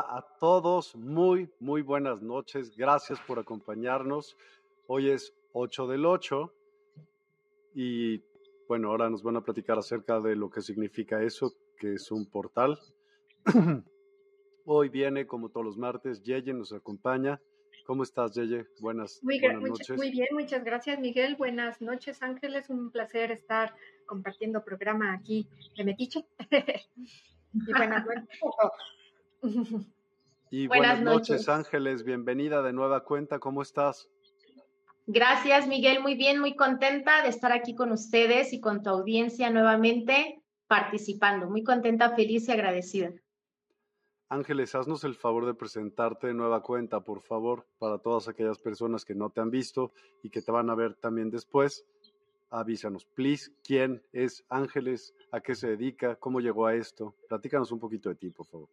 A 0.00 0.24
todos, 0.38 0.96
muy, 0.96 1.50
muy 1.60 1.82
buenas 1.82 2.22
noches. 2.22 2.76
Gracias 2.76 3.20
por 3.20 3.38
acompañarnos. 3.38 4.36
Hoy 4.86 5.10
es 5.10 5.34
8 5.52 5.86
del 5.86 6.06
8 6.06 6.52
y 7.74 8.22
bueno, 8.68 8.88
ahora 8.88 9.10
nos 9.10 9.22
van 9.22 9.36
a 9.36 9.42
platicar 9.42 9.78
acerca 9.78 10.20
de 10.20 10.36
lo 10.36 10.50
que 10.50 10.62
significa 10.62 11.22
eso, 11.22 11.52
que 11.76 11.94
es 11.94 12.10
un 12.10 12.26
portal. 12.26 12.78
Hoy 14.64 14.88
viene, 14.88 15.26
como 15.26 15.48
todos 15.48 15.66
los 15.66 15.76
martes, 15.76 16.22
Yeye 16.22 16.54
nos 16.54 16.72
acompaña. 16.72 17.40
¿Cómo 17.84 18.04
estás, 18.04 18.34
Yeye? 18.34 18.66
Buenas, 18.80 19.20
muy, 19.22 19.40
buenas 19.40 19.62
noches. 19.62 19.96
Muy 19.96 20.10
bien, 20.10 20.28
muchas 20.32 20.64
gracias, 20.64 21.00
Miguel. 21.00 21.36
Buenas 21.36 21.82
noches, 21.82 22.22
Ángeles. 22.22 22.70
Un 22.70 22.90
placer 22.90 23.32
estar 23.32 23.74
compartiendo 24.06 24.64
programa 24.64 25.12
aquí 25.12 25.48
de 25.76 25.84
Metiche. 25.84 26.24
y 27.52 27.72
buenas 27.72 28.06
noches. 28.06 28.28
Y 30.50 30.66
buenas, 30.66 31.00
noches. 31.00 31.48
Ángeles. 31.48 32.04
Bienvenida 32.04 32.60
de 32.60 32.74
nueva 32.74 33.04
cuenta. 33.04 33.38
¿Cómo 33.38 33.62
estás? 33.62 34.10
Gracias, 35.06 35.66
Miguel. 35.66 36.02
Muy 36.02 36.14
bien, 36.14 36.40
muy 36.40 36.56
contenta 36.56 37.22
de 37.22 37.30
estar 37.30 37.52
aquí 37.52 37.74
con 37.74 37.90
ustedes 37.90 38.52
y 38.52 38.60
con 38.60 38.82
tu 38.82 38.90
audiencia 38.90 39.48
nuevamente 39.48 40.42
participando. 40.66 41.48
Muy 41.48 41.64
contenta, 41.64 42.14
feliz 42.14 42.48
y 42.48 42.52
agradecida. 42.52 43.12
Ángeles, 44.28 44.74
haznos 44.74 45.04
el 45.04 45.14
favor 45.14 45.46
de 45.46 45.54
presentarte 45.54 46.26
de 46.26 46.34
nueva 46.34 46.62
cuenta, 46.62 47.00
por 47.00 47.22
favor, 47.22 47.66
para 47.78 47.96
todas 47.96 48.28
aquellas 48.28 48.58
personas 48.58 49.06
que 49.06 49.14
no 49.14 49.30
te 49.30 49.40
han 49.40 49.50
visto 49.50 49.92
y 50.22 50.28
que 50.28 50.42
te 50.42 50.52
van 50.52 50.68
a 50.68 50.74
ver 50.74 50.96
también 50.96 51.30
después. 51.30 51.86
Avísanos, 52.50 53.06
please, 53.06 53.50
quién 53.64 54.02
es 54.12 54.44
Ángeles, 54.50 55.14
a 55.30 55.40
qué 55.40 55.54
se 55.54 55.68
dedica, 55.68 56.16
cómo 56.16 56.40
llegó 56.40 56.66
a 56.66 56.74
esto. 56.74 57.14
Platícanos 57.26 57.72
un 57.72 57.80
poquito 57.80 58.10
de 58.10 58.16
ti, 58.16 58.28
por 58.28 58.46
favor. 58.46 58.68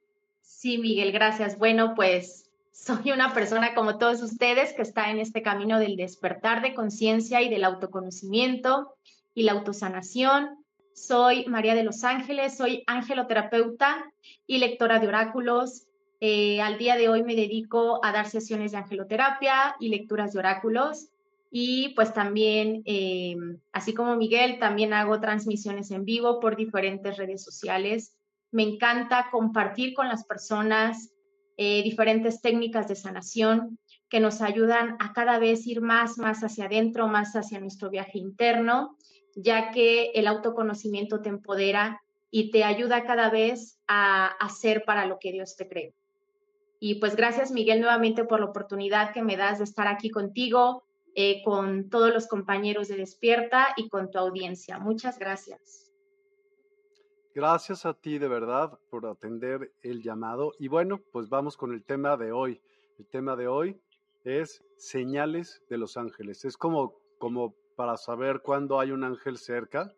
Sí, 0.51 0.79
Miguel, 0.79 1.11
gracias. 1.13 1.57
Bueno, 1.57 1.93
pues 1.95 2.49
soy 2.71 3.11
una 3.11 3.33
persona 3.33 3.75
como 3.75 3.97
todos 3.97 4.21
ustedes 4.23 4.73
que 4.73 4.81
está 4.81 5.09
en 5.11 5.19
este 5.19 5.41
camino 5.43 5.79
del 5.79 5.95
despertar 5.95 6.61
de 6.61 6.73
conciencia 6.73 7.41
y 7.41 7.49
del 7.49 7.63
autoconocimiento 7.63 8.95
y 9.35 9.43
la 9.43 9.53
autosanación. 9.53 10.65
Soy 10.93 11.45
María 11.45 11.75
de 11.75 11.83
los 11.83 12.03
Ángeles, 12.03 12.57
soy 12.57 12.83
angeloterapeuta 12.87 14.11
y 14.47 14.57
lectora 14.57 14.99
de 14.99 15.07
oráculos. 15.07 15.85
Eh, 16.19 16.59
al 16.61 16.77
día 16.77 16.97
de 16.97 17.09
hoy 17.09 17.23
me 17.23 17.35
dedico 17.35 18.03
a 18.03 18.11
dar 18.11 18.27
sesiones 18.27 18.71
de 18.71 18.79
angeloterapia 18.79 19.75
y 19.79 19.89
lecturas 19.89 20.33
de 20.33 20.39
oráculos. 20.39 21.09
Y 21.51 21.89
pues 21.89 22.11
también, 22.11 22.81
eh, 22.85 23.37
así 23.71 23.93
como 23.93 24.17
Miguel, 24.17 24.59
también 24.59 24.93
hago 24.93 25.21
transmisiones 25.21 25.91
en 25.91 26.05
vivo 26.05 26.39
por 26.41 26.57
diferentes 26.57 27.17
redes 27.17 27.43
sociales 27.43 28.18
me 28.51 28.63
encanta 28.63 29.29
compartir 29.31 29.93
con 29.93 30.07
las 30.07 30.25
personas 30.25 31.13
eh, 31.57 31.83
diferentes 31.83 32.41
técnicas 32.41 32.87
de 32.87 32.95
sanación 32.95 33.77
que 34.09 34.19
nos 34.19 34.41
ayudan 34.41 34.95
a 34.99 35.13
cada 35.13 35.39
vez 35.39 35.67
ir 35.67 35.81
más, 35.81 36.17
más 36.17 36.41
hacia 36.41 36.65
adentro, 36.65 37.07
más 37.07 37.35
hacia 37.35 37.59
nuestro 37.59 37.89
viaje 37.89 38.17
interno, 38.17 38.97
ya 39.35 39.71
que 39.71 40.11
el 40.15 40.27
autoconocimiento 40.27 41.21
te 41.21 41.29
empodera 41.29 42.01
y 42.31 42.51
te 42.51 42.63
ayuda 42.63 43.05
cada 43.05 43.29
vez 43.29 43.79
a 43.87 44.27
hacer 44.39 44.83
para 44.85 45.05
lo 45.05 45.19
que 45.19 45.31
Dios 45.31 45.55
te 45.55 45.67
cree. 45.67 45.93
Y 46.79 46.95
pues 46.95 47.15
gracias 47.15 47.51
Miguel 47.51 47.81
nuevamente 47.81 48.23
por 48.23 48.39
la 48.39 48.47
oportunidad 48.47 49.11
que 49.13 49.21
me 49.21 49.37
das 49.37 49.57
de 49.57 49.65
estar 49.65 49.87
aquí 49.87 50.09
contigo, 50.09 50.83
eh, 51.15 51.41
con 51.43 51.89
todos 51.89 52.13
los 52.13 52.27
compañeros 52.27 52.87
de 52.87 52.95
Despierta 52.95 53.73
y 53.75 53.89
con 53.89 54.09
tu 54.11 54.17
audiencia. 54.17 54.79
Muchas 54.79 55.19
gracias. 55.19 55.88
Gracias 57.35 57.85
a 57.85 57.93
ti 57.93 58.17
de 58.17 58.27
verdad 58.27 58.79
por 58.89 59.05
atender 59.05 59.71
el 59.83 60.01
llamado. 60.01 60.53
Y 60.59 60.67
bueno, 60.67 60.99
pues 61.11 61.29
vamos 61.29 61.57
con 61.57 61.73
el 61.73 61.83
tema 61.83 62.17
de 62.17 62.31
hoy. 62.31 62.59
El 62.97 63.05
tema 63.05 63.35
de 63.35 63.47
hoy 63.47 63.79
es 64.23 64.63
señales 64.77 65.61
de 65.69 65.77
los 65.77 65.95
ángeles. 65.95 66.43
Es 66.43 66.57
como, 66.57 66.95
como 67.17 67.53
para 67.75 67.97
saber 67.97 68.41
cuándo 68.41 68.79
hay 68.79 68.91
un 68.91 69.03
ángel 69.03 69.37
cerca. 69.37 69.93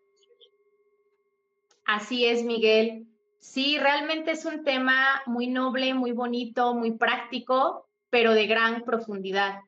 Así 1.85 2.25
es, 2.25 2.43
Miguel. 2.43 3.07
Sí, 3.39 3.79
realmente 3.79 4.31
es 4.31 4.45
un 4.45 4.63
tema 4.63 5.21
muy 5.25 5.47
noble, 5.47 5.93
muy 5.93 6.11
bonito, 6.11 6.75
muy 6.75 6.91
práctico, 6.91 7.87
pero 8.09 8.33
de 8.33 8.45
gran 8.45 8.83
profundidad. 8.83 9.61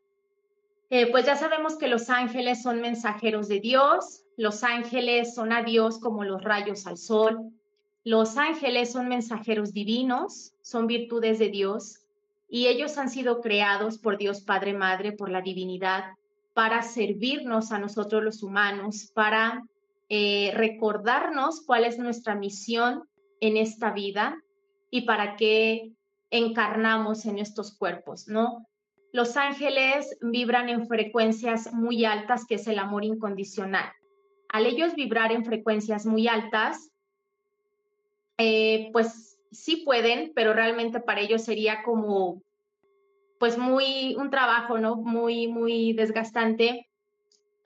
Eh, 0.92 1.10
pues 1.10 1.26
ya 1.26 1.36
sabemos 1.36 1.76
que 1.76 1.88
los 1.88 2.12
ángeles 2.12 2.62
son 2.62 2.82
mensajeros 2.82 3.48
de 3.48 3.60
Dios, 3.60 4.26
los 4.38 4.64
ángeles 4.64 5.34
son 5.34 5.52
a 5.52 5.64
Dios 5.64 5.98
como 5.98 6.24
los 6.24 6.44
rayos 6.44 6.86
al 6.86 6.98
sol, 6.98 7.52
los 8.04 8.38
ángeles 8.38 8.92
son 8.92 9.08
mensajeros 9.08 9.74
divinos, 9.74 10.54
son 10.62 10.88
virtudes 10.88 11.40
de 11.40 11.50
Dios, 11.50 12.00
y 12.50 12.68
ellos 12.68 12.98
han 12.98 13.10
sido 13.10 13.42
creados 13.42 13.98
por 13.98 14.18
Dios 14.18 14.42
Padre 14.42 14.74
Madre, 14.74 15.14
por 15.14 15.30
la 15.30 15.42
divinidad, 15.42 16.04
para 16.54 16.84
servirnos 16.84 17.72
a 17.72 17.80
nosotros 17.80 18.24
los 18.24 18.44
humanos, 18.44 19.12
para 19.14 19.64
eh, 20.10 20.52
recordarnos 20.54 21.62
cuál 21.66 21.86
es 21.86 21.98
nuestra 21.98 22.36
misión 22.36 23.08
en 23.40 23.58
esta 23.58 23.92
vida 23.92 24.38
y 24.92 25.02
para 25.02 25.36
qué 25.36 25.94
encarnamos 26.30 27.26
en 27.26 27.40
estos 27.40 27.76
cuerpos, 27.76 28.28
¿no? 28.28 28.68
Los 29.12 29.38
ángeles 29.38 30.18
vibran 30.22 30.70
en 30.70 30.88
frecuencias 30.88 31.74
muy 31.74 32.06
altas, 32.06 32.46
que 32.46 32.56
es 32.56 32.68
el 32.68 32.80
amor 32.80 33.04
incondicional. 33.04 33.92
Al 34.50 34.66
ellos 34.66 34.96
vibrar 34.96 35.32
en 35.32 35.46
frecuencias 35.46 36.06
muy 36.06 36.28
altas, 36.28 36.92
eh, 38.38 38.90
pues 38.92 39.40
sí 39.52 39.78
pueden, 39.86 40.32
pero 40.36 40.54
realmente 40.54 41.00
para 41.00 41.22
ellos 41.22 41.44
sería 41.44 41.84
como, 41.84 42.42
pues 43.40 43.58
muy, 43.58 44.16
un 44.16 44.30
trabajo, 44.30 44.78
¿no? 44.78 44.96
Muy, 44.96 45.48
muy 45.48 45.94
desgastante, 45.94 46.90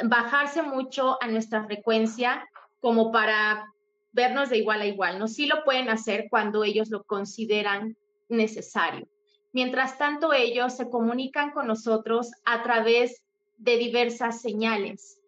bajarse 0.03 0.61
mucho 0.61 1.17
a 1.21 1.27
nuestra 1.27 1.65
frecuencia 1.65 2.47
como 2.79 3.11
para 3.11 3.73
vernos 4.11 4.49
de 4.49 4.57
igual 4.57 4.81
a 4.81 4.85
igual, 4.85 5.19
¿no? 5.19 5.27
Sí 5.27 5.45
lo 5.45 5.63
pueden 5.63 5.89
hacer 5.89 6.27
cuando 6.29 6.63
ellos 6.63 6.89
lo 6.89 7.03
consideran 7.03 7.95
necesario. 8.29 9.07
Mientras 9.53 9.97
tanto, 9.97 10.33
ellos 10.33 10.75
se 10.75 10.89
comunican 10.89 11.51
con 11.51 11.67
nosotros 11.67 12.31
a 12.45 12.63
través 12.63 13.23
de 13.57 13.77
diversas 13.77 14.41
señales, 14.41 15.19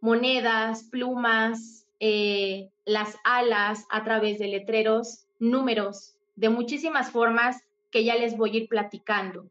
monedas, 0.00 0.84
plumas, 0.84 1.86
eh, 2.00 2.70
las 2.84 3.16
alas, 3.24 3.86
a 3.90 4.04
través 4.04 4.38
de 4.38 4.48
letreros, 4.48 5.26
números, 5.38 6.16
de 6.36 6.48
muchísimas 6.48 7.10
formas 7.10 7.56
que 7.90 8.04
ya 8.04 8.16
les 8.16 8.36
voy 8.36 8.50
a 8.50 8.56
ir 8.58 8.68
platicando. 8.68 9.50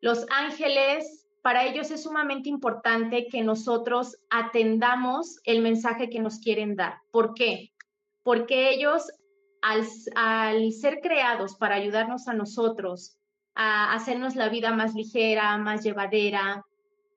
Los 0.00 0.26
ángeles, 0.30 1.26
para 1.42 1.64
ellos 1.64 1.90
es 1.90 2.02
sumamente 2.02 2.48
importante 2.48 3.26
que 3.26 3.42
nosotros 3.42 4.18
atendamos 4.30 5.40
el 5.44 5.62
mensaje 5.62 6.10
que 6.10 6.20
nos 6.20 6.38
quieren 6.38 6.76
dar. 6.76 6.98
¿Por 7.10 7.34
qué? 7.34 7.72
Porque 8.22 8.70
ellos, 8.70 9.10
al, 9.60 9.86
al 10.14 10.72
ser 10.72 11.00
creados 11.00 11.56
para 11.56 11.76
ayudarnos 11.76 12.28
a 12.28 12.34
nosotros 12.34 13.16
a 13.54 13.94
hacernos 13.94 14.36
la 14.36 14.48
vida 14.48 14.72
más 14.72 14.94
ligera, 14.94 15.56
más 15.58 15.82
llevadera. 15.82 16.64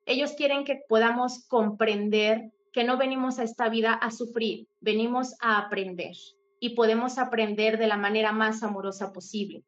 Ellos 0.04 0.32
quieren 0.32 0.64
que 0.64 0.82
podamos 0.88 1.44
comprender 1.48 2.52
que 2.76 2.84
no 2.84 2.98
venimos 2.98 3.38
a 3.38 3.42
esta 3.42 3.70
vida 3.70 3.94
a 3.94 4.10
sufrir, 4.10 4.68
venimos 4.82 5.34
a 5.40 5.56
aprender 5.56 6.14
y 6.60 6.74
podemos 6.74 7.16
aprender 7.16 7.78
de 7.78 7.86
la 7.86 7.96
manera 7.96 8.32
más 8.32 8.62
amorosa 8.62 9.14
posible. 9.14 9.64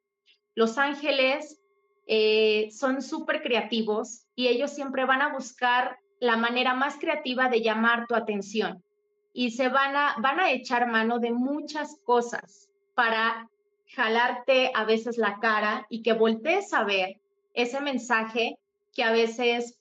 Los 0.55 0.77
ángeles 0.77 1.59
eh, 2.07 2.69
son 2.71 3.01
súper 3.01 3.41
creativos 3.41 4.27
y 4.35 4.49
ellos 4.49 4.75
siempre 4.75 5.07
van 5.07 5.23
a 5.23 5.33
buscar 5.33 5.97
la 6.21 6.37
manera 6.37 6.75
más 6.75 6.99
creativa 6.99 7.49
de 7.49 7.63
llamar 7.63 8.07
tu 8.07 8.15
atención 8.15 8.85
y 9.33 9.53
se 9.53 9.71
van 9.71 9.97
a, 9.97 10.17
van 10.19 10.39
a 10.39 10.51
echar 10.51 10.87
mano 10.87 11.19
de 11.19 11.33
muchas 11.33 11.97
cosas 12.05 12.69
para 12.95 13.49
jalarte 13.87 14.71
a 14.75 14.85
veces 14.85 15.17
la 15.17 15.39
cara 15.41 15.87
y 15.89 16.03
que 16.03 16.13
voltees 16.13 16.75
a 16.75 16.85
ver 16.85 17.19
ese 17.55 17.81
mensaje 17.81 18.59
que 18.93 19.03
a 19.03 19.13
veces 19.13 19.78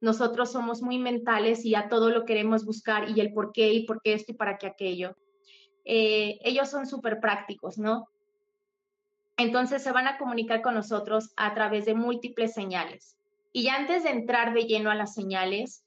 nosotros 0.00 0.52
somos 0.52 0.82
muy 0.82 0.98
mentales 0.98 1.64
y 1.64 1.74
a 1.74 1.88
todo 1.88 2.10
lo 2.10 2.24
queremos 2.24 2.64
buscar 2.64 3.08
y 3.10 3.20
el 3.20 3.32
por 3.32 3.52
qué 3.52 3.72
y 3.72 3.86
por 3.86 4.00
qué 4.02 4.14
esto 4.14 4.32
y 4.32 4.36
para 4.36 4.58
qué 4.58 4.66
aquello. 4.66 5.16
Eh, 5.84 6.38
ellos 6.42 6.70
son 6.70 6.86
súper 6.86 7.20
prácticos, 7.20 7.78
¿no? 7.78 8.08
Entonces 9.36 9.82
se 9.82 9.92
van 9.92 10.06
a 10.06 10.18
comunicar 10.18 10.62
con 10.62 10.74
nosotros 10.74 11.32
a 11.36 11.54
través 11.54 11.84
de 11.86 11.94
múltiples 11.94 12.52
señales. 12.52 13.16
Y 13.52 13.68
antes 13.68 14.04
de 14.04 14.10
entrar 14.10 14.54
de 14.54 14.64
lleno 14.64 14.90
a 14.90 14.94
las 14.94 15.14
señales, 15.14 15.84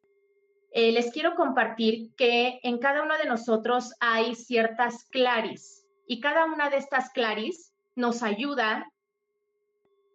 eh, 0.71 0.92
les 0.92 1.12
quiero 1.12 1.36
compartir 1.36 2.13
que 2.15 2.60
en 2.63 2.80
cada 2.80 3.04
uno 3.04 3.18
de 3.18 3.25
nosotros 3.25 3.94
hay 4.00 4.36
ciertas 4.36 5.06
claris, 5.06 5.83
y 6.07 6.19
cada 6.19 6.45
una 6.45 6.69
de 6.69 6.77
estas 6.77 7.10
claris 7.12 7.74
nos 7.95 8.24
ayuda 8.24 8.92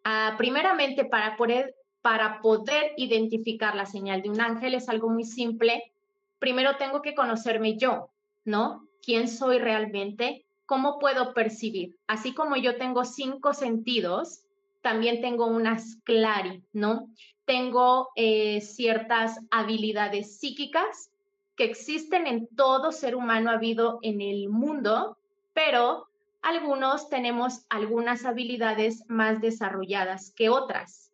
a, 0.04 0.34
primeramente, 0.36 1.04
para 1.04 1.36
poder, 1.36 1.74
para 2.08 2.40
poder 2.40 2.94
identificar 2.96 3.74
la 3.74 3.84
señal 3.84 4.22
de 4.22 4.30
un 4.30 4.40
ángel, 4.40 4.72
es 4.72 4.88
algo 4.88 5.10
muy 5.10 5.24
simple. 5.24 5.92
Primero 6.38 6.78
tengo 6.78 7.02
que 7.02 7.14
conocerme 7.14 7.76
yo, 7.76 8.08
¿no? 8.46 8.88
¿Quién 9.02 9.28
soy 9.28 9.58
realmente? 9.58 10.46
¿Cómo 10.64 10.98
puedo 10.98 11.34
percibir? 11.34 11.98
Así 12.06 12.32
como 12.32 12.56
yo 12.56 12.78
tengo 12.78 13.04
cinco 13.04 13.52
sentidos, 13.52 14.44
también 14.80 15.20
tengo 15.20 15.48
unas 15.48 15.98
clari, 16.04 16.62
¿no? 16.72 17.10
Tengo 17.44 18.08
eh, 18.16 18.62
ciertas 18.62 19.38
habilidades 19.50 20.38
psíquicas 20.38 21.10
que 21.56 21.64
existen 21.64 22.26
en 22.26 22.46
todo 22.56 22.90
ser 22.90 23.16
humano 23.16 23.50
habido 23.50 23.98
en 24.00 24.22
el 24.22 24.48
mundo 24.48 25.18
pero 25.58 26.06
algunos 26.40 27.08
tenemos 27.08 27.66
algunas 27.68 28.24
habilidades 28.24 29.02
más 29.08 29.40
desarrolladas 29.40 30.30
que 30.30 30.48
otras. 30.48 31.07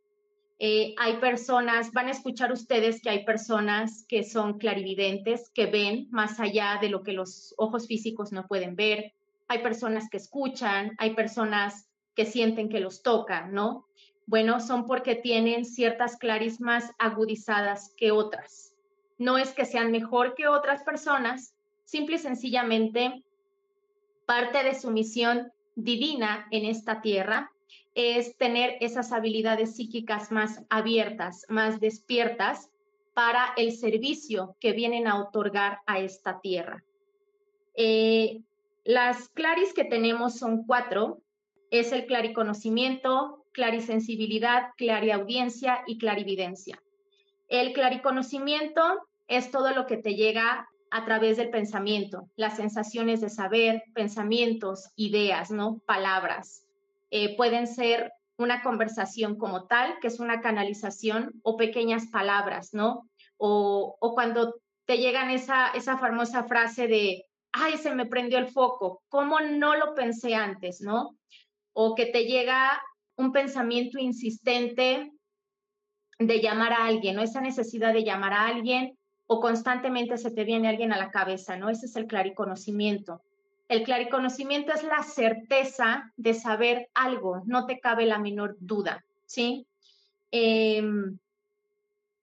Eh, 0.58 0.94
hay 0.98 1.16
personas, 1.16 1.90
van 1.92 2.06
a 2.08 2.12
escuchar 2.12 2.52
ustedes 2.52 3.02
que 3.02 3.10
hay 3.10 3.24
personas 3.24 4.04
que 4.08 4.22
son 4.22 4.58
clarividentes, 4.58 5.50
que 5.50 5.66
ven 5.66 6.06
más 6.10 6.38
allá 6.38 6.78
de 6.80 6.88
lo 6.88 7.02
que 7.02 7.12
los 7.12 7.54
ojos 7.58 7.86
físicos 7.88 8.32
no 8.32 8.46
pueden 8.46 8.76
ver. 8.76 9.12
Hay 9.48 9.62
personas 9.62 10.08
que 10.08 10.18
escuchan, 10.18 10.92
hay 10.98 11.14
personas 11.14 11.88
que 12.14 12.24
sienten 12.24 12.68
que 12.68 12.80
los 12.80 13.02
tocan, 13.02 13.52
¿no? 13.52 13.86
Bueno, 14.26 14.60
son 14.60 14.86
porque 14.86 15.16
tienen 15.16 15.64
ciertas 15.64 16.16
claris 16.16 16.60
más 16.60 16.92
agudizadas 16.98 17.92
que 17.96 18.12
otras. 18.12 18.74
No 19.18 19.38
es 19.38 19.52
que 19.52 19.64
sean 19.64 19.90
mejor 19.90 20.34
que 20.34 20.48
otras 20.48 20.82
personas, 20.82 21.54
simple 21.84 22.16
y 22.16 22.20
sencillamente 22.20 23.24
parte 24.24 24.62
de 24.62 24.74
su 24.74 24.90
misión 24.90 25.52
divina 25.74 26.46
en 26.50 26.64
esta 26.64 27.02
tierra 27.02 27.50
es 27.94 28.37
tener 28.37 28.76
esas 28.81 29.12
habilidades 29.12 29.76
psíquicas 29.76 30.32
más 30.32 30.62
abiertas, 30.69 31.46
más 31.49 31.81
despiertas 31.81 32.70
para 33.14 33.55
el 33.56 33.73
servicio 33.73 34.56
que 34.61 34.73
vienen 34.73 35.06
a 35.06 35.20
otorgar 35.20 35.79
a 35.87 36.00
esta 36.00 36.41
tierra. 36.41 36.82
Eh, 37.76 38.43
las 38.85 39.29
claris 39.29 39.73
que 39.73 39.85
tenemos 39.85 40.38
son 40.38 40.64
cuatro. 40.67 41.20
Es 41.70 41.93
el 41.93 42.06
clariconocimiento, 42.06 43.44
clarisensibilidad, 43.52 44.70
clariaudiencia 44.76 45.82
y 45.87 45.99
clarividencia. 45.99 46.81
El 47.49 47.73
clariconocimiento 47.73 48.82
es 49.29 49.50
todo 49.50 49.70
lo 49.70 49.87
que 49.87 49.96
te 49.96 50.14
llega 50.14 50.69
a 50.91 51.05
través 51.05 51.37
del 51.37 51.50
pensamiento, 51.50 52.29
las 52.37 52.56
sensaciones 52.56 53.20
de 53.20 53.29
saber, 53.29 53.82
pensamientos, 53.94 54.91
ideas, 54.96 55.50
¿no? 55.50 55.81
Palabras. 55.87 56.63
Eh, 57.16 57.36
pueden 57.36 57.68
ser 57.68 58.12
una 58.38 58.60
conversación 58.60 59.38
como 59.38 59.68
tal, 59.68 60.00
que 60.00 60.08
es 60.08 60.18
una 60.18 60.40
canalización, 60.40 61.30
o 61.44 61.56
pequeñas 61.56 62.08
palabras, 62.08 62.70
¿no? 62.74 63.08
O, 63.36 63.96
o 64.00 64.14
cuando 64.14 64.56
te 64.84 64.98
llegan 64.98 65.30
esa, 65.30 65.68
esa 65.68 65.96
famosa 65.96 66.42
frase 66.42 66.88
de, 66.88 67.24
ay, 67.52 67.78
se 67.78 67.94
me 67.94 68.06
prendió 68.06 68.38
el 68.38 68.48
foco, 68.48 69.04
¿cómo 69.08 69.38
no 69.38 69.76
lo 69.76 69.94
pensé 69.94 70.34
antes, 70.34 70.80
¿no? 70.80 71.16
O 71.72 71.94
que 71.94 72.06
te 72.06 72.24
llega 72.24 72.82
un 73.16 73.30
pensamiento 73.30 74.00
insistente 74.00 75.12
de 76.18 76.40
llamar 76.40 76.72
a 76.72 76.86
alguien, 76.86 77.14
¿no? 77.14 77.22
Esa 77.22 77.40
necesidad 77.40 77.92
de 77.92 78.02
llamar 78.02 78.32
a 78.32 78.48
alguien 78.48 78.98
o 79.28 79.38
constantemente 79.38 80.18
se 80.18 80.32
te 80.32 80.42
viene 80.42 80.66
alguien 80.66 80.92
a 80.92 80.98
la 80.98 81.12
cabeza, 81.12 81.56
¿no? 81.56 81.70
Ese 81.70 81.86
es 81.86 81.94
el 81.94 82.08
clariconocimiento. 82.08 83.22
El 83.74 83.82
clariconocimiento 83.82 84.72
es 84.72 84.84
la 84.84 85.02
certeza 85.02 86.12
de 86.16 86.32
saber 86.32 86.90
algo, 86.94 87.43
no 87.44 87.66
te 87.66 87.81
cabe 87.81 88.06
la 88.06 88.20
menor 88.20 88.56
duda, 88.60 89.04
¿sí? 89.26 89.66
Em, 90.31 91.19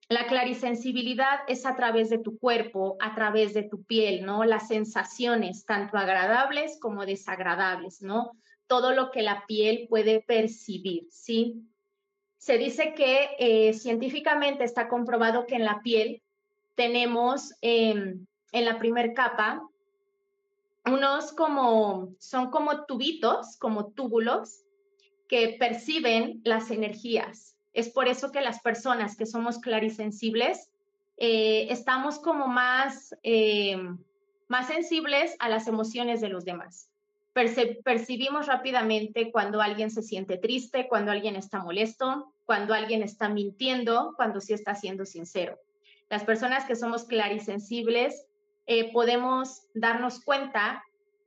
la 0.07 0.27
clarisensibilidad 0.27 1.39
es 1.49 1.65
a 1.65 1.75
través 1.75 2.09
de 2.09 2.19
tu 2.19 2.39
cuerpo, 2.39 2.95
a 3.01 3.13
través 3.15 3.53
de 3.53 3.63
tu 3.63 3.83
piel, 3.83 4.25
¿no? 4.25 4.45
Las 4.45 4.69
sensaciones, 4.69 5.65
tanto 5.65 5.97
agradables 5.97 6.79
como 6.79 7.05
desagradables, 7.05 8.01
¿no? 8.01 8.31
Todo 8.67 8.93
lo 8.93 9.11
que 9.11 9.21
la 9.21 9.45
piel 9.45 9.87
puede 9.89 10.21
percibir, 10.21 11.07
¿sí? 11.09 11.65
Se 12.37 12.57
dice 12.57 12.93
que 12.93 13.31
eh, 13.39 13.73
científicamente 13.73 14.63
está 14.63 14.87
comprobado 14.87 15.45
que 15.47 15.55
en 15.55 15.65
la 15.65 15.81
piel 15.81 16.21
tenemos 16.75 17.53
em, 17.59 18.25
en 18.53 18.65
la 18.65 18.79
primera 18.79 19.13
capa 19.13 19.67
unos 20.85 21.31
como, 21.33 22.15
son 22.19 22.49
como 22.49 22.85
tubitos, 22.85 23.57
como 23.57 23.91
túbulos, 23.91 24.63
que 25.27 25.55
perciben 25.59 26.41
las 26.43 26.71
energías. 26.71 27.55
Es 27.73 27.89
por 27.89 28.07
eso 28.07 28.31
que 28.31 28.41
las 28.41 28.61
personas 28.61 29.15
que 29.15 29.25
somos 29.25 29.59
clarisensibles 29.59 30.71
eh, 31.17 31.67
estamos 31.71 32.19
como 32.19 32.47
más, 32.47 33.15
em, 33.23 33.97
más 34.47 34.67
sensibles 34.67 35.35
a 35.39 35.49
las 35.49 35.67
emociones 35.67 36.19
de 36.19 36.29
los 36.29 36.45
demás. 36.45 36.89
percibimos 37.85 38.47
rápidamente 38.47 39.31
cuando 39.31 39.61
alguien 39.61 39.89
se 39.89 40.01
siente 40.01 40.37
triste, 40.37 40.89
cuando 40.89 41.11
alguien 41.11 41.37
está 41.37 41.63
molesto, 41.63 42.33
cuando 42.45 42.73
alguien 42.73 43.03
está 43.03 43.29
mintiendo, 43.29 44.13
cuando 44.17 44.41
sí 44.41 44.51
está 44.51 44.75
siendo 44.75 45.05
sincero. 45.05 45.57
Las 46.09 46.25
personas 46.25 46.65
que 46.65 46.75
somos 46.75 47.05
clarisensibles 47.05 48.25
eh, 48.65 48.91
podemos 48.91 49.67
darnos 49.73 50.23
cuenta 50.23 50.83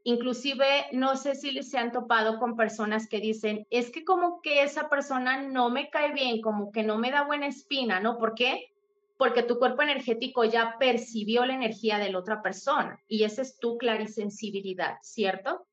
Inclusive, 0.06 0.88
no 0.92 1.16
sé 1.16 1.34
si 1.34 1.62
se 1.62 1.78
han 1.78 1.90
topado 1.90 2.38
con 2.38 2.56
personas 2.56 3.08
que 3.08 3.20
dicen, 3.20 3.66
es 3.70 3.90
que 3.90 4.04
como 4.04 4.42
que 4.42 4.62
esa 4.62 4.90
persona 4.90 5.40
no 5.40 5.70
me 5.70 5.88
cae 5.88 6.12
bien, 6.12 6.42
como 6.42 6.70
que 6.70 6.82
no 6.82 6.98
me 6.98 7.10
da 7.10 7.24
buena 7.24 7.46
espina, 7.46 8.00
¿no? 8.00 8.18
¿Por 8.18 8.34
qué? 8.34 8.70
Porque 9.16 9.42
tu 9.42 9.58
cuerpo 9.58 9.80
energético 9.80 10.44
ya 10.44 10.76
percibió 10.78 11.46
la 11.46 11.54
energía 11.54 11.96
de 11.96 12.10
la 12.10 12.18
otra 12.18 12.42
persona 12.42 13.00
y 13.08 13.24
esa 13.24 13.40
es 13.40 13.58
tu 13.58 13.78
clarisensibilidad, 13.78 14.98
¿cierto? 15.00 15.66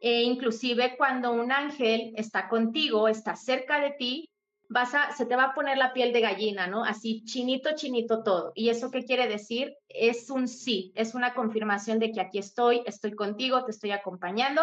E 0.00 0.22
inclusive 0.22 0.96
cuando 0.96 1.32
un 1.32 1.52
ángel 1.52 2.14
está 2.16 2.48
contigo, 2.48 3.06
está 3.06 3.36
cerca 3.36 3.78
de 3.78 3.92
ti, 3.92 4.28
vas 4.68 4.94
a, 4.94 5.12
se 5.12 5.26
te 5.26 5.36
va 5.36 5.44
a 5.44 5.54
poner 5.54 5.78
la 5.78 5.92
piel 5.92 6.12
de 6.12 6.20
gallina, 6.20 6.66
¿no? 6.66 6.84
Así 6.84 7.24
chinito, 7.24 7.70
chinito 7.74 8.22
todo. 8.22 8.52
¿Y 8.54 8.68
eso 8.68 8.90
qué 8.90 9.04
quiere 9.04 9.28
decir? 9.28 9.76
Es 9.88 10.30
un 10.30 10.48
sí, 10.48 10.92
es 10.94 11.14
una 11.14 11.34
confirmación 11.34 11.98
de 11.98 12.12
que 12.12 12.20
aquí 12.20 12.38
estoy, 12.38 12.82
estoy 12.86 13.14
contigo, 13.14 13.64
te 13.64 13.70
estoy 13.70 13.92
acompañando, 13.92 14.62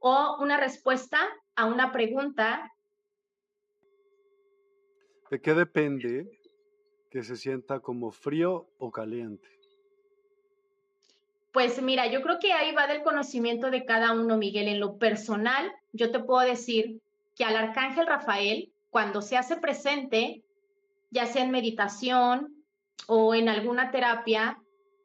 o 0.00 0.38
una 0.40 0.56
respuesta 0.56 1.18
a 1.56 1.66
una 1.66 1.92
pregunta. 1.92 2.72
¿De 5.30 5.40
qué 5.40 5.54
depende 5.54 6.30
que 7.10 7.22
se 7.22 7.36
sienta 7.36 7.80
como 7.80 8.10
frío 8.10 8.68
o 8.78 8.90
caliente? 8.90 9.48
Pues 11.52 11.82
mira, 11.82 12.06
yo 12.06 12.22
creo 12.22 12.38
que 12.38 12.52
ahí 12.52 12.72
va 12.74 12.86
del 12.86 13.02
conocimiento 13.02 13.70
de 13.70 13.84
cada 13.84 14.12
uno, 14.12 14.36
Miguel. 14.36 14.68
En 14.68 14.80
lo 14.80 14.98
personal, 14.98 15.72
yo 15.92 16.10
te 16.12 16.20
puedo 16.20 16.46
decir 16.46 17.00
que 17.34 17.44
al 17.44 17.56
arcángel 17.56 18.06
Rafael 18.06 18.72
cuando 18.90 19.22
se 19.22 19.36
hace 19.36 19.56
presente, 19.56 20.42
ya 21.10 21.26
sea 21.26 21.44
en 21.44 21.50
meditación 21.50 22.64
o 23.06 23.34
en 23.34 23.48
alguna 23.48 23.90
terapia, 23.90 24.58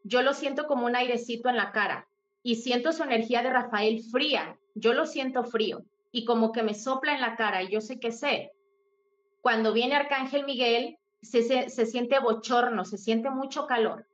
yo 0.03 0.21
lo 0.21 0.33
siento 0.33 0.67
como 0.67 0.85
un 0.85 0.95
airecito 0.95 1.49
en 1.49 1.57
la 1.57 1.71
cara 1.71 2.07
y 2.41 2.55
siento 2.55 2.91
su 2.91 3.03
energía 3.03 3.41
de 3.41 3.49
Rafael 3.51 4.01
fría, 4.11 4.57
yo 4.75 4.93
lo 4.93 5.05
siento 5.05 5.43
frío 5.43 5.85
y 6.11 6.25
como 6.25 6.51
que 6.51 6.63
me 6.63 6.73
sopla 6.73 7.15
en 7.15 7.21
la 7.21 7.35
cara 7.35 7.63
y 7.63 7.71
yo 7.71 7.81
sé 7.81 7.99
que 7.99 8.11
sé. 8.11 8.51
Cuando 9.41 9.73
viene 9.73 9.95
Arcángel 9.95 10.45
Miguel, 10.45 10.97
se, 11.21 11.69
se 11.69 11.85
siente 11.85 12.19
bochorno, 12.19 12.85
se 12.85 12.97
siente 12.97 13.29
mucho 13.29 13.65
calor. 13.65 14.07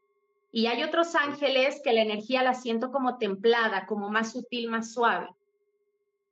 Y 0.52 0.68
hay 0.68 0.84
otros 0.84 1.14
ángeles 1.16 1.82
que 1.84 1.94
la 1.94 2.02
energía 2.02 2.42
la 2.42 2.56
siento 2.56 2.92
como 2.92 3.18
templada, 3.18 3.86
como 3.86 4.10
más 4.10 4.32
sutil, 4.32 4.70
más 4.70 4.94
suave. 4.94 5.30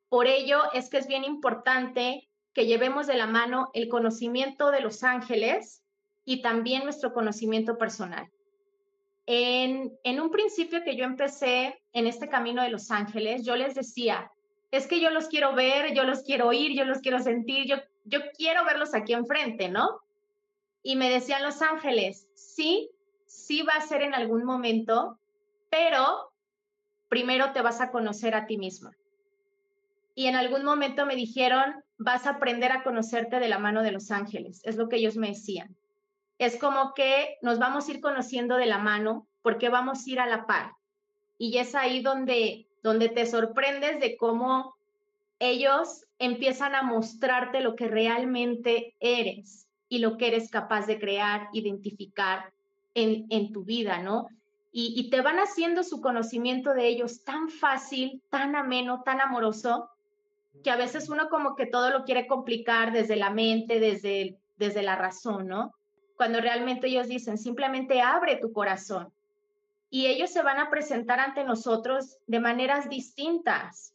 Por 0.10 0.28
ello 0.28 0.62
es 0.74 0.90
que 0.90 0.98
es 0.98 1.08
bien 1.08 1.24
importante 1.24 2.28
que 2.58 2.66
llevemos 2.66 3.06
de 3.06 3.14
la 3.14 3.28
mano 3.28 3.70
el 3.76 3.88
conocimiento 3.88 4.72
de 4.72 4.82
los 4.82 5.04
ángeles 5.04 5.84
y 6.26 6.42
también 6.42 6.86
nuestro 6.86 7.14
conocimiento 7.14 7.78
personal. 7.78 8.32
En, 9.28 9.96
en 10.04 10.20
un 10.20 10.32
principio 10.32 10.84
que 10.84 10.96
yo 10.96 11.06
empecé 11.06 11.80
en 11.94 12.08
este 12.08 12.28
camino 12.28 12.64
de 12.64 12.70
los 12.70 12.90
ángeles, 12.90 13.46
yo 13.46 13.56
les 13.56 13.76
decía, 13.76 14.32
es 14.72 14.88
que 14.88 15.00
yo 15.00 15.12
los 15.12 15.28
quiero 15.28 15.54
ver, 15.54 15.94
yo 15.94 16.04
los 16.04 16.24
quiero 16.24 16.48
oír, 16.48 16.76
yo 16.76 16.84
los 16.84 16.98
quiero 16.98 17.20
sentir, 17.20 17.68
yo, 17.68 17.76
yo 18.06 18.22
quiero 18.36 18.66
verlos 18.66 18.96
aquí 18.96 19.14
enfrente, 19.14 19.70
¿no? 19.70 20.02
Y 20.82 20.96
me 20.96 21.12
decían 21.12 21.44
los 21.44 21.62
ángeles, 21.62 22.28
sí, 22.34 22.90
sí 23.28 23.62
va 23.62 23.74
a 23.74 23.88
ser 23.88 24.02
en 24.02 24.16
algún 24.16 24.44
momento, 24.46 25.20
pero 25.70 26.34
primero 27.08 27.54
te 27.54 27.62
vas 27.62 27.82
a 27.82 27.92
conocer 27.92 28.34
a 28.34 28.48
ti 28.48 28.58
misma. 28.58 28.98
Y 30.18 30.26
en 30.26 30.36
algún 30.36 30.66
momento 30.66 31.06
me 31.06 31.16
dijeron, 31.16 31.76
vas 32.00 32.26
a 32.26 32.32
aprender 32.32 32.72
a 32.72 32.82
conocerte 32.82 33.40
de 33.40 33.48
la 33.48 33.60
mano 33.60 33.84
de 33.84 33.92
los 33.92 34.10
ángeles, 34.10 34.62
es 34.64 34.76
lo 34.76 34.90
que 34.90 34.96
ellos 34.96 35.16
me 35.16 35.28
decían. 35.28 35.76
Es 36.40 36.58
como 36.58 36.96
que 36.96 37.38
nos 37.44 37.60
vamos 37.60 37.88
a 37.88 37.92
ir 37.92 38.02
conociendo 38.02 38.58
de 38.58 38.66
la 38.66 38.80
mano 38.80 39.28
porque 39.44 39.70
vamos 39.70 40.00
a 40.00 40.10
ir 40.10 40.20
a 40.20 40.26
la 40.26 40.48
par. 40.48 40.72
Y 41.38 41.60
es 41.60 41.76
ahí 41.76 42.02
donde, 42.02 42.66
donde 42.82 43.10
te 43.10 43.28
sorprendes 43.28 44.00
de 44.00 44.18
cómo 44.18 44.76
ellos 45.38 46.08
empiezan 46.18 46.74
a 46.74 46.82
mostrarte 46.82 47.62
lo 47.62 47.76
que 47.76 47.88
realmente 47.88 48.96
eres 49.00 49.68
y 49.88 50.00
lo 50.00 50.18
que 50.18 50.30
eres 50.30 50.50
capaz 50.50 50.88
de 50.88 50.98
crear, 50.98 51.48
identificar 51.54 52.52
en, 52.96 53.28
en 53.30 53.54
tu 53.54 53.66
vida, 53.66 54.00
¿no? 54.00 54.30
Y, 54.72 54.96
y 54.98 55.12
te 55.12 55.22
van 55.22 55.38
haciendo 55.38 55.84
su 55.84 56.02
conocimiento 56.02 56.74
de 56.74 56.88
ellos 56.88 57.24
tan 57.24 57.50
fácil, 57.50 58.24
tan 58.32 58.56
ameno, 58.56 59.04
tan 59.04 59.22
amoroso, 59.22 59.92
que 60.64 60.70
a 60.70 60.76
veces 60.76 61.10
uno 61.10 61.30
como 61.30 61.56
que 61.56 61.66
todo 61.66 61.90
lo 61.90 62.04
quiere 62.04 62.28
complicar 62.28 62.92
desde 62.92 63.16
la 63.16 63.30
mente, 63.30 63.80
desde, 63.80 64.38
desde 64.58 64.82
la 64.82 64.96
razón, 64.96 65.48
¿no? 65.48 65.74
Cuando 66.16 66.42
realmente 66.42 66.88
ellos 66.88 67.08
dicen, 67.08 67.38
simplemente 67.38 68.02
abre 68.02 68.38
tu 68.38 68.52
corazón. 68.52 69.12
Y 69.90 70.08
ellos 70.08 70.32
se 70.32 70.42
van 70.42 70.60
a 70.60 70.70
presentar 70.70 71.20
ante 71.20 71.44
nosotros 71.44 72.18
de 72.28 72.40
maneras 72.40 72.90
distintas. 72.90 73.94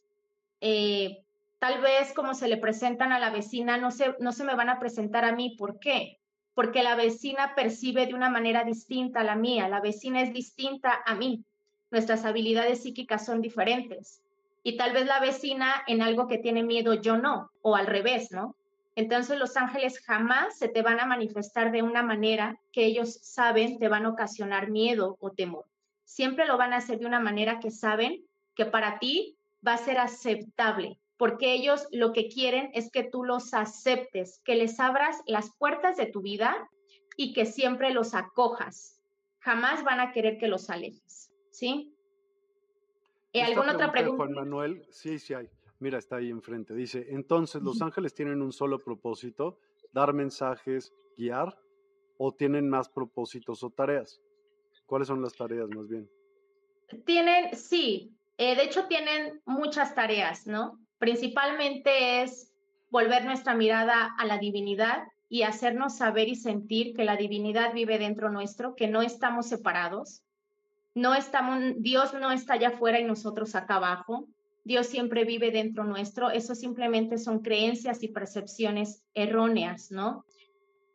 Eh, 0.61 1.23
tal 1.59 1.81
vez 1.81 2.13
como 2.13 2.33
se 2.33 2.47
le 2.47 2.57
presentan 2.57 3.11
a 3.11 3.19
la 3.19 3.29
vecina, 3.29 3.77
no 3.77 3.91
se, 3.91 4.15
no 4.19 4.31
se 4.31 4.43
me 4.43 4.55
van 4.55 4.69
a 4.69 4.79
presentar 4.79 5.25
a 5.25 5.35
mí. 5.35 5.55
¿Por 5.57 5.79
qué? 5.79 6.19
Porque 6.55 6.81
la 6.81 6.95
vecina 6.95 7.53
percibe 7.55 8.05
de 8.07 8.13
una 8.13 8.29
manera 8.29 8.63
distinta 8.63 9.19
a 9.19 9.23
la 9.23 9.35
mía, 9.35 9.67
la 9.67 9.81
vecina 9.81 10.21
es 10.21 10.33
distinta 10.33 11.01
a 11.05 11.15
mí. 11.15 11.43
Nuestras 11.91 12.25
habilidades 12.25 12.81
psíquicas 12.81 13.25
son 13.25 13.41
diferentes 13.41 14.23
y 14.63 14.77
tal 14.77 14.93
vez 14.93 15.05
la 15.05 15.19
vecina 15.19 15.83
en 15.87 16.01
algo 16.01 16.27
que 16.27 16.37
tiene 16.37 16.63
miedo, 16.63 16.93
yo 16.93 17.17
no, 17.17 17.51
o 17.61 17.75
al 17.75 17.85
revés, 17.85 18.31
¿no? 18.31 18.55
Entonces 18.95 19.37
los 19.37 19.57
ángeles 19.57 19.99
jamás 19.99 20.57
se 20.57 20.69
te 20.69 20.81
van 20.81 20.99
a 20.99 21.05
manifestar 21.05 21.71
de 21.71 21.81
una 21.81 22.03
manera 22.03 22.59
que 22.71 22.85
ellos 22.85 23.19
saben 23.21 23.79
te 23.79 23.87
van 23.87 24.05
a 24.05 24.09
ocasionar 24.09 24.69
miedo 24.69 25.17
o 25.19 25.31
temor. 25.31 25.65
Siempre 26.05 26.45
lo 26.45 26.57
van 26.57 26.73
a 26.73 26.77
hacer 26.77 26.99
de 26.99 27.07
una 27.07 27.19
manera 27.19 27.59
que 27.59 27.71
saben 27.71 28.23
que 28.55 28.65
para 28.65 28.99
ti 28.99 29.35
va 29.65 29.73
a 29.73 29.77
ser 29.77 29.97
aceptable, 29.97 30.99
porque 31.17 31.53
ellos 31.53 31.87
lo 31.91 32.13
que 32.13 32.27
quieren 32.27 32.69
es 32.73 32.91
que 32.91 33.03
tú 33.03 33.23
los 33.23 33.53
aceptes, 33.53 34.41
que 34.45 34.55
les 34.55 34.79
abras 34.79 35.17
las 35.25 35.55
puertas 35.57 35.97
de 35.97 36.05
tu 36.05 36.21
vida 36.21 36.69
y 37.17 37.33
que 37.33 37.45
siempre 37.45 37.91
los 37.91 38.13
acojas. 38.13 39.01
Jamás 39.39 39.83
van 39.83 39.99
a 39.99 40.11
querer 40.11 40.37
que 40.37 40.47
los 40.47 40.69
alejes, 40.69 41.31
¿sí? 41.51 41.92
¿Y 43.33 43.41
¿Alguna 43.41 43.73
otra 43.73 43.91
pregunta? 43.91 44.17
Juan 44.17 44.33
Manuel, 44.33 44.85
sí, 44.89 45.17
sí 45.17 45.33
hay. 45.33 45.49
Mira, 45.79 45.97
está 45.97 46.17
ahí 46.17 46.29
enfrente. 46.29 46.73
Dice, 46.75 47.07
entonces, 47.09 47.61
¿los 47.61 47.81
ángeles 47.81 48.13
tienen 48.13 48.41
un 48.41 48.53
solo 48.53 48.79
propósito? 48.79 49.59
¿Dar 49.91 50.13
mensajes, 50.13 50.93
guiar? 51.17 51.57
¿O 52.17 52.31
tienen 52.31 52.69
más 52.69 52.87
propósitos 52.87 53.63
o 53.63 53.71
tareas? 53.71 54.21
¿Cuáles 54.85 55.07
son 55.07 55.21
las 55.21 55.33
tareas 55.33 55.67
más 55.69 55.87
bien? 55.89 56.09
Tienen, 57.05 57.55
sí. 57.55 58.15
Eh, 58.37 58.55
de 58.55 58.63
hecho, 58.63 58.85
tienen 58.85 59.41
muchas 59.45 59.95
tareas, 59.95 60.47
¿no? 60.47 60.79
Principalmente 60.99 62.21
es 62.21 62.53
volver 62.91 63.25
nuestra 63.25 63.55
mirada 63.55 64.13
a 64.17 64.25
la 64.25 64.37
divinidad 64.37 65.03
y 65.27 65.41
hacernos 65.41 65.97
saber 65.97 66.29
y 66.29 66.35
sentir 66.35 66.93
que 66.95 67.03
la 67.03 67.17
divinidad 67.17 67.73
vive 67.73 67.97
dentro 67.97 68.29
nuestro, 68.29 68.75
que 68.75 68.87
no 68.87 69.01
estamos 69.01 69.47
separados, 69.47 70.22
no 70.95 71.15
estamos, 71.15 71.59
Dios 71.77 72.13
no 72.13 72.31
está 72.31 72.53
allá 72.53 72.69
afuera 72.69 72.99
y 72.99 73.03
nosotros 73.03 73.55
acá 73.55 73.75
abajo. 73.75 74.27
Dios 74.63 74.87
siempre 74.87 75.25
vive 75.25 75.51
dentro 75.51 75.83
nuestro. 75.83 76.29
Eso 76.29 76.55
simplemente 76.55 77.17
son 77.17 77.39
creencias 77.39 78.03
y 78.03 78.09
percepciones 78.09 79.03
erróneas, 79.15 79.91
¿no? 79.91 80.25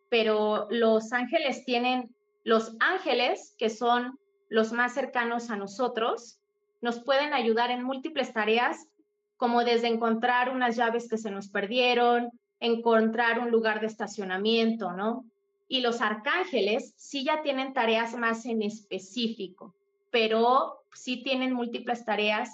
Pero 0.08 0.68
los 0.70 1.12
ángeles 1.12 1.64
tienen, 1.64 2.14
los 2.44 2.76
ángeles 2.80 3.54
que 3.58 3.70
son 3.70 4.18
los 4.48 4.72
más 4.72 4.94
cercanos 4.94 5.50
a 5.50 5.56
nosotros, 5.56 6.38
nos 6.80 7.00
pueden 7.00 7.34
ayudar 7.34 7.70
en 7.70 7.82
múltiples 7.82 8.32
tareas, 8.32 8.86
como 9.36 9.64
desde 9.64 9.88
encontrar 9.88 10.48
unas 10.48 10.76
llaves 10.76 11.08
que 11.08 11.18
se 11.18 11.30
nos 11.30 11.48
perdieron, 11.48 12.30
encontrar 12.60 13.40
un 13.40 13.50
lugar 13.50 13.80
de 13.80 13.88
estacionamiento, 13.88 14.92
¿no? 14.92 15.24
Y 15.66 15.80
los 15.80 16.00
arcángeles 16.00 16.94
sí 16.96 17.24
ya 17.24 17.42
tienen 17.42 17.74
tareas 17.74 18.16
más 18.16 18.46
en 18.46 18.62
específico 18.62 19.74
pero 20.10 20.84
sí 20.92 21.22
tienen 21.22 21.52
múltiples 21.52 22.04
tareas 22.04 22.50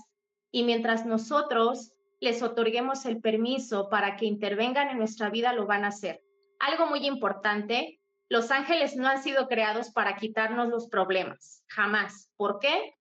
y 0.51 0.65
mientras 0.65 1.07
nosotros 1.07 1.93
les 2.21 2.43
otorguemos 2.43 3.05
el 3.05 3.21
permiso 3.21 3.89
para 3.89 4.17
que 4.17 4.27
intervengan 4.27 4.89
en 4.89 4.99
nuestra 4.99 5.31
vida, 5.31 5.53
lo 5.53 5.67
van 5.67 5.85
a 5.85 5.89
hacer. 5.89 6.23
Algo 6.59 6.87
muy 6.87 7.07
importante, 7.07 8.01
los 8.29 8.51
ángeles 8.51 8.97
no 8.97 9.07
han 9.07 9.23
sido 9.23 9.49
creados 9.49 9.91
para 9.91 10.17
quitarnos 10.17 10.69
los 10.69 10.89
problemas, 10.89 11.63
jamás. 11.67 12.31
¿Por 12.37 12.59
qué? 12.59 12.95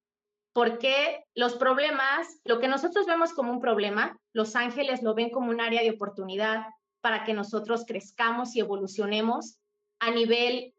Porque 0.52 1.24
los 1.34 1.56
problemas, 1.56 2.28
lo 2.44 2.60
que 2.60 2.68
nosotros 2.68 3.06
vemos 3.06 3.34
como 3.34 3.52
un 3.52 3.62
problema, 3.62 4.18
los 4.34 4.56
ángeles 4.56 5.02
lo 5.02 5.14
ven 5.14 5.30
como 5.30 5.50
un 5.50 5.62
área 5.62 5.82
de 5.82 5.92
oportunidad 5.92 6.66
para 7.02 7.24
que 7.24 7.34
nosotros 7.34 7.86
crezcamos 7.88 8.56
y 8.56 8.60
evolucionemos 8.60 9.60
a 10.00 10.12
nivel 10.12 10.73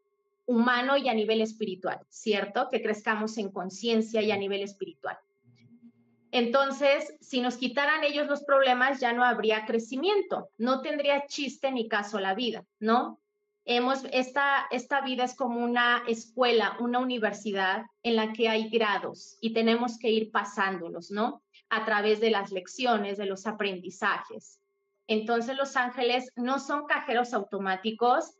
humano 0.45 0.97
y 0.97 1.09
a 1.09 1.13
nivel 1.13 1.41
espiritual, 1.41 1.99
¿cierto? 2.09 2.69
Que 2.71 2.81
crezcamos 2.81 3.37
en 3.37 3.51
conciencia 3.51 4.21
y 4.21 4.31
a 4.31 4.37
nivel 4.37 4.61
espiritual. 4.61 5.17
Entonces, 6.31 7.15
si 7.21 7.41
nos 7.41 7.57
quitaran 7.57 8.03
ellos 8.03 8.27
los 8.27 8.43
problemas, 8.43 8.99
ya 8.99 9.13
no 9.13 9.23
habría 9.23 9.65
crecimiento, 9.65 10.49
no 10.57 10.81
tendría 10.81 11.27
chiste 11.27 11.71
ni 11.71 11.87
caso 11.87 12.19
la 12.19 12.33
vida, 12.35 12.65
¿no? 12.79 13.19
hemos, 13.65 14.03
esta, 14.11 14.67
esta 14.71 15.01
vida 15.01 15.23
es 15.23 15.35
como 15.35 15.63
una 15.63 16.03
escuela, 16.07 16.77
una 16.79 16.99
universidad 16.99 17.85
en 18.03 18.15
la 18.15 18.31
que 18.31 18.47
hay 18.47 18.69
grados 18.69 19.37
y 19.41 19.53
tenemos 19.53 19.97
que 19.97 20.09
ir 20.09 20.31
pasándolos, 20.31 21.11
¿no? 21.11 21.41
A 21.69 21.83
través 21.83 22.19
de 22.19 22.29
las 22.29 22.51
lecciones, 22.51 23.17
de 23.17 23.25
los 23.25 23.47
aprendizajes. 23.47 24.61
Entonces 25.07 25.57
los 25.57 25.75
ángeles 25.75 26.31
no 26.35 26.59
son 26.59 26.85
cajeros 26.85 27.33
automáticos 27.33 28.35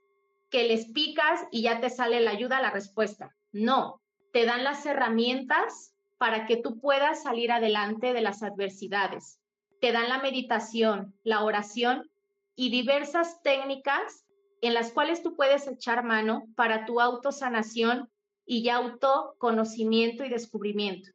que 0.49 0.67
les 0.67 0.91
picas 0.91 1.41
y 1.51 1.63
ya 1.63 1.79
te 1.79 1.89
sale 1.89 2.19
la 2.19 2.31
ayuda, 2.31 2.61
la 2.61 2.71
respuesta. 2.71 3.35
No, 3.51 4.01
te 4.31 4.45
dan 4.45 4.63
las 4.63 4.85
herramientas 4.85 5.95
para 6.17 6.45
que 6.45 6.57
tú 6.57 6.79
puedas 6.79 7.23
salir 7.23 7.51
adelante 7.51 8.13
de 8.13 8.21
las 8.21 8.43
adversidades. 8.43 9.39
Te 9.79 9.91
dan 9.91 10.09
la 10.09 10.19
meditación, 10.19 11.13
la 11.23 11.43
oración 11.43 12.09
y 12.55 12.69
diversas 12.69 13.41
técnicas 13.41 14.25
en 14.61 14.73
las 14.73 14.91
cuales 14.91 15.21
tú 15.21 15.35
puedes 15.35 15.67
echar 15.67 16.03
mano 16.03 16.47
para 16.55 16.85
tu 16.85 17.01
autosanación 17.01 18.09
y 18.45 18.69
autoconocimiento 18.69 20.23
y 20.23 20.29
descubrimiento. 20.29 21.11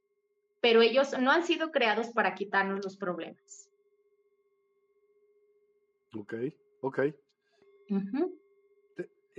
Pero 0.61 0.83
ellos 0.83 1.19
no 1.19 1.31
han 1.31 1.45
sido 1.45 1.71
creados 1.71 2.09
para 2.09 2.35
quitarnos 2.35 2.85
los 2.85 2.97
problemas. 2.97 3.71
Ok, 6.15 6.35
ok. 6.83 7.01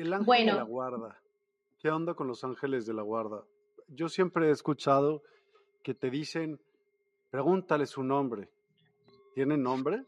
El 0.01 0.13
ángel 0.13 0.48
de 0.48 0.53
la 0.53 0.63
guarda. 0.63 1.22
¿Qué 1.77 1.91
onda 1.91 2.15
con 2.15 2.27
los 2.27 2.43
ángeles 2.43 2.88
de 2.88 2.93
la 2.93 3.03
guarda? 3.03 3.43
Yo 3.88 4.10
siempre 4.10 4.48
he 4.48 4.51
escuchado 4.51 5.22
que 5.84 5.93
te 5.93 6.10
dicen, 6.10 6.60
pregúntale 7.29 7.86
su 7.86 8.03
nombre. 8.03 8.50
¿Tiene 9.36 9.58
nombre? 9.58 10.03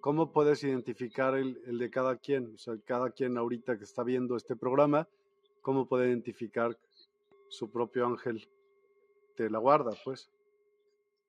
¿Cómo 0.00 0.32
puedes 0.32 0.64
identificar 0.64 1.36
el, 1.36 1.60
el, 1.66 1.78
de 1.78 1.90
cada 1.90 2.16
quien? 2.16 2.54
O 2.54 2.58
sea, 2.58 2.74
cada 2.86 3.10
quien 3.10 3.36
ahorita 3.36 3.76
que 3.76 3.84
está 3.84 4.02
viendo 4.02 4.34
este 4.34 4.56
programa, 4.56 5.08
¿cómo 5.60 5.86
puede 5.86 6.08
identificar 6.08 6.78
su 7.48 7.70
propio 7.70 8.06
ángel 8.06 8.48
de 9.36 9.50
la 9.50 9.58
guarda, 9.58 9.92
pues? 10.04 10.30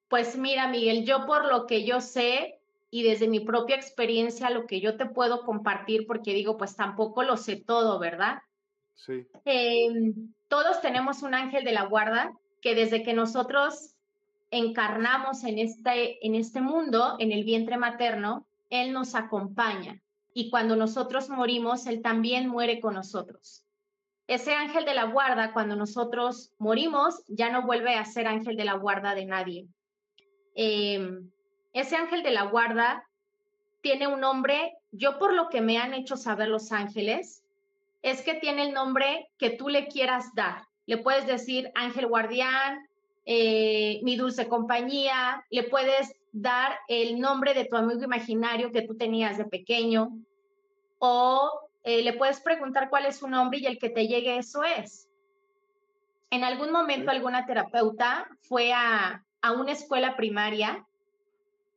Pues 0.08 0.38
mira, 0.38 0.70
Miguel, 0.70 1.06
yo 1.06 1.26
por 1.26 1.46
lo 1.46 1.66
que 1.68 1.86
yo 1.86 2.00
sé, 2.00 2.62
y 2.96 3.04
desde 3.04 3.28
mi 3.28 3.42
propia 3.42 3.76
experiencia 3.76 4.50
lo 4.50 4.68
que 4.68 4.80
yo 4.80 4.96
te 4.96 5.06
puedo 5.06 5.44
compartir, 5.44 6.08
porque 6.08 6.34
digo, 6.34 6.56
pues 6.56 6.78
tampoco 6.78 7.24
lo 7.24 7.36
sé 7.36 7.58
todo, 7.58 8.00
¿verdad? 8.00 8.38
Sí. 8.94 9.28
Em, 9.44 10.34
todos 10.48 10.80
tenemos 10.80 11.22
un 11.22 11.34
ángel 11.34 11.66
de 11.66 11.74
la 11.74 11.88
guarda 11.88 12.32
que 12.62 12.74
desde 12.74 13.04
que 13.04 13.12
nosotros 13.12 13.96
encarnamos 14.50 15.44
en 15.44 15.60
este, 15.60 16.26
en 16.26 16.36
este 16.36 16.62
mundo, 16.62 17.18
en 17.20 17.34
el 17.34 17.44
vientre 17.44 17.76
materno, 17.76 18.48
Él 18.70 18.94
nos 18.94 19.14
acompaña. 19.14 20.02
Y 20.34 20.50
cuando 20.50 20.78
nosotros 20.78 21.28
morimos, 21.28 21.88
Él 21.88 22.02
también 22.02 22.48
muere 22.48 22.80
con 22.80 22.94
nosotros. 22.94 23.66
Ese 24.26 24.54
ángel 24.54 24.86
de 24.86 24.94
la 24.94 25.04
guarda, 25.04 25.52
cuando 25.52 25.76
nosotros 25.76 26.54
morimos, 26.60 27.26
ya 27.28 27.50
no 27.50 27.64
vuelve 27.64 27.96
a 27.96 28.06
ser 28.06 28.26
ángel 28.26 28.56
de 28.56 28.64
la 28.64 28.76
guarda 28.76 29.14
de 29.16 29.26
nadie. 29.26 29.68
Eh, 30.56 31.20
ese 31.76 31.98
ángel 31.98 32.24
de 32.24 32.32
la 32.32 32.44
guarda 32.44 33.06
tiene 33.82 34.08
un 34.08 34.22
nombre, 34.22 34.78
yo 34.92 35.20
por 35.20 35.34
lo 35.34 35.50
que 35.50 35.60
me 35.60 35.78
han 35.78 35.94
hecho 35.94 36.16
saber 36.16 36.48
los 36.48 36.72
ángeles, 36.72 37.44
es 38.02 38.22
que 38.22 38.34
tiene 38.36 38.64
el 38.64 38.74
nombre 38.74 39.28
que 39.38 39.50
tú 39.50 39.68
le 39.68 39.88
quieras 39.88 40.34
dar. 40.34 40.64
Le 40.86 40.98
puedes 40.98 41.28
decir 41.28 41.72
ángel 41.76 42.08
guardián, 42.08 42.88
eh, 43.26 44.00
mi 44.04 44.16
dulce 44.16 44.48
compañía, 44.48 45.46
le 45.50 45.64
puedes 45.64 46.16
dar 46.32 46.80
el 46.88 47.20
nombre 47.20 47.54
de 47.54 47.66
tu 47.66 47.76
amigo 47.76 48.04
imaginario 48.04 48.72
que 48.72 48.84
tú 48.84 48.96
tenías 48.96 49.38
de 49.38 49.46
pequeño, 49.46 50.18
o 51.00 51.52
eh, 51.84 52.04
le 52.04 52.14
puedes 52.14 52.40
preguntar 52.40 52.90
cuál 52.90 53.06
es 53.06 53.18
su 53.18 53.28
nombre 53.28 53.60
y 53.60 53.66
el 53.66 53.80
que 53.80 53.90
te 53.90 54.08
llegue 54.08 54.38
eso 54.38 54.64
es. 54.64 55.10
En 56.30 56.46
algún 56.46 56.72
momento 56.72 57.12
alguna 57.12 57.46
terapeuta 57.46 58.30
fue 58.44 58.72
a, 58.72 59.26
a 59.42 59.52
una 59.52 59.74
escuela 59.74 60.16
primaria 60.16 60.86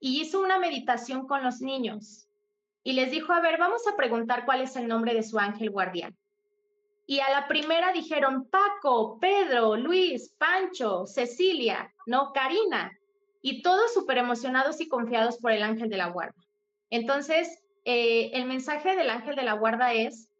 y 0.01 0.21
hizo 0.21 0.41
una 0.41 0.59
meditación 0.59 1.27
con 1.27 1.43
los 1.43 1.61
niños 1.61 2.29
y 2.85 2.93
les 2.93 3.11
dijo, 3.11 3.33
a 3.33 3.41
ver, 3.41 3.59
vamos 3.59 3.87
a 3.87 3.97
preguntar 3.97 4.45
cuál 4.45 4.63
es 4.63 4.77
el 4.77 4.89
nombre 4.89 5.13
de 5.15 5.23
su 5.23 5.39
ángel 5.39 5.71
guardián. 5.71 6.17
Y 7.07 7.21
a 7.21 7.31
la 7.31 7.49
primera 7.49 7.93
dijeron 7.93 8.49
Paco, 8.49 9.19
Pedro, 9.19 9.77
Luis, 9.77 10.35
Pancho, 10.39 11.07
Cecilia, 11.07 11.93
no, 12.07 12.33
Karina. 12.33 12.93
Y 13.41 13.63
todos 13.63 13.95
súper 13.95 14.19
emocionados 14.19 14.81
y 14.81 14.89
confiados 14.89 15.39
por 15.39 15.53
el 15.53 15.63
ángel 15.63 15.89
de 15.89 15.97
la 15.97 16.09
guarda. 16.09 16.35
Entonces, 16.91 17.63
eh, 17.85 18.31
el 18.35 18.45
mensaje 18.47 18.97
del 18.97 19.11
ángel 19.11 19.37
de 19.37 19.43
la 19.43 19.55
guarda 19.55 19.93
es, 19.93 20.31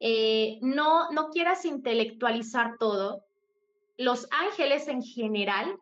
eh, 0.00 0.58
no, 0.60 1.10
no 1.10 1.30
quieras 1.30 1.64
intelectualizar 1.64 2.76
todo. 2.78 3.24
Los 3.96 4.28
ángeles 4.30 4.88
en 4.88 5.02
general 5.02 5.78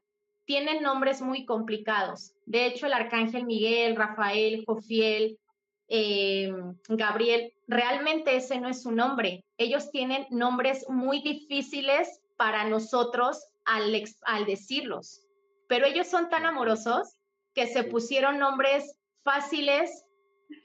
tienen 0.50 0.82
nombres 0.82 1.22
muy 1.22 1.44
complicados. 1.44 2.32
De 2.44 2.66
hecho, 2.66 2.86
el 2.86 2.92
arcángel 2.92 3.46
Miguel, 3.46 3.94
Rafael, 3.94 4.64
Jofiel, 4.66 5.38
eh, 5.86 6.52
Gabriel, 6.88 7.52
realmente 7.68 8.34
ese 8.34 8.60
no 8.60 8.68
es 8.68 8.82
su 8.82 8.90
nombre. 8.90 9.44
Ellos 9.58 9.92
tienen 9.92 10.26
nombres 10.30 10.84
muy 10.88 11.22
difíciles 11.22 12.20
para 12.36 12.64
nosotros 12.64 13.46
al, 13.64 13.94
al 14.24 14.44
decirlos, 14.44 15.24
pero 15.68 15.86
ellos 15.86 16.08
son 16.08 16.28
tan 16.30 16.44
amorosos 16.46 17.14
que 17.54 17.68
se 17.68 17.84
pusieron 17.84 18.40
nombres 18.40 18.96
fáciles 19.22 20.04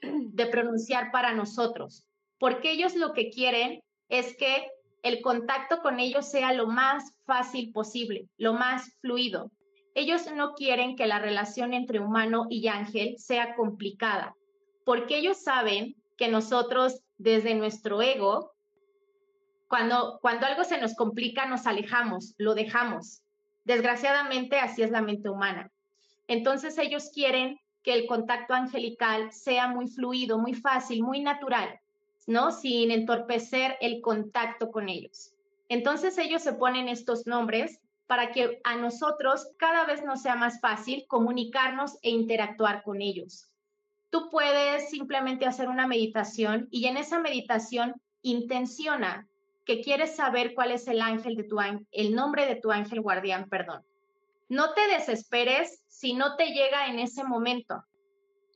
de 0.02 0.46
pronunciar 0.46 1.12
para 1.12 1.32
nosotros, 1.32 2.08
porque 2.40 2.72
ellos 2.72 2.96
lo 2.96 3.12
que 3.12 3.30
quieren 3.30 3.78
es 4.08 4.36
que 4.36 4.66
el 5.04 5.22
contacto 5.22 5.80
con 5.80 6.00
ellos 6.00 6.28
sea 6.28 6.52
lo 6.52 6.66
más 6.66 7.12
fácil 7.24 7.70
posible, 7.70 8.26
lo 8.36 8.52
más 8.52 8.92
fluido. 9.00 9.52
Ellos 9.96 10.30
no 10.30 10.52
quieren 10.52 10.94
que 10.94 11.06
la 11.06 11.18
relación 11.18 11.72
entre 11.72 12.00
humano 12.00 12.48
y 12.50 12.68
ángel 12.68 13.16
sea 13.16 13.56
complicada, 13.56 14.36
porque 14.84 15.16
ellos 15.16 15.38
saben 15.38 15.96
que 16.18 16.28
nosotros 16.28 17.00
desde 17.16 17.54
nuestro 17.54 18.02
ego, 18.02 18.52
cuando, 19.68 20.18
cuando 20.20 20.44
algo 20.44 20.64
se 20.64 20.78
nos 20.78 20.94
complica, 20.94 21.46
nos 21.46 21.66
alejamos, 21.66 22.34
lo 22.36 22.54
dejamos. 22.54 23.22
Desgraciadamente, 23.64 24.58
así 24.58 24.82
es 24.82 24.90
la 24.90 25.00
mente 25.00 25.30
humana. 25.30 25.72
Entonces 26.28 26.76
ellos 26.76 27.10
quieren 27.10 27.58
que 27.82 27.94
el 27.94 28.06
contacto 28.06 28.52
angelical 28.52 29.32
sea 29.32 29.66
muy 29.66 29.88
fluido, 29.88 30.36
muy 30.36 30.52
fácil, 30.52 31.04
muy 31.04 31.20
natural, 31.20 31.80
¿no? 32.26 32.52
Sin 32.52 32.90
entorpecer 32.90 33.78
el 33.80 34.02
contacto 34.02 34.70
con 34.70 34.90
ellos. 34.90 35.32
Entonces 35.70 36.18
ellos 36.18 36.42
se 36.42 36.52
ponen 36.52 36.90
estos 36.90 37.26
nombres 37.26 37.80
para 38.06 38.32
que 38.32 38.60
a 38.64 38.76
nosotros 38.76 39.48
cada 39.58 39.84
vez 39.84 40.04
nos 40.04 40.22
sea 40.22 40.36
más 40.36 40.60
fácil 40.60 41.04
comunicarnos 41.08 41.98
e 42.02 42.10
interactuar 42.10 42.82
con 42.82 43.02
ellos. 43.02 43.50
Tú 44.10 44.30
puedes 44.30 44.88
simplemente 44.90 45.46
hacer 45.46 45.68
una 45.68 45.86
meditación 45.86 46.68
y 46.70 46.86
en 46.86 46.96
esa 46.96 47.18
meditación 47.18 47.94
intenciona 48.22 49.28
que 49.64 49.80
quieres 49.80 50.14
saber 50.14 50.54
cuál 50.54 50.70
es 50.70 50.86
el 50.86 51.00
ángel 51.00 51.34
de 51.36 51.44
tu 51.44 51.58
el 51.90 52.14
nombre 52.14 52.46
de 52.46 52.56
tu 52.56 52.70
ángel 52.70 53.00
guardián, 53.00 53.48
perdón. 53.48 53.82
No 54.48 54.74
te 54.74 54.86
desesperes 54.86 55.82
si 55.88 56.14
no 56.14 56.36
te 56.36 56.52
llega 56.52 56.86
en 56.86 57.00
ese 57.00 57.24
momento. 57.24 57.84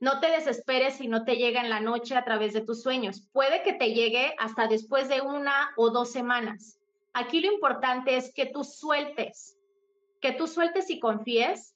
No 0.00 0.20
te 0.20 0.30
desesperes 0.30 0.94
si 0.94 1.08
no 1.08 1.24
te 1.24 1.36
llega 1.36 1.60
en 1.60 1.68
la 1.68 1.80
noche 1.80 2.16
a 2.16 2.24
través 2.24 2.52
de 2.52 2.62
tus 2.62 2.82
sueños. 2.82 3.28
Puede 3.32 3.62
que 3.62 3.74
te 3.74 3.92
llegue 3.92 4.34
hasta 4.38 4.68
después 4.68 5.08
de 5.08 5.20
una 5.20 5.72
o 5.76 5.90
dos 5.90 6.12
semanas. 6.12 6.79
Aquí 7.12 7.40
lo 7.40 7.52
importante 7.52 8.16
es 8.16 8.32
que 8.32 8.46
tú 8.46 8.64
sueltes, 8.64 9.58
que 10.20 10.32
tú 10.32 10.46
sueltes 10.46 10.90
y 10.90 11.00
confíes 11.00 11.74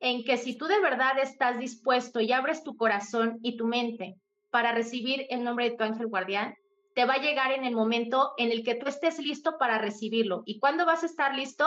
en 0.00 0.24
que 0.24 0.36
si 0.36 0.56
tú 0.56 0.66
de 0.66 0.80
verdad 0.80 1.18
estás 1.18 1.58
dispuesto 1.58 2.20
y 2.20 2.32
abres 2.32 2.62
tu 2.62 2.76
corazón 2.76 3.38
y 3.42 3.56
tu 3.56 3.66
mente 3.66 4.16
para 4.50 4.72
recibir 4.72 5.26
el 5.30 5.42
nombre 5.42 5.70
de 5.70 5.76
tu 5.76 5.84
ángel 5.84 6.06
guardián, 6.06 6.54
te 6.94 7.04
va 7.04 7.14
a 7.14 7.20
llegar 7.20 7.52
en 7.52 7.64
el 7.64 7.74
momento 7.74 8.32
en 8.38 8.52
el 8.52 8.62
que 8.64 8.74
tú 8.74 8.86
estés 8.88 9.18
listo 9.18 9.58
para 9.58 9.78
recibirlo. 9.78 10.42
¿Y 10.46 10.58
cuándo 10.58 10.86
vas 10.86 11.02
a 11.02 11.06
estar 11.06 11.34
listo? 11.34 11.66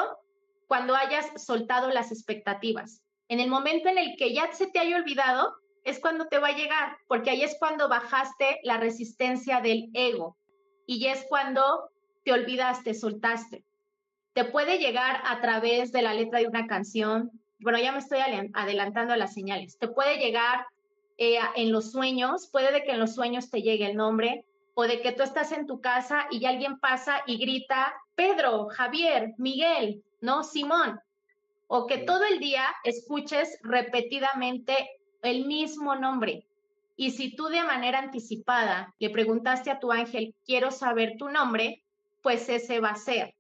Cuando 0.68 0.96
hayas 0.96 1.44
soltado 1.44 1.90
las 1.90 2.12
expectativas. 2.12 3.04
En 3.28 3.40
el 3.40 3.50
momento 3.50 3.90
en 3.90 3.98
el 3.98 4.16
que 4.18 4.34
ya 4.34 4.52
se 4.54 4.68
te 4.68 4.80
haya 4.80 4.98
olvidado, 4.98 5.56
es 5.84 6.00
cuando 6.00 6.28
te 6.28 6.40
va 6.40 6.50
a 6.50 6.58
llegar, 6.58 6.98
porque 7.08 7.30
ahí 7.30 7.44
es 7.44 7.56
cuando 7.60 7.88
bajaste 7.88 8.60
la 8.64 8.78
resistencia 8.78 9.62
del 9.62 9.90
ego 9.94 10.38
y 10.86 11.06
es 11.06 11.26
cuando 11.30 11.90
te 12.30 12.34
olvidaste, 12.34 12.94
soltaste. 12.94 13.64
Te 14.34 14.46
puede 14.46 14.78
llegar 14.78 15.20
a 15.26 15.42
través 15.42 15.92
de 15.92 16.04
la 16.04 16.14
letra 16.14 16.38
de 16.38 16.48
una 16.48 16.68
canción. 16.68 17.32
Bueno, 17.58 17.80
ya 17.80 17.92
me 17.92 17.98
estoy 17.98 18.20
adelantando 18.54 19.16
a 19.16 19.18
las 19.18 19.34
señales. 19.34 19.80
Te 19.80 19.88
puede 19.88 20.20
llegar 20.20 20.68
eh, 21.18 21.40
en 21.56 21.72
los 21.72 21.92
sueños, 21.92 22.48
puede 22.52 22.72
de 22.72 22.84
que 22.84 22.92
en 22.92 23.00
los 23.00 23.16
sueños 23.16 23.50
te 23.50 23.64
llegue 23.64 23.88
el 23.88 23.98
nombre, 23.98 24.46
o 24.76 24.84
de 24.84 25.02
que 25.02 25.12
tú 25.12 25.24
estás 25.24 25.52
en 25.52 25.66
tu 25.66 25.82
casa 25.82 26.28
y 26.30 26.46
alguien 26.46 26.80
pasa 26.80 27.24
y 27.26 27.38
grita, 27.38 27.96
Pedro, 28.14 28.68
Javier, 28.68 29.34
Miguel, 29.40 30.04
¿no? 30.22 30.44
Simón. 30.44 31.00
O 31.66 31.88
que 31.88 31.98
todo 31.98 32.26
el 32.26 32.38
día 32.38 32.64
escuches 32.84 33.58
repetidamente 33.64 34.88
el 35.24 35.48
mismo 35.48 35.96
nombre. 35.96 36.46
Y 36.96 37.10
si 37.10 37.36
tú 37.36 37.48
de 37.48 37.64
manera 37.64 37.98
anticipada 37.98 38.94
le 39.00 39.10
preguntaste 39.10 39.72
a 39.72 39.80
tu 39.80 39.92
ángel, 39.92 40.36
quiero 40.46 40.70
saber 40.70 41.18
tu 41.18 41.30
nombre, 41.30 41.82
pues 42.22 42.50
ese 42.50 42.80
va 42.80 42.90
a 42.90 42.96
ser, 42.96 43.34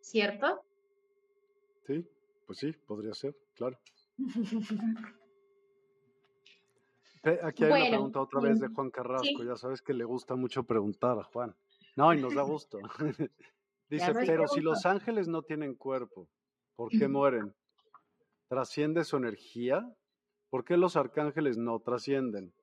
¿cierto? 0.00 0.62
Sí, 1.86 2.06
pues 2.46 2.58
sí, 2.58 2.72
podría 2.72 3.14
ser, 3.14 3.36
claro. 3.54 3.78
Aquí 7.42 7.64
hay 7.64 7.82
una 7.82 7.88
pregunta 7.90 8.20
otra 8.20 8.40
vez 8.40 8.60
de 8.60 8.68
Juan 8.68 8.90
Carrasco. 8.90 9.44
Ya 9.44 9.56
sabes 9.56 9.82
que 9.82 9.92
le 9.92 10.04
gusta 10.04 10.34
mucho 10.36 10.62
preguntar 10.64 11.18
a 11.18 11.24
Juan. 11.24 11.54
No, 11.96 12.14
y 12.14 12.20
nos 12.20 12.34
da 12.34 12.42
gusto. 12.42 12.78
Dice, 13.90 14.12
pero 14.14 14.46
si 14.46 14.60
los 14.60 14.86
ángeles 14.86 15.28
no 15.28 15.42
tienen 15.42 15.74
cuerpo, 15.74 16.28
¿por 16.76 16.90
qué 16.90 17.08
mueren? 17.08 17.54
¿Trasciende 18.48 19.04
su 19.04 19.16
energía? 19.16 19.84
¿Por 20.50 20.64
qué 20.64 20.76
los 20.76 20.96
arcángeles 20.96 21.56
no 21.58 21.80
trascienden? 21.80 22.54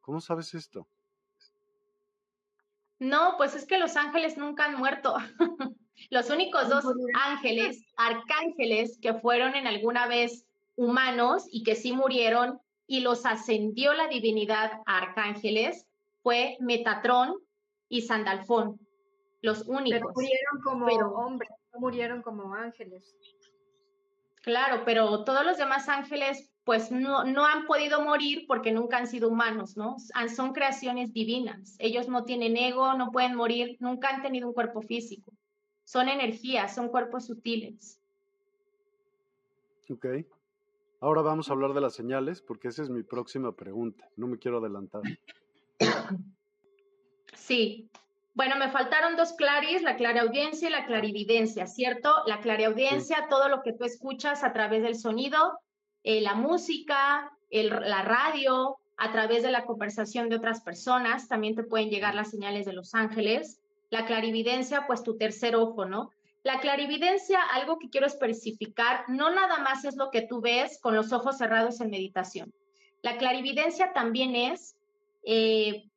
¿Cómo 0.00 0.20
sabes 0.20 0.54
esto? 0.54 0.86
No, 3.00 3.34
pues 3.38 3.54
es 3.54 3.66
que 3.66 3.78
los 3.78 3.96
ángeles 3.96 4.36
nunca 4.36 4.66
han 4.66 4.76
muerto. 4.76 5.16
los 6.10 6.30
únicos 6.30 6.68
dos 6.68 6.84
ángeles, 7.14 7.82
arcángeles, 7.96 8.98
que 9.00 9.14
fueron 9.14 9.54
en 9.54 9.66
alguna 9.66 10.06
vez 10.06 10.46
humanos 10.76 11.44
y 11.50 11.62
que 11.62 11.74
sí 11.74 11.92
murieron 11.92 12.60
y 12.86 13.00
los 13.00 13.24
ascendió 13.24 13.94
la 13.94 14.06
divinidad 14.08 14.82
a 14.84 14.98
arcángeles, 14.98 15.86
fue 16.22 16.56
Metatrón 16.60 17.34
y 17.88 18.02
Sandalfón, 18.02 18.78
los 19.40 19.66
únicos. 19.66 20.00
Pero 20.00 20.12
murieron 20.14 20.60
como 20.62 20.86
hombres, 21.14 21.50
no 21.72 21.80
murieron 21.80 22.22
como 22.22 22.54
ángeles. 22.54 23.16
Claro, 24.42 24.82
pero 24.84 25.24
todos 25.24 25.44
los 25.44 25.58
demás 25.58 25.88
ángeles 25.88 26.50
pues 26.64 26.90
no, 26.92 27.24
no 27.24 27.46
han 27.46 27.66
podido 27.66 28.02
morir 28.02 28.44
porque 28.46 28.70
nunca 28.70 28.98
han 28.98 29.06
sido 29.06 29.28
humanos, 29.28 29.76
¿no? 29.76 29.96
Son 30.34 30.52
creaciones 30.52 31.12
divinas. 31.12 31.74
Ellos 31.78 32.08
no 32.08 32.24
tienen 32.24 32.56
ego, 32.56 32.94
no 32.94 33.10
pueden 33.10 33.34
morir, 33.34 33.76
nunca 33.80 34.08
han 34.08 34.22
tenido 34.22 34.46
un 34.46 34.54
cuerpo 34.54 34.82
físico. 34.82 35.32
Son 35.84 36.08
energías, 36.08 36.74
son 36.74 36.88
cuerpos 36.88 37.26
sutiles. 37.26 38.00
Ok. 39.90 40.06
Ahora 41.00 41.22
vamos 41.22 41.48
a 41.48 41.54
hablar 41.54 41.72
de 41.72 41.80
las 41.80 41.94
señales 41.94 42.42
porque 42.42 42.68
esa 42.68 42.82
es 42.82 42.90
mi 42.90 43.02
próxima 43.02 43.52
pregunta. 43.52 44.08
No 44.16 44.26
me 44.26 44.38
quiero 44.38 44.58
adelantar. 44.58 45.02
Sí. 47.34 47.90
Bueno, 48.40 48.56
me 48.56 48.70
faltaron 48.70 49.16
dos 49.16 49.34
claris, 49.34 49.82
la 49.82 49.96
clareaudiencia 49.96 50.66
y 50.66 50.72
la 50.72 50.86
clarividencia, 50.86 51.66
¿cierto? 51.66 52.10
La 52.24 52.40
clareaudiencia, 52.40 53.26
todo 53.28 53.50
lo 53.50 53.60
que 53.62 53.74
tú 53.74 53.84
escuchas 53.84 54.42
a 54.44 54.54
través 54.54 54.82
del 54.82 54.96
sonido, 54.96 55.58
eh, 56.04 56.22
la 56.22 56.32
música, 56.32 57.30
la 57.50 58.00
radio, 58.00 58.78
a 58.96 59.12
través 59.12 59.42
de 59.42 59.50
la 59.50 59.66
conversación 59.66 60.30
de 60.30 60.36
otras 60.36 60.62
personas, 60.62 61.28
también 61.28 61.54
te 61.54 61.64
pueden 61.64 61.90
llegar 61.90 62.14
las 62.14 62.30
señales 62.30 62.64
de 62.64 62.72
los 62.72 62.94
ángeles. 62.94 63.60
La 63.90 64.06
clarividencia, 64.06 64.86
pues 64.86 65.02
tu 65.02 65.18
tercer 65.18 65.54
ojo, 65.54 65.84
¿no? 65.84 66.10
La 66.42 66.60
clarividencia, 66.60 67.42
algo 67.42 67.78
que 67.78 67.90
quiero 67.90 68.06
especificar, 68.06 69.04
no 69.08 69.28
nada 69.28 69.58
más 69.58 69.84
es 69.84 69.96
lo 69.96 70.10
que 70.10 70.22
tú 70.22 70.40
ves 70.40 70.78
con 70.80 70.96
los 70.96 71.12
ojos 71.12 71.36
cerrados 71.36 71.82
en 71.82 71.90
meditación. 71.90 72.54
La 73.02 73.18
clarividencia 73.18 73.92
también 73.92 74.34
es 74.34 74.76
eh, 75.24 75.89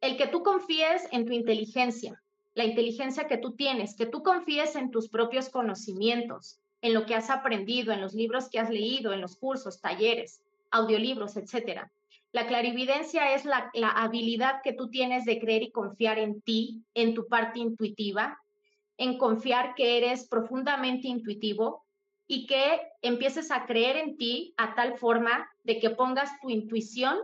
el 0.00 0.16
que 0.16 0.26
tú 0.26 0.42
confíes 0.42 1.06
en 1.12 1.26
tu 1.26 1.32
inteligencia, 1.32 2.22
la 2.54 2.64
inteligencia 2.64 3.26
que 3.26 3.38
tú 3.38 3.52
tienes, 3.52 3.94
que 3.96 4.06
tú 4.06 4.22
confíes 4.22 4.76
en 4.76 4.90
tus 4.90 5.08
propios 5.08 5.48
conocimientos, 5.48 6.58
en 6.82 6.94
lo 6.94 7.06
que 7.06 7.14
has 7.14 7.30
aprendido, 7.30 7.92
en 7.92 8.00
los 8.00 8.14
libros 8.14 8.48
que 8.48 8.58
has 8.58 8.70
leído, 8.70 9.12
en 9.12 9.20
los 9.20 9.36
cursos, 9.36 9.80
talleres, 9.80 10.40
audiolibros, 10.70 11.36
etcétera. 11.36 11.90
La 12.32 12.46
clarividencia 12.46 13.34
es 13.34 13.44
la, 13.44 13.70
la, 13.74 13.90
habilidad 13.90 14.60
que 14.62 14.72
tú 14.72 14.88
tienes 14.88 15.24
de 15.24 15.38
creer 15.38 15.62
y 15.62 15.70
confiar 15.70 16.18
en 16.18 16.40
ti, 16.42 16.82
en 16.94 17.14
tu 17.14 17.26
parte 17.28 17.60
intuitiva, 17.60 18.38
en 18.98 19.18
confiar 19.18 19.74
que 19.74 19.98
eres 19.98 20.26
profundamente 20.28 21.08
intuitivo 21.08 21.84
y 22.26 22.46
que 22.46 22.80
empieces 23.02 23.50
a 23.50 23.66
creer 23.66 23.96
en 23.96 24.16
ti 24.16 24.54
a 24.56 24.74
tal 24.74 24.98
forma 24.98 25.48
de 25.64 25.78
que 25.78 25.90
pongas 25.90 26.30
tu 26.40 26.50
intuición 26.50 27.18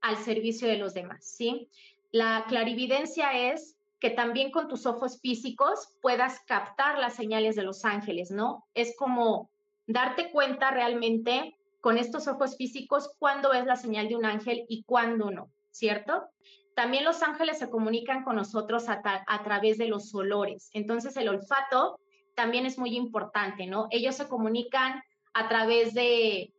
al 0.00 0.16
servicio 0.18 0.68
de 0.68 0.76
los 0.76 0.94
demás, 0.94 1.24
¿sí? 1.24 1.68
La 2.12 2.44
clarividencia 2.48 3.52
es 3.52 3.76
que 3.98 4.10
también 4.10 4.50
con 4.50 4.68
tus 4.68 4.86
ojos 4.86 5.20
físicos 5.20 5.96
puedas 6.02 6.40
captar 6.46 6.98
las 6.98 7.14
señales 7.14 7.56
de 7.56 7.62
los 7.62 7.84
ángeles, 7.84 8.30
¿no? 8.30 8.66
Es 8.74 8.94
como 8.96 9.50
darte 9.86 10.30
cuenta 10.30 10.70
realmente 10.70 11.56
con 11.80 11.98
estos 11.98 12.26
ojos 12.28 12.56
físicos 12.56 13.14
cuándo 13.18 13.52
es 13.52 13.64
la 13.64 13.76
señal 13.76 14.08
de 14.08 14.16
un 14.16 14.24
ángel 14.24 14.64
y 14.68 14.82
cuándo 14.82 15.30
no, 15.30 15.50
¿cierto? 15.70 16.28
También 16.74 17.04
los 17.04 17.22
ángeles 17.22 17.58
se 17.58 17.70
comunican 17.70 18.22
con 18.22 18.36
nosotros 18.36 18.86
a, 18.88 19.42
través 19.44 19.78
de 19.78 19.88
los 19.88 20.14
olores. 20.14 20.68
Entonces 20.74 21.16
el 21.16 21.28
olfato 21.28 21.98
también 22.34 22.66
es 22.66 22.76
muy 22.76 22.96
importante, 22.96 23.66
¿no? 23.66 23.86
Ellos 23.90 24.16
se 24.16 24.28
comunican 24.28 25.02
a 25.32 25.48
través 25.48 25.94
de, 25.94 26.52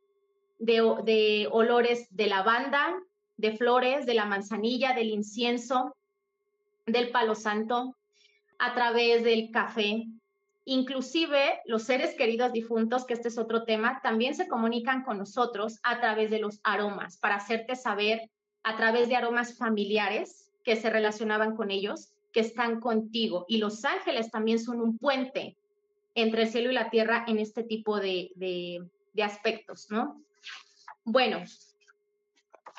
de 0.57 1.47
olores 1.51 2.07
de 2.09 2.27
lavanda, 2.27 2.95
de 3.37 3.55
flores, 3.55 4.05
de 4.05 4.15
la 4.15 4.25
manzanilla, 4.25 4.93
del 4.93 5.09
incienso, 5.09 5.95
del 6.85 7.11
palo 7.11 7.35
santo, 7.35 7.95
a 8.59 8.73
través 8.73 9.23
del 9.23 9.51
café. 9.51 10.07
Inclusive 10.65 11.61
los 11.65 11.83
seres 11.83 12.15
queridos 12.15 12.51
difuntos, 12.51 13.05
que 13.05 13.13
este 13.13 13.29
es 13.29 13.37
otro 13.37 13.63
tema, 13.63 14.01
también 14.01 14.35
se 14.35 14.47
comunican 14.47 15.03
con 15.03 15.17
nosotros 15.17 15.79
a 15.83 15.99
través 15.99 16.29
de 16.29 16.39
los 16.39 16.59
aromas, 16.63 17.17
para 17.17 17.35
hacerte 17.35 17.75
saber 17.75 18.29
a 18.63 18.75
través 18.75 19.07
de 19.07 19.15
aromas 19.15 19.57
familiares 19.57 20.51
que 20.63 20.75
se 20.75 20.89
relacionaban 20.89 21.55
con 21.55 21.71
ellos, 21.71 22.09
que 22.33 22.41
están 22.41 22.81
contigo. 22.81 23.45
Y 23.47 23.59
los 23.59 23.85
ángeles 23.85 24.29
también 24.29 24.59
son 24.59 24.81
un 24.81 24.97
puente 24.97 25.55
entre 26.15 26.43
el 26.43 26.49
cielo 26.49 26.71
y 26.71 26.73
la 26.73 26.89
tierra 26.89 27.23
en 27.27 27.39
este 27.39 27.63
tipo 27.63 27.99
de, 27.99 28.31
de 28.35 29.23
aspectos, 29.23 29.87
¿no? 29.89 30.21
Bueno, 31.05 31.43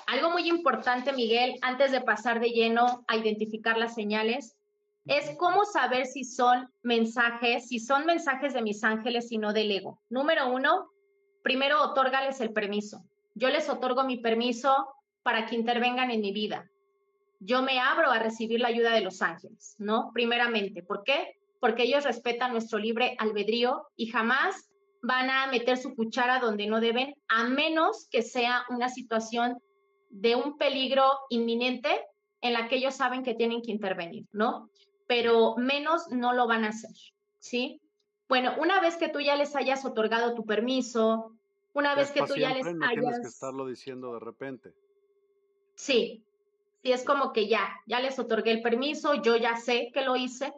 algo 0.08 0.30
muy 0.30 0.48
importante, 0.48 1.12
Miguel, 1.12 1.58
antes 1.60 1.92
de 1.92 2.00
pasar 2.00 2.40
de 2.40 2.48
lleno 2.48 3.04
a 3.08 3.16
identificar 3.16 3.76
las 3.76 3.94
señales, 3.94 4.56
es 5.04 5.36
cómo 5.36 5.66
saber 5.66 6.06
si 6.06 6.24
son 6.24 6.70
mensajes, 6.82 7.68
si 7.68 7.78
son 7.78 8.06
mensajes 8.06 8.54
de 8.54 8.62
mis 8.62 8.84
ángeles 8.84 9.30
y 9.30 9.36
no 9.36 9.52
del 9.52 9.70
ego. 9.70 10.00
Número 10.08 10.50
uno, 10.50 10.88
primero 11.42 11.82
otórgales 11.82 12.40
el 12.40 12.54
permiso. 12.54 13.04
Yo 13.34 13.50
les 13.50 13.68
otorgo 13.68 14.02
mi 14.02 14.16
permiso 14.16 14.88
para 15.22 15.44
que 15.44 15.56
intervengan 15.56 16.10
en 16.10 16.22
mi 16.22 16.32
vida. 16.32 16.70
Yo 17.38 17.60
me 17.60 17.78
abro 17.78 18.10
a 18.10 18.18
recibir 18.18 18.60
la 18.60 18.68
ayuda 18.68 18.92
de 18.92 19.02
los 19.02 19.20
ángeles, 19.20 19.76
¿no? 19.78 20.10
Primeramente, 20.14 20.82
¿por 20.82 21.04
qué? 21.04 21.38
Porque 21.60 21.82
ellos 21.82 22.04
respetan 22.04 22.52
nuestro 22.52 22.78
libre 22.78 23.14
albedrío 23.18 23.88
y 23.94 24.06
jamás 24.06 24.70
van 25.02 25.28
a 25.28 25.48
meter 25.48 25.76
su 25.76 25.94
cuchara 25.94 26.38
donde 26.38 26.66
no 26.66 26.80
deben, 26.80 27.14
a 27.28 27.44
menos 27.44 28.08
que 28.10 28.22
sea 28.22 28.64
una 28.70 28.88
situación 28.88 29.58
de 30.10 30.36
un 30.36 30.56
peligro 30.56 31.04
inminente 31.30 31.88
en 32.40 32.52
la 32.52 32.68
que 32.68 32.76
ellos 32.76 32.94
saben 32.94 33.22
que 33.22 33.34
tienen 33.34 33.62
que 33.62 33.72
intervenir, 33.72 34.26
¿no? 34.32 34.70
Pero 35.06 35.56
menos 35.56 36.08
no 36.10 36.32
lo 36.32 36.46
van 36.46 36.64
a 36.64 36.68
hacer, 36.68 36.94
¿sí? 37.38 37.80
Bueno, 38.28 38.54
una 38.58 38.80
vez 38.80 38.96
que 38.96 39.08
tú 39.08 39.20
ya 39.20 39.36
les 39.36 39.56
hayas 39.56 39.84
otorgado 39.84 40.34
tu 40.34 40.44
permiso, 40.44 41.32
una 41.72 41.94
vez 41.94 42.10
que 42.10 42.22
tú 42.22 42.34
ya 42.36 42.54
les 42.54 42.64
no 42.74 42.88
Tienes 42.88 43.20
que 43.20 43.28
estarlo 43.28 43.66
diciendo 43.66 44.12
de 44.14 44.20
repente. 44.20 44.74
Sí, 45.74 46.24
sí, 46.82 46.92
es 46.92 47.04
como 47.04 47.32
que 47.32 47.48
ya, 47.48 47.68
ya 47.86 48.00
les 48.00 48.18
otorgué 48.18 48.50
el 48.50 48.62
permiso, 48.62 49.14
yo 49.14 49.36
ya 49.36 49.56
sé 49.56 49.90
que 49.94 50.02
lo 50.02 50.16
hice. 50.16 50.52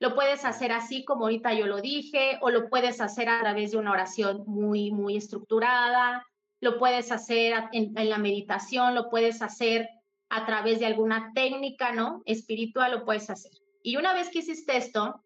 Lo 0.00 0.14
puedes 0.14 0.44
hacer 0.44 0.70
así 0.70 1.04
como 1.04 1.24
ahorita 1.24 1.54
yo 1.54 1.66
lo 1.66 1.80
dije, 1.80 2.38
o 2.40 2.50
lo 2.50 2.68
puedes 2.68 3.00
hacer 3.00 3.28
a 3.28 3.40
través 3.40 3.72
de 3.72 3.78
una 3.78 3.90
oración 3.90 4.44
muy, 4.46 4.92
muy 4.92 5.16
estructurada, 5.16 6.24
lo 6.60 6.78
puedes 6.78 7.12
hacer 7.12 7.54
en, 7.72 7.92
la 8.08 8.18
meditación, 8.18 8.94
lo 8.94 9.08
puedes 9.10 9.42
hacer 9.42 9.88
a 10.28 10.44
través 10.44 10.80
de 10.80 10.86
alguna 10.86 11.32
técnica, 11.34 11.92
¿no? 11.92 12.22
Espiritual, 12.26 12.92
lo 12.92 13.04
puedes 13.04 13.30
hacer. 13.30 13.52
Y 13.82 13.96
una 13.96 14.12
vez 14.12 14.28
que 14.28 14.40
hiciste 14.40 14.76
esto, 14.76 15.22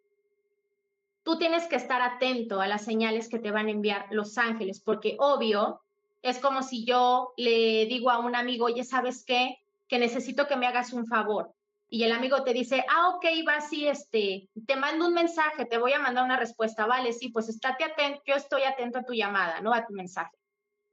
tú 1.23 1.38
tienes 1.38 1.66
que 1.66 1.77
estar 1.77 2.03
atento 2.03 2.61
a 2.61 2.68
las 2.68 2.85
señales 2.85 3.29
que 3.29 3.38
te 3.38 3.51
van 3.51 3.66
a 3.66 3.71
enviar 3.71 4.07
los 4.11 4.37
ángeles, 4.38 4.81
porque 4.81 5.16
obvio, 5.18 5.81
es 6.21 6.38
como 6.38 6.62
si 6.62 6.85
yo 6.85 7.33
le 7.37 7.87
digo 7.87 8.11
a 8.11 8.18
un 8.18 8.37
amigo, 8.37 8.66
oye, 8.66 8.85
¿sabes 8.85 9.25
qué? 9.25 9.57
Que 9.88 9.99
necesito 9.99 10.47
que 10.47 10.57
me 10.57 10.66
hagas 10.66 10.92
un 10.92 11.07
favor. 11.07 11.53
Y 11.88 12.05
el 12.05 12.12
amigo 12.12 12.42
te 12.42 12.55
dice, 12.55 12.85
ah, 12.88 13.11
ok, 13.11 13.25
va 13.47 13.57
así, 13.57 13.87
este, 13.87 14.49
te 14.66 14.77
mando 14.77 15.07
un 15.09 15.14
mensaje, 15.14 15.66
te 15.66 15.77
voy 15.77 15.92
a 15.92 15.99
mandar 15.99 16.25
una 16.25 16.38
respuesta. 16.38 16.87
Vale, 16.87 17.12
sí, 17.12 17.29
pues 17.29 17.49
estate 17.49 17.85
atento, 17.85 18.23
yo 18.25 18.35
estoy 18.35 18.62
atento 18.62 19.01
a 19.01 19.05
tu 19.05 19.12
llamada, 19.12 19.61
¿no? 19.61 19.75
A 19.75 19.85
tu 19.85 19.92
mensaje. 19.92 20.31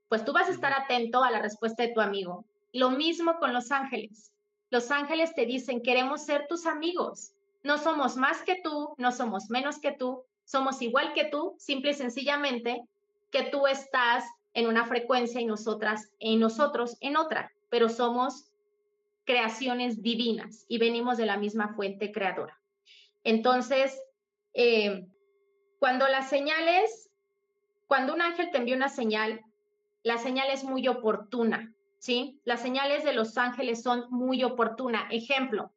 Pues 0.10 0.26
tú 0.26 0.34
vas 0.34 0.50
a 0.50 0.52
estar 0.52 0.74
atento 0.74 1.24
a 1.24 1.32
la 1.32 1.42
respuesta 1.42 1.84
de 1.84 1.94
tu 1.94 2.02
amigo. 2.02 2.46
Lo 2.74 2.90
mismo 2.90 3.38
con 3.40 3.54
los 3.54 3.72
ángeles. 3.72 4.34
Los 4.72 4.92
ángeles 4.92 5.34
te 5.36 5.46
dicen, 5.46 5.82
queremos 5.82 6.26
ser 6.26 6.48
tus 6.48 6.66
amigos. 6.66 7.32
No 7.64 7.78
somos 7.78 8.18
más 8.18 8.42
que 8.44 8.60
tú, 8.64 8.96
no 8.98 9.12
somos 9.12 9.50
menos 9.50 9.80
que 9.80 9.92
tú, 9.92 10.24
somos 10.46 10.82
igual 10.82 11.14
que 11.14 11.26
tú, 11.26 11.56
simple 11.58 11.92
y 11.92 11.94
sencillamente 11.94 12.84
que 13.32 13.44
tú 13.44 13.68
estás 13.68 14.26
en 14.54 14.68
una 14.68 14.86
frecuencia 14.86 15.40
y 15.40 15.46
nosotras 15.46 16.10
en 16.20 16.40
nosotros 16.40 16.98
en 17.02 17.18
otra, 17.18 17.52
pero 17.70 17.90
somos 17.90 18.52
creaciones 19.26 20.02
divinas 20.02 20.66
y 20.68 20.80
venimos 20.80 21.18
de 21.18 21.28
la 21.28 21.38
misma 21.38 21.76
fuente 21.76 22.12
creadora. 22.12 22.60
Entonces, 23.24 24.02
eh, 24.54 25.08
cuando 25.78 26.08
las 26.08 26.30
señales, 26.30 27.12
cuando 27.88 28.14
un 28.14 28.22
ángel 28.22 28.50
te 28.50 28.58
envía 28.58 28.76
una 28.76 28.90
señal, 28.90 29.42
la 30.04 30.18
señal 30.18 30.50
es 30.52 30.64
muy 30.64 30.88
oportuna, 30.88 31.74
¿sí? 31.98 32.40
Las 32.46 32.62
señales 32.62 33.04
de 33.04 33.14
los 33.14 33.38
ángeles 33.38 33.82
son 33.82 34.06
muy 34.10 34.44
oportunas. 34.44 35.06
Ejemplo, 35.12 35.72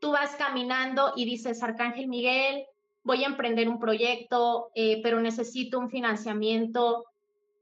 tú 0.00 0.12
vas 0.12 0.34
caminando 0.36 1.12
y 1.16 1.24
dices, 1.24 1.62
Arcángel 1.62 2.08
Miguel, 2.08 2.66
voy 3.02 3.24
a 3.24 3.28
emprender 3.28 3.68
un 3.68 3.78
proyecto, 3.78 4.70
eh, 4.74 5.00
pero 5.02 5.20
necesito 5.20 5.78
un 5.78 5.90
financiamiento. 5.90 7.04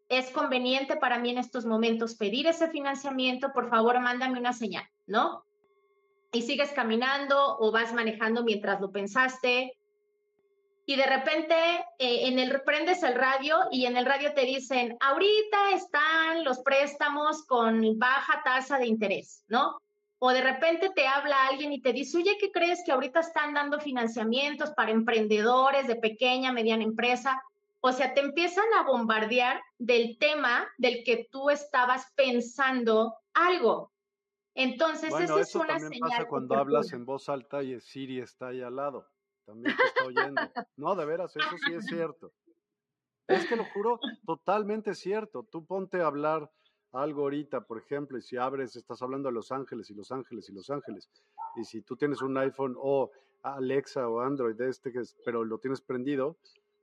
Es 0.08 0.30
conveniente 0.30 0.96
para 0.96 1.18
mí 1.18 1.30
en 1.30 1.38
estos 1.38 1.66
momentos 1.66 2.14
pedir 2.14 2.46
ese 2.46 2.68
financiamiento, 2.68 3.52
por 3.52 3.68
favor, 3.68 4.00
mándame 4.00 4.38
una 4.38 4.52
señal, 4.52 4.84
¿no? 5.06 5.44
Y 6.32 6.42
sigues 6.42 6.72
caminando 6.72 7.58
o 7.58 7.72
vas 7.72 7.92
manejando 7.92 8.44
mientras 8.44 8.80
lo 8.80 8.90
pensaste. 8.90 9.77
Y 10.88 10.96
de 10.96 11.04
repente 11.04 11.54
eh, 11.98 12.28
en 12.28 12.38
el 12.38 12.62
prendes 12.62 13.02
el 13.02 13.14
radio 13.14 13.58
y 13.70 13.84
en 13.84 13.98
el 13.98 14.06
radio 14.06 14.32
te 14.32 14.46
dicen, 14.46 14.96
ahorita 15.00 15.72
están 15.74 16.44
los 16.44 16.60
préstamos 16.60 17.44
con 17.44 17.98
baja 17.98 18.42
tasa 18.42 18.78
de 18.78 18.86
interés, 18.86 19.44
¿no? 19.48 19.76
o 20.18 20.30
de 20.30 20.40
repente 20.40 20.90
te 20.94 21.06
habla 21.06 21.46
alguien 21.46 21.72
y 21.72 21.80
te 21.80 21.92
dice, 21.92 22.18
oye, 22.18 22.36
¿qué 22.40 22.50
crees 22.50 22.82
que 22.84 22.92
ahorita 22.92 23.20
están 23.20 23.54
dando 23.54 23.78
financiamientos 23.78 24.70
para 24.70 24.90
emprendedores 24.90 25.86
de 25.86 25.96
pequeña, 25.96 26.52
mediana 26.52 26.82
empresa? 26.82 27.42
O 27.80 27.92
sea, 27.92 28.14
te 28.14 28.20
empiezan 28.20 28.64
a 28.78 28.82
bombardear 28.82 29.60
del 29.78 30.18
tema 30.18 30.66
del 30.78 31.04
que 31.04 31.28
tú 31.30 31.50
estabas 31.50 32.12
pensando 32.16 33.14
algo. 33.34 33.92
Entonces, 34.54 35.14
esa 35.14 35.38
es 35.38 35.54
una 35.54 35.66
también 35.68 35.92
señal. 35.92 36.10
Pasa 36.10 36.24
cuando 36.24 36.56
hablas 36.56 36.92
en 36.92 37.04
voz 37.04 37.28
alta 37.28 37.62
y 37.62 37.78
Siri 37.78 38.18
está 38.18 38.48
ahí 38.48 38.60
al 38.60 38.74
lado. 38.74 39.06
También 39.48 39.74
te 39.74 39.82
está 39.82 40.04
oyendo. 40.04 40.42
No, 40.76 40.94
de 40.94 41.06
veras, 41.06 41.34
eso 41.34 41.56
sí 41.64 41.72
es 41.72 41.86
cierto. 42.06 42.32
Es 43.26 43.46
que 43.46 43.56
lo 43.56 43.64
juro, 43.72 43.98
totalmente 44.26 44.94
cierto. 44.94 45.42
Tú 45.42 45.64
ponte 45.64 46.02
a 46.02 46.06
hablar 46.06 46.50
algo 46.92 47.22
ahorita, 47.22 47.62
por 47.62 47.78
ejemplo, 47.78 48.18
y 48.18 48.22
si 48.22 48.36
abres, 48.36 48.76
estás 48.76 49.00
hablando 49.00 49.30
de 49.30 49.32
Los 49.32 49.50
Ángeles 49.50 49.88
y 49.88 49.94
Los 49.94 50.12
Ángeles 50.12 50.50
y 50.50 50.52
Los 50.52 50.68
Ángeles, 50.68 51.08
y 51.56 51.64
si 51.64 51.80
tú 51.80 51.96
tienes 51.96 52.20
un 52.20 52.36
iPhone 52.36 52.76
o 52.78 53.10
Alexa 53.42 54.06
o 54.06 54.20
Android, 54.20 54.60
este 54.60 54.92
que 54.92 55.00
pero 55.24 55.44
lo 55.44 55.58
tienes 55.58 55.80
prendido, 55.80 56.36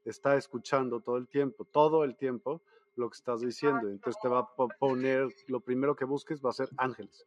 está 0.04 0.36
escuchando 0.36 1.02
todo 1.02 1.18
el 1.18 1.28
tiempo, 1.28 1.66
todo 1.66 2.04
el 2.04 2.16
tiempo 2.16 2.64
lo 2.96 3.12
que 3.12 3.16
estás 3.16 3.42
diciendo. 3.42 3.90
Entonces 3.90 4.20
te 4.22 4.28
va 4.28 4.40
a 4.40 4.48
poner, 4.80 5.28
lo 5.48 5.60
primero 5.60 5.96
que 5.96 6.06
busques 6.06 6.42
va 6.44 6.50
a 6.50 6.54
ser 6.54 6.70
ángeles. 6.78 7.26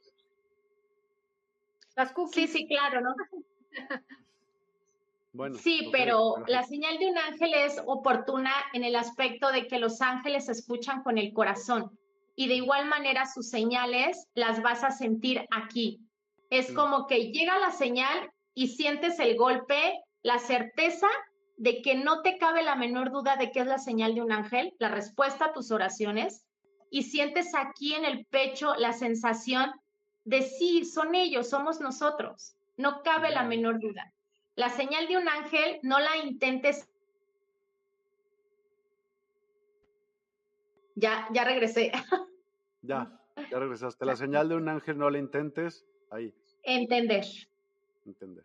Las 1.95 2.13
cookies. 2.13 2.51
Sí, 2.51 2.59
sí, 2.59 2.67
claro, 2.67 3.01
¿no? 3.01 3.15
Bueno, 5.33 5.59
sí, 5.59 5.89
pero 5.93 6.37
la 6.47 6.65
señal 6.65 6.99
de 6.99 7.07
un 7.07 7.19
ángel 7.19 7.53
es 7.55 7.81
oportuna 7.87 8.53
en 8.73 8.83
el 8.83 8.97
aspecto 8.97 9.53
de 9.53 9.67
que 9.67 9.79
los 9.79 10.01
ángeles 10.01 10.49
escuchan 10.49 11.03
con 11.03 11.19
el 11.19 11.33
corazón 11.33 11.99
y 12.35 12.49
de 12.49 12.55
igual 12.55 12.87
manera 12.87 13.27
sus 13.27 13.51
señales 13.51 14.29
las 14.35 14.63
vas 14.63 14.85
a 14.85 14.91
sentir 14.91 15.45
aquí. 15.51 16.01
Es 16.51 16.73
como 16.73 17.07
que 17.07 17.31
llega 17.33 17.59
la 17.59 17.73
señal 17.73 18.31
y 18.55 18.69
sientes 18.69 19.19
el 19.19 19.37
golpe, 19.37 20.01
la 20.23 20.39
certeza 20.39 21.09
de 21.57 21.83
que 21.83 21.97
no 21.97 22.23
te 22.23 22.39
cabe 22.39 22.63
la 22.63 22.77
menor 22.77 23.11
duda 23.11 23.37
de 23.37 23.51
que 23.51 23.61
es 23.61 23.67
la 23.67 23.79
señal 23.79 24.15
de 24.15 24.23
un 24.23 24.33
ángel, 24.33 24.73
la 24.79 24.89
respuesta 24.89 25.47
a 25.47 25.53
tus 25.53 25.71
oraciones, 25.71 26.47
y 26.91 27.03
sientes 27.03 27.55
aquí 27.55 27.95
en 27.95 28.05
el 28.05 28.25
pecho 28.27 28.75
la 28.77 28.93
sensación 28.93 29.73
de 30.25 30.43
sí, 30.43 30.85
son 30.85 31.15
ellos, 31.15 31.51
somos 31.51 31.81
nosotros. 31.81 32.55
No 32.77 33.03
cabe 33.03 33.31
la 33.31 33.43
menor 33.43 33.81
duda. 33.81 34.13
La 34.59 34.71
señal 34.71 35.07
de 35.07 35.17
un 35.17 35.29
ángel 35.29 35.79
no 35.85 36.01
la 36.01 36.17
intentes. 36.17 36.89
Ya, 40.97 41.29
ya 41.33 41.45
regresé. 41.45 41.93
Ya, 42.83 43.09
ya 43.53 43.59
regresaste. 43.61 44.05
La 44.05 44.17
señal 44.17 44.49
de 44.49 44.57
un 44.57 44.69
ángel 44.69 44.99
no 44.99 45.11
la 45.11 45.19
intentes. 45.19 45.87
Ahí. 46.11 46.35
Entender. 46.65 47.25
Entender. 48.05 48.45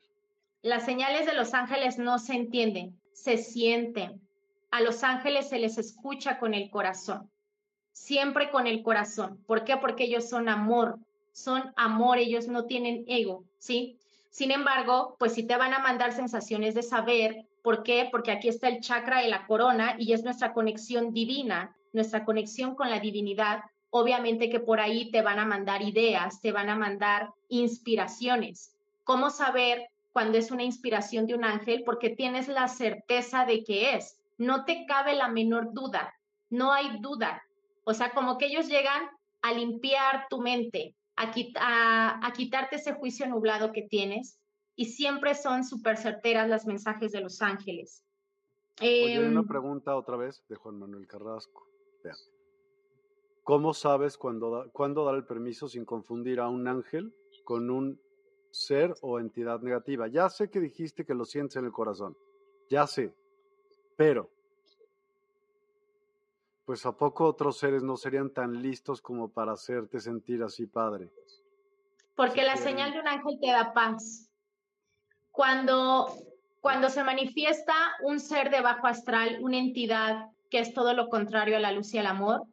Las 0.61 0.85
señales 0.85 1.25
de 1.25 1.33
los 1.33 1.55
ángeles 1.55 1.97
no 1.97 2.19
se 2.19 2.35
entienden, 2.35 2.95
se 3.13 3.39
sienten. 3.39 4.21
A 4.69 4.81
los 4.81 5.03
ángeles 5.03 5.49
se 5.49 5.57
les 5.57 5.79
escucha 5.79 6.37
con 6.37 6.53
el 6.53 6.69
corazón, 6.69 7.27
siempre 7.91 8.51
con 8.51 8.67
el 8.67 8.83
corazón. 8.83 9.43
¿Por 9.47 9.63
qué? 9.63 9.77
Porque 9.77 10.03
ellos 10.03 10.29
son 10.29 10.47
amor, 10.47 10.99
son 11.31 11.73
amor, 11.75 12.19
ellos 12.19 12.47
no 12.47 12.65
tienen 12.65 13.03
ego, 13.07 13.45
¿sí? 13.57 13.97
Sin 14.33 14.49
embargo, 14.49 15.15
pues 15.19 15.35
si 15.35 15.45
te 15.45 15.57
van 15.57 15.75
a 15.75 15.79
mandar 15.79 16.11
sensaciones 16.11 16.73
de 16.73 16.81
saber, 16.81 17.45
¿por 17.61 17.83
qué? 17.83 18.09
Porque 18.11 18.31
aquí 18.31 18.47
está 18.47 18.67
el 18.67 18.81
chakra 18.81 19.21
de 19.21 19.27
la 19.27 19.45
corona 19.45 19.95
y 19.99 20.11
es 20.11 20.23
nuestra 20.23 20.53
conexión 20.53 21.13
divina, 21.13 21.77
nuestra 21.91 22.25
conexión 22.25 22.73
con 22.73 22.89
la 22.89 22.99
divinidad, 22.99 23.61
obviamente 23.91 24.49
que 24.49 24.59
por 24.59 24.79
ahí 24.79 25.11
te 25.11 25.21
van 25.21 25.37
a 25.37 25.45
mandar 25.45 25.83
ideas, 25.83 26.41
te 26.41 26.51
van 26.51 26.71
a 26.71 26.75
mandar 26.75 27.29
inspiraciones. 27.47 28.75
¿Cómo 29.03 29.29
saber 29.29 29.87
cuando 30.13 30.39
es 30.39 30.49
una 30.49 30.63
inspiración 30.63 31.27
de 31.27 31.35
un 31.35 31.43
ángel? 31.43 31.83
Porque 31.85 32.09
tienes 32.09 32.47
la 32.47 32.67
certeza 32.69 33.45
de 33.45 33.63
que 33.63 33.93
es. 33.93 34.17
No 34.39 34.65
te 34.65 34.87
cabe 34.87 35.13
la 35.13 35.27
menor 35.27 35.73
duda, 35.73 36.11
no 36.49 36.73
hay 36.73 36.97
duda. 37.01 37.43
O 37.83 37.93
sea, 37.93 38.09
como 38.09 38.39
que 38.39 38.47
ellos 38.47 38.67
llegan 38.67 39.03
a 39.43 39.53
limpiar 39.53 40.25
tu 40.27 40.41
mente, 40.41 40.95
a, 41.15 42.33
quitarte 42.35 42.77
ese 42.77 42.93
juicio 42.93 43.27
nublado 43.27 43.71
que 43.71 43.83
tienes 43.83 44.39
y 44.75 44.85
siempre 44.85 45.35
son 45.35 45.63
súper 45.63 45.97
certeras 45.97 46.49
las 46.49 46.65
mensajes 46.65 47.11
de 47.11 47.21
los 47.21 47.41
ángeles. 47.41 48.03
Oye, 48.81 49.27
una 49.27 49.41
em, 49.41 49.47
pregunta 49.47 49.95
otra 49.95 50.17
vez 50.17 50.43
de 50.49 50.55
Juan 50.55 50.79
Manuel 50.79 51.07
Carrasco. 51.07 51.67
¿Cómo 53.43 53.73
sabes 53.73 54.17
cuándo, 54.17 54.69
cuándo 54.71 55.03
dar 55.03 55.15
el 55.15 55.25
permiso 55.25 55.67
sin 55.67 55.83
confundir 55.85 56.39
a 56.39 56.47
un 56.47 56.67
ángel 56.67 57.13
con 57.43 57.69
un 57.69 57.99
ser 58.51 58.93
o 59.01 59.19
entidad 59.19 59.59
negativa? 59.61 60.07
Ya 60.07 60.29
sé 60.29 60.49
que 60.49 60.61
dijiste 60.61 61.05
que 61.05 61.13
lo 61.13 61.25
sientes 61.25 61.57
en 61.57 61.65
el 61.65 61.71
corazón, 61.71 62.17
ya 62.69 62.87
sé, 62.87 63.13
pero 63.97 64.29
pues 66.65 66.85
a 66.85 66.93
poco 66.93 67.25
otros 67.25 67.57
seres 67.57 67.83
no 67.83 67.97
serían 67.97 68.29
tan 68.29 68.61
listos 68.61 69.01
como 69.01 69.29
para 69.29 69.53
hacerte 69.53 69.99
sentir 69.99 70.43
así, 70.43 70.65
padre. 70.65 71.09
Porque 72.15 72.43
la 72.43 72.57
señal 72.57 72.93
de 72.93 72.99
un 72.99 73.07
ángel 73.07 73.39
te 73.41 73.51
da 73.51 73.73
paz. 73.73 74.29
Cuando, 75.31 76.13
cuando 76.61 76.89
se 76.89 77.03
manifiesta 77.03 77.73
un 78.03 78.19
ser 78.19 78.49
de 78.49 78.61
bajo 78.61 78.87
astral, 78.87 79.39
una 79.41 79.57
entidad 79.57 80.29
que 80.49 80.59
es 80.59 80.73
todo 80.73 80.93
lo 80.93 81.09
contrario 81.09 81.57
a 81.57 81.59
la 81.59 81.71
luz 81.71 81.93
y 81.93 81.97
al 81.97 82.05
amor, 82.05 82.43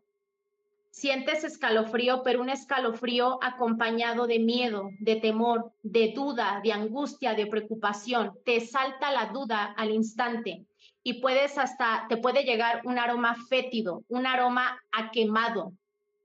Sientes 0.92 1.44
escalofrío, 1.44 2.22
pero 2.24 2.42
un 2.42 2.50
escalofrío 2.50 3.38
acompañado 3.42 4.26
de 4.26 4.40
miedo, 4.40 4.90
de 4.98 5.16
temor, 5.16 5.72
de 5.84 6.12
duda, 6.14 6.60
de 6.64 6.72
angustia, 6.72 7.34
de 7.34 7.46
preocupación. 7.46 8.36
Te 8.44 8.60
salta 8.60 9.12
la 9.12 9.26
duda 9.26 9.72
al 9.76 9.92
instante 9.92 10.66
y 11.02 11.20
puedes 11.20 11.56
hasta, 11.58 12.06
te 12.08 12.16
puede 12.16 12.44
llegar 12.44 12.82
un 12.84 12.98
aroma 12.98 13.36
fétido, 13.48 14.04
un 14.08 14.26
aroma 14.26 14.78
a 14.92 15.10
quemado, 15.10 15.72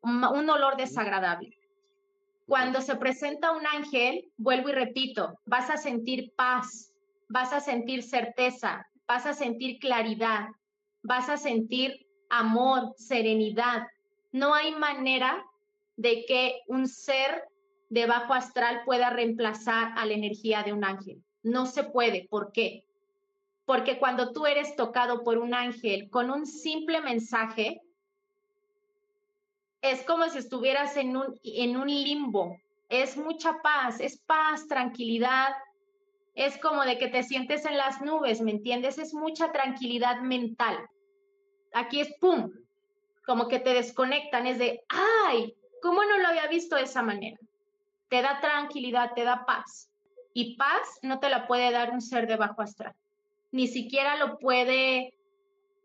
un, 0.02 0.50
olor 0.50 0.78
desagradable. 0.78 1.58
Cuando 2.46 2.82
se 2.82 2.96
presenta 2.96 3.52
un 3.52 3.66
ángel, 3.66 4.32
vuelvo 4.38 4.70
y 4.70 4.74
repito, 4.74 5.40
vas 5.46 5.70
a 5.70 5.78
sentir 5.78 6.34
paz, 6.36 6.94
vas 7.28 7.54
a 7.54 7.60
sentir 7.60 8.04
certeza, 8.04 8.86
vas 9.08 9.26
a 9.26 9.34
sentir 9.34 9.80
claridad, 9.80 10.50
vas 11.02 11.30
a 11.30 11.38
sentir 11.38 12.06
amor, 12.30 12.94
serenidad, 12.98 13.88
no 14.32 14.54
hay 14.54 14.76
manera 14.76 15.44
de 15.96 16.26
que 16.26 16.60
un 16.68 16.88
ser 16.88 17.46
de 17.90 18.06
bajo 18.06 18.34
astral 18.34 18.82
pueda 18.86 19.10
reemplazar 19.10 19.94
a 19.96 20.06
la 20.06 20.14
energía 20.14 20.64
de 20.64 20.74
un 20.74 20.84
ángel. 20.84 21.24
No 21.42 21.66
se 21.66 21.84
puede. 21.84 22.28
¿Por 22.30 22.52
qué? 22.52 22.84
Porque 23.66 23.98
cuando 23.98 24.32
tú 24.32 24.46
eres 24.46 24.76
tocado 24.76 25.24
por 25.24 25.38
un 25.38 25.54
ángel 25.54 26.10
con 26.10 26.30
un 26.30 26.46
simple 26.46 27.02
mensaje, 27.02 27.82
es 29.82 30.04
como 30.04 30.28
si 30.30 30.40
estuvieras 30.40 30.98
en 30.98 31.18
un, 31.18 31.40
en 31.44 31.78
un 31.78 31.88
limbo. 31.88 32.58
Es 32.90 33.18
mucha 33.18 33.62
paz, 33.62 34.00
es 34.00 34.18
paz, 34.18 34.68
tranquilidad. 34.68 35.50
Es 36.36 36.58
como 36.58 36.84
de 36.84 36.98
que 36.98 37.08
te 37.08 37.24
sientes 37.24 37.66
en 37.66 37.78
las 37.78 38.02
nubes, 38.02 38.42
¿me 38.42 38.52
entiendes? 38.52 38.98
Es 38.98 39.14
mucha 39.14 39.52
tranquilidad 39.52 40.22
mental. 40.22 40.78
Aquí 41.74 42.02
es 42.02 42.14
pum, 42.20 42.52
como 43.26 43.48
que 43.48 43.60
te 43.60 43.74
desconectan, 43.74 44.48
es 44.48 44.60
de, 44.60 44.84
ay, 44.90 45.56
¿cómo 45.82 46.04
no 46.04 46.18
lo 46.20 46.28
había 46.28 46.48
visto 46.48 46.76
de 46.76 46.84
esa 46.84 47.02
manera? 47.02 47.38
Te 48.10 48.22
da 48.22 48.40
tranquilidad, 48.40 49.14
te 49.14 49.24
da 49.24 49.46
paz. 49.46 49.90
Y 50.34 50.56
paz 50.58 51.00
no 51.02 51.20
te 51.20 51.30
la 51.30 51.48
puede 51.48 51.72
dar 51.72 51.92
un 51.92 52.02
ser 52.02 52.28
de 52.28 52.36
bajo 52.36 52.62
astral. 52.62 52.94
Ni 53.56 53.68
siquiera 53.70 54.18
lo 54.18 54.38
puede, 54.38 55.14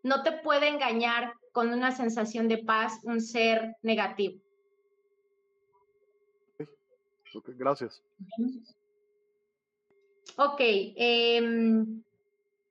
no 0.02 0.24
te 0.24 0.32
puede 0.32 0.66
engañar 0.66 1.34
con 1.52 1.72
una 1.72 1.92
sensación 1.92 2.48
de 2.48 2.58
paz 2.58 2.98
un 3.04 3.20
ser 3.20 3.76
negativo. 3.82 4.40
Gracias. 7.56 8.02
Ok. 10.36 10.58
Em, 10.58 12.02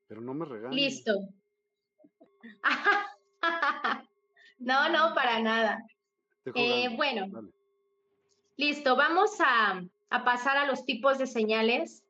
Pero 0.09 0.19
no 0.19 0.33
me 0.33 0.43
regañes. 0.43 0.75
Listo. 0.75 1.13
no, 4.59 4.89
no, 4.89 5.15
para 5.15 5.39
nada. 5.39 5.81
Eh, 6.55 6.93
bueno, 6.97 7.53
listo. 8.57 8.97
Vamos 8.97 9.31
a, 9.39 9.81
pasar 10.25 10.57
a 10.57 10.67
los 10.67 10.83
tipos 10.83 11.17
de 11.17 11.25
señales. 11.25 12.03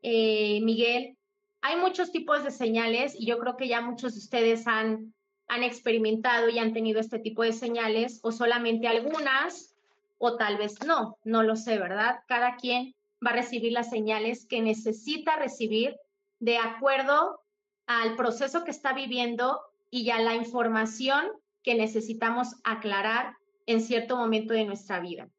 Eh, 0.00 0.62
Miguel, 0.62 1.18
hay 1.64 1.76
muchos 1.76 2.12
tipos 2.12 2.44
de 2.44 2.50
señales 2.50 3.14
y 3.18 3.24
yo 3.24 3.38
creo 3.38 3.56
que 3.56 3.68
ya 3.68 3.80
muchos 3.80 4.12
de 4.12 4.18
ustedes 4.18 4.66
han, 4.66 5.14
han 5.48 5.62
experimentado 5.62 6.50
y 6.50 6.58
han 6.58 6.74
tenido 6.74 7.00
este 7.00 7.18
tipo 7.18 7.42
de 7.42 7.54
señales 7.54 8.20
o 8.22 8.32
solamente 8.32 8.86
algunas 8.86 9.74
o 10.18 10.36
tal 10.36 10.58
vez 10.58 10.84
no, 10.84 11.16
no 11.24 11.42
lo 11.42 11.56
sé, 11.56 11.78
¿verdad? 11.78 12.20
Cada 12.28 12.56
quien 12.56 12.94
va 13.26 13.30
a 13.30 13.36
recibir 13.36 13.72
las 13.72 13.88
señales 13.88 14.44
que 14.44 14.60
necesita 14.60 15.36
recibir 15.36 15.96
de 16.38 16.58
acuerdo 16.58 17.40
al 17.86 18.14
proceso 18.14 18.62
que 18.64 18.70
está 18.70 18.92
viviendo 18.92 19.58
y 19.90 20.10
a 20.10 20.20
la 20.20 20.34
información 20.34 21.28
que 21.62 21.74
necesitamos 21.76 22.56
aclarar 22.62 23.38
en 23.64 23.80
cierto 23.80 24.18
momento 24.18 24.52
de 24.52 24.66
nuestra 24.66 25.00
vida. 25.00 25.30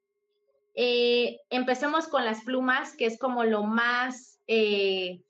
Eh, 0.74 1.38
empecemos 1.52 2.08
con 2.08 2.26
las 2.26 2.44
plumas, 2.44 2.96
que 2.96 3.06
es 3.06 3.20
como 3.20 3.44
lo 3.44 3.62
más... 3.62 4.40
Eh, 4.48 5.22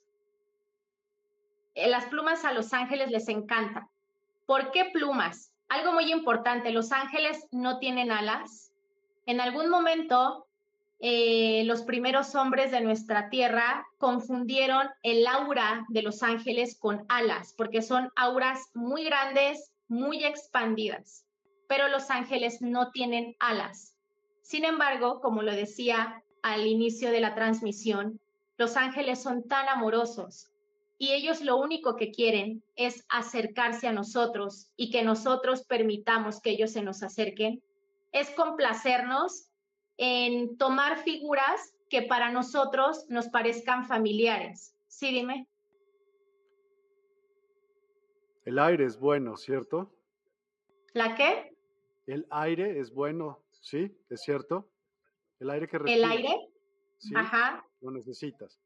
las 1.76 2.06
plumas 2.06 2.46
a 2.46 2.54
los 2.54 2.74
ángeles 2.74 3.12
les 3.12 3.28
encanta. 3.28 3.90
¿Por 4.46 4.72
qué 4.72 4.86
plumas? 4.86 5.52
Algo 5.68 5.94
muy 5.94 6.12
importante, 6.12 6.72
los 6.72 6.92
ángeles 6.92 7.48
no 7.52 7.80
tienen 7.80 8.12
alas. 8.12 8.72
En 9.26 9.42
algún 9.42 9.70
momento 9.70 10.48
eh, 11.00 11.64
los 11.66 11.84
primeros 11.84 12.36
hombres 12.36 12.72
de 12.72 12.82
nuestra 12.82 13.30
tierra 13.30 13.86
confundieron 13.98 14.88
el 15.04 15.28
aura 15.28 15.86
de 15.90 16.02
los 16.02 16.24
ángeles 16.24 16.78
con 16.80 17.06
alas, 17.10 17.54
porque 17.58 17.82
son 17.82 18.12
auras 18.16 18.70
muy 18.74 19.04
grandes, 19.04 19.72
muy 19.88 20.24
expandidas, 20.24 21.26
pero 21.68 21.90
los 21.90 22.10
ángeles 22.10 22.62
no 22.62 22.92
tienen 22.92 23.36
alas. 23.40 23.98
Sin 24.42 24.64
embargo, 24.64 25.20
como 25.20 25.42
lo 25.42 25.52
decía 25.52 26.24
al 26.44 26.66
inicio 26.66 27.12
de 27.12 27.20
la 27.20 27.36
transmisión, 27.36 28.22
los 28.58 28.78
ángeles 28.78 29.22
son 29.22 29.48
tan 29.48 29.68
amorosos 29.68 30.50
y 30.98 31.12
ellos 31.12 31.42
lo 31.42 31.58
único 31.58 31.96
que 31.96 32.12
quieren 32.12 32.64
es 32.76 33.06
acercarse 33.10 33.88
a 33.88 33.94
nosotros 33.94 34.72
y 34.76 34.92
que 34.92 35.04
nosotros 35.04 35.66
permitamos 35.66 36.42
que 36.42 36.52
ellos 36.52 36.72
se 36.72 36.82
nos 36.82 37.04
acerquen, 37.04 37.62
es 38.12 38.30
complacernos 38.32 39.50
en 39.98 40.58
tomar 40.58 41.00
figuras 41.00 41.74
que 41.90 42.02
para 42.04 42.32
nosotros 42.32 43.06
nos 43.10 43.28
parezcan 43.28 43.86
familiares. 43.86 44.76
Sí, 44.88 45.12
dime. 45.12 45.48
El 48.46 48.60
aire 48.60 48.86
es 48.86 48.98
bueno, 48.98 49.36
¿cierto? 49.38 49.92
¿La 50.94 51.16
qué? 51.16 51.56
El 52.06 52.26
aire 52.30 52.80
es 52.80 52.94
bueno, 52.94 53.44
¿sí? 53.62 53.98
¿Es 54.10 54.22
cierto? 54.22 54.70
El 55.40 55.50
aire 55.50 55.68
que 55.68 55.80
respiras. 55.80 55.98
¿El 55.98 56.18
aire? 56.18 56.50
Sí, 56.98 57.14
Ajá. 57.16 57.68
Lo 57.82 57.92
necesitas. 57.92 58.60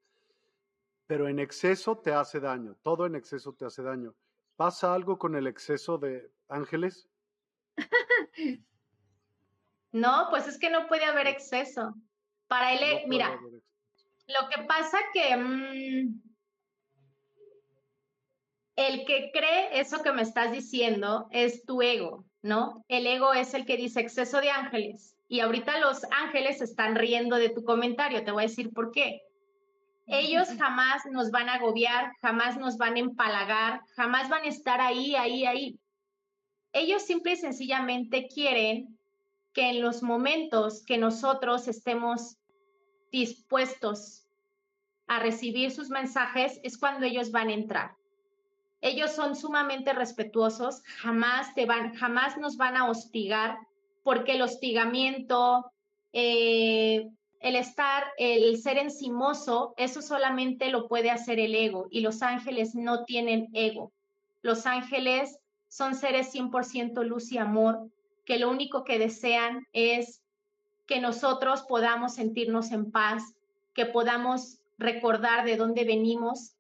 Pero 1.10 1.28
en 1.28 1.39
exceso 1.39 1.98
te 1.98 2.13
hace 2.13 2.39
daño. 2.39 2.76
Todo 2.84 3.08
en 3.08 3.15
exceso 3.15 3.52
te 3.52 3.65
hace 3.65 3.82
daño. 3.82 4.13
¿Pasa 4.56 4.93
algo 4.93 5.17
con 5.17 5.36
el 5.36 5.48
exceso 5.48 5.98
de 5.98 6.32
ángeles? 6.48 7.10
No, 9.91 10.28
pues 10.30 10.48
es 10.48 10.60
que 10.60 10.69
no 10.69 10.88
puede 10.88 11.04
haber 11.04 11.26
exceso. 11.26 11.95
Para 12.48 12.74
él, 12.74 13.06
mira, 13.08 13.39
lo 13.41 14.48
que 14.48 14.62
pasa 14.67 15.00
que 15.12 15.36
mm, 15.36 16.22
el 18.76 19.06
que 19.08 19.32
cree 19.34 19.80
eso 19.80 20.04
que 20.04 20.12
me 20.12 20.22
estás 20.22 20.52
diciendo 20.52 21.28
es 21.32 21.65
tu 21.65 21.82
ego, 21.82 22.24
¿no? 22.43 22.86
El 22.88 23.08
ego 23.08 23.34
es 23.34 23.56
el 23.56 23.65
que 23.65 23.78
dice 23.78 24.02
exceso 24.02 24.41
de 24.41 24.52
ángeles. 24.52 25.17
Y 25.28 25.39
ahorita 25.39 25.80
los 25.80 26.04
ángeles 26.12 26.62
están 26.62 26.95
riendo 26.95 27.38
de 27.38 27.50
tu 27.50 27.63
comentario. 27.63 28.24
Te 28.24 28.30
voy 28.30 28.43
a 28.43 28.48
decir 28.48 28.72
por 28.72 28.91
qué. 28.91 29.24
Ellos 30.10 30.50
jamás 30.58 31.06
nos 31.06 31.30
van 31.30 31.50
a 31.50 31.56
agobiar, 31.56 32.13
jamás 32.19 32.58
nos 32.58 32.78
van 32.78 32.95
a 32.95 33.00
empalagar, 33.00 33.82
jamás 33.95 34.28
van 34.28 34.43
a 34.43 34.48
estar 34.48 34.82
ahí, 34.82 35.15
ahí, 35.15 35.45
ahí. 35.45 35.80
Ellos 36.74 37.04
simple 37.04 37.34
y 37.34 37.36
sencillamente 37.36 38.28
quieren 38.28 38.98
que 39.54 39.69
en 39.69 39.82
los 39.82 40.02
momentos 40.02 40.84
que 40.84 40.98
nosotros 40.98 41.67
estemos 41.67 42.38
dispuestos 43.12 44.26
a 45.08 45.19
recibir 45.19 45.72
sus 45.72 45.89
mensajes 45.89 46.60
es 46.63 46.78
cuando 46.78 47.06
ellos 47.06 47.32
van 47.32 47.50
a 47.50 47.54
entrar. 47.54 47.95
Ellos 48.82 49.12
son 49.12 49.36
sumamente 49.36 49.93
respetuosos, 49.93 50.82
jamás 51.02 51.54
te 51.54 51.65
van, 51.65 51.93
jamás 51.95 52.38
nos 52.38 52.58
van 52.58 52.78
a 52.78 52.89
hostigar, 52.89 53.58
porque 54.04 54.34
el 54.34 54.41
hostigamiento, 54.41 55.72
eh, 56.13 57.10
el 57.39 57.56
estar, 57.56 58.04
el 58.17 58.62
ser 58.62 58.78
encimoso, 58.78 59.73
eso 59.78 60.02
solamente 60.02 60.69
lo 60.69 60.88
puede 60.88 61.10
hacer 61.10 61.39
el 61.39 61.56
ego 61.56 61.88
y 61.89 62.02
los 62.02 62.21
ángeles 62.21 62.75
no 62.75 63.06
tienen 63.06 63.47
ego. 63.54 63.91
Los 64.41 64.65
ángeles 64.65 65.39
son 65.67 65.95
seres 65.95 66.34
100% 66.34 67.04
luz 67.04 67.32
y 67.32 67.38
amor 67.38 67.89
que 68.25 68.38
lo 68.38 68.49
único 68.49 68.84
que 68.84 68.99
desean 68.99 69.65
es 69.73 70.21
que 70.86 70.99
nosotros 70.99 71.63
podamos 71.63 72.15
sentirnos 72.15 72.71
en 72.71 72.91
paz, 72.91 73.23
que 73.73 73.86
podamos 73.86 74.60
recordar 74.78 75.45
de 75.45 75.56
dónde 75.56 75.84
venimos 75.84 76.56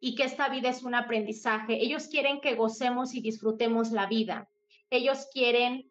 y 0.00 0.14
que 0.14 0.24
esta 0.24 0.48
vida 0.48 0.68
es 0.68 0.82
un 0.82 0.94
aprendizaje. 0.94 1.82
Ellos 1.82 2.08
quieren 2.08 2.40
que 2.40 2.54
gocemos 2.54 3.14
y 3.14 3.20
disfrutemos 3.20 3.90
la 3.90 4.06
vida. 4.06 4.48
Ellos 4.90 5.28
quieren 5.32 5.90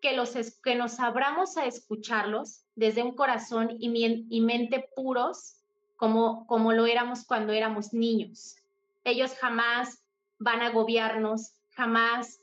que, 0.00 0.16
los, 0.16 0.34
que 0.62 0.74
nos 0.74 1.00
abramos 1.00 1.56
a 1.56 1.66
escucharlos 1.66 2.64
desde 2.74 3.02
un 3.02 3.14
corazón 3.14 3.76
y, 3.78 4.26
y 4.28 4.40
mente 4.40 4.88
puros, 4.96 5.56
como, 5.96 6.46
como 6.46 6.72
lo 6.72 6.86
éramos 6.86 7.24
cuando 7.24 7.52
éramos 7.52 7.92
niños. 7.92 8.56
Ellos 9.04 9.34
jamás 9.38 10.02
van 10.38 10.62
a 10.62 10.68
agobiarnos, 10.68 11.52
jamás 11.70 12.40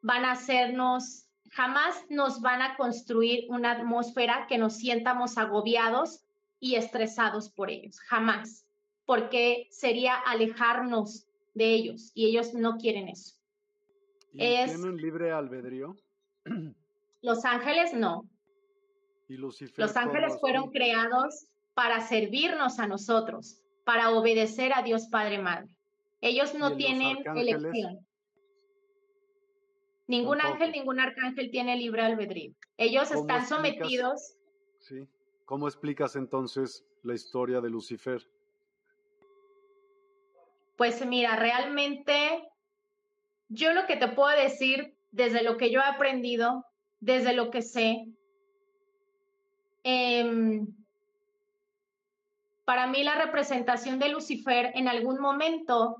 van 0.00 0.24
a 0.24 0.32
hacernos, 0.32 1.26
jamás 1.50 2.04
nos 2.08 2.40
van 2.40 2.62
a 2.62 2.76
construir 2.76 3.46
una 3.50 3.72
atmósfera 3.72 4.46
que 4.48 4.58
nos 4.58 4.76
sientamos 4.76 5.38
agobiados 5.38 6.24
y 6.58 6.74
estresados 6.74 7.50
por 7.50 7.70
ellos, 7.70 8.00
jamás, 8.00 8.66
porque 9.04 9.68
sería 9.70 10.14
alejarnos 10.14 11.26
de 11.54 11.72
ellos 11.72 12.10
y 12.14 12.26
ellos 12.26 12.54
no 12.54 12.78
quieren 12.78 13.08
eso. 13.08 13.36
¿Tienen 14.32 14.96
libre 14.96 15.30
albedrío? 15.30 15.96
Los 17.22 17.44
ángeles 17.44 17.94
no. 17.94 18.28
¿Y 19.28 19.36
Lucifer, 19.36 19.78
los 19.78 19.96
ángeles 19.96 20.38
fueron 20.40 20.70
creados 20.70 21.46
para 21.74 22.00
servirnos 22.00 22.78
a 22.78 22.86
nosotros, 22.86 23.60
para 23.84 24.10
obedecer 24.10 24.72
a 24.74 24.82
Dios 24.82 25.08
Padre 25.08 25.38
Madre. 25.38 25.74
Ellos 26.20 26.54
no 26.54 26.76
tienen 26.76 27.18
elección. 27.34 28.06
Ningún 30.06 30.40
ángel, 30.40 30.72
ningún 30.72 31.00
arcángel 31.00 31.50
tiene 31.50 31.76
libre 31.76 32.02
albedrío. 32.02 32.52
Ellos 32.76 33.10
están 33.10 33.46
sometidos. 33.46 34.36
Sí. 34.78 35.06
¿Cómo 35.44 35.68
explicas 35.68 36.16
entonces 36.16 36.84
la 37.02 37.14
historia 37.14 37.60
de 37.60 37.70
Lucifer? 37.70 38.26
Pues 40.76 41.04
mira, 41.06 41.36
realmente 41.36 42.48
yo 43.48 43.72
lo 43.72 43.86
que 43.86 43.96
te 43.96 44.08
puedo 44.08 44.36
decir 44.36 44.94
desde 45.12 45.42
lo 45.42 45.56
que 45.56 45.70
yo 45.70 45.80
he 45.80 45.84
aprendido, 45.84 46.66
desde 46.98 47.34
lo 47.34 47.50
que 47.50 47.62
sé, 47.62 48.06
em, 49.84 50.66
para 52.64 52.86
mí 52.86 53.04
la 53.04 53.14
representación 53.14 53.98
de 53.98 54.08
Lucifer 54.08 54.72
en 54.74 54.88
algún 54.88 55.20
momento, 55.20 55.98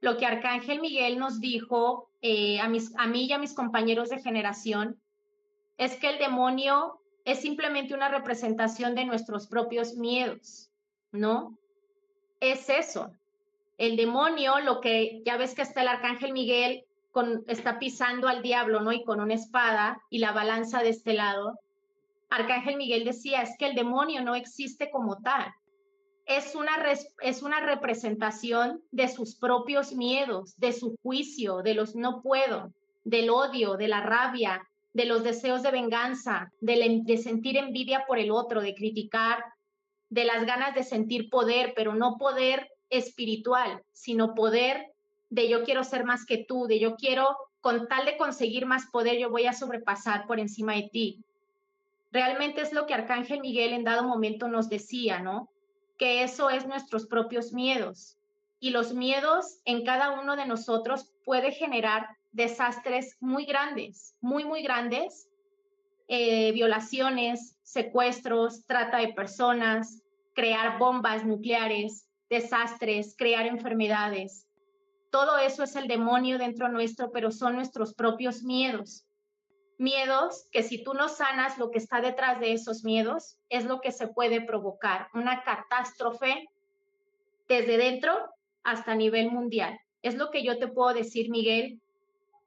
lo 0.00 0.16
que 0.16 0.26
Arcángel 0.26 0.80
Miguel 0.80 1.18
nos 1.18 1.40
dijo 1.40 2.10
eh, 2.22 2.60
a, 2.60 2.68
mis, 2.68 2.94
a 2.96 3.06
mí 3.06 3.26
y 3.26 3.32
a 3.32 3.38
mis 3.38 3.54
compañeros 3.54 4.10
de 4.10 4.20
generación 4.20 5.00
es 5.78 5.96
que 5.96 6.10
el 6.10 6.18
demonio 6.18 7.00
es 7.24 7.40
simplemente 7.40 7.94
una 7.94 8.08
representación 8.08 8.94
de 8.94 9.04
nuestros 9.04 9.46
propios 9.46 9.94
miedos, 9.94 10.70
¿no? 11.12 11.58
Es 12.40 12.68
eso. 12.68 13.12
El 13.78 13.96
demonio, 13.96 14.58
lo 14.60 14.80
que 14.80 15.22
ya 15.24 15.36
ves 15.36 15.54
que 15.54 15.62
está 15.62 15.82
el 15.82 15.88
arcángel 15.88 16.32
Miguel 16.32 16.84
está 17.46 17.78
pisando 17.78 18.28
al 18.28 18.42
diablo, 18.42 18.80
¿no? 18.80 18.92
Y 18.92 19.04
con 19.04 19.20
una 19.20 19.34
espada 19.34 20.00
y 20.10 20.18
la 20.18 20.32
balanza 20.32 20.82
de 20.82 20.90
este 20.90 21.14
lado. 21.14 21.58
Arcángel 22.30 22.76
Miguel 22.76 23.04
decía, 23.04 23.42
es 23.42 23.56
que 23.58 23.66
el 23.66 23.74
demonio 23.74 24.22
no 24.22 24.34
existe 24.34 24.90
como 24.90 25.18
tal 25.20 25.52
es 26.30 26.54
una, 26.54 26.70
es 27.22 27.42
una 27.42 27.58
representación 27.58 28.82
de 28.92 29.08
sus 29.08 29.34
propios 29.34 29.92
miedos, 29.92 30.56
de 30.58 30.72
su 30.72 30.96
juicio, 31.02 31.62
de 31.62 31.74
los 31.74 31.96
no 31.96 32.22
puedo. 32.22 32.72
del 33.02 33.30
odio, 33.30 33.76
de 33.76 33.88
la 33.88 34.02
rabia, 34.02 34.68
de 34.92 35.06
los 35.06 35.24
deseos 35.24 35.62
de 35.62 35.70
venganza, 35.70 36.52
de, 36.60 37.00
de 37.02 37.16
sentir 37.16 37.56
envidia 37.56 38.04
por 38.06 38.18
el 38.18 38.30
otro, 38.30 38.60
de 38.60 38.74
criticar, 38.74 39.42
de 40.10 40.24
las 40.24 40.44
ganas 40.44 40.74
de 40.74 40.82
sentir 40.82 41.30
poder, 41.30 41.72
pero 41.74 41.94
no 41.94 42.18
poder 42.18 42.68
espiritual, 42.90 43.82
sino 43.92 44.34
poder 44.34 44.89
de 45.30 45.48
yo 45.48 45.64
quiero 45.64 45.84
ser 45.84 46.04
más 46.04 46.26
que 46.26 46.44
tú, 46.44 46.66
de 46.66 46.78
yo 46.78 46.96
quiero, 46.96 47.36
con 47.60 47.88
tal 47.88 48.04
de 48.04 48.16
conseguir 48.16 48.66
más 48.66 48.86
poder, 48.90 49.18
yo 49.18 49.30
voy 49.30 49.46
a 49.46 49.52
sobrepasar 49.52 50.26
por 50.26 50.38
encima 50.38 50.74
de 50.74 50.90
ti. 50.92 51.24
Realmente 52.12 52.60
es 52.60 52.72
lo 52.72 52.86
que 52.86 52.94
Arcángel 52.94 53.40
Miguel 53.40 53.72
en 53.72 53.84
dado 53.84 54.02
momento 54.02 54.48
nos 54.48 54.68
decía, 54.68 55.20
¿no? 55.20 55.48
Que 55.96 56.22
eso 56.22 56.50
es 56.50 56.66
nuestros 56.66 57.06
propios 57.06 57.52
miedos. 57.52 58.18
Y 58.58 58.70
los 58.70 58.92
miedos 58.92 59.60
en 59.64 59.84
cada 59.84 60.20
uno 60.20 60.36
de 60.36 60.46
nosotros 60.46 61.12
puede 61.24 61.52
generar 61.52 62.08
desastres 62.32 63.16
muy 63.20 63.44
grandes, 63.44 64.16
muy, 64.20 64.44
muy 64.44 64.62
grandes, 64.62 65.28
eh, 66.08 66.50
violaciones, 66.52 67.56
secuestros, 67.62 68.66
trata 68.66 68.98
de 68.98 69.12
personas, 69.12 70.02
crear 70.34 70.78
bombas 70.78 71.24
nucleares, 71.24 72.08
desastres, 72.28 73.14
crear 73.16 73.46
enfermedades. 73.46 74.46
Todo 75.10 75.38
eso 75.38 75.64
es 75.64 75.74
el 75.76 75.88
demonio 75.88 76.38
dentro 76.38 76.68
nuestro, 76.68 77.10
pero 77.10 77.30
son 77.32 77.56
nuestros 77.56 77.94
propios 77.94 78.42
miedos. 78.42 79.06
Miedos 79.76 80.46
que 80.52 80.62
si 80.62 80.84
tú 80.84 80.94
no 80.94 81.08
sanas 81.08 81.58
lo 81.58 81.70
que 81.70 81.78
está 81.78 82.00
detrás 82.00 82.38
de 82.38 82.52
esos 82.52 82.84
miedos, 82.84 83.38
es 83.48 83.64
lo 83.64 83.80
que 83.80 83.92
se 83.92 84.08
puede 84.08 84.40
provocar, 84.40 85.08
una 85.14 85.42
catástrofe 85.42 86.48
desde 87.48 87.78
dentro 87.78 88.12
hasta 88.62 88.94
nivel 88.94 89.30
mundial. 89.32 89.80
Es 90.02 90.14
lo 90.14 90.30
que 90.30 90.44
yo 90.44 90.58
te 90.58 90.68
puedo 90.68 90.94
decir, 90.94 91.30
Miguel. 91.30 91.80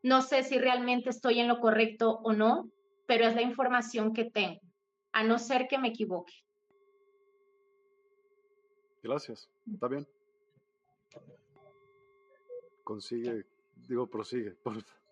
No 0.02 0.22
sé 0.22 0.44
si 0.44 0.58
realmente 0.58 1.10
estoy 1.10 1.40
en 1.40 1.48
lo 1.48 1.60
correcto 1.60 2.20
o 2.24 2.34
no, 2.34 2.70
pero 3.06 3.26
es 3.26 3.36
la 3.36 3.42
información 3.42 4.14
que 4.14 4.26
tengo, 4.26 4.62
a 5.12 5.24
no 5.24 5.40
ser 5.40 5.68
que 5.68 5.78
me 5.78 5.90
equivoque. 5.90 6.34
Gracias, 9.02 9.50
está 9.72 9.88
bien. 9.88 10.08
Consigue, 12.84 13.46
digo, 13.88 14.08
prosigue. 14.08 14.56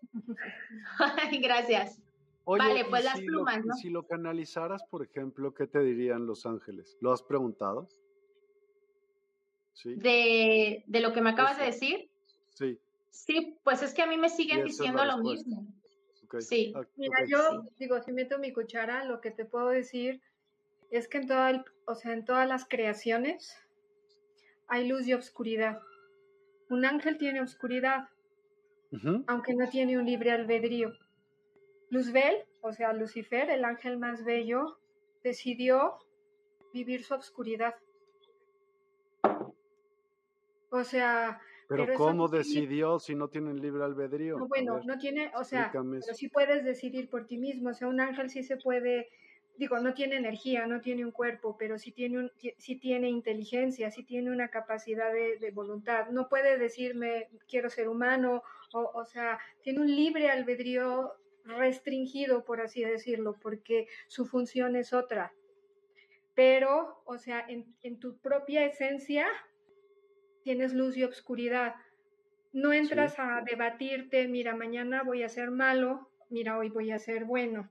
Gracias. 1.42 2.02
vale, 2.46 2.86
pues 2.86 3.04
las 3.04 3.20
plumas, 3.20 3.66
¿no? 3.66 3.74
Si 3.76 3.90
lo 3.90 4.06
canalizaras, 4.06 4.84
por 4.84 5.04
ejemplo, 5.04 5.54
¿qué 5.54 5.68
te 5.68 5.80
dirían 5.80 6.26
los 6.26 6.46
ángeles? 6.46 6.98
¿Lo 7.02 7.12
has 7.12 7.22
preguntado? 7.22 7.88
¿Sí? 9.74 9.96
De, 9.96 10.84
de 10.86 11.00
lo 11.00 11.14
que 11.14 11.22
me 11.22 11.30
acabas 11.32 11.58
de 11.58 11.66
decir. 11.66 12.10
Sí. 12.50 12.80
Sí, 13.10 13.58
pues 13.64 13.82
es 13.82 13.94
que 13.94 14.02
a 14.02 14.08
mí 14.08 14.18
me 14.18 14.30
siguen 14.30 14.64
diciendo 14.66 15.04
lo 15.06 15.18
mismo. 15.18 15.66
Sí. 16.40 16.74
Ah, 16.76 16.84
Mira, 16.96 17.26
yo 17.28 17.64
digo, 17.78 18.02
si 18.02 18.12
meto 18.14 18.40
mi 18.40 18.54
cuchara, 18.54 19.04
lo 19.04 19.20
que 19.20 19.32
te 19.32 19.46
puedo 19.46 19.70
decir 19.70 20.22
es 20.90 21.08
que 21.08 21.18
en 21.18 21.28
toda 21.28 21.66
o 21.86 21.96
sea, 21.96 22.14
en 22.14 22.26
todas 22.26 22.48
las 22.48 22.66
creaciones 22.66 23.58
hay 24.68 24.88
luz 24.88 25.08
y 25.08 25.14
oscuridad. 25.14 25.82
Un 26.72 26.86
ángel 26.86 27.18
tiene 27.18 27.42
oscuridad, 27.42 28.08
aunque 29.28 29.54
no 29.54 29.68
tiene 29.70 29.98
un 29.98 30.06
libre 30.06 30.32
albedrío. 30.32 30.94
Luzbel, 31.90 32.46
o 32.62 32.72
sea, 32.72 32.94
Lucifer, 32.94 33.50
el 33.50 33.66
ángel 33.66 33.98
más 33.98 34.24
bello, 34.24 34.80
decidió 35.22 35.98
vivir 36.74 37.04
su 37.04 37.14
oscuridad. 37.14 37.76
O 40.70 40.86
sea, 40.86 41.42
pero, 41.68 41.94
¿cómo 41.98 42.30
decidió 42.30 43.00
si 43.00 43.16
no 43.16 43.28
tiene 43.28 43.54
libre 43.54 43.84
albedrío? 43.84 44.38
No, 44.38 44.48
bueno, 44.48 44.80
no 44.86 44.98
tiene, 44.98 45.30
o 45.36 45.44
sea, 45.44 45.74
pero 45.74 46.14
sí 46.14 46.30
puedes 46.30 46.64
decidir 46.64 47.10
por 47.10 47.28
ti 47.28 47.38
mismo. 47.38 47.72
O 47.72 47.74
sea, 47.74 47.90
un 47.90 48.00
ángel 48.00 48.30
sí 48.30 48.44
se 48.44 48.56
puede, 48.56 49.10
digo, 49.62 49.78
no 49.78 49.94
tiene 49.94 50.16
energía, 50.16 50.66
no 50.66 50.82
tiene 50.82 51.06
un 51.06 51.12
cuerpo, 51.12 51.56
pero 51.56 51.78
sí 51.78 51.92
tiene, 51.92 52.18
un, 52.18 52.32
sí 52.58 52.78
tiene 52.78 53.10
inteligencia, 53.10 53.92
sí 53.92 54.02
tiene 54.02 54.32
una 54.32 54.48
capacidad 54.48 55.14
de, 55.14 55.52
voluntad. 55.52 56.08
No 56.08 56.30
puede 56.30 56.58
decirme, 56.58 57.30
quiero 57.48 57.70
ser 57.70 57.88
humano, 57.88 58.42
o, 58.74 58.92
o 58.96 59.06
sea, 59.06 59.38
tiene 59.62 59.82
un 59.82 59.96
libre 59.96 60.32
albedrío 60.32 61.14
restringido, 61.46 62.44
por 62.44 62.60
así 62.60 62.84
decirlo, 62.84 63.36
porque 63.40 63.88
su 64.08 64.26
función 64.26 64.76
es 64.76 64.94
otra. 64.94 65.32
Pero, 66.34 67.04
o 67.06 67.20
sea, 67.20 67.46
en, 67.48 67.76
en 67.84 68.00
tu 68.00 68.18
propia 68.18 68.66
esencia, 68.66 69.28
tienes 70.42 70.74
luz 70.74 70.98
y 70.98 71.04
obscuridad. 71.04 71.76
No 72.52 72.74
entras 72.74 73.14
a 73.20 73.44
debatirte, 73.46 74.28
mira, 74.28 74.56
mañana 74.56 75.04
voy 75.04 75.22
a 75.22 75.30
ser 75.30 75.52
malo, 75.52 76.10
mira, 76.32 76.58
hoy 76.58 76.70
voy 76.70 76.90
a 76.90 76.98
ser 76.98 77.26
bueno. 77.26 77.70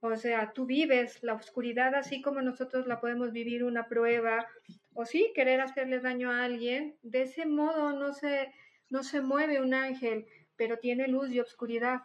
O 0.00 0.16
sea, 0.16 0.52
tú 0.52 0.66
vives 0.66 1.22
la 1.22 1.34
oscuridad 1.34 1.94
así 1.94 2.22
como 2.22 2.40
nosotros 2.40 2.86
la 2.86 3.00
podemos 3.00 3.32
vivir 3.32 3.64
una 3.64 3.86
prueba, 3.86 4.46
o 4.94 5.04
sí, 5.04 5.30
querer 5.34 5.60
hacerle 5.60 6.00
daño 6.00 6.30
a 6.30 6.44
alguien. 6.44 6.96
De 7.02 7.22
ese 7.22 7.46
modo 7.46 7.92
no 7.92 8.12
se, 8.12 8.52
no 8.88 9.02
se 9.02 9.20
mueve 9.20 9.60
un 9.60 9.74
ángel, 9.74 10.26
pero 10.56 10.78
tiene 10.78 11.06
luz 11.06 11.30
y 11.30 11.40
obscuridad, 11.40 12.02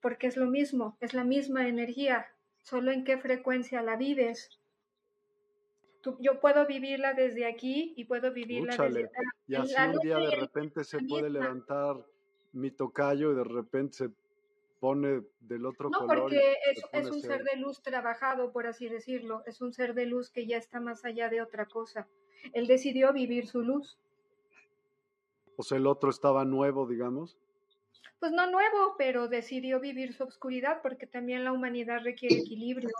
porque 0.00 0.26
es 0.26 0.36
lo 0.36 0.46
mismo, 0.46 0.96
es 1.00 1.14
la 1.14 1.24
misma 1.24 1.68
energía, 1.68 2.26
solo 2.58 2.92
en 2.92 3.04
qué 3.04 3.18
frecuencia 3.18 3.82
la 3.82 3.96
vives 3.96 4.58
yo 6.20 6.40
puedo 6.40 6.66
vivirla 6.66 7.14
desde 7.14 7.46
aquí 7.46 7.94
y 7.96 8.04
puedo 8.04 8.32
vivirla 8.32 8.76
desde 8.76 9.10
Y 9.46 9.54
así 9.54 9.74
un 9.76 9.98
día 9.98 10.18
de 10.18 10.30
repente 10.30 10.84
se 10.84 11.00
puede 11.00 11.30
levantar 11.30 11.96
mi 12.52 12.70
tocayo 12.70 13.32
y 13.32 13.36
de 13.36 13.44
repente 13.44 13.96
se 13.96 14.10
pone 14.80 15.22
del 15.40 15.66
otro 15.66 15.90
color. 15.90 16.16
No, 16.16 16.22
porque 16.22 16.56
es, 16.92 17.10
un 17.10 17.20
ser 17.20 17.42
de 17.44 17.56
luz 17.56 17.82
trabajado, 17.82 18.52
por 18.52 18.66
así 18.66 18.88
decirlo. 18.88 19.42
Es 19.46 19.60
un 19.60 19.72
ser 19.72 19.94
de 19.94 20.06
luz 20.06 20.30
que 20.30 20.46
ya 20.46 20.56
está 20.56 20.80
más 20.80 21.04
allá 21.04 21.28
de 21.28 21.42
otra 21.42 21.66
cosa. 21.66 22.06
Él 22.52 22.66
decidió 22.66 23.12
vivir 23.12 23.46
su 23.46 23.62
luz. 23.62 23.98
O 25.56 25.62
sea, 25.62 25.78
el 25.78 25.86
otro 25.86 26.10
estaba 26.10 26.44
nuevo, 26.44 26.86
digamos. 26.86 27.36
Pues 28.20 28.32
no 28.32 28.50
nuevo, 28.50 28.94
pero 28.96 29.28
decidió 29.28 29.80
vivir 29.80 30.12
su 30.12 30.24
oscuridad 30.24 30.80
porque 30.82 31.06
también 31.06 31.44
la 31.44 31.52
humanidad 31.52 32.02
requiere 32.02 32.36
equilibrio 32.36 32.90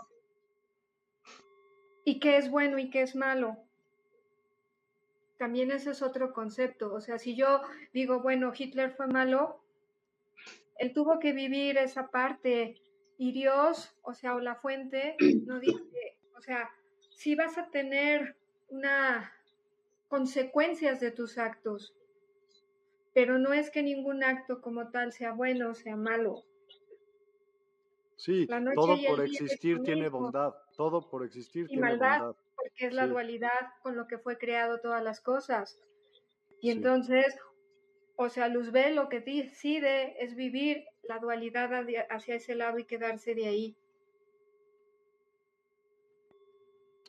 y 2.09 2.19
qué 2.19 2.37
es 2.37 2.49
bueno 2.49 2.79
y 2.79 2.89
qué 2.89 3.01
es 3.01 3.15
malo. 3.15 3.57
También 5.37 5.71
ese 5.71 5.91
es 5.91 6.01
otro 6.01 6.33
concepto. 6.33 6.93
O 6.93 7.01
sea, 7.01 7.19
si 7.19 7.35
yo 7.35 7.61
digo, 7.93 8.21
bueno, 8.21 8.51
Hitler 8.57 8.91
fue 8.91 9.07
malo, 9.07 9.61
él 10.79 10.93
tuvo 10.93 11.19
que 11.19 11.33
vivir 11.33 11.77
esa 11.77 12.07
parte 12.09 12.75
y 13.17 13.33
Dios, 13.33 13.95
o 14.01 14.13
sea, 14.13 14.35
o 14.35 14.39
la 14.39 14.55
fuente, 14.55 15.15
no 15.45 15.59
dice, 15.59 16.17
o 16.37 16.41
sea, 16.41 16.69
si 17.11 17.35
vas 17.35 17.57
a 17.57 17.69
tener 17.69 18.35
una 18.69 19.31
consecuencias 20.07 20.99
de 20.99 21.11
tus 21.11 21.37
actos, 21.37 21.93
pero 23.13 23.37
no 23.37 23.53
es 23.53 23.69
que 23.69 23.83
ningún 23.83 24.23
acto 24.23 24.61
como 24.61 24.89
tal 24.89 25.11
sea 25.11 25.33
bueno 25.33 25.71
o 25.71 25.75
sea 25.75 25.95
malo. 25.95 26.43
Sí, 28.15 28.47
todo 28.75 28.97
por 29.07 29.23
existir 29.23 29.81
tiene 29.83 30.09
bondad, 30.09 30.53
todo 30.75 31.09
por 31.09 31.23
existir 31.23 31.67
y 31.69 31.77
maldad, 31.77 32.35
porque 32.55 32.87
es 32.87 32.93
la 32.93 33.07
dualidad 33.07 33.73
con 33.81 33.95
lo 33.95 34.07
que 34.07 34.17
fue 34.17 34.37
creado 34.37 34.79
todas 34.79 35.01
las 35.01 35.21
cosas. 35.21 35.79
Y 36.61 36.71
entonces, 36.71 37.25
o 38.21 38.27
sea, 38.27 38.49
Luzbel 38.49 38.95
lo 38.95 39.07
que 39.07 39.21
decide 39.21 40.21
es 40.21 40.35
vivir 40.35 40.83
la 41.03 41.19
dualidad 41.19 41.71
hacia 42.09 42.35
ese 42.35 42.53
lado 42.53 42.77
y 42.77 42.83
quedarse 42.83 43.33
de 43.33 43.47
ahí. 43.47 43.77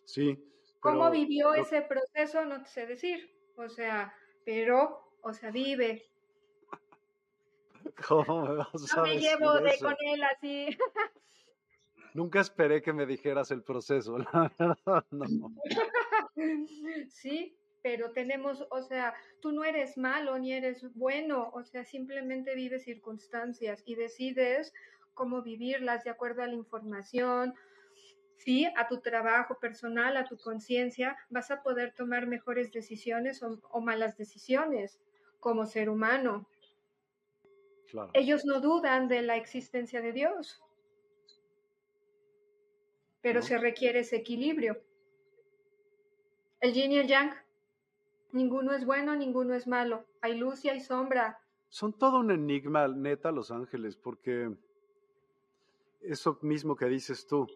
Sí. 0.05 0.39
¿Cómo 0.79 1.11
vivió 1.11 1.53
ese 1.55 1.83
proceso? 1.83 2.45
No 2.45 2.63
te 2.63 2.69
sé 2.69 2.87
decir. 2.87 3.29
O 3.57 3.69
sea, 3.69 4.15
pero, 4.45 5.13
o 5.23 5.33
sea, 5.33 5.51
vive, 5.51 6.09
¿Cómo 8.09 8.43
me 8.47 8.55
vas 8.55 8.93
a 8.93 8.97
no 8.99 9.03
me 9.03 9.19
llevo 9.19 9.59
de 9.59 9.79
con 9.81 9.97
él 9.99 10.23
así. 10.23 10.79
Nunca 12.15 12.41
esperé 12.41 12.83
que 12.83 12.93
me 12.93 13.05
dijeras 13.05 13.51
el 13.51 13.65
proceso, 13.65 14.17
la 14.33 14.53
verdad, 14.57 15.05
no. 15.11 15.55
Sí, 17.11 17.60
pero 17.83 18.13
tenemos, 18.13 18.67
o 18.71 18.83
sea, 18.83 19.15
tú 19.41 19.53
no 19.53 19.65
eres 19.65 19.97
malo 19.97 20.39
ni 20.39 20.53
eres 20.53 20.93
bueno, 20.95 21.51
o 21.55 21.63
sea, 21.65 21.85
simplemente 21.85 22.55
vives 22.55 22.85
circunstancias 22.85 23.83
y 23.87 23.95
decides 23.95 24.73
cómo 25.15 25.43
vivirlas 25.43 26.05
de 26.05 26.11
acuerdo 26.11 26.43
a 26.43 26.47
la 26.47 26.55
información, 26.55 27.55
sí, 28.37 28.67
a 28.77 28.89
tu 28.89 29.01
trabajo 29.01 29.59
personal, 29.59 30.17
a 30.17 30.25
tu 30.25 30.37
conciencia, 30.37 31.17
vas 31.29 31.51
a 31.51 31.63
poder 31.63 31.93
tomar 31.93 32.27
mejores 32.27 32.73
decisiones 32.73 33.43
o 33.43 33.81
malas 33.81 34.17
decisiones 34.17 35.01
como 35.41 35.67
ser 35.67 35.89
humano. 35.89 36.47
Ellos 38.13 38.45
no 38.45 38.61
dudan 38.61 39.09
de 39.09 39.23
la 39.23 39.37
existencia 39.37 40.01
de 40.01 40.13
Dios, 40.13 40.63
pero 43.21 43.43
se 43.43 43.59
requiere 43.59 44.01
ese 44.01 44.17
equilibrio. 44.17 44.81
El 46.61 46.73
yin 46.73 46.93
y 46.93 46.99
el 46.99 47.09
yang, 47.09 47.35
ninguno 48.33 48.73
es 48.73 48.85
bueno, 48.85 49.15
ninguno 49.17 49.55
es 49.55 49.67
malo. 49.67 50.05
Hay 50.21 50.37
luz 50.37 50.65
y 50.65 50.69
hay 50.69 50.81
sombra. 50.81 51.39
son 51.69 51.93
todo 51.93 52.19
un 52.19 52.31
enigma, 52.31 52.89
neta, 52.89 53.31
los 53.31 53.51
ángeles, 53.51 53.97
porque 53.97 54.51
eso 56.01 56.39
mismo 56.43 56.77
que 56.77 56.87
dices 56.87 57.27
tú, 57.27 57.47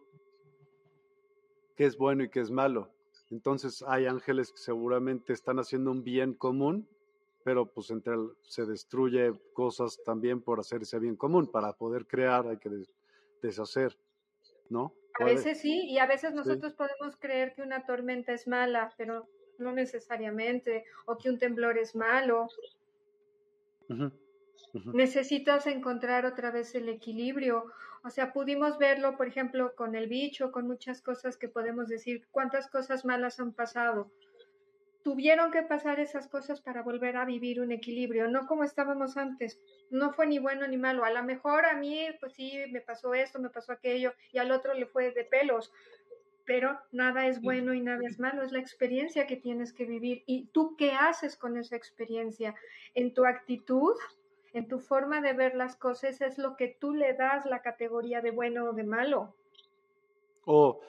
que 1.76 1.84
es 1.84 1.96
bueno 1.96 2.24
y 2.24 2.28
que 2.28 2.40
es 2.40 2.50
malo. 2.50 2.90
Entonces 3.30 3.82
hay 3.86 4.06
ángeles 4.06 4.52
que 4.52 4.58
seguramente 4.58 5.32
están 5.32 5.58
haciendo 5.58 5.90
un 5.90 6.04
bien 6.04 6.34
común, 6.34 6.88
pero 7.42 7.66
pues 7.66 7.90
entre 7.90 8.14
se 8.42 8.64
destruye 8.64 9.32
cosas 9.52 10.00
también 10.04 10.40
por 10.40 10.60
hacer 10.60 10.82
ese 10.82 10.98
bien 10.98 11.16
común. 11.16 11.50
Para 11.50 11.72
poder 11.72 12.06
crear 12.06 12.46
hay 12.46 12.58
que 12.58 12.70
deshacer, 13.42 13.98
¿no? 14.68 14.92
A 15.20 15.24
veces 15.24 15.60
sí, 15.60 15.86
y 15.86 15.98
a 15.98 16.06
veces 16.06 16.34
nosotros 16.34 16.74
podemos 16.74 17.16
creer 17.16 17.54
que 17.54 17.62
una 17.62 17.86
tormenta 17.86 18.32
es 18.32 18.48
mala, 18.48 18.92
pero 18.96 19.28
no 19.58 19.72
necesariamente, 19.72 20.84
o 21.06 21.16
que 21.16 21.30
un 21.30 21.38
temblor 21.38 21.78
es 21.78 21.94
malo. 21.94 22.48
Necesitas 24.92 25.66
encontrar 25.66 26.26
otra 26.26 26.50
vez 26.50 26.74
el 26.74 26.88
equilibrio. 26.88 27.66
O 28.02 28.10
sea, 28.10 28.32
pudimos 28.32 28.76
verlo, 28.78 29.16
por 29.16 29.28
ejemplo, 29.28 29.74
con 29.74 29.94
el 29.94 30.08
bicho, 30.08 30.52
con 30.52 30.66
muchas 30.66 31.00
cosas 31.00 31.36
que 31.36 31.48
podemos 31.48 31.88
decir, 31.88 32.26
cuántas 32.30 32.68
cosas 32.68 33.04
malas 33.04 33.40
han 33.40 33.52
pasado. 33.52 34.10
Tuvieron 35.02 35.50
que 35.50 35.62
pasar 35.62 36.00
esas 36.00 36.28
cosas 36.28 36.60
para 36.60 36.82
volver 36.82 37.16
a 37.16 37.24
vivir 37.24 37.60
un 37.60 37.72
equilibrio, 37.72 38.26
no 38.28 38.46
como 38.46 38.64
estábamos 38.64 39.16
antes. 39.16 39.60
No 39.90 40.12
fue 40.12 40.26
ni 40.26 40.38
bueno 40.38 40.66
ni 40.66 40.76
malo. 40.76 41.04
A 41.04 41.10
lo 41.10 41.22
mejor 41.22 41.66
a 41.66 41.76
mí, 41.76 42.08
pues 42.20 42.32
sí, 42.32 42.58
me 42.70 42.80
pasó 42.80 43.14
esto, 43.14 43.38
me 43.38 43.50
pasó 43.50 43.72
aquello, 43.72 44.14
y 44.32 44.38
al 44.38 44.50
otro 44.50 44.74
le 44.74 44.86
fue 44.86 45.12
de 45.12 45.24
pelos. 45.24 45.72
Pero 46.46 46.78
nada 46.92 47.26
es 47.26 47.40
bueno 47.40 47.72
y 47.72 47.80
nada 47.80 48.02
es 48.06 48.18
malo, 48.20 48.42
es 48.42 48.52
la 48.52 48.58
experiencia 48.58 49.26
que 49.26 49.36
tienes 49.36 49.72
que 49.72 49.86
vivir. 49.86 50.22
¿Y 50.26 50.46
tú 50.46 50.76
qué 50.76 50.92
haces 50.92 51.36
con 51.36 51.56
esa 51.56 51.76
experiencia? 51.76 52.54
En 52.94 53.14
tu 53.14 53.24
actitud, 53.24 53.94
en 54.52 54.68
tu 54.68 54.78
forma 54.78 55.20
de 55.20 55.32
ver 55.32 55.54
las 55.54 55.76
cosas 55.76 56.20
es 56.20 56.38
lo 56.38 56.56
que 56.56 56.68
tú 56.68 56.94
le 56.94 57.14
das 57.14 57.46
la 57.46 57.62
categoría 57.62 58.20
de 58.20 58.30
bueno 58.30 58.66
o 58.66 58.72
de 58.72 58.84
malo. 58.84 59.34
O, 60.44 60.80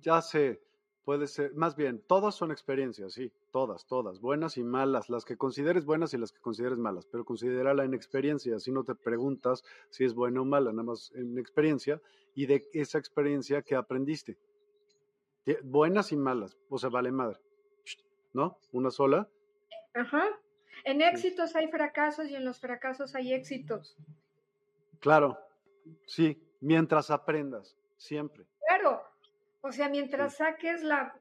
ya 0.00 0.22
sé, 0.22 0.60
puede 1.06 1.28
ser, 1.28 1.54
más 1.54 1.76
bien, 1.76 2.02
todas 2.08 2.34
son 2.34 2.50
experiencias, 2.50 3.12
sí, 3.12 3.32
todas, 3.52 3.86
todas, 3.86 4.20
buenas 4.20 4.56
y 4.58 4.64
malas, 4.64 5.08
las 5.08 5.24
que 5.24 5.36
consideres 5.36 5.84
buenas 5.84 6.12
y 6.14 6.18
las 6.18 6.32
que 6.32 6.40
consideres 6.40 6.78
malas, 6.78 7.06
pero 7.06 7.24
considérala 7.24 7.84
en 7.84 7.94
experiencia, 7.94 8.56
así 8.56 8.72
no 8.72 8.82
te 8.82 8.96
preguntas 8.96 9.62
si 9.88 10.04
es 10.04 10.14
buena 10.14 10.40
o 10.40 10.44
mala, 10.44 10.72
nada 10.72 10.82
más 10.82 11.12
en 11.14 11.38
experiencia 11.38 12.02
y 12.34 12.46
de 12.46 12.68
esa 12.72 12.98
experiencia 12.98 13.62
que 13.62 13.76
aprendiste. 13.76 14.36
Buenas 15.62 16.10
y 16.10 16.16
malas, 16.16 16.58
o 16.68 16.76
sea, 16.76 16.90
vale 16.90 17.12
madre, 17.12 17.38
¿no? 18.32 18.58
Una 18.72 18.90
sola. 18.90 19.28
Ajá. 19.94 20.24
En 20.82 21.00
éxitos 21.02 21.54
hay 21.54 21.68
fracasos 21.68 22.28
y 22.28 22.34
en 22.34 22.44
los 22.44 22.58
fracasos 22.58 23.14
hay 23.14 23.32
éxitos. 23.32 23.96
Claro, 24.98 25.38
sí, 26.04 26.42
mientras 26.60 27.12
aprendas, 27.12 27.76
siempre. 27.96 28.44
Claro, 28.66 29.04
o 29.66 29.72
sea, 29.72 29.88
mientras 29.88 30.36
saques 30.36 30.82
la, 30.82 31.14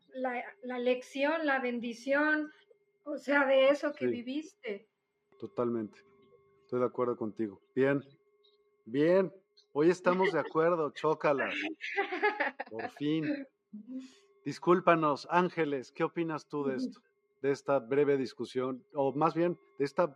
lección, 0.63 1.45
la 1.45 1.59
bendición, 1.59 2.51
o 3.03 3.17
sea, 3.17 3.45
de 3.45 3.69
eso 3.69 3.93
que 3.93 4.07
viviste. 4.07 4.87
Totalmente, 5.39 5.99
estoy 6.61 6.79
de 6.79 6.85
acuerdo 6.85 7.17
contigo. 7.17 7.61
Bien, 7.73 8.03
bien, 8.85 9.33
hoy 9.73 9.89
estamos 9.89 10.31
de 10.31 10.39
acuerdo, 10.39 10.91
chócalas. 10.91 11.55
Por 12.69 12.89
fin. 12.91 13.47
Discúlpanos, 14.43 15.27
Ángeles, 15.31 15.91
¿qué 15.91 16.03
opinas 16.03 16.47
tú 16.47 16.65
de 16.65 16.75
esto? 16.75 17.01
de 17.45 17.51
esta 17.51 17.77
breve 17.77 18.17
discusión, 18.17 18.83
o 18.95 19.13
más 19.13 19.35
bien 19.35 19.59
de 19.77 19.85
esta 19.85 20.15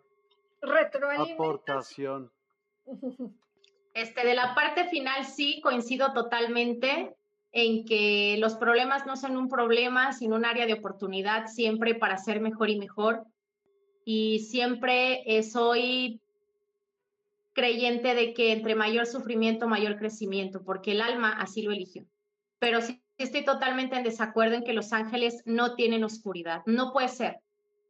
aportación. 1.18 2.32
Este, 3.92 4.24
de 4.24 4.36
la 4.36 4.54
parte 4.54 4.88
final 4.88 5.26
sí 5.26 5.60
coincido 5.62 6.14
totalmente 6.14 7.18
en 7.52 7.86
que 7.86 8.38
los 8.40 8.56
problemas 8.56 9.06
no 9.06 9.16
son 9.16 9.38
un 9.38 9.50
problema, 9.50 10.14
sino 10.14 10.36
un 10.36 10.46
área 10.46 10.66
de 10.66 10.74
oportunidad 10.74 11.48
siempre 11.48 11.96
para 11.96 12.18
ser 12.18 12.42
mejor 12.42 12.70
y 12.70 12.78
mejor. 12.78 13.24
Y 14.06 14.40
siempre 14.40 15.24
soy 15.44 16.22
creyente 17.54 18.14
de 18.16 18.34
que 18.34 18.52
entre 18.54 18.76
mayor 18.76 19.06
sufrimiento, 19.06 19.68
mayor 19.68 19.98
crecimiento, 19.98 20.64
porque 20.64 20.92
el 20.92 21.02
alma 21.02 21.32
así 21.32 21.62
lo 21.62 21.72
eligió. 21.72 22.06
Pero 22.60 22.82
sí 22.82 23.02
estoy 23.18 23.44
totalmente 23.44 23.98
en 23.98 24.04
desacuerdo 24.04 24.56
en 24.56 24.64
que 24.64 24.74
los 24.74 24.94
ángeles 24.94 25.42
no 25.46 25.76
tienen 25.76 26.04
oscuridad. 26.04 26.62
No 26.66 26.94
puede 26.94 27.10
ser, 27.10 27.40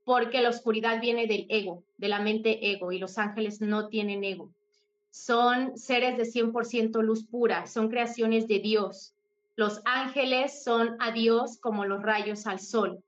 porque 0.05 0.41
la 0.41 0.49
oscuridad 0.49 0.99
viene 0.99 1.27
del 1.27 1.45
ego, 1.49 1.83
de 1.97 2.07
la 2.07 2.19
mente 2.19 2.71
ego, 2.71 2.91
y 2.91 2.97
los 2.97 3.17
ángeles 3.17 3.61
no 3.61 3.89
tienen 3.89 4.23
ego. 4.23 4.51
Son 5.11 5.77
seres 5.77 6.17
de 6.17 6.23
100% 6.23 7.01
luz 7.03 7.25
pura, 7.25 7.67
son 7.67 7.89
creaciones 7.89 8.47
de 8.47 8.59
Dios. 8.59 9.13
Los 9.59 9.81
ángeles 9.83 10.63
son 10.63 10.95
a 10.99 11.11
Dios 11.11 11.57
como 11.59 11.83
los 11.83 12.01
rayos 12.01 12.47
al 12.47 12.61
sol 12.61 13.03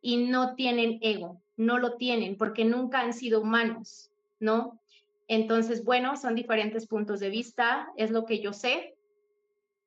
y 0.00 0.16
no 0.16 0.54
tienen 0.54 0.98
ego, 1.02 1.42
no 1.58 1.78
lo 1.78 1.98
tienen 1.98 2.38
porque 2.38 2.64
nunca 2.64 3.00
han 3.00 3.12
sido 3.12 3.42
humanos, 3.42 4.10
¿no? 4.40 4.80
Entonces, 5.28 5.84
bueno, 5.84 6.16
son 6.16 6.34
diferentes 6.34 6.86
puntos 6.86 7.20
de 7.20 7.28
vista, 7.28 7.92
es 7.98 8.10
lo 8.10 8.24
que 8.24 8.40
yo 8.40 8.54
sé, 8.54 8.96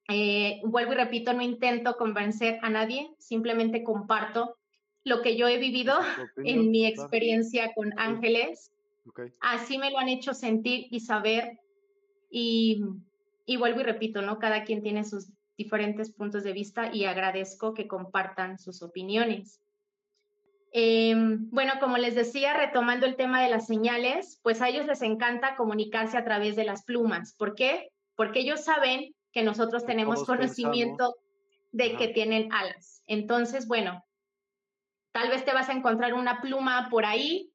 eh, 0.10 0.62
vuelvo 0.64 0.92
y 0.92 0.96
repito, 0.98 1.34
no 1.34 1.42
intento 1.42 1.98
convencer 1.98 2.60
a 2.62 2.70
nadie, 2.70 3.10
simplemente 3.18 3.84
comparto 3.84 4.58
lo 5.04 5.24
que 5.24 5.38
yo 5.38 5.48
he 5.48 5.58
vivido 5.58 5.98
en 6.38 6.70
mi 6.70 6.86
experiencia 6.86 7.74
con 7.74 7.98
ángeles. 7.98 8.72
Así 9.42 9.80
me 9.80 9.90
lo 9.90 9.98
han 9.98 10.10
hecho 10.10 10.36
sentir 10.36 10.86
y 10.92 11.00
saber. 11.00 11.60
Y, 12.30 12.84
y, 13.48 13.58
vuelvo 13.58 13.80
y 13.80 13.84
repito, 13.86 14.22
¿no? 14.22 14.38
Cada 14.38 14.66
quien 14.66 14.84
tiene 14.84 15.04
sus 15.04 15.30
diferentes 15.60 16.10
puntos 16.10 16.44
de 16.44 16.54
vista 16.54 16.90
y 16.92 17.04
agradezco 17.04 17.74
que 17.74 17.86
compartan 17.86 18.58
sus 18.58 18.82
opiniones. 18.82 19.62
Em, 20.72 21.50
bueno, 21.52 21.74
como 21.82 21.98
les 21.98 22.16
decía, 22.16 22.54
retomando 22.54 23.06
el 23.06 23.18
tema 23.18 23.44
de 23.44 23.50
las 23.50 23.68
señales, 23.68 24.40
pues 24.42 24.62
a 24.62 24.70
ellos 24.70 24.86
les 24.86 25.02
encanta 25.02 25.58
comunicarse 25.58 26.18
a 26.18 26.24
través 26.24 26.56
de 26.56 26.64
las 26.64 26.86
plumas. 26.86 27.36
¿Por 27.36 27.56
qué? 27.56 27.92
Porque 28.16 28.40
ellos 28.40 28.64
saben 28.64 29.14
que 29.34 29.44
nosotros 29.44 29.86
tenemos 29.86 30.24
conocimiento 30.24 31.18
de 31.74 31.98
que 31.98 32.08
tienen 32.08 32.54
alas. 32.54 33.04
Entonces, 33.06 33.68
bueno, 33.68 34.02
tal 35.12 35.28
vez 35.28 35.44
te 35.44 35.52
vas 35.52 35.68
a 35.68 35.74
encontrar 35.74 36.14
una 36.14 36.40
pluma 36.40 36.88
por 36.90 37.04
ahí. 37.06 37.52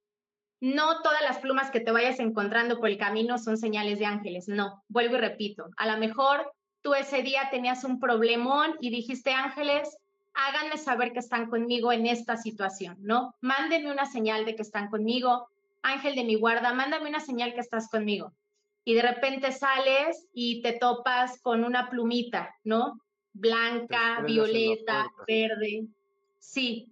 No 0.61 1.01
todas 1.01 1.23
las 1.23 1.39
plumas 1.39 1.71
que 1.71 1.81
te 1.81 1.91
vayas 1.91 2.21
encontrando 2.21 2.79
por 2.79 2.91
el 2.91 2.99
camino 2.99 3.39
son 3.39 3.57
señales 3.57 3.99
de 3.99 4.05
ángeles, 4.05 4.47
no, 4.47 4.85
vuelvo 4.89 5.17
y 5.17 5.21
repito, 5.21 5.71
a 5.77 5.87
lo 5.87 5.99
mejor 5.99 6.53
tú 6.85 6.95
ese 6.95 7.23
día 7.23 7.49
tenías 7.51 7.83
un 7.83 7.99
problemón 7.99 8.77
y 8.79 8.91
dijiste 8.91 9.33
ángeles, 9.33 9.97
háganme 10.35 10.77
saber 10.77 11.15
que 11.15 11.19
están 11.19 11.49
conmigo 11.49 11.91
en 11.93 12.07
esta 12.07 12.37
situación, 12.37 12.99
¿no? 13.01 13.35
Mándenme 13.41 13.91
una 13.91 14.05
señal 14.05 14.45
de 14.45 14.55
que 14.55 14.63
están 14.63 14.91
conmigo, 14.91 15.49
ángel 15.81 16.15
de 16.15 16.25
mi 16.25 16.35
guarda, 16.35 16.75
mándame 16.75 17.09
una 17.09 17.21
señal 17.21 17.55
que 17.55 17.61
estás 17.61 17.89
conmigo 17.89 18.33
y 18.85 18.93
de 18.93 19.03
repente 19.03 19.51
sales 19.51 20.27
y 20.35 20.61
te 20.61 20.73
topas 20.73 21.41
con 21.41 21.65
una 21.65 21.89
plumita, 21.89 22.55
¿no? 22.65 23.01
Blanca, 23.33 24.21
violeta, 24.21 25.11
verde. 25.27 25.87
Sí. 26.39 26.91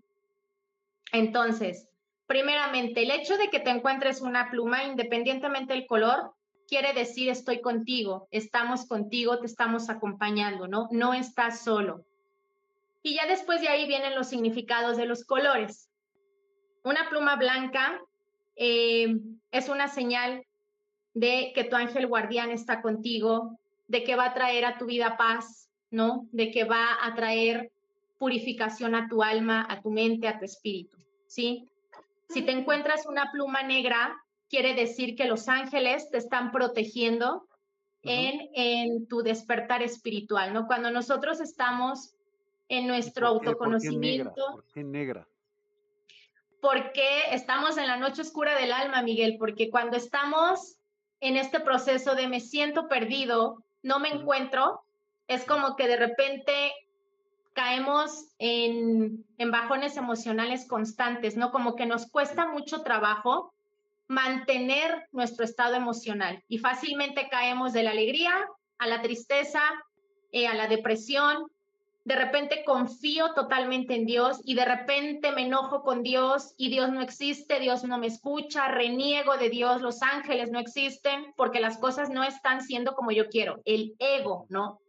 Entonces, 1.13 1.87
primeramente, 2.27 3.03
el 3.03 3.11
hecho 3.11 3.37
de 3.37 3.51
que 3.51 3.61
te 3.61 3.69
encuentres 3.69 4.23
una 4.23 4.51
pluma, 4.51 4.85
independientemente 4.85 5.75
del 5.75 5.87
color, 5.87 6.33
quiere 6.69 6.93
decir 6.93 7.29
estoy 7.29 7.61
contigo, 7.61 8.29
estamos 8.31 8.87
contigo, 8.87 9.39
te 9.39 9.47
estamos 9.47 9.91
acompañando, 9.91 10.69
¿no? 10.69 10.89
No 10.91 11.15
estás 11.15 11.63
solo. 11.63 12.05
Y 13.03 13.15
ya 13.15 13.27
después 13.27 13.61
de 13.61 13.69
ahí 13.69 13.87
vienen 13.87 14.15
los 14.15 14.29
significados 14.29 14.97
de 14.97 15.07
los 15.07 15.25
colores. 15.25 15.91
Una 16.85 17.09
pluma 17.09 17.37
blanca 17.37 18.01
eh, 18.57 19.17
es 19.51 19.69
una 19.69 19.89
señal 19.89 20.45
de 21.15 21.53
que 21.55 21.65
tu 21.65 21.77
ángel 21.77 22.07
guardián 22.07 22.51
está 22.51 22.81
contigo, 22.81 23.59
de 23.89 24.05
que 24.05 24.17
va 24.17 24.27
a 24.27 24.35
traer 24.35 24.65
a 24.65 24.79
tu 24.79 24.87
vida 24.87 25.17
paz, 25.17 25.69
¿no? 25.91 26.27
De 26.33 26.51
que 26.51 26.65
va 26.65 26.97
a 27.03 27.15
traer 27.15 27.71
purificación 28.19 28.95
a 28.95 29.09
tu 29.09 29.23
alma, 29.23 29.67
a 29.69 29.83
tu 29.83 29.91
mente, 29.91 30.29
a 30.29 30.39
tu 30.39 30.45
espíritu, 30.45 30.97
¿sí? 31.27 31.69
Si 32.29 32.43
te 32.43 32.53
encuentras 32.53 33.05
una 33.07 33.31
pluma 33.31 33.63
negra, 33.63 34.22
quiere 34.53 34.75
decir 34.75 35.17
que 35.17 35.25
los 35.25 35.49
ángeles 35.49 36.11
te 36.11 36.19
están 36.19 36.53
protegiendo 36.53 37.49
en, 38.03 38.51
en 38.53 39.09
tu 39.09 39.23
despertar 39.23 39.83
espiritual, 39.83 40.53
¿no? 40.53 40.67
Cuando 40.67 40.91
nosotros 40.91 41.41
estamos 41.41 42.15
en 42.69 42.87
nuestro 42.87 43.29
autoconocimiento. 43.29 44.35
¿Por 44.53 44.67
qué 44.75 44.85
negra? 44.85 45.27
Porque 46.61 47.23
estamos 47.31 47.79
en 47.79 47.87
la 47.87 47.97
noche 47.97 48.21
oscura 48.21 48.55
del 48.55 48.73
alma, 48.73 49.01
Miguel, 49.01 49.37
porque 49.39 49.71
cuando 49.71 49.97
estamos 49.97 50.77
en 51.21 51.39
este 51.39 51.61
proceso 51.61 52.15
de 52.15 52.29
me 52.29 52.41
siento 52.41 52.89
perdido, 52.89 53.65
no 53.83 54.01
me 54.01 54.11
encuentro, 54.11 54.85
es 55.29 55.47
como 55.47 55.77
que 55.77 55.89
de 55.89 55.97
repente 55.97 56.73
caemos 57.55 58.27
en, 58.39 59.25
bajones 59.51 59.97
emocionales 59.97 60.69
constantes, 60.69 61.39
¿no? 61.39 61.53
Como 61.53 61.75
que 61.75 61.87
nos 61.87 62.07
cuesta 62.07 62.47
mucho 62.49 62.83
trabajo 62.83 63.55
mantener 64.13 65.09
nuestro 65.11 65.45
estado 65.45 65.75
emocional 65.75 66.45
y 66.47 66.59
fácilmente 66.59 67.29
caemos 67.31 67.73
de 67.73 67.83
la 67.83 67.93
alegría 67.93 68.33
a 68.79 68.87
la 68.87 69.01
tristeza, 69.01 69.63
eh, 70.33 70.47
a 70.47 70.55
la 70.55 70.69
depresión. 70.69 71.51
De 72.05 72.15
repente 72.15 72.63
confío 72.65 73.33
totalmente 73.33 73.95
en 73.95 74.05
Dios 74.05 74.41
y 74.45 74.55
de 74.55 74.67
repente 74.67 75.33
me 75.33 75.47
enojo 75.47 75.83
con 75.83 76.03
Dios 76.03 76.53
y 76.59 76.69
Dios 76.69 76.91
no 76.91 77.01
existe, 77.01 77.59
Dios 77.59 77.85
no 77.85 77.97
me 77.97 78.09
escucha, 78.09 78.69
reniego 78.69 79.39
de 79.39 79.49
Dios, 79.49 79.81
los 79.81 80.03
ángeles 80.03 80.51
no 80.51 80.59
existen 80.59 81.33
porque 81.35 81.61
las 81.61 81.79
cosas 81.79 82.11
no 82.11 82.23
están 82.23 82.61
siendo 82.61 82.95
como 82.95 83.13
yo 83.13 83.31
quiero. 83.31 83.63
El 83.65 83.95
ego, 83.99 84.45
¿no? 84.51 84.81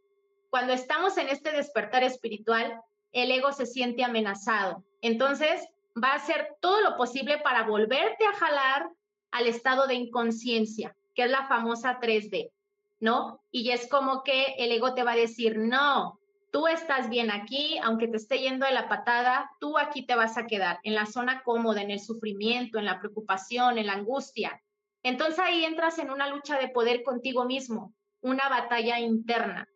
Cuando 0.50 0.74
estamos 0.74 1.18
en 1.18 1.30
este 1.30 1.52
despertar 1.52 2.04
espiritual, 2.04 2.82
el 3.14 3.32
ego 3.32 3.54
se 3.54 3.68
siente 3.68 4.04
amenazado. 4.04 4.84
Entonces, 5.02 5.66
va 6.02 6.10
a 6.10 6.16
hacer 6.16 6.58
todo 6.60 6.82
lo 6.82 6.98
posible 6.98 7.38
para 7.38 7.64
volverte 7.64 8.26
a 8.26 8.34
jalar 8.34 8.90
al 9.34 9.48
estado 9.48 9.88
de 9.88 9.96
inconsciencia, 9.96 10.96
que 11.16 11.24
es 11.24 11.32
la 11.32 11.48
famosa 11.48 12.00
3D, 12.00 12.52
¿no? 13.00 13.42
Y 13.50 13.72
es 13.72 13.90
como 13.90 14.24
que 14.24 14.54
el 14.60 14.72
ego 14.72 14.94
te 14.94 15.04
va 15.04 15.14
a 15.14 15.18
decir, 15.18 15.58
no, 15.58 16.20
tú 16.52 16.68
estás 16.68 17.10
bien 17.10 17.32
aquí, 17.32 17.80
aunque 17.84 18.08
te 18.08 18.18
esté 18.18 18.38
yendo 18.38 18.68
de 18.68 18.74
la 18.74 18.88
patada, 18.88 19.50
tú 19.60 19.80
aquí 19.80 20.06
te 20.06 20.16
vas 20.16 20.38
a 20.38 20.46
quedar, 20.46 20.80
en 20.84 20.94
la 20.94 21.08
zona 21.08 21.42
cómoda, 21.42 21.82
en 21.82 21.90
el 21.90 22.00
sufrimiento, 22.00 22.78
en 22.78 22.86
la 22.86 23.00
preocupación, 23.00 23.80
en 23.80 23.88
la 23.88 23.94
angustia. 23.94 24.62
Entonces 25.02 25.40
ahí 25.40 25.66
entras 25.66 25.98
en 25.98 26.12
una 26.12 26.30
lucha 26.30 26.60
de 26.60 26.70
poder 26.70 27.02
contigo 27.02 27.44
mismo, 27.46 27.92
una 28.22 28.48
batalla 28.50 29.00
interna. 29.00 29.68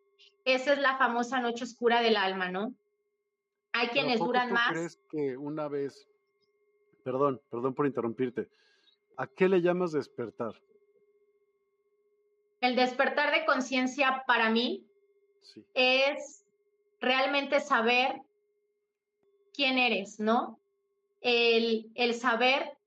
Esa 0.46 0.74
es 0.74 0.80
la 0.80 0.98
famosa 1.00 1.40
noche 1.40 1.64
oscura 1.64 2.02
del 2.02 2.16
alma, 2.16 2.52
¿no? 2.52 2.76
Hay 3.74 3.88
quienes 3.88 4.20
duran 4.20 4.54
más. 4.54 4.72
¿Crees 4.72 5.00
que 5.10 5.36
una 5.36 5.68
vez, 5.68 6.08
perdón, 7.04 7.42
perdón 7.50 7.74
por 7.74 7.88
interrumpirte, 7.88 8.50
¿a 9.18 9.28
qué 9.28 9.50
le 9.50 9.62
llamas 9.62 9.92
despertar? 9.92 10.54
El 12.62 12.76
despertar 12.76 13.34
de 13.34 13.46
conciencia 13.46 14.24
para 14.26 14.50
mí 14.50 14.86
es 15.74 16.46
realmente 17.00 17.60
saber 17.60 18.22
quién 19.54 19.78
eres, 19.78 20.20
¿no? 20.20 20.60
El, 21.22 21.92
el 21.96 22.14
saber, 22.14 22.78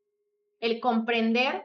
el 0.61 0.81
comprender 0.81 1.65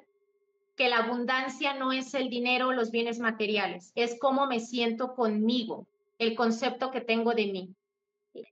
que 0.76 0.89
la 0.89 0.97
abundancia 0.97 1.74
no 1.74 1.93
es 1.93 2.13
el 2.13 2.30
dinero 2.30 2.68
o 2.68 2.74
los 2.74 2.91
bienes 2.91 3.20
materiales, 3.20 3.91
es 3.95 4.20
cómo 4.20 4.45
me 4.45 4.59
siento 4.59 5.16
conmigo, 5.16 5.88
el 6.20 6.36
concepto 6.36 6.91
que 6.91 7.01
tengo 7.01 7.34
de 7.34 7.47
mí 7.47 7.76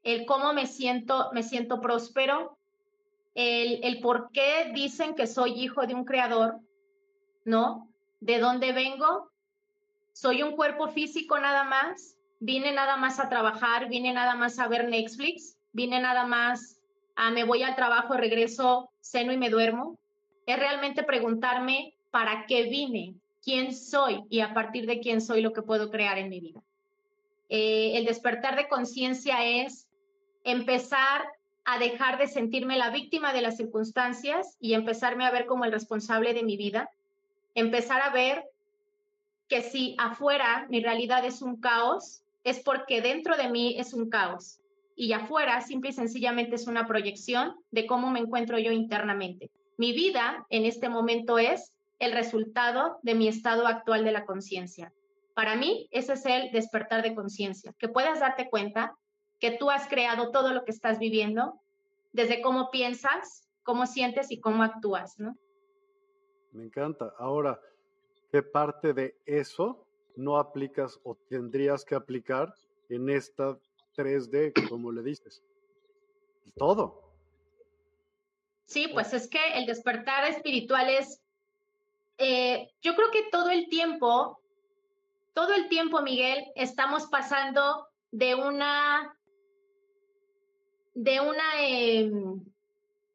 el 0.03 0.25
cómo 0.25 0.53
me 0.53 0.67
siento, 0.67 1.29
me 1.33 1.43
siento 1.43 1.81
próspero, 1.81 2.57
el, 3.35 3.99
por 4.01 4.31
qué 4.31 4.71
dicen 4.73 5.15
que 5.15 5.27
soy 5.27 5.51
hijo 5.53 5.85
de 5.87 5.95
un 5.95 6.05
creador, 6.05 6.59
¿no? 7.45 7.89
¿De 8.19 8.39
dónde 8.39 8.71
vengo? 8.71 9.31
¿Soy 10.13 10.43
un 10.43 10.55
cuerpo 10.55 10.87
físico 10.87 11.39
nada 11.39 11.63
más? 11.63 12.17
¿Vine 12.39 12.71
nada 12.71 12.97
más 12.97 13.19
a 13.19 13.29
trabajar? 13.29 13.89
¿Vine 13.89 14.13
nada 14.13 14.35
más 14.35 14.59
a 14.59 14.67
ver 14.67 14.87
Netflix? 14.87 15.57
¿Vine 15.71 15.99
nada 15.99 16.25
más 16.25 16.79
a 17.15 17.31
me 17.31 17.43
voy 17.43 17.63
al 17.63 17.75
trabajo, 17.75 18.13
regreso, 18.15 18.91
ceno 18.99 19.33
y 19.33 19.37
me 19.37 19.49
duermo? 19.49 19.97
Es 20.45 20.59
realmente 20.59 21.03
preguntarme 21.03 21.95
para 22.11 22.45
qué 22.45 22.63
vine, 22.63 23.15
quién 23.41 23.73
soy 23.73 24.23
y 24.29 24.41
a 24.41 24.53
partir 24.53 24.85
de 24.85 24.99
quién 24.99 25.21
soy 25.21 25.41
lo 25.41 25.53
que 25.53 25.63
puedo 25.63 25.89
crear 25.89 26.17
en 26.17 26.29
mi 26.29 26.39
vida. 26.39 26.61
Eh, 27.49 27.97
el 27.97 28.05
despertar 28.05 28.55
de 28.55 28.67
conciencia 28.67 29.43
es 29.45 29.87
empezar 30.43 31.23
a 31.65 31.79
dejar 31.79 32.17
de 32.17 32.27
sentirme 32.27 32.77
la 32.77 32.89
víctima 32.89 33.33
de 33.33 33.41
las 33.41 33.57
circunstancias 33.57 34.57
y 34.59 34.73
empezarme 34.73 35.25
a 35.25 35.31
ver 35.31 35.45
como 35.45 35.65
el 35.65 35.71
responsable 35.71 36.33
de 36.33 36.43
mi 36.43 36.57
vida, 36.57 36.89
empezar 37.55 38.01
a 38.01 38.09
ver 38.09 38.45
que 39.47 39.61
si 39.61 39.95
afuera 39.97 40.65
mi 40.69 40.81
realidad 40.81 41.25
es 41.25 41.41
un 41.41 41.59
caos, 41.59 42.23
es 42.43 42.59
porque 42.59 43.01
dentro 43.01 43.37
de 43.37 43.49
mí 43.49 43.75
es 43.77 43.93
un 43.93 44.09
caos 44.09 44.59
y 44.95 45.13
afuera 45.13 45.61
simple 45.61 45.89
y 45.89 45.93
sencillamente 45.93 46.55
es 46.55 46.67
una 46.67 46.87
proyección 46.87 47.55
de 47.71 47.85
cómo 47.85 48.09
me 48.09 48.19
encuentro 48.19 48.59
yo 48.59 48.71
internamente. 48.71 49.49
Mi 49.77 49.93
vida 49.93 50.45
en 50.49 50.65
este 50.65 50.89
momento 50.89 51.39
es 51.39 51.73
el 51.99 52.11
resultado 52.11 52.99
de 53.01 53.15
mi 53.15 53.27
estado 53.27 53.65
actual 53.65 54.03
de 54.03 54.11
la 54.11 54.25
conciencia. 54.25 54.91
Para 55.33 55.55
mí, 55.55 55.87
ese 55.91 56.13
es 56.13 56.25
el 56.25 56.51
despertar 56.51 57.01
de 57.01 57.15
conciencia, 57.15 57.73
que 57.79 57.87
puedas 57.87 58.19
darte 58.19 58.49
cuenta 58.49 58.95
que 59.43 59.51
tú 59.51 59.69
has 59.69 59.89
creado 59.89 60.31
todo 60.31 60.53
lo 60.53 60.63
que 60.63 60.71
estás 60.71 60.99
viviendo, 60.99 61.59
desde 62.13 62.41
cómo 62.41 62.71
piensas, 62.71 63.45
cómo 63.63 63.85
sientes 63.85 64.31
y 64.31 64.39
cómo 64.39 64.63
actúas, 64.63 65.19
¿no? 65.19 65.37
Me 66.53 66.63
encanta. 66.63 67.13
Ahora, 67.19 67.59
¿qué 68.31 68.41
parte 68.41 68.93
de 68.93 69.17
eso 69.25 69.85
no 70.15 70.37
aplicas 70.37 70.97
o 71.03 71.15
tendrías 71.27 71.83
que 71.83 71.93
aplicar 71.93 72.55
en 72.87 73.09
esta 73.09 73.59
3D, 73.97 74.69
como 74.69 74.93
le 74.93 75.03
dices? 75.03 75.43
Todo. 76.55 77.11
Sí, 78.65 78.87
pues 78.93 79.13
es 79.13 79.27
que 79.27 79.55
el 79.55 79.65
despertar 79.65 80.23
espiritual 80.23 80.89
es, 80.89 81.21
eh, 82.17 82.71
yo 82.81 82.95
creo 82.95 83.11
que 83.11 83.23
todo 83.29 83.49
el 83.49 83.67
tiempo 83.67 84.39
todo 85.33 85.53
el 85.55 85.67
tiempo, 85.67 86.01
Miguel, 86.01 86.45
estamos 86.55 87.07
pasando 87.07 87.87
de 88.11 88.35
una, 88.35 89.17
de 90.93 91.19
una, 91.19 91.61
em, 91.61 92.43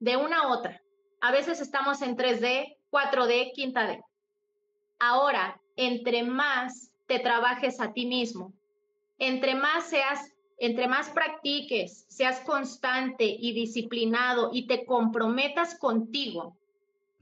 de 0.01 0.17
una 0.17 0.41
a 0.41 0.49
otra. 0.49 0.81
A 1.21 1.33
veces 1.33 1.61
estamos 1.61 2.03
en 2.03 2.17
3D, 2.17 2.77
4D, 2.91 3.53
quinta 3.55 3.87
D. 3.87 4.03
Ahora, 4.99 5.61
entre 5.77 6.23
más 6.23 6.91
te 7.07 7.19
trabajes 7.19 7.81
a 7.81 7.93
ti 7.93 8.07
mismo, 8.07 8.53
entre 9.19 9.55
más 9.55 9.89
seas, 9.89 10.33
entre 10.59 10.89
más 10.89 11.11
practiques, 11.11 12.05
seas 12.09 12.41
constante 12.41 13.25
y 13.25 13.53
disciplinado 13.53 14.51
y 14.53 14.67
te 14.67 14.85
comprometas 14.85 15.79
contigo, 15.79 16.57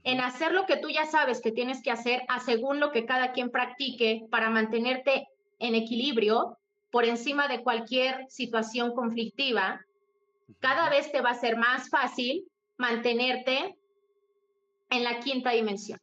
en 0.03 0.21
hacer 0.21 0.53
lo 0.53 0.65
que 0.65 0.77
tú 0.77 0.89
ya 0.89 1.05
sabes 1.05 1.41
que 1.41 1.51
tienes 1.51 1.83
que 1.83 1.91
hacer 1.91 2.23
a 2.29 2.39
según 2.39 2.79
lo 2.79 2.91
que 2.91 3.05
cada 3.05 3.31
quien 3.33 3.51
practique 3.51 4.25
para 4.31 4.49
mantenerte 4.49 5.27
en 5.59 5.75
equilibrio 5.75 6.57
por 6.91 7.05
encima 7.05 7.47
de 7.47 7.61
cualquier 7.61 8.25
situación 8.29 8.93
conflictiva, 8.93 9.85
cada 10.59 10.89
vez 10.89 11.11
te 11.11 11.21
va 11.21 11.31
a 11.31 11.39
ser 11.39 11.57
más 11.57 11.89
fácil 11.89 12.45
mantenerte 12.77 13.75
en 14.89 15.03
la 15.03 15.19
quinta 15.19 15.51
dimensión. 15.51 15.99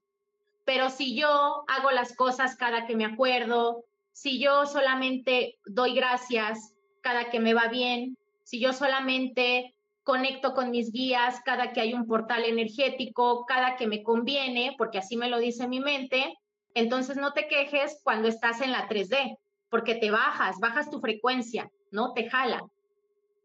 Pero 0.65 0.91
si 0.91 1.17
yo 1.17 1.65
hago 1.69 1.91
las 1.91 2.15
cosas 2.17 2.57
cada 2.57 2.87
que 2.87 2.97
me 2.97 3.05
acuerdo, 3.05 3.85
si 4.13 4.41
yo 4.41 4.67
solamente 4.67 5.59
doy 5.67 5.95
gracias 5.95 6.75
cada 7.01 7.31
que 7.31 7.41
me 7.41 7.55
va 7.55 7.69
bien, 7.69 8.17
si 8.45 8.61
yo 8.61 8.73
solamente 8.73 9.75
conecto 10.03 10.55
con 10.55 10.71
mis 10.71 10.93
guías 10.93 11.41
cada 11.45 11.73
que 11.73 11.81
hay 11.81 11.95
un 11.95 12.07
portal 12.07 12.45
energético, 12.45 13.45
cada 13.47 13.77
que 13.77 13.87
me 13.87 14.03
conviene, 14.03 14.75
porque 14.79 14.99
así 14.99 15.17
me 15.17 15.29
lo 15.29 15.39
dice 15.39 15.67
mi 15.67 15.81
mente. 15.81 16.39
Entonces 16.75 17.17
no 17.17 17.33
te 17.33 17.49
quejes 17.49 18.01
cuando 18.03 18.29
estás 18.29 18.61
en 18.61 18.73
la 18.73 18.89
3D, 18.89 19.39
porque 19.71 19.95
te 19.95 20.11
bajas, 20.11 20.59
bajas 20.61 20.91
tu 20.91 21.01
frecuencia, 21.01 21.71
¿no? 21.91 22.13
Te 22.13 22.29
jala. 22.29 22.63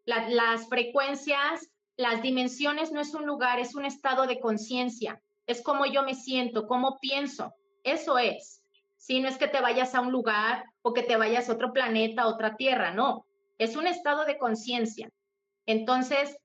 Las 0.10 0.68
frecuencias, 0.68 1.70
las 1.97 2.22
dimensiones 2.22 2.91
no 2.91 3.01
es 3.01 3.14
un 3.14 3.26
lugar, 3.26 3.60
es 3.60 3.76
un 3.76 3.86
estado 3.86 4.26
de 4.28 4.39
conciencia. 4.39 5.22
Es 5.45 5.62
como 5.62 5.86
yo 5.86 6.03
me 6.03 6.16
siento, 6.16 6.68
cómo 6.68 6.97
pienso. 6.99 7.53
Eso 7.84 8.18
es. 8.18 8.64
Si 8.97 9.20
no 9.22 9.30
es 9.30 9.38
que 9.38 9.47
te 9.47 9.62
vayas 9.62 9.95
a 9.95 10.01
un 10.01 10.12
lugar 10.12 10.64
o 10.82 10.93
que 10.93 11.03
te 11.03 11.18
vayas 11.18 11.49
a 11.49 11.53
otro 11.53 11.72
planeta, 11.74 12.28
otra 12.28 12.55
tierra, 12.55 12.91
no. 12.93 13.26
Es 13.57 13.76
un 13.76 13.88
estado 13.88 14.26
de 14.26 14.38
conciencia. 14.38 15.10
Entonces, 15.66 16.38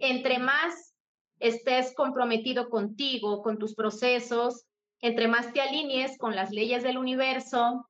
entre 0.00 0.38
más 0.38 0.94
estés 1.38 1.94
comprometido 1.94 2.68
contigo, 2.68 3.42
con 3.42 3.58
tus 3.58 3.74
procesos, 3.74 4.64
entre 5.00 5.28
más 5.28 5.52
te 5.52 5.60
alinees 5.60 6.18
con 6.18 6.34
las 6.34 6.50
leyes 6.50 6.82
del 6.82 6.98
universo, 6.98 7.86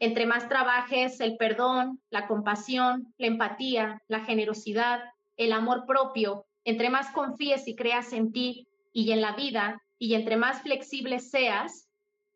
entre 0.00 0.26
más 0.26 0.48
trabajes 0.48 1.20
el 1.20 1.36
perdón, 1.36 2.00
la 2.10 2.26
compasión, 2.28 3.12
la 3.18 3.26
empatía, 3.26 4.02
la 4.08 4.20
generosidad, 4.20 5.02
el 5.36 5.52
amor 5.52 5.86
propio, 5.86 6.46
entre 6.64 6.90
más 6.90 7.10
confíes 7.12 7.66
y 7.66 7.74
creas 7.74 8.12
en 8.12 8.32
ti 8.32 8.68
y 8.92 9.10
en 9.12 9.20
la 9.20 9.34
vida, 9.34 9.82
y 9.98 10.14
entre 10.14 10.36
más 10.36 10.62
flexible 10.62 11.18
seas, 11.18 11.88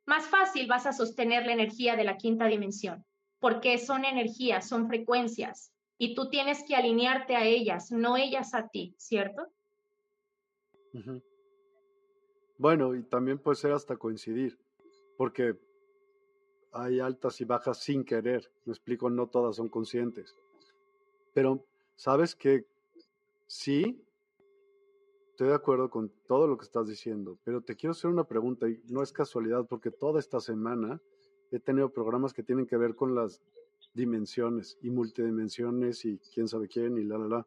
más 0.06 0.26
fácil 0.26 0.66
vas 0.66 0.86
a 0.86 0.92
sostener 0.92 1.46
la 1.46 1.52
energía 1.52 1.96
de 1.96 2.04
la 2.04 2.16
quinta 2.16 2.46
dimensión, 2.46 3.04
porque 3.38 3.78
son 3.78 4.04
energías, 4.04 4.68
son 4.68 4.88
frecuencias, 4.88 5.72
y 5.98 6.14
tú 6.14 6.28
tienes 6.28 6.64
que 6.66 6.74
alinearte 6.74 7.36
a 7.36 7.44
ellas, 7.44 7.92
no 7.92 8.16
ellas 8.16 8.54
a 8.54 8.68
ti, 8.68 8.94
¿cierto? 8.98 9.46
Bueno, 12.58 12.94
y 12.94 13.02
también 13.04 13.38
puede 13.38 13.56
ser 13.56 13.72
hasta 13.72 13.96
coincidir, 13.96 14.58
porque 15.16 15.56
hay 16.72 17.00
altas 17.00 17.40
y 17.40 17.44
bajas 17.44 17.78
sin 17.78 18.04
querer, 18.04 18.50
me 18.64 18.72
explico, 18.72 19.10
no 19.10 19.28
todas 19.28 19.56
son 19.56 19.68
conscientes. 19.68 20.34
Pero, 21.34 21.64
¿sabes 21.96 22.34
que 22.34 22.66
sí? 23.46 24.02
Estoy 25.30 25.48
de 25.48 25.54
acuerdo 25.54 25.90
con 25.90 26.10
todo 26.26 26.46
lo 26.46 26.56
que 26.56 26.64
estás 26.64 26.86
diciendo, 26.86 27.38
pero 27.44 27.60
te 27.60 27.76
quiero 27.76 27.92
hacer 27.92 28.10
una 28.10 28.24
pregunta 28.24 28.68
y 28.68 28.80
no 28.88 29.02
es 29.02 29.12
casualidad 29.12 29.66
porque 29.66 29.90
toda 29.90 30.20
esta 30.20 30.40
semana 30.40 31.00
he 31.50 31.58
tenido 31.58 31.90
programas 31.90 32.32
que 32.32 32.42
tienen 32.42 32.66
que 32.66 32.76
ver 32.76 32.94
con 32.94 33.14
las 33.14 33.42
dimensiones 33.94 34.78
y 34.82 34.90
multidimensiones 34.90 36.04
y 36.04 36.18
quién 36.32 36.48
sabe 36.48 36.68
quién 36.68 36.96
y 36.98 37.04
la, 37.04 37.18
la, 37.18 37.28
la. 37.28 37.46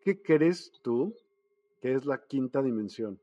¿Qué 0.00 0.20
crees 0.22 0.72
tú 0.82 1.14
que 1.80 1.94
es 1.94 2.04
la 2.04 2.24
quinta 2.24 2.62
dimensión? 2.62 3.18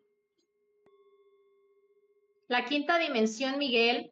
La 2.48 2.66
quinta 2.66 2.98
dimensión, 2.98 3.58
Miguel, 3.58 4.12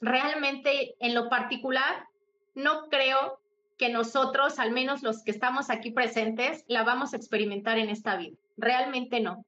realmente 0.00 0.94
en 1.00 1.14
lo 1.14 1.28
particular, 1.28 2.06
no 2.54 2.88
creo 2.88 3.40
que 3.76 3.88
nosotros, 3.88 4.58
al 4.58 4.70
menos 4.70 5.02
los 5.02 5.22
que 5.22 5.30
estamos 5.30 5.70
aquí 5.70 5.90
presentes, 5.90 6.64
la 6.68 6.82
vamos 6.82 7.12
a 7.12 7.16
experimentar 7.16 7.78
en 7.78 7.90
esta 7.90 8.16
vida. 8.16 8.36
Realmente 8.56 9.20
no. 9.20 9.44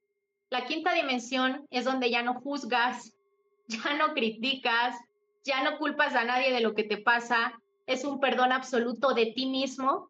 La 0.49 0.65
quinta 0.65 0.93
dimensión 0.93 1.67
es 1.71 1.85
donde 1.85 2.09
ya 2.09 2.21
no 2.21 2.35
juzgas, 2.35 3.13
ya 3.67 3.95
no 3.97 4.13
criticas, 4.13 4.95
ya 5.43 5.63
no 5.63 5.77
culpas 5.77 6.15
a 6.15 6.23
nadie 6.23 6.51
de 6.51 6.61
lo 6.61 6.73
que 6.75 6.83
te 6.83 6.97
pasa. 6.97 7.53
Es 7.87 8.03
un 8.03 8.19
perdón 8.19 8.51
absoluto 8.51 9.13
de 9.13 9.27
ti 9.27 9.45
mismo 9.45 10.09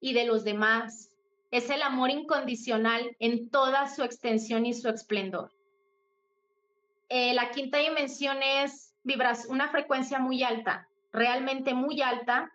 y 0.00 0.12
de 0.12 0.24
los 0.24 0.44
demás. 0.44 1.10
Es 1.50 1.70
el 1.70 1.82
amor 1.82 2.10
incondicional 2.10 3.16
en 3.18 3.48
toda 3.48 3.88
su 3.88 4.02
extensión 4.02 4.66
y 4.66 4.74
su 4.74 4.88
esplendor. 4.88 5.52
Eh, 7.08 7.34
la 7.34 7.50
quinta 7.50 7.78
dimensión 7.78 8.42
es 8.42 8.94
vibras 9.02 9.46
una 9.46 9.68
frecuencia 9.68 10.18
muy 10.18 10.42
alta, 10.42 10.88
realmente 11.12 11.72
muy 11.72 12.02
alta, 12.02 12.52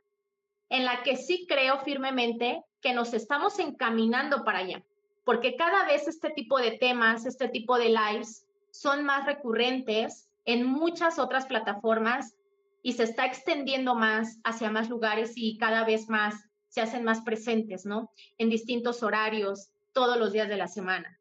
en 0.69 0.85
la 0.85 1.03
que 1.03 1.17
sí 1.17 1.45
creo 1.47 1.79
firmemente 1.79 2.63
que 2.81 2.93
nos 2.93 3.13
estamos 3.13 3.57
encaminando 3.59 4.43
para 4.43 4.59
allá, 4.59 4.83
porque 5.23 5.55
cada 5.55 5.85
vez 5.85 6.07
este 6.07 6.29
tipo 6.29 6.59
de 6.59 6.77
temas, 6.77 7.25
este 7.25 7.47
tipo 7.47 7.77
de 7.77 7.89
lives 7.89 8.45
son 8.71 9.03
más 9.03 9.25
recurrentes 9.25 10.29
en 10.45 10.65
muchas 10.65 11.19
otras 11.19 11.45
plataformas 11.45 12.35
y 12.81 12.93
se 12.93 13.03
está 13.03 13.25
extendiendo 13.25 13.95
más 13.95 14.39
hacia 14.43 14.69
más 14.69 14.89
lugares 14.89 15.33
y 15.35 15.57
cada 15.57 15.85
vez 15.85 16.09
más 16.09 16.49
se 16.67 16.81
hacen 16.81 17.03
más 17.03 17.21
presentes, 17.21 17.85
¿no? 17.85 18.11
En 18.37 18.49
distintos 18.49 19.03
horarios, 19.03 19.69
todos 19.93 20.17
los 20.17 20.33
días 20.33 20.49
de 20.49 20.57
la 20.57 20.67
semana. 20.67 21.19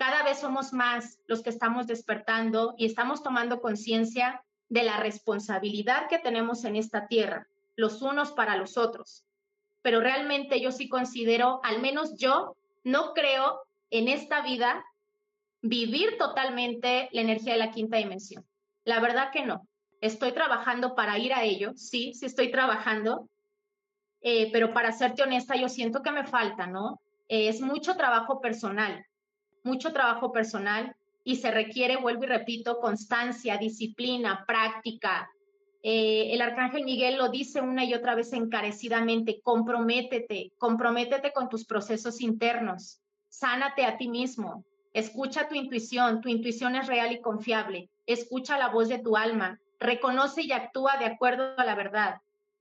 Cada 0.00 0.22
vez 0.22 0.38
somos 0.38 0.72
más 0.72 1.18
los 1.26 1.42
que 1.42 1.50
estamos 1.50 1.86
despertando 1.86 2.74
y 2.78 2.86
estamos 2.86 3.22
tomando 3.22 3.60
conciencia 3.60 4.42
de 4.70 4.82
la 4.82 4.96
responsabilidad 4.96 6.08
que 6.08 6.18
tenemos 6.18 6.64
en 6.64 6.76
esta 6.76 7.06
tierra 7.06 7.46
los 7.76 8.00
unos 8.00 8.32
para 8.32 8.56
los 8.56 8.78
otros. 8.78 9.26
Pero 9.82 10.00
realmente 10.00 10.58
yo 10.58 10.72
sí 10.72 10.88
considero, 10.88 11.60
al 11.64 11.82
menos 11.82 12.16
yo, 12.16 12.56
no 12.82 13.12
creo 13.12 13.60
en 13.90 14.08
esta 14.08 14.40
vida 14.40 14.82
vivir 15.60 16.16
totalmente 16.16 17.10
la 17.12 17.20
energía 17.20 17.52
de 17.52 17.58
la 17.58 17.70
quinta 17.70 17.98
dimensión. 17.98 18.46
La 18.84 19.00
verdad 19.00 19.30
que 19.30 19.44
no. 19.44 19.68
Estoy 20.00 20.32
trabajando 20.32 20.94
para 20.94 21.18
ir 21.18 21.34
a 21.34 21.44
ello, 21.44 21.74
sí, 21.76 22.14
sí 22.14 22.24
estoy 22.24 22.50
trabajando, 22.50 23.28
eh, 24.22 24.50
pero 24.50 24.72
para 24.72 24.92
serte 24.92 25.24
honesta, 25.24 25.56
yo 25.56 25.68
siento 25.68 26.02
que 26.02 26.10
me 26.10 26.24
falta, 26.24 26.66
¿no? 26.66 27.02
es 27.28 27.60
mucho 27.60 27.96
trabajo 27.96 28.40
personal, 28.40 29.06
mucho 29.62 29.92
trabajo 29.92 30.32
personal 30.32 30.94
y 31.24 31.36
se 31.36 31.50
requiere, 31.50 31.96
vuelvo 31.96 32.24
y 32.24 32.28
repito, 32.28 32.80
constancia, 32.80 33.58
disciplina, 33.58 34.44
práctica, 34.46 35.28
eh, 35.82 36.34
el 36.34 36.42
arcángel 36.42 36.84
Miguel 36.84 37.16
lo 37.16 37.30
dice 37.30 37.62
una 37.62 37.84
y 37.84 37.94
otra 37.94 38.14
vez 38.14 38.32
encarecidamente, 38.34 39.40
comprométete, 39.40 40.52
comprométete 40.58 41.32
con 41.32 41.48
tus 41.48 41.64
procesos 41.64 42.20
internos, 42.20 43.00
sánate 43.28 43.84
a 43.84 43.96
ti 43.96 44.08
mismo, 44.08 44.64
escucha 44.92 45.48
tu 45.48 45.54
intuición, 45.54 46.20
tu 46.20 46.28
intuición 46.28 46.76
es 46.76 46.86
real 46.86 47.12
y 47.12 47.20
confiable, 47.22 47.88
escucha 48.06 48.58
la 48.58 48.68
voz 48.68 48.88
de 48.88 48.98
tu 48.98 49.16
alma, 49.16 49.58
reconoce 49.78 50.42
y 50.42 50.52
actúa 50.52 50.98
de 50.98 51.06
acuerdo 51.06 51.54
a 51.56 51.64
la 51.64 51.74
verdad. 51.74 52.16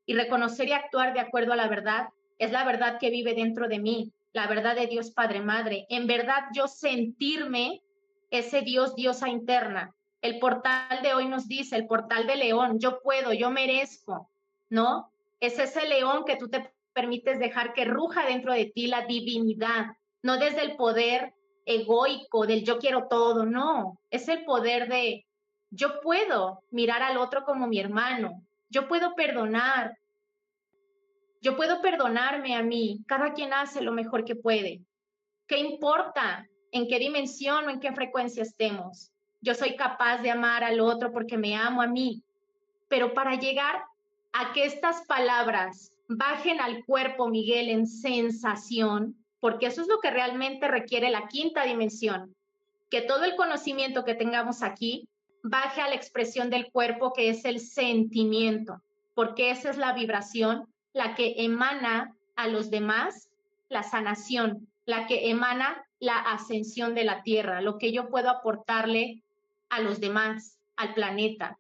Y 0.06 0.16
reconocer 0.16 0.70
y 0.70 0.72
actuar 0.72 1.14
de 1.14 1.20
acuerdo 1.20 1.54
a 1.54 1.56
la 1.56 1.68
verdad 1.68 2.08
es 2.40 2.52
la 2.52 2.64
verdad 2.64 2.98
que 3.00 3.12
vive 3.12 3.36
dentro 3.36 3.68
de 3.68 3.80
mí, 3.80 4.12
la 4.34 4.48
verdad 4.48 4.76
de 4.76 4.88
Dios 4.88 5.12
Padre 5.12 5.42
Madre. 5.42 5.86
En 5.90 6.08
verdad 6.08 6.46
yo 6.54 6.68
sentirme 6.68 7.82
ese 8.30 8.62
Dios, 8.62 8.96
diosa 8.96 9.30
interna, 9.30 9.96
el 10.22 10.40
portal 10.40 11.02
de 11.02 11.14
hoy 11.14 11.28
nos 11.28 11.48
dice, 11.48 11.76
el 11.76 11.88
portal 11.88 12.28
de 12.28 12.36
león, 12.36 12.80
yo 12.80 13.02
puedo, 13.02 13.34
yo 13.34 13.50
merezco, 13.50 14.30
¿no? 14.70 15.12
Es 15.40 15.58
ese 15.60 15.88
león 15.88 16.26
que 16.26 16.36
tú 16.36 16.50
te 16.50 16.74
permites 16.94 17.40
dejar 17.40 17.74
que 17.74 17.86
ruja 17.86 18.26
dentro 18.26 18.54
de 18.54 18.66
ti 18.66 18.88
la 18.88 19.06
divinidad, 19.06 19.88
no 20.22 20.38
desde 20.38 20.62
el 20.62 20.76
poder 20.76 21.34
egoico 21.66 22.46
del 22.46 22.64
yo 22.64 22.80
quiero 22.80 23.08
todo, 23.08 23.46
no, 23.46 24.00
es 24.10 24.28
el 24.28 24.44
poder 24.44 24.90
de 24.90 25.26
yo 25.72 26.02
puedo 26.02 26.64
mirar 26.72 27.04
al 27.04 27.18
otro 27.18 27.44
como 27.44 27.68
mi 27.68 27.80
hermano, 27.80 28.42
yo 28.70 28.88
puedo 28.88 29.16
perdonar, 29.16 29.98
yo 31.42 31.56
puedo 31.56 31.82
perdonarme 31.82 32.56
a 32.56 32.64
mí, 32.64 33.04
cada 33.08 33.34
quien 33.34 33.54
hace 33.54 33.82
lo 33.82 33.92
mejor 33.92 34.26
que 34.26 34.36
puede. 34.36 34.82
¿Qué 35.48 35.58
importa 35.58 36.48
en 36.72 36.88
qué 36.88 37.00
dimensión 37.00 37.66
o 37.66 37.70
en 37.70 37.80
qué 37.80 37.92
frecuencia 37.94 38.44
estemos? 38.44 39.12
yo 39.42 39.56
soy 39.56 39.76
capaz 39.76 40.18
de 40.22 40.32
amar 40.32 40.64
al 40.64 40.80
otro 40.80 41.12
porque 41.12 41.38
me 41.38 41.56
amo 41.56 41.82
a 41.82 41.88
mí. 41.88 42.24
Pero 42.88 43.14
para 43.14 43.36
llegar 43.36 43.84
a 44.34 44.54
que 44.54 44.66
estas 44.66 45.06
palabras 45.06 45.92
bajen 46.08 46.60
al 46.60 46.84
cuerpo, 46.86 47.30
Miguel, 47.30 47.70
en 47.70 47.88
sensación, 47.88 49.16
porque 49.40 49.68
eso 49.68 49.82
es 49.82 49.88
lo 49.88 50.00
que 50.00 50.12
realmente 50.12 50.68
requiere 50.68 51.10
la 51.10 51.28
quinta 51.28 51.64
dimensión, 51.64 52.36
que 52.90 53.02
todo 53.02 53.24
el 53.26 53.36
conocimiento 53.36 54.04
que 54.04 54.16
tengamos 54.16 54.64
aquí 54.64 55.08
baje 55.44 55.82
a 55.82 55.88
la 55.88 55.96
expresión 55.96 56.50
del 56.50 56.72
cuerpo, 56.72 57.14
que 57.14 57.30
es 57.30 57.46
el 57.46 57.60
sentimiento, 57.60 58.82
porque 59.14 59.52
esa 59.52 59.70
es 59.70 59.78
la 59.78 59.94
vibración, 59.94 60.68
la 60.94 61.16
que 61.16 61.36
emana 61.38 62.16
a 62.36 62.48
los 62.48 62.70
demás 62.70 63.30
la 63.70 63.84
sanación, 63.84 64.68
la 64.86 65.08
que 65.08 65.30
emana 65.30 65.86
la 66.00 66.18
ascensión 66.18 66.96
de 66.96 67.04
la 67.04 67.24
tierra, 67.24 67.62
lo 67.62 67.78
que 67.78 67.92
yo 67.92 68.10
puedo 68.10 68.30
aportarle 68.30 69.24
a 69.70 69.82
los 69.82 70.00
demás, 70.00 70.58
al 70.76 70.94
planeta. 70.94 71.60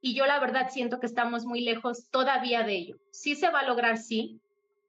Y 0.00 0.14
yo 0.14 0.26
la 0.26 0.38
verdad 0.38 0.68
siento 0.70 1.00
que 1.00 1.06
estamos 1.06 1.46
muy 1.46 1.62
lejos 1.62 2.10
todavía 2.10 2.62
de 2.62 2.74
ello. 2.76 2.96
Sí 3.10 3.34
se 3.34 3.50
va 3.50 3.60
a 3.60 3.66
lograr, 3.66 3.96
sí, 3.96 4.40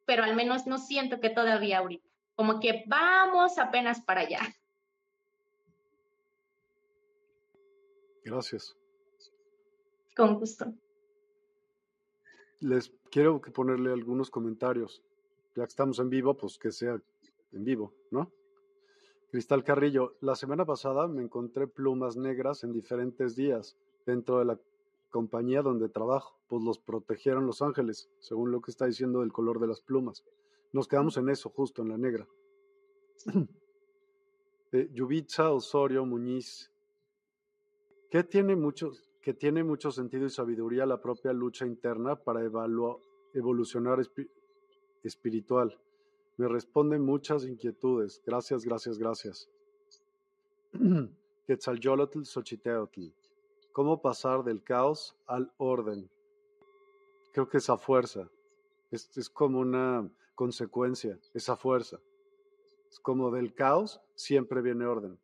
pero 0.06 0.24
al 0.24 0.36
menos 0.36 0.68
no 0.68 0.78
siento 0.78 1.20
que 1.20 1.30
todavía 1.30 1.80
ahorita. 1.80 2.06
Como 2.36 2.60
que 2.60 2.84
vamos 2.88 3.58
apenas 3.58 4.02
para 4.02 4.22
allá. 4.22 4.42
Gracias. 8.24 8.76
Con 10.16 10.36
gusto. 10.36 10.74
Les 12.60 12.92
quiero 13.12 13.40
ponerle 13.42 13.92
algunos 13.92 14.32
comentarios. 14.32 15.04
Ya 15.56 15.64
que 15.64 15.70
estamos 15.70 16.00
en 16.00 16.10
vivo, 16.10 16.36
pues 16.36 16.58
que 16.58 16.72
sea 16.72 17.02
en 17.52 17.64
vivo, 17.64 17.94
¿no? 18.12 18.32
Cristal 19.32 19.64
Carrillo, 19.64 20.16
la 20.22 20.36
semana 20.36 20.66
pasada 20.66 21.08
me 21.08 21.22
encontré 21.22 21.68
plumas 21.68 22.16
negras 22.16 22.64
en 22.64 22.72
diferentes 22.72 23.36
días 23.36 23.76
dentro 24.06 24.40
de 24.40 24.46
la 24.46 24.60
compañía 25.10 25.62
donde 25.62 25.90
trabajo, 25.90 26.38
pues 26.48 26.64
los 26.64 26.80
protegieron 26.80 27.46
los 27.46 27.62
ángeles, 27.62 28.10
según 28.20 28.52
lo 28.52 28.62
que 28.62 28.72
está 28.72 28.86
diciendo 28.86 29.20
del 29.20 29.34
color 29.34 29.60
de 29.60 29.68
las 29.68 29.82
plumas. 29.82 30.24
Nos 30.72 30.88
quedamos 30.88 31.18
en 31.18 31.30
eso, 31.30 31.50
justo 31.50 31.82
en 31.82 31.90
la 31.90 31.98
negra. 31.98 32.28
eh, 34.72 34.90
Yubitsa 34.94 35.52
Osorio 35.52 36.06
Muñiz, 36.06 36.72
que 38.10 38.24
tiene, 38.24 38.56
mucho, 38.56 38.92
que 39.28 39.34
tiene 39.34 39.62
mucho 39.62 39.92
sentido 39.92 40.26
y 40.26 40.30
sabiduría 40.30 40.86
la 40.86 41.02
propia 41.02 41.34
lucha 41.34 41.66
interna 41.66 42.16
para 42.16 42.50
evolucionar 43.34 44.00
espiritual. 45.04 45.78
Me 46.38 46.48
responden 46.48 47.02
muchas 47.02 47.44
inquietudes. 47.44 48.24
Gracias, 48.26 48.64
gracias, 48.64 48.98
gracias. 48.98 49.50
Xochiteotl. 52.24 53.08
¿Cómo 53.74 54.02
pasar 54.02 54.46
del 54.46 54.64
caos 54.64 55.14
al 55.26 55.52
orden? 55.58 56.10
Creo 57.34 57.50
que 57.50 57.58
esa 57.58 57.78
fuerza 57.78 58.30
es 58.92 59.30
como 59.30 59.60
una 59.60 60.10
consecuencia, 60.36 61.20
esa 61.34 61.58
fuerza. 61.58 62.00
Es 62.90 62.98
como 63.02 63.30
del 63.30 63.54
caos 63.54 64.00
siempre 64.16 64.62
viene 64.62 64.86
orden. 64.86 65.20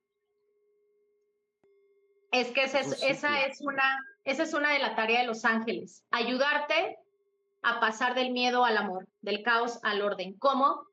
Es 2.33 2.51
que 2.51 2.63
esa 2.63 2.81
es, 2.81 3.01
esa 3.01 3.45
es, 3.45 3.61
una, 3.61 3.97
esa 4.25 4.43
es 4.43 4.53
una 4.53 4.73
de 4.73 4.79
las 4.79 4.95
tareas 4.97 5.21
de 5.21 5.27
los 5.27 5.45
ángeles, 5.45 6.03
ayudarte 6.11 6.97
a 7.61 7.79
pasar 7.79 8.13
del 8.13 8.31
miedo 8.31 8.65
al 8.65 8.75
amor, 8.75 9.07
del 9.21 9.41
caos 9.43 9.79
al 9.83 10.01
orden. 10.01 10.33
¿Cómo? 10.39 10.85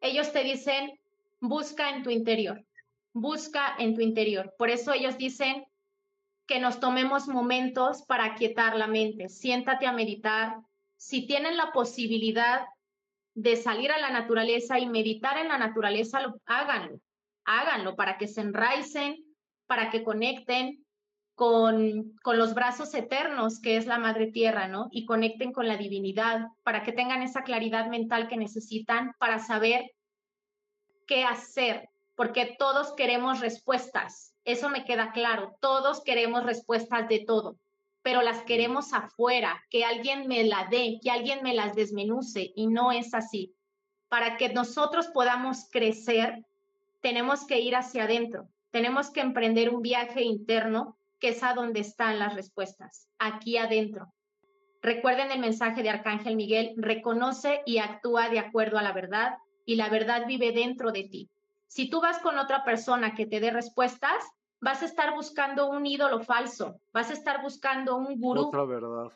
ellos 0.00 0.32
te 0.32 0.42
dicen, 0.42 0.98
busca 1.40 1.90
en 1.90 2.02
tu 2.02 2.10
interior, 2.10 2.64
busca 3.12 3.74
en 3.78 3.94
tu 3.94 4.00
interior. 4.00 4.54
Por 4.58 4.70
eso 4.70 4.92
ellos 4.92 5.16
dicen 5.18 5.66
que 6.46 6.60
nos 6.60 6.80
tomemos 6.80 7.28
momentos 7.28 8.02
para 8.02 8.34
quietar 8.34 8.76
la 8.76 8.86
mente, 8.86 9.28
siéntate 9.28 9.86
a 9.86 9.92
meditar. 9.92 10.58
Si 10.96 11.26
tienen 11.26 11.56
la 11.56 11.72
posibilidad 11.72 12.66
de 13.34 13.56
salir 13.56 13.90
a 13.90 13.98
la 13.98 14.10
naturaleza 14.10 14.78
y 14.78 14.88
meditar 14.88 15.38
en 15.38 15.48
la 15.48 15.58
naturaleza, 15.58 16.20
lo, 16.20 16.40
háganlo, 16.46 17.00
háganlo 17.44 17.96
para 17.96 18.16
que 18.16 18.28
se 18.28 18.40
enraicen, 18.40 19.25
para 19.66 19.90
que 19.90 20.04
conecten 20.04 20.84
con, 21.34 22.12
con 22.22 22.38
los 22.38 22.54
brazos 22.54 22.94
eternos, 22.94 23.60
que 23.60 23.76
es 23.76 23.86
la 23.86 23.98
Madre 23.98 24.28
Tierra, 24.28 24.68
¿no? 24.68 24.88
Y 24.90 25.04
conecten 25.04 25.52
con 25.52 25.68
la 25.68 25.76
divinidad, 25.76 26.46
para 26.62 26.82
que 26.82 26.92
tengan 26.92 27.22
esa 27.22 27.42
claridad 27.42 27.88
mental 27.88 28.26
que 28.26 28.38
necesitan 28.38 29.12
para 29.18 29.38
saber 29.38 29.92
qué 31.06 31.24
hacer, 31.24 31.90
porque 32.14 32.56
todos 32.58 32.94
queremos 32.94 33.40
respuestas, 33.40 34.34
eso 34.44 34.70
me 34.70 34.84
queda 34.84 35.12
claro, 35.12 35.56
todos 35.60 36.02
queremos 36.02 36.44
respuestas 36.44 37.08
de 37.08 37.20
todo, 37.20 37.58
pero 38.02 38.22
las 38.22 38.42
queremos 38.44 38.92
afuera, 38.92 39.62
que 39.68 39.84
alguien 39.84 40.28
me 40.28 40.44
la 40.44 40.68
dé, 40.70 40.98
que 41.02 41.10
alguien 41.10 41.42
me 41.42 41.52
las 41.52 41.74
desmenuce, 41.74 42.52
y 42.54 42.68
no 42.68 42.92
es 42.92 43.12
así. 43.12 43.54
Para 44.08 44.36
que 44.36 44.48
nosotros 44.50 45.08
podamos 45.08 45.68
crecer, 45.70 46.46
tenemos 47.00 47.44
que 47.46 47.60
ir 47.60 47.74
hacia 47.74 48.04
adentro, 48.04 48.48
tenemos 48.76 49.08
que 49.10 49.22
emprender 49.22 49.74
un 49.74 49.80
viaje 49.80 50.22
interno 50.22 50.98
que 51.18 51.30
es 51.30 51.42
a 51.42 51.54
donde 51.54 51.80
están 51.80 52.18
las 52.18 52.34
respuestas, 52.34 53.08
aquí 53.18 53.56
adentro. 53.56 54.12
Recuerden 54.82 55.30
el 55.30 55.38
mensaje 55.38 55.82
de 55.82 55.88
Arcángel 55.88 56.36
Miguel, 56.36 56.74
reconoce 56.76 57.62
y 57.64 57.78
actúa 57.78 58.28
de 58.28 58.38
acuerdo 58.38 58.76
a 58.76 58.82
la 58.82 58.92
verdad 58.92 59.38
y 59.64 59.76
la 59.76 59.88
verdad 59.88 60.26
vive 60.26 60.52
dentro 60.52 60.92
de 60.92 61.04
ti. 61.04 61.30
Si 61.66 61.88
tú 61.88 62.02
vas 62.02 62.18
con 62.18 62.36
otra 62.36 62.64
persona 62.64 63.14
que 63.14 63.24
te 63.24 63.40
dé 63.40 63.50
respuestas, 63.50 64.22
vas 64.60 64.82
a 64.82 64.84
estar 64.84 65.14
buscando 65.14 65.70
un 65.70 65.86
ídolo 65.86 66.20
falso, 66.20 66.78
vas 66.92 67.08
a 67.08 67.14
estar 67.14 67.40
buscando 67.40 67.96
un 67.96 68.20
gurú. 68.20 68.48
Otra 68.48 68.66
verdad. 68.66 69.10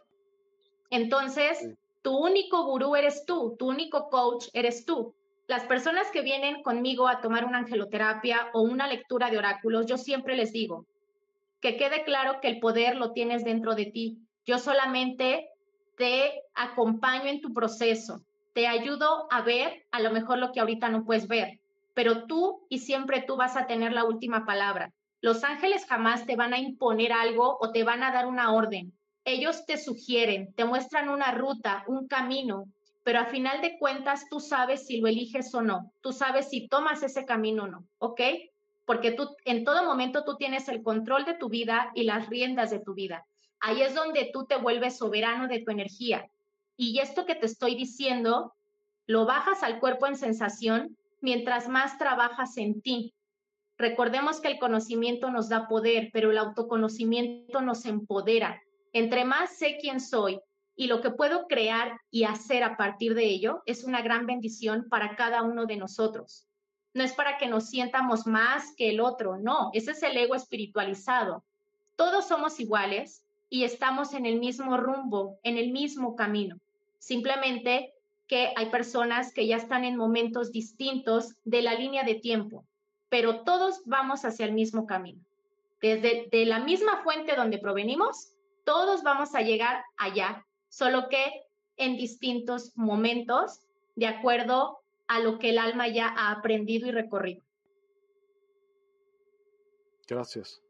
Entonces, 0.88 1.68
tu 2.00 2.16
único 2.16 2.64
gurú 2.64 2.96
eres 2.96 3.26
tú, 3.26 3.56
tu 3.58 3.68
único 3.68 4.08
coach 4.08 4.48
eres 4.54 4.86
tú. 4.86 5.14
Las 5.51 5.64
personas 5.64 6.09
que 6.12 6.22
vienen 6.22 6.62
conmigo 6.62 7.09
a 7.09 7.20
tomar 7.20 7.44
una 7.44 7.59
angeloterapia 7.59 8.51
o 8.53 8.61
una 8.61 8.86
lectura 8.86 9.30
de 9.30 9.38
oráculos, 9.38 9.84
yo 9.84 9.98
siempre 9.98 10.36
les 10.36 10.53
digo 10.53 10.86
que 11.61 11.76
quede 11.76 12.05
claro 12.05 12.40
que 12.40 12.46
el 12.46 12.61
poder 12.61 12.94
lo 12.94 13.11
tienes 13.11 13.42
dentro 13.42 13.74
de 13.74 13.86
ti. 13.86 14.18
Yo 14.46 14.61
solamente 14.61 15.48
te 15.96 16.44
acompaño 16.55 17.24
en 17.24 17.40
tu 17.40 17.53
proceso, 17.53 18.20
te 18.53 18.68
ayudo 18.68 19.26
a 19.28 19.42
ver 19.42 19.86
a 19.90 19.98
lo 19.98 20.12
mejor 20.12 20.38
lo 20.38 20.53
que 20.53 20.61
ahorita 20.61 20.88
no 20.88 21.05
puedes 21.05 21.26
ver, 21.26 21.59
pero 21.94 22.26
tú 22.26 22.64
y 22.68 22.78
siempre 22.78 23.24
tú 23.26 23.36
vas 23.36 23.57
a 23.57 23.66
tener 23.66 23.92
la 23.92 24.05
última 24.05 24.46
palabra. 24.46 24.92
Los 25.20 25.42
ángeles 25.42 25.84
jamás 25.84 26.26
te 26.26 26.36
van 26.36 26.55
a 26.55 26.61
imponer 26.61 27.12
algo 27.12 27.59
o 27.61 27.72
te 27.72 27.82
van 27.82 28.05
a 28.05 28.12
dar 28.12 28.28
una 28.28 28.53
orden. 28.53 28.92
Ellos 29.24 29.66
te 29.66 29.78
sugieren, 29.78 30.55
te 30.55 30.64
muestran 30.64 31.09
una 31.09 31.32
ruta, 31.32 31.82
un 31.88 32.07
camino, 32.07 32.66
pero 33.03 33.20
a 33.20 33.26
final 33.26 33.61
de 33.61 33.78
cuentas 33.78 34.28
tú 34.28 34.40
sabes 34.40 34.86
si 34.86 35.01
lo 35.01 35.09
eliges 35.09 35.55
o 35.55 35.62
no. 35.62 35.92
Tú 36.01 36.12
sabes 36.12 36.51
si 36.51 36.68
tomas 36.68 37.03
ese 37.03 37.24
camino 37.24 37.64
o 37.64 37.68
no, 37.68 37.86
¿ok? 37.98 38.20
Porque 38.84 39.12
tú 39.12 39.36
en 39.44 39.64
todo 39.64 39.84
momento 39.84 40.24
tú 40.24 40.36
tienes 40.36 40.68
el 40.68 40.82
control 40.82 41.24
de 41.24 41.34
tu 41.34 41.48
vida 41.48 41.92
y 41.94 42.05
las 42.05 42.28
riendas 42.28 42.70
de 42.70 42.80
tu 42.80 42.94
vida. 42.94 43.26
Ahí 43.61 43.82
es 43.82 43.94
donde 43.94 44.30
tú 44.32 44.46
te 44.46 44.57
vuelves 44.57 44.98
soberano 44.98 45.48
de 45.48 45.61
tu 45.61 45.70
energía. 45.70 46.28
Y 46.76 46.98
esto 46.98 47.26
que 47.26 47.34
te 47.34 47.46
estoy 47.46 47.74
diciendo, 47.74 48.55
lo 49.07 49.26
bajas 49.26 49.62
al 49.62 49.80
cuerpo 49.80 50.07
en 50.07 50.16
sensación 50.16 50.96
mientras 51.20 51.68
más 51.68 51.98
trabajas 51.98 52.57
en 52.57 52.80
ti. 52.80 53.14
Recordemos 53.76 54.40
que 54.40 54.48
el 54.48 54.59
conocimiento 54.59 55.30
nos 55.30 55.48
da 55.48 55.68
poder, 55.68 56.11
pero 56.12 56.30
el 56.30 56.38
autoconocimiento 56.38 57.61
nos 57.61 57.86
empodera. 57.86 58.62
Entre 58.92 59.24
más 59.24 59.57
sé 59.57 59.78
quién 59.80 60.01
soy 60.01 60.40
y 60.80 60.86
lo 60.86 61.02
que 61.02 61.10
puedo 61.10 61.46
crear 61.46 62.00
y 62.10 62.24
hacer 62.24 62.64
a 62.64 62.78
partir 62.78 63.14
de 63.14 63.26
ello, 63.26 63.62
es 63.66 63.84
una 63.84 64.00
gran 64.00 64.24
bendición 64.24 64.86
para 64.88 65.14
cada 65.14 65.42
uno 65.42 65.66
de 65.66 65.76
nosotros. 65.76 66.46
No 66.94 67.04
es 67.04 67.12
para 67.12 67.36
que 67.36 67.48
nos 67.48 67.68
sientamos 67.68 68.26
más 68.26 68.74
que 68.78 68.88
el 68.88 69.00
otro, 69.02 69.36
no, 69.36 69.68
ese 69.74 69.90
es 69.90 70.02
el 70.02 70.16
ego 70.16 70.34
espiritualizado. 70.34 71.44
Todos 71.96 72.26
somos 72.26 72.58
iguales 72.60 73.26
y 73.50 73.64
estamos 73.64 74.14
en 74.14 74.24
el 74.24 74.40
mismo 74.40 74.78
rumbo, 74.78 75.38
en 75.42 75.58
el 75.58 75.70
mismo 75.70 76.16
camino. 76.16 76.58
Simplemente 76.98 77.92
que 78.26 78.54
hay 78.56 78.70
personas 78.70 79.34
que 79.34 79.46
ya 79.46 79.56
están 79.56 79.84
en 79.84 79.98
momentos 79.98 80.50
distintos 80.50 81.34
de 81.44 81.60
la 81.60 81.74
línea 81.74 82.04
de 82.04 82.14
tiempo, 82.14 82.64
pero 83.10 83.42
todos 83.42 83.82
vamos 83.84 84.24
hacia 84.24 84.46
el 84.46 84.52
mismo 84.52 84.86
camino. 84.86 85.20
Desde 85.82 86.26
de 86.32 86.46
la 86.46 86.58
misma 86.58 87.02
fuente 87.02 87.36
donde 87.36 87.58
provenimos, 87.58 88.32
todos 88.64 89.02
vamos 89.02 89.34
a 89.34 89.42
llegar 89.42 89.84
allá, 89.98 90.46
solo 90.70 91.08
que 91.10 91.44
en 91.76 91.98
distintos 91.98 92.72
momentos, 92.76 93.60
de 93.96 94.06
acuerdo 94.06 94.78
a 95.06 95.20
lo 95.20 95.38
que 95.38 95.50
el 95.50 95.58
alma 95.58 95.88
ya 95.88 96.08
ha 96.08 96.32
aprendido 96.32 96.88
y 96.88 96.92
recorrido. 96.92 97.42
Gracias. 100.08 100.62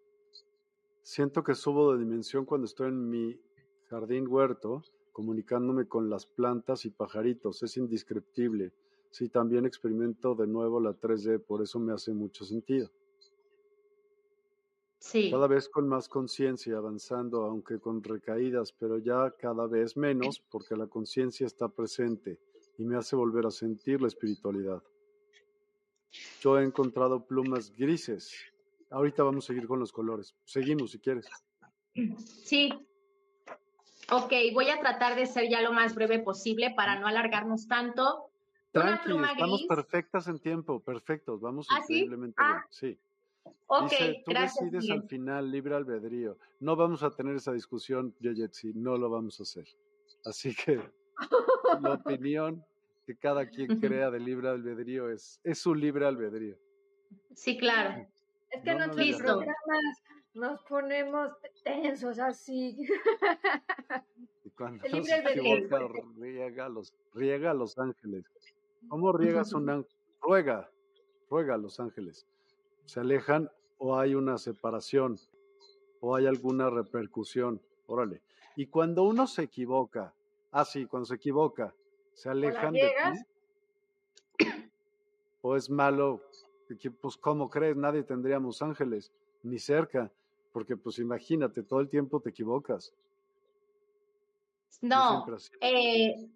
Siento 1.02 1.44
que 1.44 1.54
subo 1.54 1.92
de 1.92 2.00
dimensión 2.00 2.44
cuando 2.44 2.66
estoy 2.66 2.88
en 2.88 3.08
mi 3.08 3.40
jardín 3.88 4.26
huerto 4.28 4.82
comunicándome 5.12 5.86
con 5.86 6.08
las 6.08 6.24
plantas 6.26 6.84
y 6.84 6.90
pajaritos. 6.90 7.62
Es 7.62 7.76
indescriptible. 7.76 8.72
Sí, 9.10 9.28
también 9.28 9.66
experimento 9.66 10.34
de 10.34 10.46
nuevo 10.46 10.80
la 10.80 10.92
3D, 10.92 11.44
por 11.44 11.62
eso 11.62 11.78
me 11.78 11.92
hace 11.92 12.12
mucho 12.12 12.44
sentido. 12.44 12.90
Sí. 15.00 15.30
Cada 15.30 15.48
vez 15.48 15.68
con 15.68 15.88
más 15.88 16.08
conciencia, 16.08 16.76
avanzando, 16.76 17.42
aunque 17.42 17.80
con 17.80 18.02
recaídas, 18.04 18.72
pero 18.72 18.98
ya 18.98 19.34
cada 19.38 19.66
vez 19.66 19.96
menos, 19.96 20.40
porque 20.50 20.76
la 20.76 20.86
conciencia 20.86 21.46
está 21.46 21.68
presente 21.68 22.38
y 22.78 22.84
me 22.84 22.96
hace 22.96 23.16
volver 23.16 23.46
a 23.46 23.50
sentir 23.50 24.00
la 24.00 24.08
espiritualidad. 24.08 24.82
Yo 26.40 26.58
he 26.58 26.64
encontrado 26.64 27.26
plumas 27.26 27.72
grises. 27.76 28.32
Ahorita 28.90 29.22
vamos 29.22 29.44
a 29.44 29.48
seguir 29.48 29.66
con 29.66 29.80
los 29.80 29.90
colores. 29.90 30.36
Seguimos 30.44 30.92
si 30.92 30.98
quieres. 30.98 31.26
Sí, 32.18 32.70
Ok, 34.12 34.32
voy 34.52 34.68
a 34.70 34.80
tratar 34.80 35.14
de 35.14 35.26
ser 35.26 35.48
ya 35.48 35.60
lo 35.60 35.72
más 35.72 35.94
breve 35.94 36.18
posible 36.18 36.72
para 36.74 36.98
no 36.98 37.06
alargarnos 37.06 37.68
tanto. 37.68 38.30
Tranqui, 38.72 39.12
estamos 39.32 39.64
perfectas 39.68 40.28
en 40.28 40.38
tiempo, 40.38 40.80
perfectos, 40.80 41.40
vamos 41.40 41.66
¿Ah, 41.70 41.80
increíblemente 41.80 42.40
sí? 42.40 42.46
bien. 42.46 42.58
Ah. 42.58 42.66
Sí. 42.70 42.98
Ok, 43.66 43.90
Dice, 43.90 44.22
tú 44.24 44.30
gracias. 44.32 44.70
decides 44.70 44.90
al 44.90 45.08
final, 45.08 45.50
libre 45.50 45.74
albedrío. 45.76 46.36
No 46.58 46.74
vamos 46.76 47.02
a 47.02 47.10
tener 47.10 47.36
esa 47.36 47.52
discusión, 47.52 48.14
Yoyetsi, 48.20 48.72
no 48.74 48.96
lo 48.96 49.08
vamos 49.10 49.38
a 49.40 49.44
hacer. 49.44 49.66
Así 50.24 50.54
que 50.54 50.80
la 51.80 51.94
opinión 51.94 52.64
que 53.06 53.16
cada 53.16 53.48
quien 53.48 53.78
crea 53.80 54.10
de 54.10 54.20
libre 54.20 54.48
albedrío 54.48 55.08
es, 55.10 55.40
es 55.44 55.58
su 55.60 55.74
libre 55.74 56.06
albedrío. 56.06 56.56
Sí, 57.34 57.56
claro. 57.58 58.06
Es 58.50 58.62
que 58.62 58.74
No, 58.74 58.78
no, 58.78 58.86
no 58.88 58.94
nuestros 58.94 59.06
digas. 59.06 59.22
programas 59.22 60.02
nos 60.34 60.62
ponemos 60.62 61.32
tensos 61.64 62.18
así. 62.18 62.76
Y 64.44 64.50
cuando 64.50 64.84
El 64.84 64.90
se 64.90 64.96
libre 64.96 65.12
albedrío. 65.14 65.56
equivoca, 65.56 65.78
riega 66.18 66.68
los, 66.68 66.92
riega 67.14 67.50
a 67.52 67.54
los 67.54 67.78
ángeles. 67.78 68.24
¿Cómo 68.88 69.12
riegas 69.12 69.52
un 69.52 69.70
ángel? 69.70 69.92
Ruega, 70.20 70.70
ruega 71.30 71.54
a 71.54 71.58
los 71.58 71.78
ángeles. 71.80 72.26
Se 72.84 73.00
alejan 73.00 73.50
o 73.78 73.98
hay 73.98 74.14
una 74.14 74.38
separación 74.38 75.16
o 76.00 76.16
hay 76.16 76.26
alguna 76.26 76.70
repercusión. 76.70 77.60
Órale. 77.86 78.22
Y 78.56 78.66
cuando 78.66 79.04
uno 79.04 79.26
se 79.26 79.42
equivoca, 79.42 80.14
ah, 80.50 80.64
sí, 80.64 80.86
cuando 80.86 81.06
se 81.06 81.14
equivoca, 81.14 81.74
se 82.12 82.28
alejan 82.28 82.72
de 82.72 82.92
ti. 84.38 84.46
O 85.42 85.56
es 85.56 85.70
malo, 85.70 86.20
pues, 87.00 87.16
¿cómo 87.16 87.48
crees? 87.48 87.76
Nadie 87.76 88.02
tendríamos 88.02 88.60
ángeles, 88.60 89.12
ni 89.42 89.58
cerca, 89.58 90.12
porque, 90.52 90.76
pues, 90.76 90.98
imagínate, 90.98 91.62
todo 91.62 91.80
el 91.80 91.88
tiempo 91.88 92.20
te 92.20 92.30
equivocas. 92.30 92.92
No, 94.82 95.26
eh, 95.60 96.28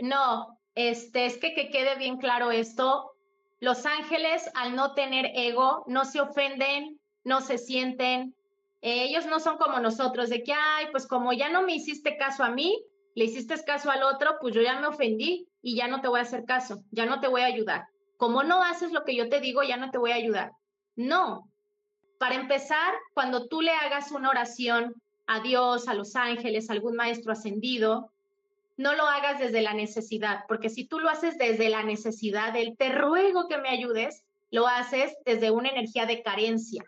no, 0.00 0.58
este, 0.74 1.26
es 1.26 1.38
que 1.38 1.54
que 1.54 1.70
quede 1.70 1.96
bien 1.96 2.18
claro 2.18 2.50
esto. 2.50 3.15
Los 3.60 3.86
ángeles, 3.86 4.50
al 4.54 4.76
no 4.76 4.94
tener 4.94 5.30
ego, 5.34 5.84
no 5.86 6.04
se 6.04 6.20
ofenden, 6.20 7.00
no 7.24 7.40
se 7.40 7.58
sienten. 7.58 8.34
eh, 8.82 9.04
ellos 9.04 9.26
no 9.26 9.40
son 9.40 9.56
como 9.56 9.80
nosotros, 9.80 10.28
de 10.28 10.42
que, 10.42 10.52
ay, 10.52 10.86
pues 10.92 11.06
como 11.06 11.32
ya 11.32 11.48
no 11.48 11.62
me 11.62 11.74
hiciste 11.74 12.16
caso 12.16 12.44
a 12.44 12.50
mí, 12.50 12.84
le 13.14 13.24
hiciste 13.24 13.54
caso 13.64 13.90
al 13.90 14.02
otro, 14.02 14.36
pues 14.40 14.54
yo 14.54 14.60
ya 14.60 14.78
me 14.78 14.86
ofendí 14.86 15.48
y 15.62 15.74
ya 15.74 15.88
no 15.88 16.00
te 16.02 16.08
voy 16.08 16.20
a 16.20 16.24
hacer 16.24 16.44
caso, 16.44 16.82
ya 16.90 17.06
no 17.06 17.18
te 17.20 17.28
voy 17.28 17.40
a 17.40 17.46
ayudar. 17.46 17.86
Como 18.18 18.42
no 18.42 18.62
haces 18.62 18.92
lo 18.92 19.04
que 19.04 19.16
yo 19.16 19.28
te 19.28 19.40
digo, 19.40 19.62
ya 19.62 19.78
no 19.78 19.90
te 19.90 19.98
voy 19.98 20.12
a 20.12 20.16
ayudar. 20.16 20.52
No. 20.94 21.50
Para 22.18 22.34
empezar, 22.34 22.94
cuando 23.14 23.48
tú 23.48 23.62
le 23.62 23.72
hagas 23.72 24.12
una 24.12 24.30
oración 24.30 24.94
a 25.26 25.40
Dios, 25.40 25.88
a 25.88 25.94
los 25.94 26.14
ángeles, 26.14 26.68
a 26.68 26.74
algún 26.74 26.94
maestro 26.94 27.32
ascendido, 27.32 28.12
no 28.76 28.94
lo 28.94 29.06
hagas 29.06 29.38
desde 29.38 29.62
la 29.62 29.74
necesidad, 29.74 30.44
porque 30.48 30.68
si 30.68 30.84
tú 30.84 31.00
lo 31.00 31.08
haces 31.08 31.38
desde 31.38 31.68
la 31.68 31.82
necesidad, 31.82 32.52
del 32.52 32.76
te 32.76 32.90
ruego 32.90 33.48
que 33.48 33.58
me 33.58 33.70
ayudes, 33.70 34.24
lo 34.50 34.66
haces 34.66 35.16
desde 35.24 35.50
una 35.50 35.70
energía 35.70 36.06
de 36.06 36.22
carencia. 36.22 36.84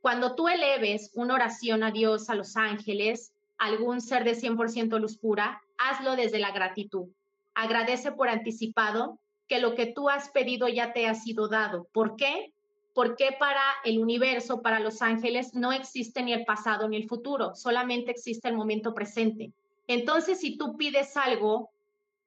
Cuando 0.00 0.36
tú 0.36 0.48
eleves 0.48 1.10
una 1.14 1.34
oración 1.34 1.82
a 1.82 1.90
Dios, 1.90 2.30
a 2.30 2.34
los 2.34 2.56
ángeles, 2.56 3.32
algún 3.58 4.00
ser 4.00 4.24
de 4.24 4.36
100% 4.36 5.00
luz 5.00 5.18
pura, 5.18 5.60
hazlo 5.78 6.16
desde 6.16 6.38
la 6.38 6.52
gratitud. 6.52 7.08
agradece 7.54 8.12
por 8.12 8.28
anticipado 8.28 9.18
que 9.48 9.60
lo 9.60 9.74
que 9.74 9.86
tú 9.86 10.10
has 10.10 10.28
pedido 10.28 10.68
ya 10.68 10.92
te 10.92 11.06
ha 11.06 11.14
sido 11.14 11.48
dado. 11.48 11.88
¿Por 11.90 12.16
qué? 12.16 12.52
Porque 12.92 13.34
para 13.38 13.62
el 13.84 13.98
universo, 13.98 14.60
para 14.60 14.78
los 14.78 15.00
ángeles, 15.00 15.54
no 15.54 15.72
existe 15.72 16.22
ni 16.22 16.34
el 16.34 16.44
pasado 16.44 16.86
ni 16.86 16.96
el 16.96 17.08
futuro, 17.08 17.54
solamente 17.54 18.10
existe 18.10 18.48
el 18.48 18.56
momento 18.56 18.92
presente. 18.92 19.52
Entonces, 19.86 20.40
si 20.40 20.56
tú 20.56 20.76
pides 20.76 21.16
algo 21.16 21.70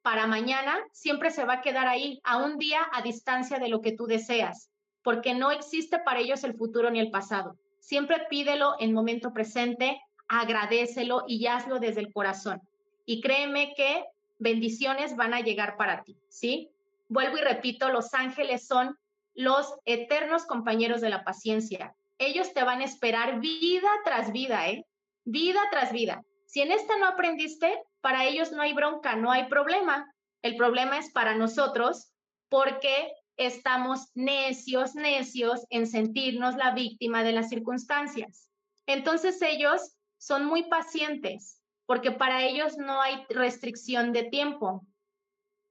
para 0.01 0.27
mañana, 0.27 0.77
siempre 0.91 1.29
se 1.31 1.45
va 1.45 1.55
a 1.55 1.61
quedar 1.61 1.87
ahí, 1.87 2.19
a 2.23 2.37
un 2.37 2.57
día 2.57 2.81
a 2.93 3.01
distancia 3.01 3.59
de 3.59 3.69
lo 3.69 3.81
que 3.81 3.91
tú 3.91 4.05
deseas, 4.05 4.69
porque 5.03 5.33
no 5.33 5.51
existe 5.51 5.99
para 5.99 6.19
ellos 6.19 6.43
el 6.43 6.55
futuro 6.55 6.89
ni 6.89 6.99
el 6.99 7.11
pasado. 7.11 7.57
Siempre 7.79 8.25
pídelo 8.29 8.75
en 8.79 8.93
momento 8.93 9.33
presente, 9.33 10.01
agradecelo 10.27 11.25
y 11.27 11.47
hazlo 11.47 11.79
desde 11.79 12.01
el 12.01 12.13
corazón. 12.13 12.61
Y 13.05 13.21
créeme 13.21 13.73
que 13.75 14.05
bendiciones 14.37 15.15
van 15.15 15.33
a 15.33 15.41
llegar 15.41 15.75
para 15.75 16.03
ti, 16.03 16.15
¿sí? 16.29 16.69
Vuelvo 17.09 17.37
y 17.37 17.41
repito, 17.41 17.89
los 17.89 18.13
ángeles 18.13 18.67
son 18.67 18.97
los 19.33 19.73
eternos 19.85 20.45
compañeros 20.45 21.01
de 21.01 21.09
la 21.09 21.23
paciencia. 21.23 21.95
Ellos 22.19 22.53
te 22.53 22.63
van 22.63 22.81
a 22.81 22.85
esperar 22.85 23.39
vida 23.39 23.89
tras 24.05 24.31
vida, 24.31 24.69
¿eh? 24.69 24.85
Vida 25.25 25.61
tras 25.71 25.91
vida. 25.91 26.23
Si 26.49 26.61
en 26.61 26.71
esta 26.71 26.97
no 26.97 27.05
aprendiste, 27.05 27.79
para 28.01 28.25
ellos 28.25 28.51
no 28.51 28.63
hay 28.63 28.73
bronca, 28.73 29.15
no 29.15 29.31
hay 29.31 29.45
problema. 29.49 30.11
El 30.41 30.57
problema 30.57 30.97
es 30.97 31.11
para 31.11 31.35
nosotros 31.35 32.11
porque 32.49 33.13
estamos 33.37 34.09
necios, 34.15 34.95
necios 34.95 35.67
en 35.69 35.85
sentirnos 35.85 36.55
la 36.55 36.71
víctima 36.71 37.21
de 37.21 37.33
las 37.33 37.49
circunstancias. 37.49 38.49
Entonces 38.87 39.39
ellos 39.43 39.95
son 40.17 40.45
muy 40.45 40.63
pacientes 40.63 41.61
porque 41.85 42.09
para 42.09 42.43
ellos 42.43 42.79
no 42.79 42.99
hay 42.99 43.23
restricción 43.29 44.11
de 44.11 44.23
tiempo. 44.23 44.87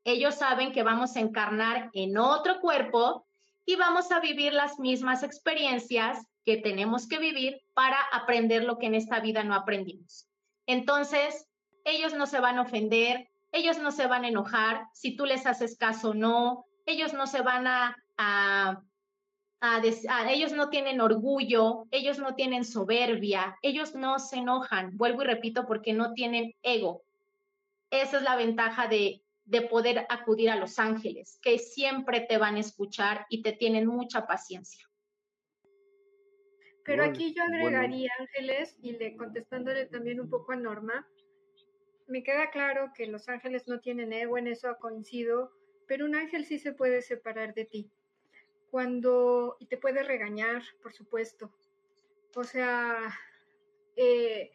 Ellos 0.05 0.37
saben 0.37 0.71
que 0.71 0.85
vamos 0.85 1.17
a 1.17 1.21
encarnar 1.21 1.91
en 1.93 2.19
otro 2.19 2.61
cuerpo 2.61 3.27
y 3.65 3.75
vamos 3.75 4.13
a 4.13 4.21
vivir 4.21 4.53
las 4.53 4.79
mismas 4.79 5.25
experiencias 5.25 6.25
que 6.45 6.57
tenemos 6.57 7.09
que 7.09 7.19
vivir 7.19 7.61
para 7.75 8.01
aprender 8.13 8.63
lo 8.63 8.79
que 8.79 8.87
en 8.87 8.95
esta 8.95 9.19
vida 9.19 9.43
no 9.43 9.57
aprendimos. 9.57 10.28
Entonces, 10.69 11.49
ellos 11.85 12.13
no 12.13 12.27
se 12.27 12.41
van 12.41 12.59
a 12.59 12.63
ofender, 12.63 13.31
ellos 13.53 13.79
no 13.79 13.91
se 13.91 14.07
van 14.07 14.25
a 14.25 14.29
enojar 14.29 14.87
si 14.93 15.17
tú 15.17 15.25
les 15.25 15.47
haces 15.47 15.79
caso 15.79 16.11
o 16.11 16.15
no, 16.15 16.67
ellos 16.85 17.15
no 17.15 17.27
se 17.27 17.41
van 17.41 17.67
a, 17.67 17.97
a, 18.19 18.83
ellos 20.29 20.53
no 20.53 20.69
tienen 20.69 21.01
orgullo, 21.01 21.87
ellos 21.91 22.19
no 22.19 22.35
tienen 22.35 22.67
soberbia, 22.67 23.57
ellos 23.63 23.95
no 23.95 24.19
se 24.19 24.37
enojan, 24.37 24.95
vuelvo 24.99 25.23
y 25.23 25.27
repito, 25.27 25.67
porque 25.67 25.95
no 25.95 26.13
tienen 26.13 26.55
ego. 26.63 27.03
Esa 27.91 28.19
es 28.19 28.23
la 28.23 28.37
ventaja 28.37 28.89
de, 28.89 29.23
de 29.47 29.63
poder 29.63 30.07
acudir 30.11 30.51
a 30.51 30.57
los 30.57 30.79
ángeles, 30.79 31.39
que 31.41 31.59
siempre 31.59 32.21
te 32.21 32.37
van 32.37 32.57
a 32.57 32.61
escuchar 32.61 33.25
y 33.31 33.41
te 33.41 33.53
tienen 33.53 33.87
mucha 33.87 34.27
paciencia. 34.27 34.87
Pero 36.89 37.05
aquí 37.05 37.35
yo 37.35 37.43
agregaría, 37.43 38.11
Ángeles, 38.19 38.79
y 38.81 38.93
le 38.93 39.15
contestándole 39.15 39.85
también 39.85 40.21
un 40.21 40.31
poco 40.31 40.53
a 40.53 40.57
Norma, 40.57 41.07
me 42.07 42.23
queda 42.23 42.51
claro 42.51 42.93
que 42.95 43.07
los 43.07 43.29
ángeles 43.29 43.69
no 43.69 43.81
tienen 43.81 44.15
ego, 44.15 44.39
en 44.39 44.47
eso 44.47 44.75
coincido, 44.81 45.53
pero 45.87 46.07
un 46.07 46.15
ángel 46.15 46.47
sí 46.47 46.59
se 46.59 46.73
puede 46.73 47.03
separar 47.03 47.53
de 47.53 47.67
ti. 47.67 47.91
Cuando, 48.71 49.59
y 49.61 49.67
te 49.67 49.77
puede 49.77 50.03
regañar, 50.03 50.63
por 50.83 50.95
supuesto. 50.95 51.53
O 52.35 52.43
sea, 52.43 52.97
eh, 53.97 54.51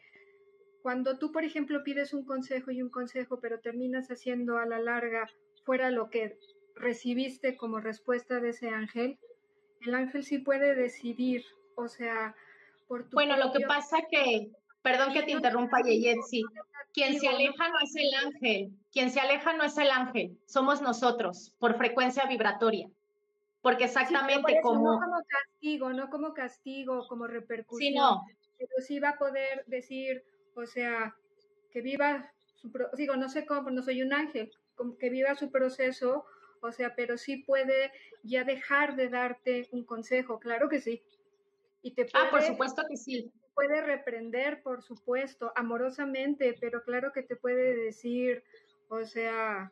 cuando 0.82 1.18
tú, 1.18 1.30
por 1.30 1.44
ejemplo, 1.44 1.84
pides 1.84 2.14
un 2.14 2.24
consejo 2.24 2.72
y 2.72 2.82
un 2.82 2.90
consejo, 2.90 3.38
pero 3.38 3.60
terminas 3.60 4.08
haciendo 4.10 4.58
a 4.58 4.66
la 4.66 4.80
larga 4.80 5.30
fuera 5.64 5.92
lo 5.92 6.10
que 6.10 6.36
recibiste 6.74 7.56
como 7.56 7.78
respuesta 7.78 8.40
de 8.40 8.48
ese 8.48 8.70
ángel, 8.70 9.20
el 9.82 9.94
ángel 9.94 10.24
sí 10.24 10.38
puede 10.38 10.74
decidir, 10.74 11.44
o 11.76 11.88
sea, 11.88 12.34
por 12.88 13.08
tu... 13.08 13.14
Bueno, 13.14 13.36
lo 13.36 13.52
que 13.52 13.60
pasa 13.66 13.98
que, 14.10 14.50
perdón 14.82 15.12
que 15.12 15.22
te 15.22 15.32
interrumpa, 15.32 15.82
Yeyet, 15.82 16.22
sí. 16.28 16.42
Quien 16.92 17.18
se 17.18 17.28
aleja 17.28 17.68
no 17.68 17.80
es 17.82 17.96
el 17.96 18.14
ángel, 18.14 18.70
quien 18.92 19.10
se 19.10 19.20
aleja 19.20 19.52
no 19.54 19.64
es 19.64 19.76
el 19.78 19.90
ángel, 19.90 20.38
somos 20.46 20.80
nosotros, 20.80 21.52
por 21.58 21.76
frecuencia 21.76 22.26
vibratoria. 22.26 22.88
Porque 23.62 23.84
exactamente 23.84 24.60
como... 24.62 24.92
No 24.92 25.00
como 25.00 25.22
castigo, 25.26 25.92
no 25.92 26.10
como 26.10 26.34
castigo, 26.34 27.08
como 27.08 27.26
repercusión. 27.26 27.92
Sí, 27.92 27.98
no. 27.98 28.22
Pero 28.58 28.70
sí 28.86 29.00
va 29.00 29.10
a 29.10 29.18
poder 29.18 29.64
decir, 29.66 30.22
o 30.54 30.66
sea, 30.66 31.16
que 31.72 31.80
viva 31.80 32.30
su... 32.54 32.70
Digo, 32.96 33.16
no 33.16 33.28
sé 33.28 33.46
cómo, 33.46 33.70
no 33.70 33.82
soy 33.82 34.02
un 34.02 34.12
ángel, 34.12 34.52
que 35.00 35.10
viva 35.10 35.34
su 35.34 35.50
proceso, 35.50 36.26
o 36.60 36.72
sea, 36.72 36.94
pero 36.94 37.18
sí 37.18 37.38
puede 37.38 37.90
ya 38.22 38.44
dejar 38.44 38.96
de 38.96 39.08
darte 39.08 39.68
un 39.72 39.84
consejo, 39.84 40.38
claro 40.38 40.68
que 40.68 40.80
sí. 40.80 41.02
Y 41.84 41.92
te 41.92 42.08
ah, 42.14 42.28
por 42.30 42.42
supuesto 42.42 42.82
que 42.88 42.96
sí 42.96 43.30
puede 43.54 43.82
reprender, 43.82 44.62
por 44.62 44.82
supuesto, 44.82 45.52
amorosamente, 45.54 46.56
pero 46.58 46.82
claro 46.82 47.12
que 47.12 47.22
te 47.22 47.36
puede 47.36 47.76
decir, 47.76 48.42
o 48.88 49.04
sea... 49.04 49.70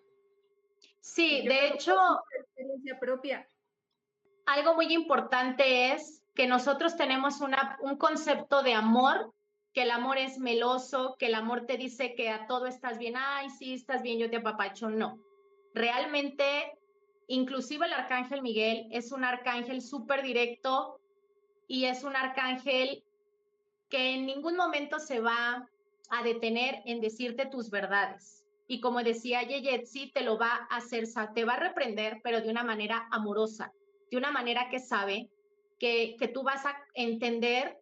Sí, 1.00 1.48
de 1.48 1.68
hecho... 1.68 1.96
Experiencia 2.38 3.00
propia. 3.00 3.48
Algo 4.44 4.74
muy 4.74 4.92
importante 4.92 5.92
es 5.92 6.22
que 6.34 6.46
nosotros 6.46 6.96
tenemos 6.96 7.40
una, 7.40 7.78
un 7.80 7.96
concepto 7.96 8.62
de 8.62 8.74
amor, 8.74 9.32
que 9.72 9.84
el 9.84 9.90
amor 9.90 10.18
es 10.18 10.38
meloso, 10.38 11.16
que 11.18 11.26
el 11.26 11.34
amor 11.34 11.64
te 11.64 11.78
dice 11.78 12.14
que 12.14 12.28
a 12.28 12.46
todo 12.46 12.66
estás 12.66 12.98
bien, 12.98 13.14
ay, 13.16 13.48
sí, 13.48 13.72
estás 13.72 14.02
bien, 14.02 14.18
yo 14.18 14.28
te 14.28 14.36
apapacho, 14.36 14.90
no. 14.90 15.18
Realmente, 15.72 16.78
inclusive 17.26 17.86
el 17.86 17.94
arcángel 17.94 18.42
Miguel 18.42 18.86
es 18.90 19.12
un 19.12 19.24
arcángel 19.24 19.80
súper 19.80 20.22
directo 20.22 21.01
y 21.72 21.86
es 21.86 22.04
un 22.04 22.14
arcángel 22.14 23.02
que 23.88 24.12
en 24.12 24.26
ningún 24.26 24.56
momento 24.56 24.98
se 24.98 25.20
va 25.20 25.66
a 26.10 26.22
detener 26.22 26.82
en 26.84 27.00
decirte 27.00 27.46
tus 27.46 27.70
verdades. 27.70 28.44
Y 28.66 28.82
como 28.82 29.02
decía 29.02 29.42
Yeyetsi, 29.42 30.12
te 30.12 30.20
lo 30.20 30.36
va 30.36 30.66
a 30.68 30.76
hacer, 30.76 31.04
te 31.34 31.46
va 31.46 31.54
a 31.54 31.60
reprender, 31.60 32.20
pero 32.22 32.42
de 32.42 32.50
una 32.50 32.62
manera 32.62 33.08
amorosa, 33.10 33.72
de 34.10 34.18
una 34.18 34.30
manera 34.30 34.68
que 34.68 34.80
sabe 34.80 35.30
que, 35.78 36.16
que 36.18 36.28
tú 36.28 36.42
vas 36.42 36.66
a 36.66 36.76
entender, 36.92 37.78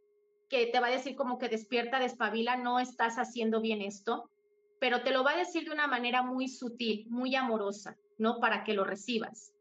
que 0.49 0.67
te 0.67 0.79
va 0.79 0.87
a 0.87 0.93
decir 0.93 1.17
como 1.17 1.39
que 1.39 1.49
despierta, 1.49 1.99
despabila, 1.99 2.55
no 2.55 2.79
estás 2.79 3.17
haciendo 3.17 3.61
bien 3.61 3.83
esto, 3.83 4.31
pero 4.79 5.03
te 5.03 5.11
lo 5.11 5.25
va 5.25 5.33
a 5.33 5.39
decir 5.39 5.65
de 5.65 5.73
una 5.73 5.89
manera 5.89 6.23
muy 6.23 6.47
sutil, 6.47 7.07
muy 7.09 7.35
amorosa, 7.35 7.97
¿no? 8.19 8.39
Para 8.39 8.63
que 8.63 8.73
lo 8.73 8.85
recibas 8.85 9.53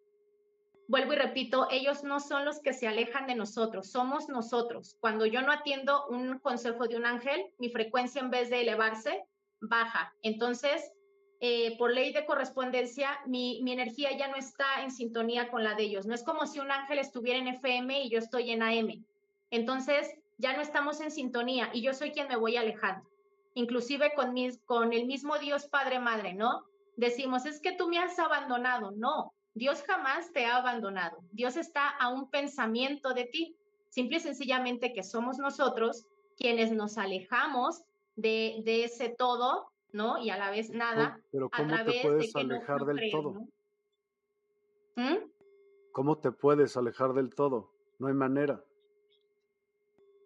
vuelvo 0.89 1.13
y 1.13 1.17
repito, 1.17 1.67
ellos 1.69 2.03
no 2.03 2.19
son 2.19 2.45
los 2.45 2.59
que 2.59 2.73
se 2.73 2.87
alejan 2.87 3.27
de 3.27 3.35
nosotros, 3.35 3.91
somos 3.91 4.27
nosotros. 4.27 4.97
Cuando 4.99 5.27
yo 5.27 5.43
no 5.43 5.51
atiendo 5.51 6.07
un 6.07 6.39
consejo 6.39 6.87
de 6.87 6.97
un 6.97 7.05
ángel, 7.05 7.45
mi 7.59 7.69
frecuencia 7.69 8.21
en 8.21 8.31
vez 8.31 8.49
de 8.49 8.61
elevarse, 8.61 9.23
baja. 9.61 10.11
Entonces, 10.23 10.91
eh, 11.41 11.77
por 11.77 11.93
ley 11.93 12.11
de 12.11 12.25
correspondencia, 12.25 13.19
mi, 13.27 13.61
mi, 13.61 13.71
energía 13.71 14.17
ya 14.17 14.29
no 14.29 14.35
está 14.35 14.81
en 14.81 14.89
sintonía 14.89 15.49
con 15.49 15.63
la 15.63 15.75
de 15.75 15.83
ellos. 15.83 16.07
No 16.07 16.15
es 16.15 16.23
como 16.23 16.47
si 16.47 16.59
un 16.59 16.71
ángel 16.71 16.97
estuviera 16.97 17.37
en 17.37 17.49
FM 17.49 18.01
y 18.01 18.09
yo 18.09 18.17
estoy 18.17 18.49
en 18.49 18.63
AM. 18.63 19.05
Entonces, 19.51 20.09
ya 20.39 20.55
no 20.55 20.63
estamos 20.63 21.01
en 21.01 21.11
sintonía 21.11 21.69
y 21.71 21.83
yo 21.83 21.93
soy 21.93 22.11
quien 22.11 22.27
me 22.27 22.35
voy 22.35 22.57
alejando. 22.57 23.07
Inclusive 23.53 24.13
con, 24.15 24.33
mis, 24.33 24.57
con 24.65 24.91
el 24.91 25.05
mismo 25.05 25.37
Dios 25.37 25.67
Padre 25.67 25.99
Madre, 25.99 26.33
¿no? 26.33 26.65
Decimos, 26.97 27.45
es 27.45 27.61
que 27.61 27.73
tú 27.73 27.87
me 27.87 27.99
has 27.99 28.17
abandonado. 28.17 28.89
No, 28.91 29.33
Dios 29.59 29.83
jamás 29.83 30.31
te 30.31 30.45
ha 30.45 30.55
abandonado. 30.55 31.19
Dios 31.33 31.57
está 31.57 31.89
a 31.89 32.07
un 32.07 32.29
pensamiento 32.29 33.13
de 33.13 33.25
ti. 33.25 33.57
Simple 33.89 34.17
y 34.17 34.19
sencillamente 34.21 34.93
que 34.93 35.03
somos 35.03 35.37
nosotros 35.37 36.07
quienes 36.37 36.71
nos 36.71 36.97
alejamos 36.97 37.83
de, 38.15 38.63
ese 38.65 39.09
todo, 39.09 39.69
¿no? 39.91 40.17
Y 40.17 40.29
a 40.29 40.37
la 40.37 40.49
vez 40.49 40.69
nada. 40.69 41.19
Pero 41.31 41.49
¿cómo 41.49 41.75
te 41.75 42.01
puedes 42.01 42.35
alejar 42.37 42.85
del 42.85 43.11
todo? 43.11 43.33
¿Mm? 44.95 45.29
¿Cómo 45.91 46.17
te 46.19 46.31
puedes 46.31 46.77
alejar 46.77 47.13
del 47.13 47.35
todo? 47.35 47.73
No 47.97 48.07
hay 48.07 48.13
manera. 48.13 48.63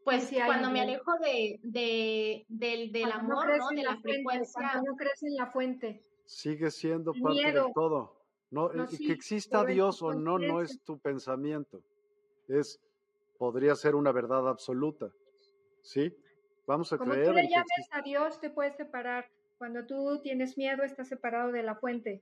Pues 0.03 0.31
cuando 0.45 0.69
me 0.69 0.81
alejo 0.81 1.11
de, 1.23 2.45
del, 2.49 3.11
amor, 3.11 3.47
¿no? 3.57 3.69
De 3.69 3.81
la, 3.81 3.97
frecuencia. 3.97 4.81
no 4.85 4.95
crees 4.95 5.23
en 5.23 5.35
la 5.37 5.47
fuente. 5.47 6.05
Sigue 6.25 6.69
siendo 6.69 7.13
parte 7.13 7.51
del 7.51 7.73
todo. 7.73 8.22
No, 8.53 8.71
eh, 8.71 8.85
que 8.99 9.11
exista 9.11 9.65
Dios 9.65 10.03
o 10.03 10.13
no, 10.13 10.37
no 10.37 10.61
es 10.61 10.79
tu 10.83 10.99
pensamiento. 10.99 11.81
Es, 12.47 12.79
podría 13.39 13.73
ser 13.73 13.95
una 13.95 14.11
verdad 14.11 14.47
absoluta. 14.47 15.09
¿Sí? 15.81 16.15
Vamos 16.67 16.93
a 16.93 16.99
Como 16.99 17.13
creer. 17.13 17.25
Tú 17.25 17.33
le 17.33 17.49
llames 17.49 17.89
a 17.89 18.03
Dios, 18.03 18.39
te 18.39 18.51
puedes 18.51 18.75
separar. 18.75 19.27
Cuando 19.57 19.87
tú 19.87 20.19
tienes 20.21 20.55
miedo, 20.55 20.83
estás 20.83 21.07
separado 21.07 21.51
de 21.51 21.63
la 21.63 21.73
fuente. 21.73 22.21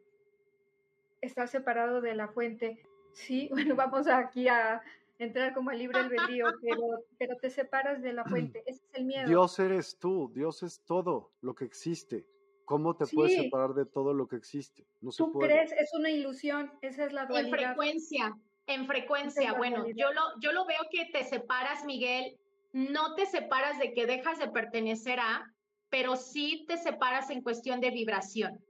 Estás 1.20 1.52
separado 1.52 2.00
de 2.00 2.16
la 2.16 2.30
fuente. 2.30 2.82
Sí, 3.12 3.50
bueno, 3.52 3.76
vamos 3.76 4.08
aquí 4.08 4.48
a 4.48 4.82
entrar 5.20 5.54
como 5.54 5.72
al 5.72 5.80
libre 5.80 6.00
albedrío, 6.00 6.46
pero, 6.62 7.04
pero 7.20 7.36
te 7.36 7.50
separas 7.50 8.02
de 8.02 8.14
la 8.14 8.24
fuente. 8.54 8.64
Ese 8.66 8.82
es 8.86 8.94
el 8.94 9.04
miedo. 9.04 9.28
Dios 9.28 9.60
eres 9.60 9.98
tú, 10.00 10.32
Dios 10.34 10.64
es 10.64 10.80
todo 10.86 11.34
lo 11.42 11.54
que 11.56 11.66
existe. 11.66 12.26
¿Cómo 12.66 12.96
te 12.96 13.06
puedes 13.08 13.36
separar 13.36 13.74
de 13.74 13.86
todo 13.86 14.14
lo 14.14 14.28
que 14.28 14.36
existe? 14.36 14.86
No 15.02 15.12
se 15.12 15.24
Tú 15.24 15.34
crees, 15.34 15.72
es 15.74 15.94
una 15.94 16.10
ilusión, 16.10 16.72
esa 16.82 17.06
es 17.06 17.14
la 17.14 17.26
dualidad. 17.26 17.60
En 17.60 17.66
frecuencia, 17.66 18.38
en 18.68 18.88
frecuencia. 18.88 19.54
Bueno, 19.54 19.88
yo 19.90 20.12
lo, 20.14 20.22
yo 20.40 20.52
lo 20.52 20.66
veo 20.66 20.82
que 20.90 21.06
te 21.06 21.24
separas, 21.24 21.84
Miguel, 21.86 22.38
no 22.74 23.16
te 23.16 23.26
separas 23.26 23.80
de 23.80 23.94
que 23.94 24.06
dejas 24.06 24.40
de 24.40 24.48
pertenecer 24.48 25.20
a, 25.20 25.54
pero 25.90 26.16
sí 26.16 26.66
te 26.68 26.78
separas 26.78 27.30
en 27.30 27.42
cuestión 27.42 27.82
de 27.82 27.92
vibración. 27.92 28.64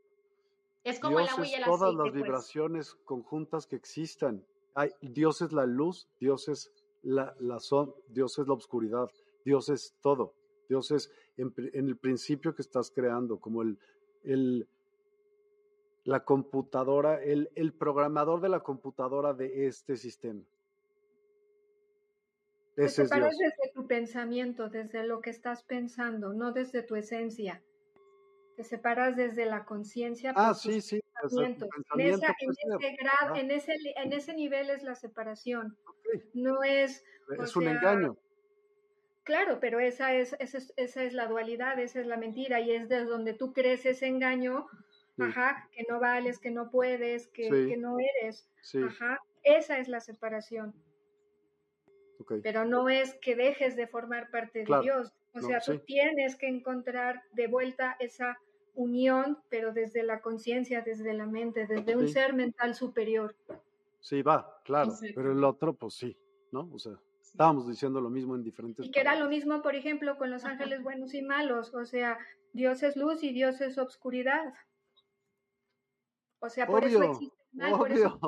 Es 0.84 1.00
como 1.00 1.20
el 1.20 1.28
agua 1.28 1.48
y 1.48 1.54
el 1.54 1.64
todas 1.64 1.94
las 1.94 2.10
pues. 2.10 2.14
vibraciones 2.14 2.96
conjuntas 3.06 3.68
que 3.68 3.76
existan. 3.76 4.44
Hay, 4.74 4.90
Dios 5.02 5.42
es 5.42 5.52
la 5.52 5.66
luz, 5.66 6.08
Dios 6.20 6.48
es 6.48 6.72
la, 7.04 7.36
la 7.40 7.60
son, 7.60 7.94
Dios 8.08 8.40
es 8.40 8.48
la 8.48 8.54
oscuridad, 8.54 9.10
Dios 9.46 9.70
es 9.70 9.96
todo. 10.02 10.34
Dios 10.68 10.90
es 10.92 11.12
en, 11.38 11.54
el 11.74 11.98
principio 11.98 12.54
que 12.56 12.62
estás 12.62 12.92
creando, 12.92 13.40
como 13.40 13.62
el, 13.62 13.80
el 14.24 14.68
la 16.04 16.24
computadora, 16.24 17.22
el, 17.22 17.50
el 17.56 17.74
programador 17.74 18.42
de 18.42 18.50
la 18.50 18.62
computadora 18.62 19.34
de 19.34 19.68
este 19.68 19.98
sistema. 19.98 20.42
Ese 22.76 23.08
Te 23.08 23.18
es 23.18 23.38
desde 23.38 23.72
tu 23.74 23.86
pensamiento, 23.86 24.70
desde 24.70 25.06
lo 25.06 25.22
que 25.22 25.30
estás 25.30 25.64
pensando, 25.64 26.34
no 26.34 26.52
desde 26.52 26.82
tu 26.84 26.96
esencia. 26.96 27.62
Te 28.56 28.64
separas 28.64 29.16
desde 29.16 29.46
la 29.46 29.66
conciencia. 29.66 30.34
Ah, 30.36 30.54
sí, 30.54 30.82
sí. 30.82 31.00
En, 31.40 31.52
esa, 32.00 32.36
en, 32.40 32.50
ese 32.50 32.98
grado, 32.98 33.36
en, 33.36 33.52
ese, 33.52 33.76
en 33.96 34.14
ese 34.14 34.34
nivel 34.34 34.70
es 34.70 34.84
la 34.84 34.96
separación. 34.96 35.78
No 36.34 36.64
es. 36.64 37.04
Es 37.38 37.56
un 37.56 37.68
engaño. 37.68 38.18
Claro, 39.24 39.60
pero 39.60 39.80
esa 39.80 40.14
es, 40.16 40.36
esa 40.40 40.58
es, 40.58 40.74
esa, 40.78 41.04
es, 41.04 41.14
la 41.14 41.28
dualidad, 41.28 41.80
esa 41.80 42.00
es 42.00 42.08
la 42.08 42.18
mentira, 42.18 42.60
y 42.60 42.72
es 42.72 42.90
desde 42.90 43.06
donde 43.06 43.34
tú 43.34 43.54
crees 43.54 43.86
ese 43.86 44.08
engaño, 44.08 44.68
ajá, 45.20 45.70
que 45.72 45.86
no 45.88 46.00
vales, 46.00 46.40
que 46.40 46.50
no 46.50 46.72
puedes, 46.72 47.28
que, 47.28 47.50
que 47.50 47.78
no 47.78 47.98
eres. 48.00 48.50
Ajá, 48.84 49.20
esa 49.44 49.78
es 49.78 49.88
la 49.88 50.00
separación. 50.00 50.74
Pero 52.44 52.66
no 52.66 52.90
es 52.90 53.16
que 53.16 53.36
dejes 53.36 53.76
de 53.76 53.88
formar 53.88 54.30
parte 54.30 54.64
de 54.64 54.82
Dios. 54.82 55.14
O 55.34 55.42
sea, 55.42 55.60
tú 55.60 55.80
tienes 55.80 56.36
que 56.36 56.48
encontrar 56.48 57.24
de 57.34 57.48
vuelta 57.48 57.96
esa 58.00 58.38
unión, 58.74 59.38
pero 59.50 59.74
desde 59.74 60.04
la 60.04 60.22
conciencia, 60.22 60.82
desde 60.82 61.14
la 61.14 61.26
mente, 61.26 61.68
desde 61.68 61.96
un 61.96 62.08
ser 62.08 62.34
mental 62.34 62.76
superior. 62.76 63.36
Sí, 64.00 64.22
va, 64.22 64.62
claro, 64.64 64.94
pero 65.16 65.32
el 65.32 65.44
otro, 65.44 65.74
pues 65.74 65.94
sí, 65.94 66.18
¿no? 66.52 66.70
O 66.74 66.80
sea, 66.80 66.98
estábamos 67.32 67.68
diciendo 67.68 68.02
lo 68.02 68.10
mismo 68.10 68.36
en 68.36 68.44
diferentes. 68.44 68.86
Y 68.86 68.92
que 68.92 69.00
era 69.00 69.16
lo 69.16 69.30
mismo, 69.30 69.62
por 69.62 69.76
ejemplo, 69.76 70.18
con 70.18 70.30
los 70.30 70.46
ángeles 70.46 70.84
buenos 70.84 71.14
y 71.14 71.22
malos, 71.22 71.74
o 71.74 71.86
sea, 71.86 72.18
Dios 72.54 72.84
es 72.84 72.96
luz 72.96 73.24
y 73.24 73.32
Dios 73.32 73.62
es 73.62 73.78
obscuridad. 73.78 74.54
O 76.40 76.50
sea, 76.50 76.68
por 76.68 76.84
eso 76.84 77.04
existe 77.04 77.36
mal, 77.54 77.78
por 77.78 77.92
eso 77.92 78.20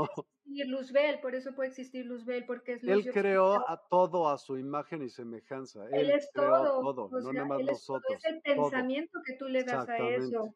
existir 0.46 0.68
Luzbel, 0.68 1.20
por 1.20 1.36
eso 1.36 1.56
puede 1.56 1.70
existir 1.70 2.06
Luzbel, 2.06 2.46
porque 2.46 2.74
es 2.74 2.84
luz 2.84 3.06
Él 3.06 3.12
creó 3.12 3.70
a 3.70 3.82
todo 3.90 4.30
a 4.30 4.38
su 4.38 4.58
imagen 4.58 5.02
y 5.02 5.10
semejanza. 5.10 5.86
Él, 5.92 6.12
es 6.12 6.30
todo, 6.32 7.10
no 7.10 7.34
nada 7.34 7.48
más 7.48 7.62
nosotros. 7.64 8.18
Es, 8.18 8.26
el 8.26 8.42
pensamiento 8.42 9.20
que 9.26 9.34
tú 9.34 9.48
le 9.48 9.64
das 9.64 9.88
a 9.90 9.98
eso. 9.98 10.54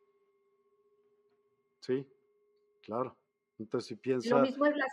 Sí, 1.80 2.06
claro. 2.82 3.18
Entonces, 3.60 3.88
si 3.88 3.96
piensas, 3.96 4.50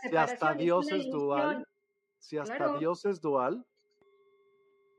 si 0.08 0.16
hasta 0.16 0.54
Dios 0.54 0.90
es, 0.90 1.10
dual, 1.10 1.66
si 2.24 2.38
hasta 2.38 2.78
Dios 2.78 3.04
es 3.04 3.20
dual, 3.20 3.64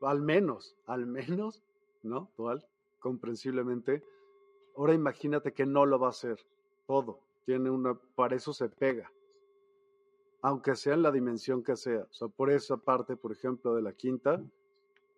al 0.01 0.21
menos, 0.21 0.77
al 0.85 1.05
menos, 1.07 1.63
¿no? 2.03 2.29
Dual, 2.37 2.65
comprensiblemente. 2.99 4.03
Ahora 4.77 4.93
imagínate 4.93 5.53
que 5.53 5.65
no 5.65 5.85
lo 5.85 5.99
va 5.99 6.07
a 6.07 6.09
hacer 6.11 6.37
todo. 6.85 7.19
Tiene 7.45 7.69
una, 7.69 7.95
para 8.15 8.35
eso 8.35 8.53
se 8.53 8.69
pega 8.69 9.11
aunque 10.45 10.75
sea 10.75 10.93
en 10.93 11.01
la 11.01 11.11
dimensión 11.11 11.63
que 11.63 11.75
sea. 11.75 12.01
O 12.03 12.13
sea, 12.13 12.27
por 12.27 12.51
esa 12.51 12.77
parte, 12.77 13.17
por 13.17 13.31
ejemplo, 13.31 13.73
de 13.73 13.81
la 13.81 13.93
quinta, 13.93 14.43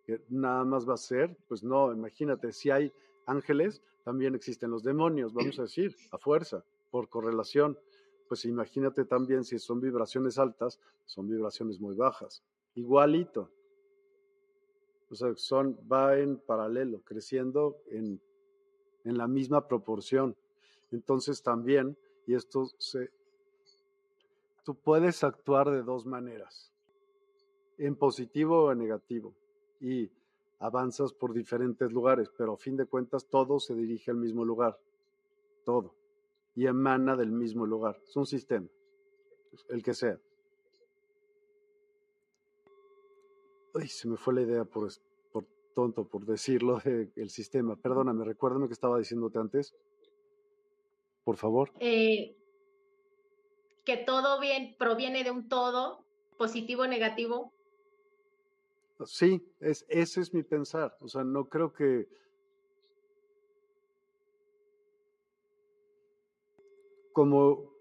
que 0.05 0.21
nada 0.29 0.63
más 0.63 0.87
va 0.87 0.93
a 0.93 0.97
ser, 0.97 1.35
pues 1.49 1.65
no, 1.65 1.91
imagínate, 1.91 2.53
si 2.53 2.69
hay 2.69 2.93
ángeles, 3.25 3.81
también 4.05 4.35
existen 4.35 4.71
los 4.71 4.83
demonios, 4.83 5.33
vamos 5.33 5.59
a 5.59 5.63
decir, 5.63 5.93
a 6.13 6.17
fuerza, 6.17 6.63
por 6.91 7.09
correlación. 7.09 7.77
Pues 8.27 8.45
imagínate 8.45 9.05
también 9.05 9.43
si 9.43 9.59
son 9.59 9.79
vibraciones 9.79 10.37
altas, 10.37 10.79
son 11.05 11.27
vibraciones 11.27 11.79
muy 11.79 11.95
bajas. 11.95 12.43
Igualito. 12.75 13.49
O 15.09 15.15
sea, 15.15 15.33
son, 15.35 15.77
va 15.91 16.17
en 16.17 16.37
paralelo, 16.37 17.01
creciendo 17.05 17.77
en, 17.89 18.19
en 19.05 19.17
la 19.17 19.27
misma 19.27 19.67
proporción. 19.67 20.35
Entonces 20.91 21.41
también, 21.41 21.97
y 22.25 22.33
esto 22.33 22.65
se, 22.77 23.09
tú 24.63 24.75
puedes 24.75 25.23
actuar 25.23 25.71
de 25.71 25.81
dos 25.81 26.05
maneras, 26.05 26.73
en 27.77 27.95
positivo 27.95 28.65
o 28.65 28.71
en 28.71 28.79
negativo, 28.79 29.33
y 29.79 30.09
avanzas 30.59 31.13
por 31.13 31.33
diferentes 31.33 31.91
lugares, 31.91 32.29
pero 32.37 32.53
a 32.53 32.57
fin 32.57 32.75
de 32.75 32.85
cuentas 32.85 33.25
todo 33.27 33.59
se 33.61 33.75
dirige 33.75 34.11
al 34.11 34.17
mismo 34.17 34.43
lugar, 34.43 34.77
todo, 35.63 35.93
y 36.57 36.65
emana 36.65 37.15
del 37.15 37.31
mismo 37.31 37.67
lugar. 37.67 38.01
Es 38.03 38.15
un 38.15 38.25
sistema, 38.25 38.67
el 39.69 39.83
que 39.83 39.93
sea. 39.93 40.19
Ay, 43.75 43.87
se 43.87 44.07
me 44.07 44.17
fue 44.17 44.33
la 44.33 44.41
idea 44.41 44.65
por, 44.65 44.91
por 45.31 45.45
tonto, 45.75 46.07
por 46.07 46.25
decirlo, 46.25 46.79
del 46.79 47.29
sistema. 47.29 47.75
Perdóname, 47.75 48.25
recuérdame 48.25 48.65
que 48.65 48.73
estaba 48.73 48.97
diciéndote 48.97 49.37
antes. 49.37 49.75
Por 51.23 51.37
favor. 51.37 51.71
Eh, 51.79 52.35
que 53.85 53.97
todo 53.97 54.39
bien 54.39 54.75
proviene 54.79 55.23
de 55.23 55.29
un 55.29 55.47
todo, 55.47 56.03
positivo 56.37 56.81
o 56.81 56.87
negativo? 56.87 57.53
Sí, 59.05 59.47
es, 59.59 59.85
ese 59.89 60.21
es 60.21 60.33
mi 60.33 60.41
pensar. 60.41 60.97
O 61.01 61.07
sea, 61.07 61.23
no 61.23 61.49
creo 61.49 61.71
que... 61.71 62.07
Como 67.17 67.73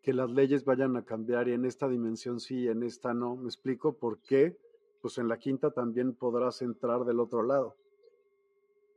que 0.00 0.14
las 0.14 0.30
leyes 0.30 0.64
vayan 0.64 0.96
a 0.96 1.04
cambiar 1.04 1.46
y 1.46 1.52
en 1.52 1.66
esta 1.66 1.86
dimensión 1.90 2.40
sí, 2.40 2.60
y 2.60 2.68
en 2.68 2.82
esta 2.82 3.12
no. 3.12 3.36
¿Me 3.36 3.48
explico 3.48 3.92
por 3.92 4.16
qué? 4.20 4.56
Pues 5.02 5.18
en 5.18 5.28
la 5.28 5.36
quinta 5.36 5.70
también 5.70 6.14
podrás 6.14 6.62
entrar 6.62 7.04
del 7.04 7.20
otro 7.20 7.42
lado, 7.42 7.76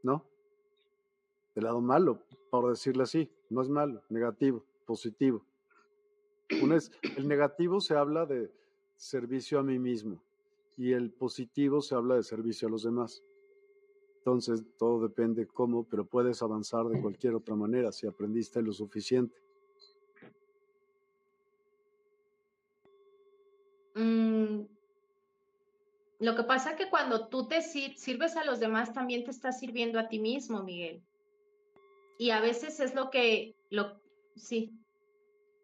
¿no? 0.02 0.24
Del 1.56 1.66
lado 1.66 1.82
malo, 1.82 2.24
por 2.50 2.70
decirlo 2.70 3.04
así. 3.04 3.30
No 3.50 3.62
es 3.64 3.68
malo, 3.68 4.02
negativo 4.08 4.64
positivo. 4.86 5.44
es, 6.48 6.90
el 7.18 7.28
negativo 7.28 7.82
se 7.82 7.96
habla 7.96 8.26
de 8.26 8.50
servicio 8.96 9.60
a 9.60 9.64
mí 9.64 9.78
mismo 9.78 10.24
y 10.78 10.94
el 10.94 11.12
positivo 11.12 11.82
se 11.82 11.96
habla 11.96 12.16
de 12.16 12.24
servicio 12.24 12.70
a 12.70 12.72
los 12.72 12.84
demás. 12.84 13.26
Entonces, 14.20 14.64
todo 14.78 15.02
depende 15.02 15.48
cómo, 15.48 15.84
pero 15.86 16.06
puedes 16.06 16.42
avanzar 16.42 16.86
de 16.88 17.02
cualquier 17.02 17.36
otra 17.36 17.56
manera 17.56 17.92
si 17.92 18.06
aprendiste 18.06 18.62
lo 18.62 18.74
suficiente. 18.74 19.36
Mm, 23.96 24.62
lo 26.20 26.36
que 26.36 26.44
pasa 26.44 26.72
es 26.72 26.78
que 26.78 26.90
cuando 26.90 27.28
tú 27.30 27.48
te 27.48 27.62
sirves 27.62 28.36
a 28.36 28.44
los 28.44 28.60
demás, 28.60 28.94
también 28.94 29.24
te 29.24 29.32
estás 29.32 29.60
sirviendo 29.60 30.00
a 30.00 30.10
ti 30.10 30.20
mismo, 30.20 30.64
Miguel. 30.64 31.02
Y 32.18 32.32
a 32.32 32.42
veces 32.42 32.82
es 32.82 32.94
lo 32.94 33.10
que, 33.10 33.56
lo, 33.70 34.02
sí. 34.36 34.78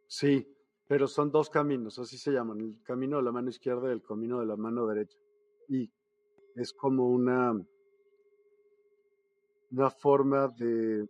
Sí, 0.08 0.48
pero 0.88 1.08
son 1.08 1.30
dos 1.30 1.50
caminos, 1.50 2.00
así 2.00 2.18
se 2.18 2.32
llaman, 2.32 2.62
el 2.62 2.82
camino 2.84 3.18
de 3.18 3.24
la 3.24 3.34
mano 3.34 3.50
izquierda 3.50 3.90
y 3.90 3.92
el 3.92 4.02
camino 4.02 4.40
de 4.40 4.46
la 4.46 4.56
mano 4.56 4.88
derecha. 4.88 5.18
Y 5.68 5.92
es 6.56 6.72
como 6.72 7.10
una, 7.10 7.54
una 9.72 9.90
forma 9.90 10.48
de 10.48 11.08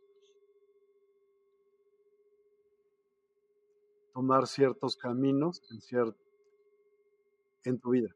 tomar 4.14 4.48
ciertos 4.48 4.96
caminos 4.96 5.62
en, 5.70 6.16
en 7.66 7.80
tu 7.80 7.90
vida. 7.92 8.16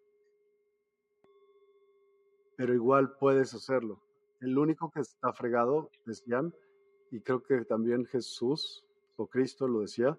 Pero 2.55 2.73
igual 2.73 3.15
puedes 3.17 3.53
hacerlo. 3.53 4.01
El 4.39 4.57
único 4.57 4.89
que 4.91 5.01
está 5.01 5.33
fregado, 5.33 5.89
decían, 6.05 6.53
y 7.11 7.19
creo 7.19 7.43
que 7.43 7.65
también 7.65 8.05
Jesús 8.05 8.85
o 9.17 9.27
Cristo 9.27 9.67
lo 9.67 9.81
decía, 9.81 10.17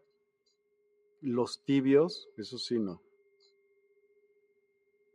los 1.22 1.62
tibios, 1.64 2.28
eso 2.36 2.58
sí 2.58 2.78
no. 2.78 3.00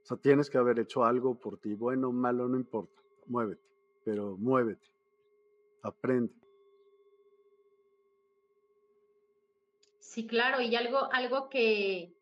O 0.06 0.08
sea, 0.08 0.18
tienes 0.18 0.50
que 0.50 0.58
haber 0.58 0.80
hecho 0.80 1.04
algo 1.04 1.36
por 1.36 1.58
ti, 1.58 1.74
bueno 1.74 2.12
malo, 2.12 2.48
no 2.48 2.58
importa, 2.58 3.02
muévete, 3.26 3.68
pero 4.04 4.38
muévete, 4.38 4.88
aprende. 5.86 6.34
Sí, 10.00 10.28
claro, 10.28 10.62
y 10.62 10.76
algo, 10.76 11.12
algo 11.12 11.50
que, 11.50 12.14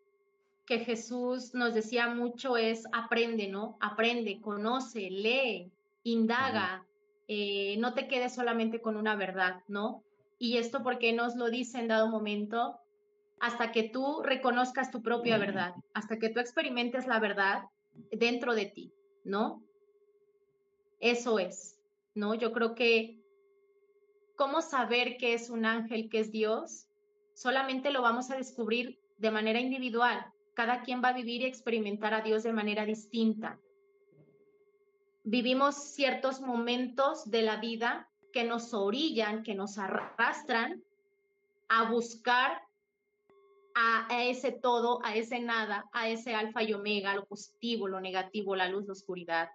que 0.66 0.80
Jesús 0.80 1.54
nos 1.54 1.74
decía 1.74 2.08
mucho 2.08 2.58
es 2.58 2.86
aprende, 2.92 3.48
¿no? 3.48 3.78
Aprende, 3.80 4.42
conoce, 4.42 5.10
lee, 5.12 5.72
indaga, 6.04 6.86
eh, 7.28 7.78
no 7.78 7.94
te 7.94 8.08
quedes 8.08 8.34
solamente 8.34 8.82
con 8.82 8.98
una 8.98 9.16
verdad, 9.16 9.62
¿no? 9.68 10.04
Y 10.40 10.58
esto 10.58 10.82
porque 10.84 11.14
nos 11.14 11.36
lo 11.36 11.50
dice 11.50 11.80
en 11.80 11.88
dado 11.88 12.10
momento, 12.10 12.80
hasta 13.40 13.72
que 13.72 13.90
tú 13.90 14.22
reconozcas 14.24 14.90
tu 14.90 15.02
propia 15.02 15.38
verdad, 15.38 15.74
hasta 15.94 16.18
que 16.18 16.30
tú 16.30 16.40
experimentes 16.40 17.06
la 17.08 17.20
verdad 17.20 17.64
dentro 18.12 18.56
de 18.56 18.66
ti, 18.66 18.92
¿no? 19.24 19.64
Eso 21.00 21.40
es, 21.40 21.80
¿no? 22.16 22.34
Yo 22.34 22.54
creo 22.54 22.74
que 22.74 23.23
cómo 24.36 24.62
saber 24.62 25.18
qué 25.18 25.34
es 25.34 25.50
un 25.50 25.66
ángel, 25.66 26.10
qué 26.10 26.20
es 26.20 26.32
Dios, 26.32 26.88
solamente 27.34 27.92
lo 27.92 28.02
vamos 28.02 28.32
a 28.32 28.38
descubrir 28.38 29.00
de 29.18 29.32
manera 29.32 29.60
individual. 29.60 30.26
Cada 30.54 30.82
quien 30.82 31.04
va 31.04 31.10
a 31.10 31.14
vivir 31.14 31.42
y 31.42 31.46
experimentar 31.46 32.14
a 32.14 32.22
Dios 32.22 32.44
de 32.44 32.54
manera 32.54 32.86
distinta. 32.86 33.60
Vivimos 35.24 35.76
ciertos 35.76 36.42
momentos 36.42 37.30
de 37.30 37.42
la 37.42 37.58
vida 37.58 38.10
que 38.34 38.44
nos 38.44 38.74
orillan, 38.74 39.44
que 39.44 39.56
nos 39.56 39.78
arrastran 39.78 40.84
a 41.70 41.90
buscar 41.90 42.62
a, 43.76 44.08
ese 44.24 44.52
todo, 44.52 45.00
a 45.04 45.16
ese 45.16 45.40
nada, 45.40 45.90
a 45.94 46.10
ese 46.10 46.36
alfa 46.36 46.64
y 46.64 46.74
omega, 46.74 47.16
lo 47.16 47.26
positivo, 47.26 47.88
lo 47.88 48.00
negativo, 48.00 48.56
la 48.56 48.68
luz, 48.68 48.86
la 48.86 48.94
oscuridad, 48.94 49.50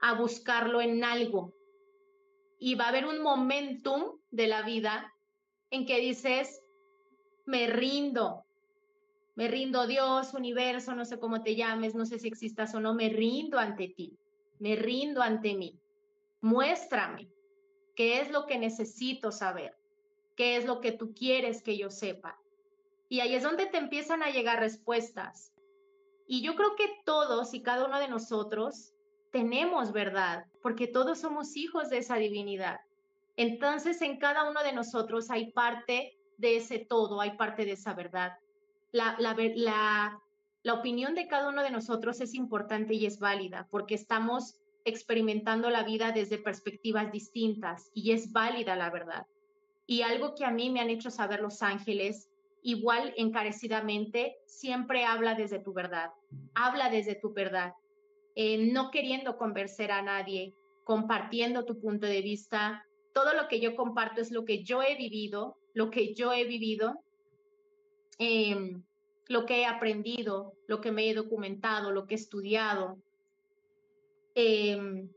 a 0.00 0.14
buscarlo 0.14 0.80
en 0.80 1.02
algo. 1.02 1.54
Y 2.58 2.74
va 2.74 2.86
a 2.86 2.88
haber 2.88 3.06
un 3.06 3.22
momentum 3.22 4.18
de 4.30 4.46
la 4.46 4.62
vida 4.62 5.12
en 5.70 5.86
que 5.86 5.98
dices, 5.98 6.62
me 7.46 7.66
rindo, 7.66 8.44
me 9.34 9.48
rindo 9.48 9.86
Dios, 9.86 10.32
universo, 10.34 10.94
no 10.94 11.04
sé 11.04 11.18
cómo 11.18 11.42
te 11.42 11.56
llames, 11.56 11.94
no 11.94 12.06
sé 12.06 12.18
si 12.18 12.28
existas 12.28 12.74
o 12.74 12.80
no, 12.80 12.94
me 12.94 13.08
rindo 13.08 13.58
ante 13.58 13.88
ti, 13.88 14.16
me 14.58 14.76
rindo 14.76 15.22
ante 15.22 15.54
mí. 15.54 15.78
Muéstrame 16.40 17.28
qué 17.96 18.20
es 18.20 18.30
lo 18.30 18.46
que 18.46 18.58
necesito 18.58 19.32
saber, 19.32 19.76
qué 20.36 20.56
es 20.56 20.64
lo 20.64 20.80
que 20.80 20.92
tú 20.92 21.12
quieres 21.14 21.62
que 21.62 21.76
yo 21.76 21.90
sepa. 21.90 22.40
Y 23.08 23.20
ahí 23.20 23.34
es 23.34 23.42
donde 23.42 23.66
te 23.66 23.78
empiezan 23.78 24.22
a 24.22 24.30
llegar 24.30 24.60
respuestas. 24.60 25.52
Y 26.26 26.42
yo 26.42 26.54
creo 26.54 26.74
que 26.76 26.88
todos 27.04 27.52
y 27.54 27.62
cada 27.62 27.84
uno 27.84 27.98
de 27.98 28.08
nosotros 28.08 28.93
tenemos 29.34 29.90
verdad, 29.90 30.46
porque 30.62 30.86
todos 30.86 31.18
somos 31.18 31.56
hijos 31.56 31.90
de 31.90 31.98
esa 31.98 32.14
divinidad. 32.18 32.78
Entonces, 33.36 34.00
en 34.00 34.20
cada 34.20 34.48
uno 34.48 34.62
de 34.62 34.72
nosotros 34.72 35.28
hay 35.28 35.50
parte 35.50 36.16
de 36.38 36.58
ese 36.58 36.78
todo, 36.78 37.20
hay 37.20 37.36
parte 37.36 37.64
de 37.64 37.72
esa 37.72 37.94
verdad. 37.94 38.34
La, 38.92 39.16
la, 39.18 39.34
la, 40.62 40.74
opinión 40.74 41.16
de 41.16 41.26
cada 41.26 41.48
uno 41.48 41.64
de 41.64 41.72
nosotros 41.72 42.20
es 42.20 42.32
importante 42.32 42.94
y 42.94 43.06
es 43.06 43.18
válida, 43.18 43.66
porque 43.72 43.96
estamos 43.96 44.60
experimentando 44.84 45.68
la 45.68 45.82
vida 45.82 46.12
desde 46.12 46.38
perspectivas 46.38 47.10
distintas 47.10 47.90
y 47.92 48.12
es 48.12 48.30
válida 48.30 48.76
la 48.76 48.90
verdad. 48.90 49.26
Y 49.84 50.02
algo 50.02 50.36
que 50.36 50.44
a 50.44 50.52
mí 50.52 50.70
me 50.70 50.78
han 50.78 50.90
hecho 50.90 51.10
saber 51.10 51.40
los 51.40 51.60
ángeles, 51.60 52.30
igual 52.62 53.12
encarecidamente, 53.16 54.36
siempre 54.46 55.04
habla 55.04 55.34
desde 55.34 55.58
tu 55.58 55.72
verdad, 55.72 56.12
habla 56.54 56.88
desde 56.88 57.16
tu 57.16 57.32
verdad, 57.32 57.74
eh, 58.34 58.58
no 58.72 58.90
queriendo 58.90 59.36
convencer 59.36 59.92
a 59.92 60.02
nadie, 60.02 60.54
compartiendo 60.84 61.64
tu 61.64 61.80
punto 61.80 62.06
de 62.06 62.22
vista. 62.22 62.84
Todo 63.12 63.32
lo 63.34 63.48
que 63.48 63.60
yo 63.60 63.76
comparto 63.76 64.20
es 64.20 64.30
lo 64.30 64.44
que 64.44 64.64
yo 64.64 64.82
he 64.82 64.96
vivido, 64.96 65.56
lo 65.72 65.90
que 65.90 66.14
yo 66.14 66.32
he 66.32 66.44
vivido, 66.44 67.00
em, 68.18 68.82
lo 69.28 69.46
que 69.46 69.60
he 69.60 69.66
aprendido, 69.66 70.54
lo 70.66 70.80
que 70.80 70.92
me 70.92 71.08
he 71.08 71.14
documentado, 71.14 71.92
lo 71.92 72.06
que 72.06 72.14
he 72.14 72.18
estudiado. 72.18 72.98
Em, 74.34 75.08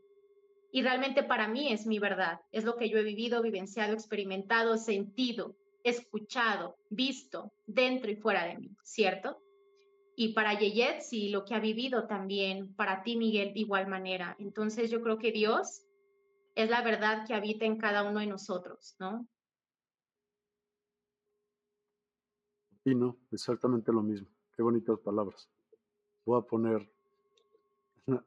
y 0.72 0.82
realmente 0.82 1.24
para 1.24 1.48
mí 1.48 1.72
es 1.72 1.88
mi 1.88 1.98
verdad, 1.98 2.40
es 2.52 2.64
lo 2.64 2.78
que 2.78 2.90
yo 2.90 3.00
he 3.00 3.04
vivido, 3.04 3.42
vivenciado, 3.42 3.94
experimentado, 3.94 4.78
sentido, 4.78 5.56
escuchado, 5.84 6.76
visto 6.90 7.52
dentro 7.66 8.12
y 8.12 8.16
fuera 8.16 8.46
de 8.46 8.58
mí, 8.58 8.70
¿cierto? 8.84 9.42
Y 10.20 10.34
para 10.34 10.58
Yeyet, 10.58 11.02
sí, 11.02 11.30
lo 11.30 11.46
que 11.46 11.54
ha 11.54 11.60
vivido 11.60 12.08
también, 12.08 12.74
para 12.74 13.04
ti, 13.04 13.16
Miguel, 13.16 13.54
de 13.54 13.60
igual 13.60 13.86
manera. 13.86 14.36
Entonces 14.40 14.90
yo 14.90 15.00
creo 15.04 15.20
que 15.20 15.32
Dios 15.32 15.84
es 16.56 16.72
la 16.72 16.82
verdad 16.82 17.28
que 17.28 17.36
habita 17.36 17.66
en 17.66 17.78
cada 17.78 18.02
uno 18.02 18.20
de 18.20 18.26
nosotros, 18.26 18.96
¿no? 18.98 19.28
Y 22.84 22.96
no, 22.96 23.16
exactamente 23.32 23.92
lo 23.92 24.02
mismo. 24.02 24.28
Qué 24.56 24.64
bonitas 24.64 24.98
palabras. 25.02 25.48
Voy 26.26 26.40
a 26.40 26.44
poner 26.44 26.92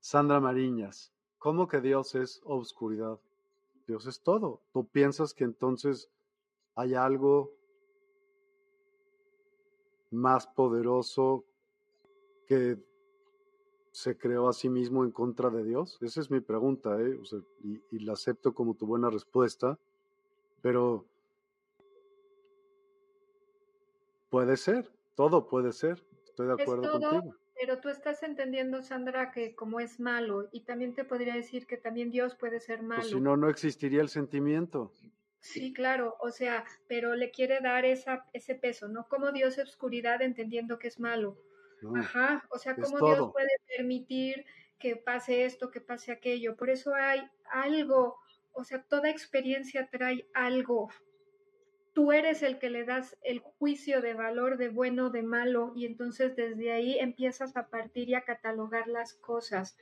Sandra 0.00 0.40
Mariñas. 0.40 1.10
¿Cómo 1.38 1.66
que 1.66 1.80
Dios 1.80 2.14
es 2.16 2.42
obscuridad? 2.44 3.18
Dios 3.86 4.06
es 4.06 4.22
todo. 4.22 4.60
¿Tú 4.74 4.86
piensas 4.88 5.32
que 5.32 5.44
entonces 5.44 6.10
hay 6.74 6.92
algo 6.92 7.50
más 10.14 10.46
poderoso 10.46 11.44
que 12.46 12.78
se 13.90 14.16
creó 14.18 14.48
a 14.48 14.52
sí 14.52 14.68
mismo 14.68 15.04
en 15.04 15.10
contra 15.10 15.50
de 15.50 15.64
Dios? 15.64 15.98
Esa 16.00 16.20
es 16.20 16.30
mi 16.30 16.40
pregunta, 16.40 17.00
¿eh? 17.00 17.18
y, 17.90 17.98
la 18.00 18.14
acepto 18.14 18.54
como 18.54 18.74
tu 18.74 18.86
buena 18.86 19.10
respuesta, 19.10 19.78
pero 20.62 21.06
puede 24.30 24.56
ser, 24.56 24.90
todo 25.14 25.46
puede 25.46 25.72
ser, 25.72 26.02
estoy 26.24 26.48
de 26.48 26.54
acuerdo 26.54 26.90
contigo. 26.90 27.36
Pero 27.56 27.80
tú 27.80 27.88
estás 27.88 28.22
entendiendo, 28.24 28.82
Sandra, 28.82 29.30
que 29.30 29.54
como 29.54 29.78
es 29.78 30.00
malo, 30.00 30.48
y 30.50 30.64
también 30.64 30.94
te 30.94 31.04
podría 31.04 31.34
decir 31.34 31.66
que 31.66 31.76
también 31.76 32.10
Dios 32.10 32.34
puede 32.34 32.58
ser 32.58 32.82
malo. 32.82 33.00
Pues 33.00 33.12
si 33.12 33.20
no, 33.20 33.36
no 33.36 33.48
existiría 33.48 34.00
el 34.00 34.08
sentimiento. 34.08 34.92
Sí, 35.44 35.74
claro, 35.74 36.16
o 36.20 36.30
sea, 36.30 36.64
pero 36.88 37.14
le 37.14 37.30
quiere 37.30 37.60
dar 37.60 37.84
esa, 37.84 38.24
ese 38.32 38.54
peso, 38.54 38.88
¿no? 38.88 39.06
Como 39.08 39.30
Dios 39.30 39.58
es 39.58 39.68
oscuridad 39.68 40.22
entendiendo 40.22 40.78
que 40.78 40.88
es 40.88 40.98
malo. 40.98 41.36
Ajá, 41.94 42.46
o 42.48 42.58
sea, 42.58 42.74
cómo 42.74 42.96
Dios 43.06 43.30
puede 43.30 43.50
permitir 43.76 44.46
que 44.78 44.96
pase 44.96 45.44
esto, 45.44 45.70
que 45.70 45.82
pase 45.82 46.12
aquello. 46.12 46.56
Por 46.56 46.70
eso 46.70 46.94
hay 46.94 47.28
algo, 47.52 48.16
o 48.54 48.64
sea, 48.64 48.82
toda 48.84 49.10
experiencia 49.10 49.86
trae 49.92 50.26
algo. 50.32 50.88
Tú 51.92 52.12
eres 52.12 52.42
el 52.42 52.58
que 52.58 52.70
le 52.70 52.84
das 52.84 53.18
el 53.22 53.40
juicio 53.40 54.00
de 54.00 54.14
valor 54.14 54.56
de 54.56 54.70
bueno, 54.70 55.10
de 55.10 55.22
malo, 55.22 55.74
y 55.76 55.84
entonces 55.84 56.36
desde 56.36 56.72
ahí 56.72 56.98
empiezas 56.98 57.54
a 57.58 57.68
partir 57.68 58.08
y 58.08 58.14
a 58.14 58.24
catalogar 58.24 58.88
las 58.88 59.12
cosas 59.12 59.76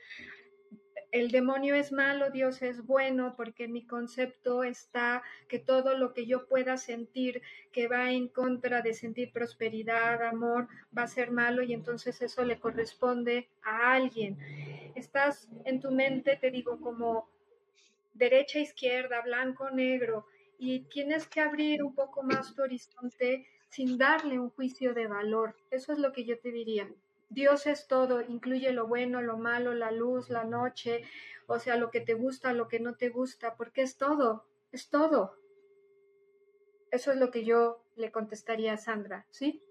el 1.13 1.29
demonio 1.29 1.75
es 1.75 1.91
malo, 1.91 2.31
Dios 2.31 2.63
es 2.63 2.87
bueno, 2.87 3.35
porque 3.37 3.67
mi 3.67 3.85
concepto 3.85 4.63
está 4.63 5.21
que 5.47 5.59
todo 5.59 5.95
lo 5.95 6.11
que 6.11 6.25
yo 6.25 6.47
pueda 6.47 6.75
sentir 6.77 7.43
que 7.71 7.87
va 7.87 8.11
en 8.11 8.27
contra 8.27 8.81
de 8.81 8.95
sentir 8.95 9.31
prosperidad, 9.31 10.23
amor, 10.23 10.67
va 10.97 11.03
a 11.03 11.07
ser 11.07 11.29
malo 11.29 11.61
y 11.61 11.71
entonces 11.71 12.19
eso 12.23 12.43
le 12.43 12.59
corresponde 12.59 13.47
a 13.61 13.93
alguien. 13.93 14.39
Estás 14.95 15.47
en 15.65 15.79
tu 15.79 15.91
mente, 15.91 16.35
te 16.35 16.49
digo, 16.49 16.81
como 16.81 17.29
derecha, 18.15 18.57
izquierda, 18.57 19.21
blanco, 19.21 19.69
negro, 19.69 20.25
y 20.57 20.79
tienes 20.85 21.27
que 21.27 21.41
abrir 21.41 21.83
un 21.83 21.93
poco 21.93 22.23
más 22.23 22.55
tu 22.55 22.63
horizonte 22.63 23.45
sin 23.69 23.99
darle 23.99 24.39
un 24.39 24.49
juicio 24.49 24.95
de 24.95 25.05
valor. 25.05 25.55
Eso 25.69 25.93
es 25.93 25.99
lo 25.99 26.11
que 26.11 26.25
yo 26.25 26.39
te 26.39 26.51
diría. 26.51 26.89
Dios 27.33 27.65
es 27.67 27.87
todo, 27.87 28.21
incluye 28.21 28.71
lo 28.71 28.87
bueno, 28.87 29.21
lo 29.21 29.37
malo, 29.37 29.73
la 29.73 29.91
luz, 29.91 30.29
la 30.29 30.43
noche, 30.43 31.03
o 31.47 31.59
sea, 31.59 31.77
lo 31.77 31.89
que 31.89 31.99
te 31.99 32.13
gusta, 32.13 32.53
lo 32.53 32.67
que 32.67 32.79
no 32.79 32.95
te 32.95 33.09
gusta, 33.09 33.55
porque 33.55 33.81
es 33.81 33.97
todo, 33.97 34.45
es 34.71 34.89
todo. 34.89 35.35
Eso 36.91 37.11
es 37.11 37.17
lo 37.17 37.31
que 37.31 37.43
yo 37.43 37.83
le 37.95 38.11
contestaría 38.11 38.73
a 38.73 38.77
Sandra, 38.77 39.25
¿sí? 39.31 39.63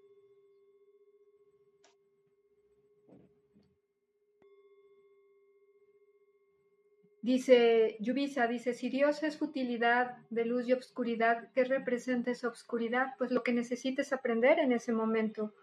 Dice 7.22 7.96
Yubisa, 8.00 8.48
dice, 8.48 8.74
si 8.74 8.88
Dios 8.88 9.22
es 9.22 9.38
futilidad 9.38 10.16
de 10.30 10.44
luz 10.44 10.66
y 10.66 10.72
obscuridad, 10.72 11.52
¿qué 11.54 11.62
representa 11.62 12.32
esa 12.32 12.48
obscuridad? 12.48 13.14
Pues 13.16 13.30
lo 13.30 13.44
que 13.44 13.52
necesites 13.52 14.12
aprender 14.12 14.58
en 14.58 14.72
ese 14.72 14.92
momento 14.92 15.54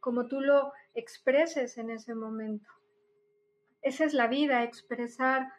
como 0.00 0.26
tú 0.26 0.40
lo 0.40 0.72
expreses 0.94 1.78
en 1.78 1.90
ese 1.90 2.14
momento. 2.14 2.70
Esa 3.82 4.04
es 4.04 4.14
la 4.14 4.26
vida, 4.26 4.64
expresar 4.64 5.52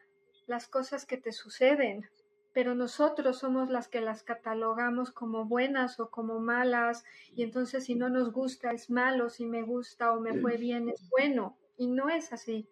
las 0.48 0.68
cosas 0.68 1.06
que 1.06 1.18
te 1.18 1.32
suceden, 1.32 2.10
pero 2.54 2.76
nosotros 2.76 3.40
somos 3.40 3.70
las 3.70 3.88
que 3.88 4.02
las 4.02 4.24
catalogamos 4.24 5.12
como 5.12 5.46
buenas 5.46 6.00
o 6.00 6.10
como 6.10 6.40
malas, 6.40 7.04
y 7.36 7.44
entonces 7.44 7.86
si 7.86 7.96
no 7.96 8.10
nos 8.10 8.32
gusta 8.32 8.72
es 8.72 8.90
malo, 8.90 9.30
si 9.30 9.46
me 9.46 9.64
gusta 9.64 10.12
o 10.12 10.20
me 10.20 10.40
fue 10.40 10.58
bien 10.58 10.90
es 10.90 11.10
bueno, 11.10 11.58
y 11.78 11.88
no 11.88 12.10
es 12.10 12.34
así. 12.34 12.68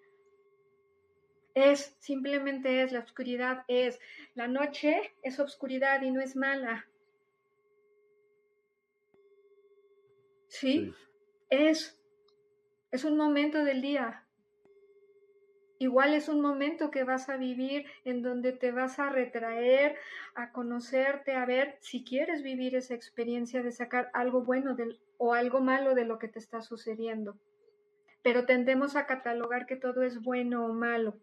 Es, 1.55 1.95
simplemente 1.99 2.83
es, 2.83 2.91
la 2.91 2.99
oscuridad 2.99 3.63
es, 3.67 3.99
la 4.35 4.47
noche 4.47 5.13
es 5.23 5.39
oscuridad 5.39 6.01
y 6.01 6.11
no 6.11 6.21
es 6.21 6.35
mala. 6.35 6.87
¿Sí? 10.47 10.93
Es, 11.49 11.99
es 12.91 13.03
un 13.03 13.17
momento 13.17 13.63
del 13.63 13.81
día. 13.81 14.25
Igual 15.81 16.13
es 16.13 16.27
un 16.27 16.41
momento 16.41 16.91
que 16.91 17.05
vas 17.05 17.29
a 17.29 17.37
vivir 17.37 17.85
en 18.03 18.21
donde 18.21 18.51
te 18.51 18.71
vas 18.71 18.99
a 18.99 19.09
retraer, 19.09 19.95
a 20.35 20.51
conocerte, 20.51 21.33
a 21.33 21.45
ver 21.45 21.77
si 21.79 22.03
quieres 22.03 22.43
vivir 22.43 22.75
esa 22.75 22.95
experiencia 22.95 23.63
de 23.63 23.71
sacar 23.71 24.11
algo 24.13 24.41
bueno 24.41 24.75
del, 24.75 24.99
o 25.17 25.33
algo 25.33 25.61
malo 25.61 25.95
de 25.95 26.03
lo 26.03 26.19
que 26.19 26.27
te 26.27 26.39
está 26.39 26.61
sucediendo. 26.61 27.37
Pero 28.23 28.45
tendemos 28.45 28.97
a 28.97 29.05
catalogar 29.05 29.65
que 29.65 29.77
todo 29.77 30.03
es 30.03 30.21
bueno 30.21 30.65
o 30.65 30.73
malo. 30.73 31.15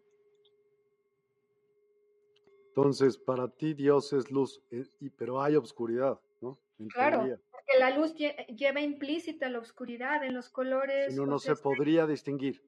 Entonces, 2.69 3.17
para 3.17 3.47
ti 3.47 3.75
Dios 3.75 4.11
es 4.13 4.31
luz, 4.31 4.61
eh, 4.71 4.87
pero 5.17 5.41
hay 5.41 5.55
oscuridad, 5.55 6.19
¿no? 6.41 6.59
claro, 6.89 7.39
porque 7.67 7.79
la 7.79 7.97
luz 7.97 8.13
lleva 8.15 8.81
implícita 8.81 9.49
la 9.49 9.59
oscuridad 9.59 10.23
en 10.23 10.33
los 10.33 10.49
colores. 10.49 11.13
Si 11.13 11.19
no, 11.19 11.25
no 11.25 11.39
se 11.39 11.55
podría 11.55 12.05
distinguir. 12.05 12.61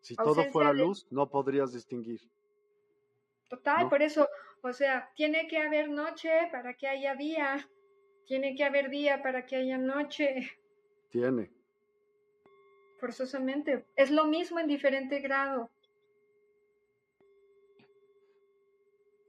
Si 0.00 0.16
todo 0.16 0.44
fuera 0.50 0.72
luz, 0.72 1.06
no 1.10 1.28
podrías 1.30 1.72
distinguir. 1.72 2.20
Total, 3.48 3.88
por 3.88 4.02
eso, 4.02 4.28
o 4.62 4.72
sea, 4.72 5.10
tiene 5.14 5.46
que 5.46 5.58
haber 5.58 5.88
noche 5.88 6.30
para 6.50 6.74
que 6.74 6.88
haya 6.88 7.14
día, 7.14 7.68
tiene 8.26 8.54
que 8.54 8.64
haber 8.64 8.90
día 8.90 9.22
para 9.22 9.46
que 9.46 9.56
haya 9.56 9.78
noche. 9.78 10.50
Tiene. 11.08 11.50
Forzosamente. 12.98 13.86
Es 13.96 14.10
lo 14.10 14.26
mismo 14.26 14.58
en 14.58 14.66
diferente 14.66 15.20
grado. 15.20 15.70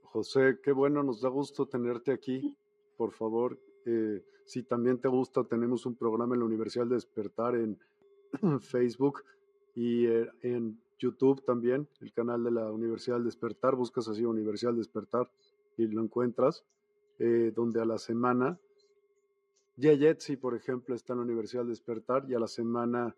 José, 0.02 0.58
qué 0.62 0.72
bueno, 0.72 1.02
nos 1.02 1.20
da 1.20 1.28
gusto 1.28 1.66
tenerte 1.66 2.10
aquí. 2.10 2.56
Por 2.96 3.12
favor, 3.12 3.58
eh, 3.86 4.24
si 4.44 4.64
también 4.64 4.98
te 4.98 5.08
gusta, 5.08 5.44
tenemos 5.44 5.86
un 5.86 5.94
programa 5.94 6.34
en 6.34 6.40
la 6.40 6.46
Universidad 6.46 6.86
de 6.86 6.96
Despertar 6.96 7.54
en 7.54 7.78
Facebook 8.60 9.22
y 9.74 10.06
eh, 10.06 10.28
en 10.42 10.80
YouTube 10.98 11.44
también, 11.44 11.88
el 12.00 12.12
canal 12.12 12.42
de 12.42 12.50
la 12.50 12.70
Universidad 12.70 13.16
del 13.16 13.26
Despertar. 13.26 13.76
Buscas 13.76 14.08
así 14.08 14.24
Universidad 14.24 14.72
del 14.72 14.78
Despertar 14.78 15.30
y 15.76 15.86
lo 15.86 16.02
encuentras, 16.02 16.64
eh, 17.18 17.52
donde 17.54 17.80
a 17.80 17.84
la 17.84 17.98
semana, 17.98 18.58
Yeyetsi, 19.76 20.36
por 20.36 20.54
ejemplo, 20.54 20.94
está 20.94 21.12
en 21.12 21.20
la 21.20 21.24
Universidad 21.24 21.62
del 21.62 21.70
Despertar 21.70 22.24
y 22.28 22.34
a 22.34 22.40
la 22.40 22.48
semana 22.48 23.14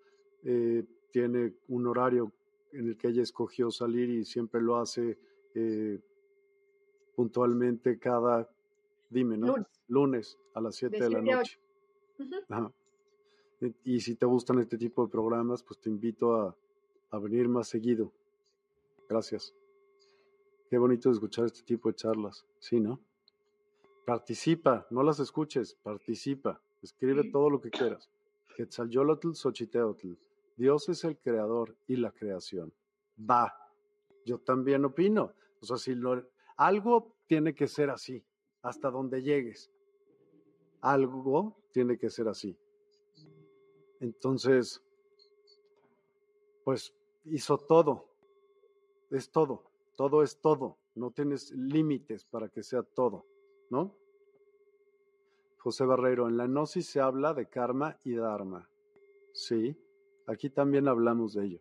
tiene 1.11 1.55
un 1.67 1.87
horario 1.89 2.33
en 2.73 2.89
el 2.89 2.97
que 2.97 3.09
ella 3.09 3.23
escogió 3.23 3.73
salir 3.73 4.09
y 4.09 4.25
siempre 4.25 4.63
lo 4.63 4.77
hace 4.77 5.19
puntualmente 7.17 7.99
cada, 7.99 8.49
dime, 9.11 9.37
¿no? 9.37 9.57
A 10.55 10.61
las 10.61 10.77
7 10.77 10.99
de, 10.99 11.11
la 11.11 11.21
noche. 11.21 11.59
Y, 13.85 14.01
si 14.01 14.15
te 14.15 14.27
gustan 14.27 14.61
este 14.61 14.79
tipo 14.79 15.05
de 15.05 15.11
programas, 15.11 15.63
pues 15.63 15.81
te 15.81 15.91
invito 15.91 16.35
a, 16.35 16.57
a 17.11 17.19
venir 17.19 17.49
más 17.49 17.69
seguido. 17.69 18.13
Gracias. 19.09 19.55
Qué 20.69 20.79
bonito 20.79 21.11
escuchar 21.11 21.47
este 21.47 21.63
tipo 21.63 21.89
de 21.89 21.95
charlas, 21.95 22.47
¿sí, 22.59 22.79
no? 22.79 23.01
Participa, 24.05 24.87
no 24.91 25.03
las 25.03 25.19
escuches, 25.21 25.75
participa. 25.83 26.61
Escribe 26.83 27.31
todo 27.31 27.51
lo 27.51 27.61
que 27.61 27.71
quieras. 27.71 28.09
Quetzalyolotl 28.57 29.35
Xochiteotl. 29.35 30.13
Dios 30.57 30.89
es 30.89 31.05
el 31.05 31.17
creador 31.19 31.77
y 31.87 31.97
la 31.97 32.11
creación. 32.11 32.73
Va. 33.19 33.53
Yo 34.25 34.39
también 34.39 34.85
opino. 34.85 35.33
O 35.61 35.67
sea, 35.67 35.77
si 35.77 35.95
lo, 35.95 36.29
algo 36.57 37.15
tiene 37.27 37.55
que 37.55 37.67
ser 37.67 37.91
así, 37.91 38.25
hasta 38.63 38.91
donde 38.91 39.23
llegues. 39.23 39.71
Algo 40.81 41.57
tiene 41.73 41.99
que 41.99 42.11
ser 42.11 42.29
así. 42.29 42.57
Entonces, 44.01 44.83
pues 46.65 46.95
hizo 47.25 47.59
todo. 47.59 48.07
Es 49.11 49.31
todo. 49.31 49.65
Todo 49.97 50.23
es 50.23 50.39
todo. 50.41 50.77
No 50.95 51.11
tienes 51.11 51.51
límites 51.53 52.25
para 52.25 52.49
que 52.49 52.63
sea 52.63 52.83
todo, 52.83 53.25
¿no? 53.71 53.95
José 55.59 55.85
Barreiro, 55.85 56.29
en 56.29 56.37
la 56.37 56.47
gnosis 56.47 56.89
se 56.89 57.01
habla 57.01 57.35
de 57.35 57.47
karma 57.47 57.99
y 58.05 58.15
dharma. 58.15 58.69
Sí, 59.33 59.77
aquí 60.27 60.51
también 60.51 60.89
hablamos 60.89 61.35
de 61.35 61.47
ello. 61.47 61.61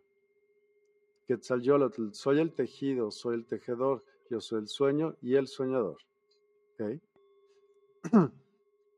Quetzalcóatl, 1.26 2.12
soy 2.12 2.40
el 2.40 2.54
tejido, 2.54 3.10
soy 3.10 3.34
el 3.34 3.46
tejedor. 3.46 4.04
Yo 4.30 4.40
soy 4.40 4.60
el 4.60 4.68
sueño 4.68 5.16
y 5.20 5.36
el 5.36 5.46
soñador. 5.46 5.98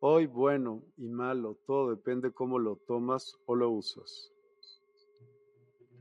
Hoy 0.03 0.27
bueno 0.27 0.83
y 0.97 1.09
malo, 1.09 1.59
todo 1.67 1.91
depende 1.91 2.33
cómo 2.33 2.59
lo 2.59 2.77
tomas 2.77 3.39
o 3.45 3.55
lo 3.55 3.71
usas. 3.71 4.33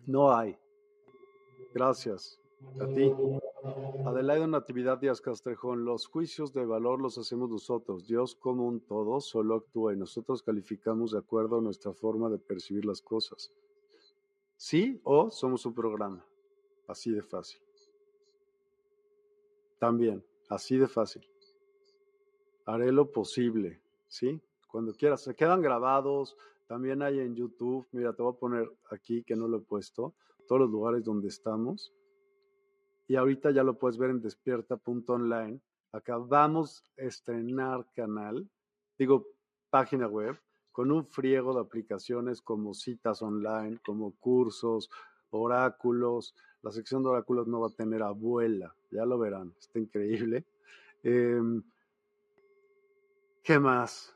No 0.06 0.32
hay. 0.32 0.58
Gracias. 1.74 2.40
A 2.80 2.88
ti. 2.88 3.14
Adelaida 4.06 4.48
Natividad 4.48 5.00
Díaz 5.00 5.20
Castrejón, 5.20 5.84
los 5.84 6.08
juicios 6.08 6.54
de 6.54 6.66
valor 6.66 7.02
los 7.02 7.18
hacemos 7.18 7.50
nosotros. 7.50 8.08
Dios 8.08 8.36
como 8.36 8.66
un 8.66 8.80
todo 8.80 9.20
solo 9.20 9.56
actúa 9.56 9.94
y 9.94 9.98
nosotros 9.98 10.44
calificamos 10.44 11.12
de 11.12 11.20
acuerdo 11.20 11.58
a 11.58 11.62
nuestra 11.62 11.94
forma 11.94 12.30
de 12.30 12.40
percibir 12.40 12.86
las 12.86 13.02
cosas. 13.02 13.52
Sí 14.56 15.02
o 15.04 15.30
somos 15.30 15.66
un 15.66 15.74
programa. 15.74 16.26
Así 16.88 17.12
de 17.12 17.22
fácil. 17.22 17.62
También, 19.78 20.24
así 20.50 20.78
de 20.78 20.88
fácil. 20.88 21.28
Haré 22.66 22.92
lo 22.92 23.12
posible, 23.12 23.80
¿sí? 24.10 24.42
Cuando 24.68 24.94
quieras. 24.94 25.22
Se 25.22 25.34
quedan 25.34 25.62
grabados, 25.62 26.36
también 26.68 27.02
hay 27.02 27.20
en 27.20 27.36
YouTube. 27.36 27.88
Mira, 27.94 28.14
te 28.14 28.22
voy 28.22 28.34
a 28.34 28.38
poner 28.38 28.70
aquí 28.92 29.24
que 29.24 29.36
no 29.36 29.48
lo 29.48 29.58
he 29.58 29.62
puesto, 29.62 30.14
todos 30.48 30.62
los 30.62 30.70
lugares 30.70 31.06
donde 31.06 31.30
estamos. 31.30 31.94
Y 33.08 33.16
ahorita 33.16 33.52
ya 33.52 33.64
lo 33.64 33.78
puedes 33.80 33.98
ver 33.98 34.10
en 34.10 34.22
despierta.online. 34.22 35.62
Acabamos 35.92 36.84
de 36.98 37.08
estrenar 37.08 37.88
canal, 37.96 38.48
digo 38.98 39.26
página 39.72 40.08
web, 40.08 40.38
con 40.72 40.92
un 40.92 41.06
friego 41.06 41.54
de 41.54 41.62
aplicaciones 41.62 42.42
como 42.42 42.74
citas 42.74 43.22
online, 43.22 43.80
como 43.84 44.12
cursos, 44.20 44.90
oráculos, 45.32 46.36
la 46.62 46.72
sección 46.72 47.04
de 47.04 47.10
oráculos 47.10 47.48
no 47.48 47.62
va 47.62 47.68
a 47.68 47.76
tener 47.76 48.04
abuela, 48.04 48.76
ya 48.92 49.06
lo 49.06 49.18
verán, 49.18 49.54
está 49.58 49.80
increíble. 49.80 50.46
Em, 51.02 51.64
¿Qué 53.44 53.58
más? 53.60 54.16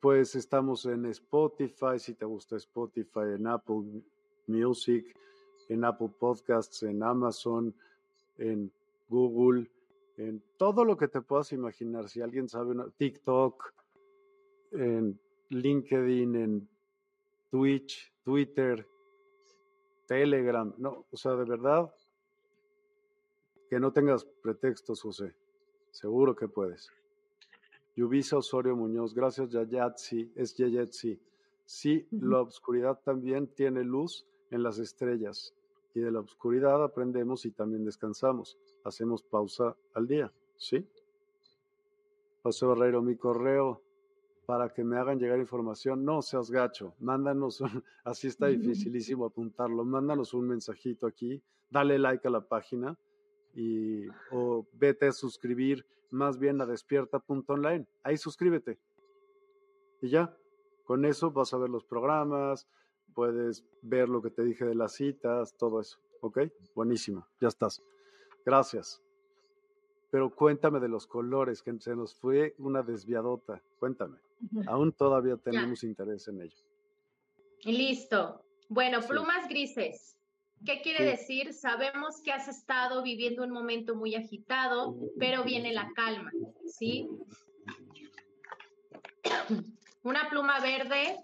Pues 0.00 0.34
estamos 0.36 0.86
en 0.86 1.06
Spotify, 1.06 1.98
si 1.98 2.14
te 2.14 2.24
gusta 2.24 2.56
Spotify, 2.56 3.34
en 3.34 3.46
Apple 3.46 4.02
Music, 4.46 5.16
en 5.68 5.84
Apple 5.84 6.10
Podcasts, 6.18 6.82
en 6.84 7.02
Amazon, 7.02 7.74
en 8.36 8.70
Google, 9.08 9.68
en 10.16 10.42
todo 10.56 10.84
lo 10.84 10.96
que 10.96 11.08
te 11.08 11.20
puedas 11.20 11.52
imaginar. 11.52 12.08
Si 12.08 12.20
alguien 12.20 12.48
sabe, 12.48 12.74
TikTok, 12.96 13.74
en 14.72 15.18
LinkedIn, 15.48 16.36
en 16.36 16.68
Twitch, 17.50 18.12
Twitter, 18.22 18.86
Telegram, 20.06 20.72
no, 20.78 21.06
o 21.10 21.16
sea, 21.16 21.32
de 21.32 21.44
verdad, 21.44 21.92
que 23.68 23.80
no 23.80 23.92
tengas 23.92 24.24
pretextos, 24.24 25.02
José. 25.02 25.34
Seguro 25.90 26.34
que 26.34 26.48
puedes. 26.48 26.90
Yubisa 27.96 28.38
Osorio 28.38 28.76
Muñoz, 28.76 29.14
gracias 29.14 29.50
Yayatsi, 29.50 30.32
es 30.36 30.54
Yayatsi. 30.56 31.18
Sí, 31.64 32.06
la 32.12 32.42
oscuridad 32.42 33.00
también 33.04 33.48
tiene 33.48 33.82
luz 33.82 34.24
en 34.50 34.62
las 34.62 34.78
estrellas 34.78 35.54
y 35.94 36.00
de 36.00 36.12
la 36.12 36.20
oscuridad 36.20 36.82
aprendemos 36.84 37.44
y 37.44 37.50
también 37.50 37.84
descansamos. 37.84 38.56
Hacemos 38.84 39.22
pausa 39.22 39.76
al 39.94 40.06
día, 40.06 40.32
¿sí? 40.56 40.86
José 42.42 42.66
Barreiro, 42.66 43.02
mi 43.02 43.16
correo 43.16 43.82
para 44.46 44.72
que 44.72 44.82
me 44.82 44.96
hagan 44.96 45.18
llegar 45.18 45.38
información. 45.38 46.04
No 46.04 46.22
seas 46.22 46.50
gacho, 46.50 46.94
mándanos, 47.00 47.62
así 48.04 48.28
está 48.28 48.46
dificilísimo 48.46 49.26
apuntarlo, 49.26 49.84
mándanos 49.84 50.32
un 50.34 50.46
mensajito 50.46 51.06
aquí, 51.06 51.42
dale 51.68 51.98
like 51.98 52.26
a 52.26 52.30
la 52.30 52.40
página 52.40 52.96
y 53.54 54.06
o 54.30 54.66
vete 54.72 55.08
a 55.08 55.12
suscribir 55.12 55.84
más 56.10 56.38
bien 56.38 56.60
a 56.60 56.66
despierta.online. 56.66 57.86
Ahí 58.02 58.16
suscríbete. 58.16 58.78
Y 60.00 60.10
ya, 60.10 60.36
con 60.84 61.04
eso 61.04 61.30
vas 61.30 61.52
a 61.52 61.58
ver 61.58 61.70
los 61.70 61.84
programas, 61.84 62.68
puedes 63.14 63.64
ver 63.82 64.08
lo 64.08 64.22
que 64.22 64.30
te 64.30 64.44
dije 64.44 64.64
de 64.64 64.74
las 64.74 64.94
citas, 64.94 65.54
todo 65.56 65.80
eso. 65.80 65.98
¿Ok? 66.20 66.40
Buenísimo, 66.74 67.26
ya 67.40 67.48
estás. 67.48 67.82
Gracias. 68.44 69.02
Pero 70.10 70.34
cuéntame 70.34 70.80
de 70.80 70.88
los 70.88 71.06
colores, 71.06 71.62
que 71.62 71.78
se 71.80 71.94
nos 71.94 72.14
fue 72.14 72.54
una 72.58 72.82
desviadota. 72.82 73.62
Cuéntame. 73.78 74.18
Aún 74.66 74.92
todavía 74.92 75.36
tenemos 75.36 75.82
interés 75.84 76.28
en 76.28 76.42
ello. 76.42 76.56
Listo. 77.64 78.42
Bueno, 78.68 79.00
plumas 79.06 79.48
grises. 79.48 80.17
¿Qué 80.64 80.80
quiere 80.82 81.04
decir? 81.04 81.52
Sabemos 81.52 82.20
que 82.22 82.32
has 82.32 82.48
estado 82.48 83.02
viviendo 83.02 83.44
un 83.44 83.50
momento 83.50 83.94
muy 83.94 84.14
agitado, 84.14 84.96
pero 85.18 85.44
viene 85.44 85.72
la 85.72 85.90
calma, 85.94 86.30
¿sí? 86.66 87.08
Una 90.02 90.28
pluma 90.30 90.60
verde 90.60 91.16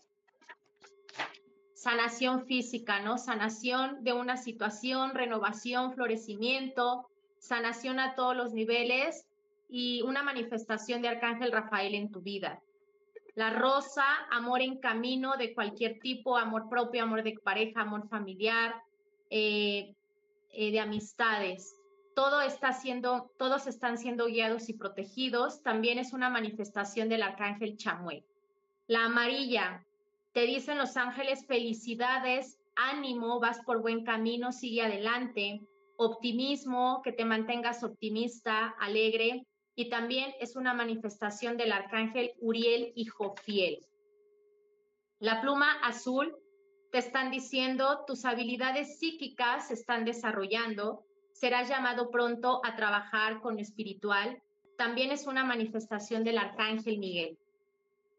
sanación 1.85 2.47
física, 2.47 3.01
¿no? 3.01 3.19
Sanación 3.19 4.03
de 4.03 4.15
una 4.15 4.39
situación, 4.39 5.15
renovación, 5.15 5.93
florecimiento, 5.93 7.11
sanación 7.39 8.01
a 8.01 8.15
todos 8.15 8.35
los 8.35 8.55
niveles 8.55 9.27
y 9.69 10.01
una 10.01 10.23
manifestación 10.23 11.03
de 11.03 11.09
Arcángel 11.09 11.53
Rafael 11.53 11.95
en 11.95 12.11
tu 12.11 12.23
vida. 12.23 12.63
La 13.35 13.51
rosa, 13.51 14.05
amor 14.31 14.63
en 14.63 14.79
camino 14.79 15.37
de 15.37 15.53
cualquier 15.53 15.99
tipo, 15.99 16.39
amor 16.39 16.71
propio, 16.71 17.03
amor 17.03 17.23
de 17.23 17.35
pareja, 17.45 17.83
amor 17.83 18.09
familiar, 18.09 18.75
eh, 19.31 19.95
eh, 20.51 20.71
de 20.71 20.81
amistades. 20.81 21.75
Todo 22.15 22.41
está 22.41 22.73
siendo, 22.73 23.33
todos 23.39 23.67
están 23.67 23.99
siendo 23.99 24.27
guiados 24.27 24.69
y 24.69 24.75
protegidos. 24.75 25.63
También 25.63 25.99
es 25.99 26.13
una 26.13 26.31
manifestación 26.31 27.09
del 27.09 27.23
arcángel 27.23 27.77
Chamuel. 27.77 28.25
La 28.87 29.07
amarilla, 29.07 29.85
te 30.33 30.43
dicen 30.43 30.79
los 30.79 30.97
ángeles 30.97 31.47
felicidades, 31.47 32.59
ánimo, 32.77 33.41
vas 33.41 33.61
por 33.65 33.83
buen 33.83 34.05
camino, 34.05 34.53
sigue 34.53 34.83
adelante. 34.83 35.63
Optimismo, 35.97 37.03
que 37.03 37.13
te 37.13 37.25
mantengas 37.25 37.83
optimista, 37.83 38.75
alegre. 38.81 39.47
Y 39.75 39.89
también 39.89 40.35
es 40.41 40.55
una 40.55 40.75
manifestación 40.75 41.57
del 41.57 41.73
arcángel 41.73 42.33
Uriel, 42.41 42.93
hijo 42.95 43.35
fiel. 43.43 43.79
La 45.19 45.41
pluma 45.41 45.73
azul 45.83 46.37
te 46.95 47.01
están 47.01 47.33
diciendo 47.33 48.05
tus 48.07 48.25
habilidades 48.25 49.01
psíquicas 49.01 49.67
se 49.67 49.75
están 49.75 50.05
desarrollando, 50.05 51.05
serás 51.33 51.69
llamado 51.69 52.09
pronto 52.13 52.61
a 52.65 52.77
trabajar 52.77 53.41
con 53.41 53.57
lo 53.57 53.61
espiritual. 53.61 54.41
También 54.79 55.11
es 55.11 55.27
una 55.27 55.43
manifestación 55.43 56.23
del 56.23 56.39
arcángel 56.39 56.99
Miguel. 56.99 57.37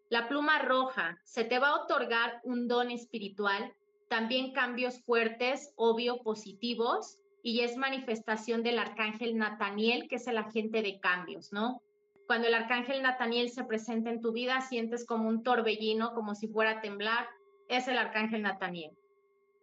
La 0.10 0.28
pluma 0.28 0.60
roja 0.60 1.22
se 1.24 1.46
te 1.46 1.58
va 1.58 1.70
a 1.70 1.84
otorgar 1.84 2.42
un 2.44 2.68
don 2.68 2.92
espiritual, 2.92 3.72
también 4.10 4.52
cambios 4.52 5.02
fuertes, 5.04 5.72
obvio, 5.78 6.22
positivos, 6.22 7.18
y 7.44 7.62
es 7.62 7.78
manifestación 7.78 8.62
del 8.62 8.78
arcángel 8.78 9.38
Nataniel, 9.38 10.10
que 10.10 10.18
es 10.18 10.28
el 10.28 10.38
agente 10.38 10.82
de 10.82 11.00
cambios, 11.00 11.54
¿no? 11.54 11.82
Cuando 12.28 12.50
el 12.50 12.54
arcángel 12.54 13.02
Nataniel 13.04 13.50
se 13.52 13.64
presenta 13.64 14.10
en 14.10 14.20
tu 14.20 14.34
vida, 14.34 14.60
sientes 14.60 15.06
como 15.06 15.30
un 15.30 15.44
torbellino, 15.44 16.14
como 16.14 16.36
si 16.36 16.50
fuera 16.50 16.72
a 16.72 16.82
temblar, 16.82 17.26
es 17.68 17.88
el 17.88 17.98
arcángel 17.98 18.42
Nataniel. 18.42 18.92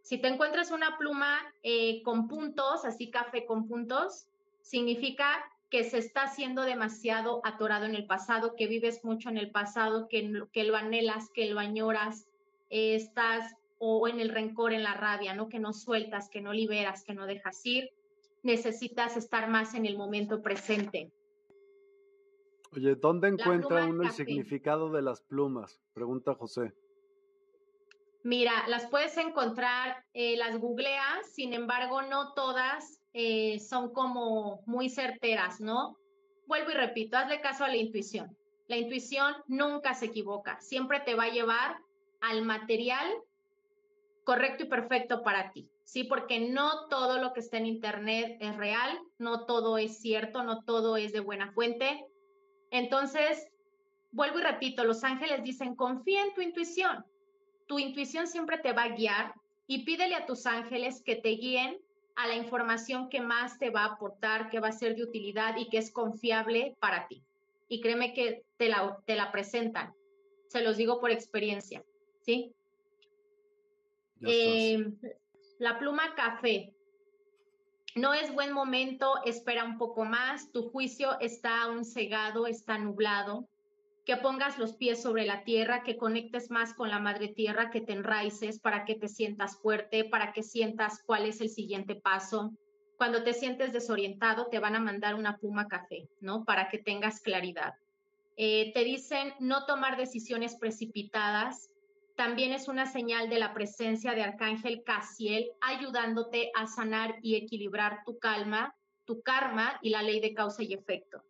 Si 0.02 0.18
te 0.18 0.28
encuentras 0.28 0.70
una 0.70 0.98
pluma 0.98 1.38
eh, 1.62 2.02
con 2.02 2.28
puntos, 2.28 2.84
así 2.84 3.10
café 3.10 3.46
con 3.46 3.68
puntos, 3.68 4.26
significa 4.60 5.44
que 5.70 5.84
se 5.84 5.98
está 5.98 6.24
haciendo 6.24 6.62
demasiado 6.62 7.40
atorado 7.44 7.86
en 7.86 7.94
el 7.94 8.06
pasado, 8.06 8.54
que 8.56 8.66
vives 8.66 9.04
mucho 9.04 9.30
en 9.30 9.38
el 9.38 9.50
pasado, 9.50 10.06
que, 10.08 10.44
que 10.52 10.64
lo 10.64 10.76
anhelas, 10.76 11.30
que 11.32 11.46
lo 11.46 11.58
añoras, 11.58 12.26
eh, 12.68 12.94
estás 12.94 13.54
o 13.78 14.06
en 14.06 14.20
el 14.20 14.28
rencor, 14.28 14.72
en 14.72 14.82
la 14.82 14.94
rabia, 14.94 15.34
¿no? 15.34 15.48
Que 15.48 15.58
no 15.58 15.72
sueltas, 15.72 16.28
que 16.28 16.40
no 16.40 16.52
liberas, 16.52 17.04
que 17.04 17.14
no 17.14 17.26
dejas 17.26 17.64
ir. 17.64 17.90
Necesitas 18.42 19.16
estar 19.16 19.48
más 19.48 19.74
en 19.74 19.86
el 19.86 19.96
momento 19.96 20.42
presente. 20.42 21.10
Oye, 22.74 22.94
¿dónde 22.94 23.28
encuentra 23.28 23.84
uno 23.86 24.02
el 24.02 24.10
significado 24.10 24.90
de 24.90 25.02
las 25.02 25.22
plumas? 25.22 25.80
Pregunta 25.94 26.34
José. 26.34 26.72
Mira, 28.24 28.66
las 28.68 28.86
puedes 28.86 29.16
encontrar, 29.16 30.04
eh, 30.14 30.36
las 30.36 30.58
googleas, 30.58 31.32
sin 31.32 31.52
embargo, 31.54 32.02
no 32.02 32.34
todas 32.34 33.00
eh, 33.14 33.58
son 33.58 33.92
como 33.92 34.62
muy 34.64 34.88
certeras, 34.88 35.60
¿no? 35.60 35.96
Vuelvo 36.46 36.70
y 36.70 36.74
repito, 36.74 37.16
hazle 37.16 37.40
caso 37.40 37.64
a 37.64 37.68
la 37.68 37.76
intuición. 37.76 38.36
La 38.68 38.76
intuición 38.76 39.34
nunca 39.48 39.94
se 39.94 40.06
equivoca, 40.06 40.60
siempre 40.60 41.00
te 41.00 41.14
va 41.14 41.24
a 41.24 41.32
llevar 41.32 41.78
al 42.20 42.42
material 42.42 43.06
correcto 44.24 44.62
y 44.62 44.68
perfecto 44.68 45.22
para 45.24 45.50
ti, 45.50 45.68
¿sí? 45.82 46.04
Porque 46.04 46.38
no 46.38 46.86
todo 46.88 47.18
lo 47.18 47.32
que 47.32 47.40
está 47.40 47.56
en 47.56 47.66
Internet 47.66 48.36
es 48.40 48.56
real, 48.56 49.00
no 49.18 49.46
todo 49.46 49.78
es 49.78 49.98
cierto, 49.98 50.44
no 50.44 50.62
todo 50.62 50.96
es 50.96 51.12
de 51.12 51.20
buena 51.20 51.52
fuente. 51.52 52.06
Entonces, 52.70 53.48
vuelvo 54.12 54.38
y 54.38 54.42
repito, 54.42 54.84
los 54.84 55.02
ángeles 55.02 55.42
dicen, 55.42 55.74
confía 55.74 56.22
en 56.22 56.34
tu 56.34 56.40
intuición. 56.40 57.04
Tu 57.72 57.78
intuición 57.78 58.26
siempre 58.26 58.58
te 58.58 58.74
va 58.74 58.82
a 58.82 58.88
guiar 58.90 59.32
y 59.66 59.86
pídele 59.86 60.14
a 60.14 60.26
tus 60.26 60.44
ángeles 60.44 61.00
que 61.02 61.16
te 61.16 61.30
guíen 61.30 61.78
a 62.16 62.26
la 62.26 62.34
información 62.34 63.08
que 63.08 63.22
más 63.22 63.58
te 63.58 63.70
va 63.70 63.84
a 63.84 63.94
aportar, 63.94 64.50
que 64.50 64.60
va 64.60 64.68
a 64.68 64.72
ser 64.72 64.94
de 64.94 65.04
utilidad 65.04 65.56
y 65.56 65.70
que 65.70 65.78
es 65.78 65.90
confiable 65.90 66.76
para 66.80 67.08
ti. 67.08 67.22
Y 67.68 67.80
créeme 67.80 68.12
que 68.12 68.44
te 68.58 68.68
la, 68.68 68.98
te 69.06 69.16
la 69.16 69.32
presentan. 69.32 69.94
Se 70.48 70.60
los 70.60 70.76
digo 70.76 71.00
por 71.00 71.12
experiencia, 71.12 71.82
¿sí? 72.20 72.52
Eh, 74.20 74.92
la 75.58 75.78
pluma 75.78 76.14
café. 76.14 76.74
No 77.94 78.12
es 78.12 78.34
buen 78.34 78.52
momento, 78.52 79.14
espera 79.24 79.64
un 79.64 79.78
poco 79.78 80.04
más, 80.04 80.52
tu 80.52 80.68
juicio 80.68 81.18
está 81.20 81.62
aún 81.62 81.86
cegado, 81.86 82.46
está 82.46 82.76
nublado 82.76 83.48
que 84.04 84.16
pongas 84.16 84.58
los 84.58 84.74
pies 84.74 85.00
sobre 85.00 85.24
la 85.24 85.44
tierra, 85.44 85.82
que 85.84 85.96
conectes 85.96 86.50
más 86.50 86.74
con 86.74 86.90
la 86.90 86.98
madre 86.98 87.28
tierra, 87.28 87.70
que 87.70 87.80
te 87.80 87.92
enraices 87.92 88.58
para 88.58 88.84
que 88.84 88.96
te 88.96 89.08
sientas 89.08 89.58
fuerte, 89.60 90.04
para 90.04 90.32
que 90.32 90.42
sientas 90.42 91.00
cuál 91.06 91.26
es 91.26 91.40
el 91.40 91.50
siguiente 91.50 91.94
paso. 91.94 92.52
Cuando 92.96 93.22
te 93.22 93.32
sientes 93.32 93.72
desorientado, 93.72 94.48
te 94.48 94.58
van 94.58 94.74
a 94.74 94.80
mandar 94.80 95.14
una 95.14 95.36
pluma 95.36 95.68
café, 95.68 96.08
¿no? 96.20 96.44
Para 96.44 96.68
que 96.68 96.78
tengas 96.78 97.20
claridad. 97.20 97.74
Eh, 98.36 98.72
te 98.74 98.84
dicen 98.84 99.34
no 99.38 99.66
tomar 99.66 99.96
decisiones 99.96 100.56
precipitadas. 100.56 101.70
También 102.16 102.52
es 102.52 102.68
una 102.68 102.86
señal 102.86 103.28
de 103.28 103.38
la 103.38 103.54
presencia 103.54 104.14
de 104.14 104.22
Arcángel 104.22 104.82
Casiel, 104.84 105.50
ayudándote 105.60 106.50
a 106.54 106.66
sanar 106.66 107.16
y 107.22 107.36
equilibrar 107.36 108.00
tu 108.04 108.18
calma, 108.18 108.74
tu 109.04 109.22
karma 109.22 109.78
y 109.80 109.90
la 109.90 110.02
ley 110.02 110.20
de 110.20 110.34
causa 110.34 110.62
y 110.62 110.74
efecto. 110.74 111.22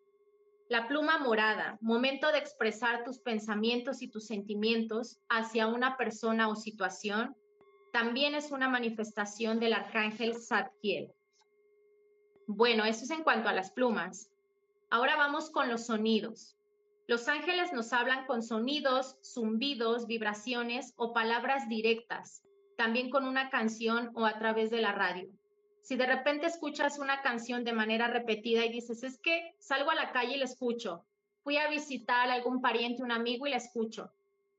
La 0.72 0.88
pluma 0.88 1.18
morada, 1.18 1.76
momento 1.82 2.32
de 2.32 2.38
expresar 2.38 3.04
tus 3.04 3.18
pensamientos 3.18 4.00
y 4.00 4.08
tus 4.08 4.26
sentimientos 4.26 5.20
hacia 5.28 5.66
una 5.66 5.98
persona 5.98 6.48
o 6.48 6.56
situación, 6.56 7.36
también 7.92 8.34
es 8.34 8.52
una 8.52 8.70
manifestación 8.70 9.60
del 9.60 9.74
arcángel 9.74 10.34
Zadkiel. 10.34 11.12
Bueno, 12.46 12.86
eso 12.86 13.04
es 13.04 13.10
en 13.10 13.22
cuanto 13.22 13.50
a 13.50 13.52
las 13.52 13.70
plumas. 13.70 14.30
Ahora 14.88 15.16
vamos 15.16 15.50
con 15.50 15.68
los 15.68 15.84
sonidos. 15.84 16.56
Los 17.06 17.28
ángeles 17.28 17.74
nos 17.74 17.92
hablan 17.92 18.24
con 18.24 18.42
sonidos, 18.42 19.18
zumbidos, 19.22 20.06
vibraciones 20.06 20.94
o 20.96 21.12
palabras 21.12 21.68
directas, 21.68 22.44
también 22.78 23.10
con 23.10 23.26
una 23.26 23.50
canción 23.50 24.10
o 24.14 24.24
a 24.24 24.38
través 24.38 24.70
de 24.70 24.80
la 24.80 24.92
radio. 24.92 25.28
Si 25.82 25.96
de 25.96 26.06
repente 26.06 26.46
escuchas 26.46 26.98
una 26.98 27.22
canción 27.22 27.64
de 27.64 27.72
manera 27.72 28.06
repetida 28.06 28.64
y 28.64 28.72
dices, 28.72 29.02
es 29.02 29.18
que 29.18 29.54
salgo 29.58 29.90
a 29.90 29.96
la 29.96 30.12
calle 30.12 30.36
y 30.36 30.38
la 30.38 30.44
escucho, 30.44 31.04
fui 31.42 31.56
a 31.56 31.68
visitar 31.68 32.30
a 32.30 32.34
algún 32.34 32.60
pariente, 32.60 33.02
un 33.02 33.10
amigo 33.10 33.46
y 33.46 33.50
la 33.50 33.56
escucho. 33.56 34.12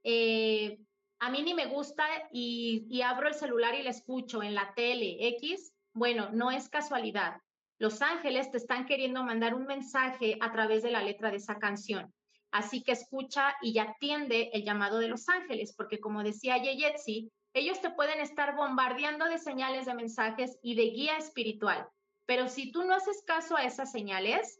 Eh, 0.03 0.77
a 1.19 1.29
mí 1.29 1.41
ni 1.41 1.53
me 1.53 1.67
gusta 1.67 2.05
y, 2.33 3.01
abro 3.01 3.29
el 3.29 3.33
celular 3.35 3.73
y 3.75 3.83
la 3.83 3.91
escucho 3.91 4.43
en 4.43 4.53
la 4.53 4.73
tele 4.75 5.15
X, 5.37 5.73
bueno, 5.93 6.29
no 6.33 6.51
es 6.51 6.67
casualidad. 6.67 7.37
Los 7.79 8.01
ángeles 8.01 8.51
te 8.51 8.57
están 8.57 8.85
queriendo 8.85 9.23
mandar 9.23 9.55
un 9.55 9.65
mensaje 9.65 10.37
a 10.41 10.51
través 10.51 10.83
de 10.83 10.91
la 10.91 11.01
letra 11.01 11.31
de 11.31 11.37
esa 11.37 11.57
canción. 11.57 12.13
Así 12.51 12.83
que 12.83 12.91
escucha 12.91 13.55
y 13.61 13.79
atiende 13.79 14.49
el 14.53 14.63
llamado 14.63 14.99
de 14.99 15.07
los 15.07 15.29
ángeles, 15.29 15.73
porque 15.73 15.99
como 15.99 16.21
decía 16.21 16.57
Yeyetsi, 16.57 17.31
ellos 17.53 17.81
te 17.81 17.91
pueden 17.91 18.19
estar 18.19 18.55
bombardeando 18.55 19.25
de 19.25 19.37
señales 19.37 19.85
de 19.85 19.93
mensajes 19.93 20.57
y 20.61 20.75
de 20.75 20.89
guía 20.89 21.17
espiritual, 21.17 21.87
pero 22.25 22.47
si 22.47 22.71
tú 22.71 22.83
no 22.83 22.95
haces 22.95 23.23
caso 23.25 23.55
a 23.55 23.63
esas 23.63 23.91
señales, 23.91 24.59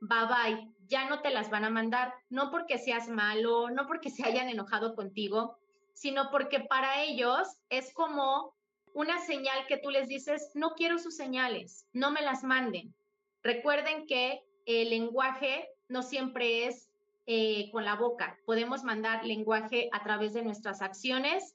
bye 0.00 0.26
bye, 0.26 0.70
ya 0.86 1.08
no 1.08 1.20
te 1.20 1.30
las 1.30 1.50
van 1.50 1.64
a 1.64 1.70
mandar, 1.70 2.12
no 2.28 2.50
porque 2.50 2.78
seas 2.78 3.08
malo, 3.08 3.70
no 3.70 3.86
porque 3.86 4.10
se 4.10 4.26
hayan 4.26 4.48
enojado 4.48 4.94
contigo, 4.94 5.58
sino 5.94 6.30
porque 6.30 6.60
para 6.60 7.02
ellos 7.02 7.48
es 7.68 7.92
como 7.94 8.54
una 8.92 9.20
señal 9.20 9.66
que 9.66 9.78
tú 9.78 9.90
les 9.90 10.08
dices, 10.08 10.50
no 10.54 10.74
quiero 10.74 10.98
sus 10.98 11.16
señales, 11.16 11.86
no 11.92 12.10
me 12.10 12.22
las 12.22 12.42
manden. 12.42 12.94
Recuerden 13.42 14.06
que 14.06 14.42
el 14.66 14.90
lenguaje 14.90 15.68
no 15.88 16.02
siempre 16.02 16.66
es 16.66 16.90
eh, 17.26 17.70
con 17.70 17.84
la 17.84 17.94
boca, 17.94 18.36
podemos 18.44 18.82
mandar 18.82 19.24
lenguaje 19.24 19.88
a 19.92 20.02
través 20.02 20.32
de 20.32 20.42
nuestras 20.42 20.82
acciones 20.82 21.54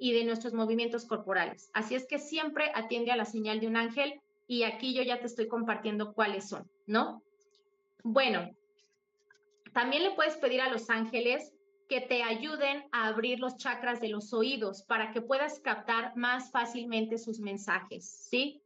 y 0.00 0.14
de 0.14 0.24
nuestros 0.24 0.54
movimientos 0.54 1.04
corporales. 1.04 1.70
Así 1.74 1.94
es 1.94 2.06
que 2.06 2.18
siempre 2.18 2.72
atiende 2.74 3.12
a 3.12 3.16
la 3.16 3.26
señal 3.26 3.60
de 3.60 3.66
un 3.66 3.76
ángel 3.76 4.20
y 4.46 4.64
aquí 4.64 4.94
yo 4.94 5.02
ya 5.02 5.20
te 5.20 5.26
estoy 5.26 5.46
compartiendo 5.46 6.14
cuáles 6.14 6.48
son, 6.48 6.68
¿no? 6.86 7.22
Bueno, 8.02 8.48
también 9.74 10.02
le 10.02 10.12
puedes 10.12 10.38
pedir 10.38 10.62
a 10.62 10.70
los 10.70 10.88
ángeles 10.88 11.52
que 11.86 12.00
te 12.00 12.22
ayuden 12.22 12.84
a 12.92 13.08
abrir 13.08 13.40
los 13.40 13.58
chakras 13.58 14.00
de 14.00 14.08
los 14.08 14.32
oídos 14.32 14.82
para 14.84 15.12
que 15.12 15.20
puedas 15.20 15.60
captar 15.60 16.16
más 16.16 16.50
fácilmente 16.50 17.18
sus 17.18 17.38
mensajes, 17.38 18.26
¿sí? 18.30 18.62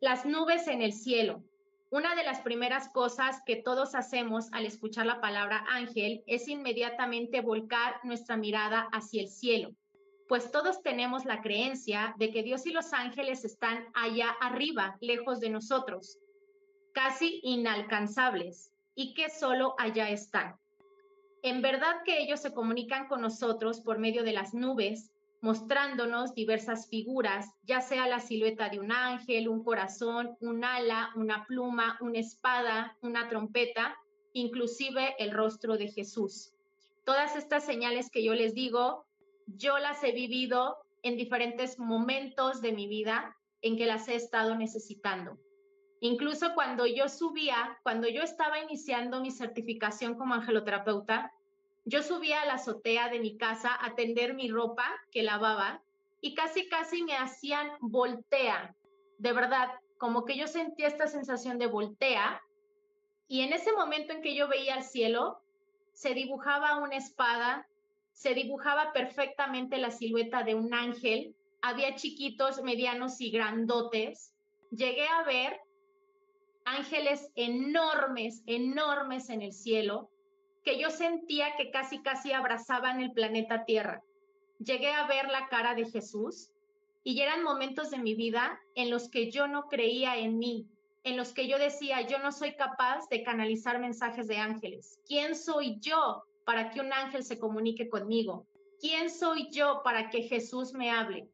Las 0.00 0.24
nubes 0.24 0.68
en 0.68 0.80
el 0.80 0.92
cielo. 0.92 1.42
Una 1.90 2.14
de 2.14 2.22
las 2.22 2.40
primeras 2.40 2.88
cosas 2.90 3.42
que 3.44 3.56
todos 3.56 3.96
hacemos 3.96 4.48
al 4.52 4.64
escuchar 4.64 5.06
la 5.06 5.20
palabra 5.20 5.64
ángel 5.68 6.22
es 6.28 6.46
inmediatamente 6.46 7.40
volcar 7.40 7.96
nuestra 8.04 8.36
mirada 8.36 8.88
hacia 8.92 9.22
el 9.22 9.28
cielo 9.28 9.74
pues 10.30 10.52
todos 10.52 10.80
tenemos 10.84 11.24
la 11.24 11.42
creencia 11.42 12.14
de 12.16 12.30
que 12.30 12.44
Dios 12.44 12.64
y 12.64 12.70
los 12.70 12.92
ángeles 12.92 13.44
están 13.44 13.88
allá 13.94 14.30
arriba, 14.40 14.96
lejos 15.00 15.40
de 15.40 15.50
nosotros, 15.50 16.20
casi 16.92 17.40
inalcanzables, 17.42 18.72
y 18.94 19.12
que 19.14 19.28
solo 19.28 19.74
allá 19.76 20.08
están. 20.08 20.54
En 21.42 21.62
verdad 21.62 22.04
que 22.04 22.22
ellos 22.22 22.38
se 22.38 22.54
comunican 22.54 23.08
con 23.08 23.22
nosotros 23.22 23.80
por 23.80 23.98
medio 23.98 24.22
de 24.22 24.30
las 24.30 24.54
nubes, 24.54 25.10
mostrándonos 25.40 26.32
diversas 26.32 26.88
figuras, 26.88 27.48
ya 27.64 27.80
sea 27.80 28.06
la 28.06 28.20
silueta 28.20 28.68
de 28.68 28.78
un 28.78 28.92
ángel, 28.92 29.48
un 29.48 29.64
corazón, 29.64 30.36
un 30.38 30.62
ala, 30.64 31.10
una 31.16 31.44
pluma, 31.44 31.98
una 32.00 32.20
espada, 32.20 32.96
una 33.02 33.28
trompeta, 33.28 33.96
inclusive 34.32 35.16
el 35.18 35.32
rostro 35.32 35.76
de 35.76 35.88
Jesús. 35.88 36.52
Todas 37.04 37.34
estas 37.34 37.66
señales 37.66 38.10
que 38.12 38.22
yo 38.22 38.34
les 38.34 38.54
digo, 38.54 39.09
yo 39.56 39.78
las 39.78 40.02
he 40.04 40.12
vivido 40.12 40.78
en 41.02 41.16
diferentes 41.16 41.78
momentos 41.78 42.60
de 42.60 42.72
mi 42.72 42.86
vida 42.86 43.36
en 43.62 43.76
que 43.76 43.86
las 43.86 44.08
he 44.08 44.14
estado 44.14 44.54
necesitando. 44.54 45.38
Incluso 46.00 46.54
cuando 46.54 46.86
yo 46.86 47.08
subía, 47.08 47.78
cuando 47.82 48.08
yo 48.08 48.22
estaba 48.22 48.58
iniciando 48.58 49.20
mi 49.20 49.30
certificación 49.30 50.14
como 50.14 50.34
angeloterapeuta, 50.34 51.32
yo 51.84 52.02
subía 52.02 52.42
a 52.42 52.46
la 52.46 52.54
azotea 52.54 53.08
de 53.08 53.20
mi 53.20 53.36
casa 53.36 53.76
a 53.80 53.94
tender 53.94 54.34
mi 54.34 54.48
ropa 54.50 54.86
que 55.10 55.22
lavaba 55.22 55.82
y 56.20 56.34
casi, 56.34 56.68
casi 56.68 57.02
me 57.02 57.16
hacían 57.16 57.70
voltea. 57.80 58.74
De 59.18 59.32
verdad, 59.32 59.70
como 59.98 60.24
que 60.24 60.36
yo 60.36 60.46
sentía 60.46 60.88
esta 60.88 61.06
sensación 61.06 61.58
de 61.58 61.66
voltea. 61.66 62.42
Y 63.28 63.42
en 63.42 63.52
ese 63.52 63.72
momento 63.72 64.12
en 64.12 64.22
que 64.22 64.34
yo 64.34 64.48
veía 64.48 64.76
el 64.76 64.84
cielo, 64.84 65.42
se 65.92 66.14
dibujaba 66.14 66.78
una 66.78 66.96
espada, 66.96 67.66
se 68.12 68.34
dibujaba 68.34 68.92
perfectamente 68.92 69.78
la 69.78 69.90
silueta 69.90 70.42
de 70.42 70.54
un 70.54 70.74
ángel, 70.74 71.34
había 71.62 71.94
chiquitos, 71.94 72.62
medianos 72.62 73.20
y 73.20 73.30
grandotes. 73.30 74.34
Llegué 74.70 75.06
a 75.06 75.22
ver 75.24 75.60
ángeles 76.64 77.30
enormes, 77.34 78.42
enormes 78.46 79.30
en 79.30 79.42
el 79.42 79.52
cielo, 79.52 80.10
que 80.64 80.78
yo 80.78 80.90
sentía 80.90 81.56
que 81.56 81.70
casi, 81.70 82.02
casi 82.02 82.32
abrazaban 82.32 83.00
el 83.00 83.12
planeta 83.12 83.64
Tierra. 83.64 84.02
Llegué 84.58 84.90
a 84.90 85.06
ver 85.06 85.28
la 85.28 85.48
cara 85.48 85.74
de 85.74 85.86
Jesús 85.86 86.50
y 87.02 87.20
eran 87.20 87.42
momentos 87.42 87.90
de 87.90 87.98
mi 87.98 88.14
vida 88.14 88.60
en 88.74 88.90
los 88.90 89.08
que 89.08 89.30
yo 89.30 89.48
no 89.48 89.68
creía 89.68 90.18
en 90.18 90.38
mí, 90.38 90.66
en 91.02 91.16
los 91.16 91.32
que 91.32 91.48
yo 91.48 91.58
decía, 91.58 92.02
yo 92.02 92.18
no 92.18 92.30
soy 92.30 92.54
capaz 92.56 93.08
de 93.08 93.22
canalizar 93.22 93.80
mensajes 93.80 94.28
de 94.28 94.36
ángeles. 94.36 95.00
¿Quién 95.06 95.34
soy 95.34 95.78
yo 95.80 96.24
para 96.44 96.70
que 96.70 96.80
un 96.80 96.92
ángel 96.92 97.24
se 97.24 97.38
comunique 97.38 97.88
conmigo? 97.88 98.46
¿Quién 98.80 99.10
soy 99.10 99.50
yo 99.50 99.82
para 99.84 100.10
que 100.10 100.22
Jesús 100.22 100.72
me 100.72 100.90
hable? 100.90 101.28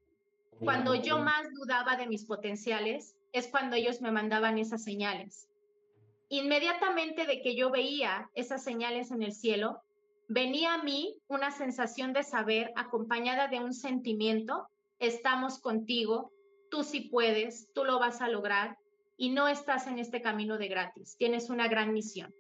Cuando 0.59 0.95
yo 0.95 1.19
más 1.19 1.47
dudaba 1.53 1.97
de 1.97 2.07
mis 2.07 2.25
potenciales, 2.25 3.15
es 3.33 3.49
cuando 3.49 3.77
ellos 3.77 4.01
me 4.01 4.11
mandaban 4.11 4.59
esas 4.59 4.83
señales. 4.83 5.49
Inmediatamente 6.29 7.27
de 7.27 7.43
que 7.43 7.55
yo 7.55 7.71
veía 7.71 8.31
esas 8.35 8.65
señales 8.65 9.11
en 9.11 9.23
el 9.23 9.33
cielo, 9.33 9.83
venía 10.29 10.75
a 10.75 10.83
mí 10.83 11.19
una 11.29 11.51
sensación 11.51 12.13
de 12.13 12.23
saber 12.23 12.73
acompañada 12.75 13.49
de 13.49 13.61
un 13.61 13.75
sentimiento, 13.75 14.67
estamos 14.99 15.61
contigo, 15.61 16.33
tú 16.71 16.83
sí 16.83 17.03
puedes, 17.03 17.73
tú 17.75 17.85
lo 17.85 17.99
vas 17.99 18.21
a 18.23 18.29
lograr 18.29 18.79
y 19.17 19.31
no 19.31 19.49
estás 19.49 19.87
en 19.87 19.99
este 19.99 20.21
camino 20.21 20.59
de 20.59 20.69
gratis, 20.69 21.17
tienes 21.17 21.51
una 21.51 21.69
gran 21.69 21.93
misión. 21.93 22.35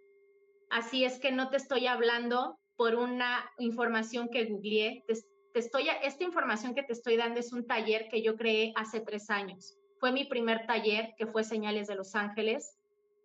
Así 0.70 1.04
es 1.04 1.18
que 1.18 1.32
no 1.32 1.48
te 1.50 1.56
estoy 1.56 1.86
hablando 1.86 2.58
por 2.76 2.94
una 2.94 3.50
información 3.58 4.28
que 4.28 4.44
googleé, 4.44 5.04
te, 5.06 5.58
estoy, 5.58 5.88
esta 6.02 6.24
información 6.24 6.74
que 6.74 6.82
te 6.82 6.92
estoy 6.92 7.16
dando 7.16 7.40
es 7.40 7.52
un 7.52 7.66
taller 7.66 8.08
que 8.10 8.22
yo 8.22 8.36
creé 8.36 8.72
hace 8.76 9.00
tres 9.00 9.30
años 9.30 9.78
fue 9.98 10.12
mi 10.12 10.24
primer 10.24 10.66
taller, 10.66 11.14
que 11.16 11.26
fue 11.26 11.44
Señales 11.44 11.88
de 11.88 11.94
los 11.94 12.14
Ángeles, 12.14 12.76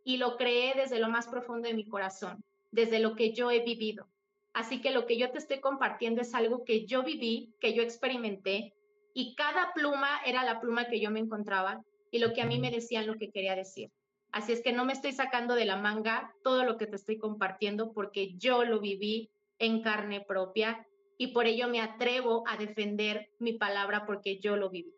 y 0.03 0.17
lo 0.17 0.37
creé 0.37 0.73
desde 0.75 0.99
lo 0.99 1.09
más 1.09 1.27
profundo 1.27 1.67
de 1.67 1.73
mi 1.73 1.87
corazón, 1.87 2.43
desde 2.71 2.99
lo 2.99 3.15
que 3.15 3.33
yo 3.33 3.51
he 3.51 3.63
vivido. 3.63 4.07
Así 4.53 4.81
que 4.81 4.91
lo 4.91 5.05
que 5.05 5.17
yo 5.17 5.31
te 5.31 5.37
estoy 5.37 5.59
compartiendo 5.59 6.21
es 6.21 6.33
algo 6.33 6.63
que 6.65 6.85
yo 6.85 7.03
viví, 7.03 7.53
que 7.59 7.73
yo 7.73 7.83
experimenté, 7.83 8.73
y 9.13 9.35
cada 9.35 9.73
pluma 9.73 10.21
era 10.25 10.43
la 10.43 10.59
pluma 10.59 10.87
que 10.87 10.99
yo 10.99 11.11
me 11.11 11.19
encontraba 11.19 11.83
y 12.11 12.19
lo 12.19 12.33
que 12.33 12.41
a 12.41 12.45
mí 12.45 12.59
me 12.59 12.71
decían 12.71 13.07
lo 13.07 13.15
que 13.15 13.29
quería 13.29 13.55
decir. 13.55 13.91
Así 14.31 14.53
es 14.53 14.61
que 14.61 14.71
no 14.71 14.85
me 14.85 14.93
estoy 14.93 15.11
sacando 15.11 15.55
de 15.55 15.65
la 15.65 15.75
manga 15.75 16.33
todo 16.43 16.63
lo 16.63 16.77
que 16.77 16.87
te 16.87 16.95
estoy 16.95 17.17
compartiendo 17.17 17.91
porque 17.91 18.33
yo 18.37 18.63
lo 18.63 18.79
viví 18.79 19.29
en 19.59 19.81
carne 19.81 20.21
propia 20.21 20.87
y 21.17 21.27
por 21.27 21.45
ello 21.45 21.67
me 21.67 21.81
atrevo 21.81 22.43
a 22.47 22.57
defender 22.57 23.29
mi 23.39 23.53
palabra 23.53 24.05
porque 24.05 24.39
yo 24.39 24.55
lo 24.55 24.69
viví. 24.69 24.93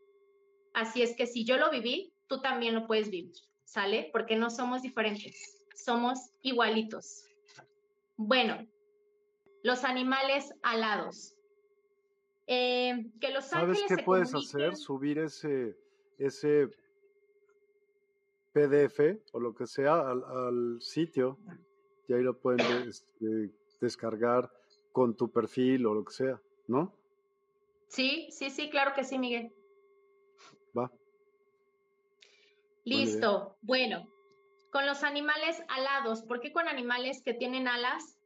Así 0.73 1.01
es 1.01 1.15
que 1.15 1.27
si 1.27 1.45
yo 1.45 1.57
lo 1.57 1.69
viví, 1.69 2.13
tú 2.27 2.41
también 2.41 2.75
lo 2.75 2.87
puedes 2.87 3.09
vivir, 3.09 3.33
¿sale? 3.63 4.09
Porque 4.13 4.35
no 4.35 4.49
somos 4.49 4.81
diferentes, 4.81 5.65
somos 5.75 6.31
igualitos. 6.41 7.25
Bueno, 8.15 8.65
los 9.63 9.83
animales 9.83 10.53
alados. 10.61 11.35
Eh, 12.45 13.09
que 13.19 13.31
los 13.31 13.45
¿Sabes 13.45 13.83
qué 13.87 13.97
puedes 14.03 14.33
hacer? 14.35 14.75
Subir 14.75 15.17
ese, 15.17 15.75
ese 16.17 16.69
PDF 18.53 19.19
o 19.31 19.39
lo 19.39 19.53
que 19.53 19.67
sea 19.67 19.99
al, 19.99 20.77
sitio 20.79 21.39
y 22.07 22.13
ahí 22.13 22.21
lo 22.21 22.39
pueden 22.39 22.87
este, 22.87 23.51
descargar 23.81 24.49
con 24.91 25.17
tu 25.17 25.31
perfil 25.31 25.85
o 25.87 25.93
lo 25.95 26.05
que 26.05 26.13
sea, 26.13 26.41
¿no? 26.67 26.93
Sí, 27.87 28.27
sí, 28.31 28.49
sí, 28.49 28.69
claro 28.69 28.93
que 28.95 29.03
sí, 29.03 29.17
Miguel. 29.17 29.51
Va. 30.77 30.91
Listo. 32.85 33.57
Bueno, 33.61 34.07
con 34.71 34.85
los 34.85 35.03
animales 35.03 35.61
alados, 35.69 36.23
¿por 36.23 36.39
qué 36.39 36.51
con 36.51 36.67
animales 36.67 37.21
que 37.23 37.33
tienen 37.33 37.67
alas? 37.67 38.17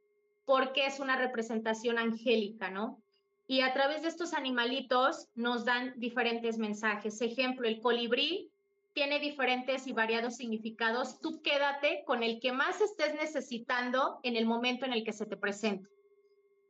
Porque 0.44 0.86
es 0.86 1.00
una 1.00 1.16
representación 1.16 1.98
angélica, 1.98 2.70
¿no? 2.70 3.02
Y 3.46 3.60
a 3.60 3.72
través 3.72 4.02
de 4.02 4.08
estos 4.08 4.34
animalitos 4.34 5.28
nos 5.34 5.64
dan 5.64 5.94
diferentes 5.96 6.58
mensajes. 6.58 7.20
Ejemplo, 7.20 7.66
el 7.66 7.80
colibrí 7.80 8.50
tiene 8.92 9.20
diferentes 9.20 9.86
y 9.86 9.92
variados 9.92 10.36
significados. 10.36 11.20
Tú 11.20 11.40
quédate 11.42 12.02
con 12.06 12.22
el 12.22 12.40
que 12.40 12.52
más 12.52 12.80
estés 12.80 13.14
necesitando 13.14 14.18
en 14.22 14.36
el 14.36 14.46
momento 14.46 14.86
en 14.86 14.92
el 14.92 15.04
que 15.04 15.12
se 15.12 15.26
te 15.26 15.36
presente. 15.36 15.88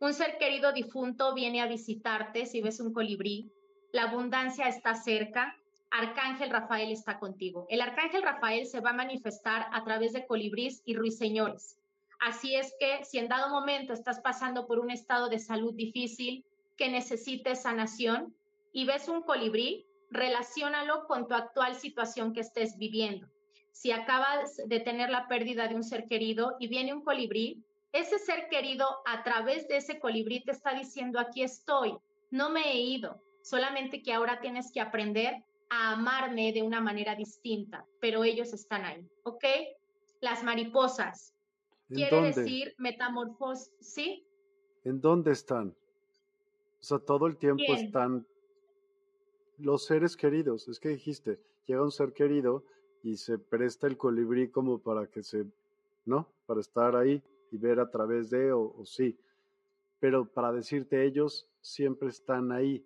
Un 0.00 0.14
ser 0.14 0.38
querido 0.38 0.72
difunto 0.72 1.34
viene 1.34 1.60
a 1.60 1.66
visitarte 1.66 2.46
si 2.46 2.60
ves 2.60 2.80
un 2.80 2.92
colibrí. 2.92 3.50
La 3.92 4.04
abundancia 4.04 4.68
está 4.68 4.94
cerca. 4.94 5.56
Arcángel 5.90 6.50
Rafael 6.50 6.92
está 6.92 7.18
contigo. 7.18 7.66
El 7.68 7.80
Arcángel 7.80 8.22
Rafael 8.22 8.66
se 8.66 8.80
va 8.80 8.90
a 8.90 8.94
manifestar 8.94 9.66
a 9.72 9.82
través 9.84 10.12
de 10.12 10.26
colibrís 10.26 10.82
y 10.84 10.94
ruiseñores. 10.94 11.78
Así 12.20 12.54
es 12.54 12.74
que 12.78 13.04
si 13.04 13.18
en 13.18 13.28
dado 13.28 13.48
momento 13.48 13.92
estás 13.92 14.20
pasando 14.20 14.66
por 14.66 14.78
un 14.78 14.90
estado 14.90 15.28
de 15.28 15.38
salud 15.38 15.74
difícil, 15.74 16.44
que 16.76 16.88
necesites 16.88 17.62
sanación 17.62 18.34
y 18.72 18.86
ves 18.86 19.08
un 19.08 19.22
colibrí, 19.22 19.88
relaciónalo 20.10 21.06
con 21.06 21.26
tu 21.26 21.35
actual 21.35 21.74
situación 21.74 22.32
que 22.32 22.40
estés 22.40 22.76
viviendo. 22.78 23.28
Si 23.72 23.93
acabas 23.93 24.56
de 24.66 24.80
tener 24.80 25.10
la 25.10 25.28
pérdida 25.28 25.68
de 25.68 25.74
un 25.74 25.85
ser 25.85 26.06
querido 26.06 26.56
y 26.59 26.68
viene 26.68 26.93
un 26.93 27.05
colibrí, 27.05 27.62
ese 27.93 28.18
ser 28.18 28.48
querido 28.48 28.86
a 29.06 29.22
través 29.22 29.68
de 29.68 29.76
ese 29.76 29.98
colibrí 29.98 30.43
te 30.44 30.52
está 30.52 30.74
diciendo, 30.74 31.18
aquí 31.18 31.43
estoy, 31.43 31.97
no 32.30 32.51
me 32.51 32.72
he 32.72 32.80
ido, 32.80 33.22
solamente 33.43 34.02
que 34.02 34.12
ahora 34.12 34.40
tienes 34.40 34.72
que 34.72 34.80
aprender 34.80 35.43
a 35.70 35.93
amarme 35.93 36.52
de 36.52 36.62
una 36.62 36.80
manera 36.80 37.14
distinta, 37.14 37.85
pero 38.01 38.24
ellos 38.24 38.52
están 38.52 38.85
ahí, 38.85 39.06
¿ok? 39.22 39.44
Las 40.20 40.43
mariposas. 40.43 41.35
Quiere 41.89 42.20
decir 42.20 42.74
metamorfosis, 42.76 43.72
¿sí? 43.80 44.26
¿En 44.85 45.01
dónde 45.01 45.32
están? 45.32 45.74
O 46.80 46.82
sea, 46.82 46.98
todo 46.98 47.26
el 47.26 47.39
tiempo 47.39 47.62
están 47.68 48.26
los 49.59 49.85
seres 49.85 50.16
queridos. 50.16 50.68
Es 50.68 50.80
que 50.80 50.90
dijiste, 50.90 51.40
llega 51.66 51.82
un 51.82 51.93
ser 51.93 52.12
querido 52.12 52.64
y 53.02 53.16
se 53.16 53.39
presta 53.39 53.86
el 53.86 53.97
colibrí 53.97 54.48
como 54.48 54.78
para 54.78 55.06
que 55.06 55.22
se, 55.22 55.47
¿no? 56.05 56.28
Para 56.47 56.60
estar 56.60 56.97
ahí 56.97 57.22
y 57.51 57.56
ver 57.56 57.80
a 57.80 57.90
través 57.90 58.30
de, 58.30 58.52
o, 58.52 58.74
o 58.76 58.85
sí. 58.85 59.18
Pero 60.01 60.26
para 60.26 60.52
decirte, 60.52 61.05
ellos 61.05 61.48
siempre 61.60 62.09
están 62.09 62.52
ahí 62.52 62.85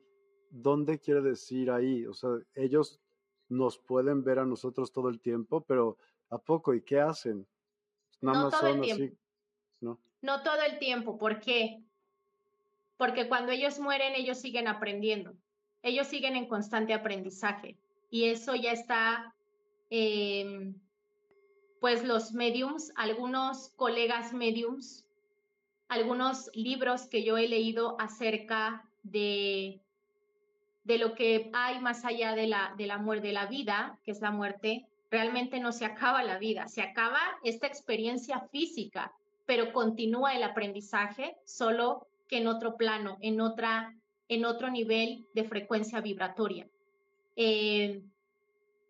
¿dónde 0.53 1.01
quiere 1.01 1.23
decir 1.23 1.70
ahí? 1.70 2.07
O 2.07 2.12
sea, 2.12 2.31
ellos 2.55 3.01
nos 3.49 3.78
pueden 3.78 4.23
ver 4.23 4.39
a 4.39 4.44
nosotros 4.44 4.93
todo 4.93 5.09
el 5.09 5.20
tiempo, 5.20 5.62
pero 5.62 5.97
¿a 6.31 6.39
poco? 6.39 6.74
¿Y 6.74 6.82
qué 6.82 7.01
hacen? 7.01 7.47
no 8.20 8.51
todo 8.51 8.66
el 8.69 8.81
tiempo. 8.82 9.16
¿no? 9.81 9.99
no 10.20 10.43
todo 10.43 10.62
el 10.62 10.78
tiempo. 10.78 11.19
¿Por 11.19 11.40
qué? 11.40 11.82
Porque 12.97 13.28
cuando 13.28 13.51
ellos 13.51 13.81
mueren, 13.81 14.15
ellos 14.15 14.39
siguen 14.39 14.69
aprendiendo. 14.69 15.35
Ellos 15.82 16.06
siguen 16.06 16.36
en 16.36 16.46
constante 16.46 16.94
aprendizaje. 16.94 17.76
Y 18.10 18.26
eso 18.26 18.54
ya 18.54 18.72
está, 18.72 19.34
em, 19.90 20.74
pues 21.80 22.04
los 22.04 22.32
mediums, 22.32 22.92
algunos 22.96 23.70
colegas 23.76 24.32
mediums, 24.32 25.04
algunos 25.88 26.50
libros 26.54 27.06
que 27.09 27.24
yo 27.24 27.36
he 27.36 27.48
leído 27.48 27.96
acerca 28.00 28.88
de 29.02 29.82
de 30.84 30.98
lo 30.98 31.14
que 31.14 31.50
hay 31.52 31.80
más 31.80 32.04
allá 32.04 32.34
de 32.34 32.46
la, 32.46 32.74
de 32.76 32.86
la 32.86 32.98
muerte, 32.98 33.28
de 33.28 33.32
la 33.32 33.46
vida, 33.46 33.98
que 34.04 34.10
es 34.10 34.20
la 34.20 34.30
muerte, 34.30 34.86
realmente 35.10 35.60
no 35.60 35.72
se 35.72 35.84
acaba 35.84 36.22
la 36.22 36.38
vida, 36.38 36.68
se 36.68 36.82
acaba 36.82 37.20
esta 37.44 37.66
experiencia 37.66 38.40
física, 38.50 39.12
pero 39.46 39.72
continúa 39.72 40.34
el 40.34 40.42
aprendizaje, 40.42 41.36
solo 41.44 42.09
que 42.28 42.38
en 42.38 42.46
otro 42.46 42.76
plano, 42.76 43.18
en, 43.20 43.40
otra, 43.40 43.94
en 44.34 44.44
otro 44.44 44.70
nivel 44.70 45.26
de 45.34 45.44
frecuencia 45.44 46.00
vibratoria. 46.00 46.68
Eh, 47.36 48.02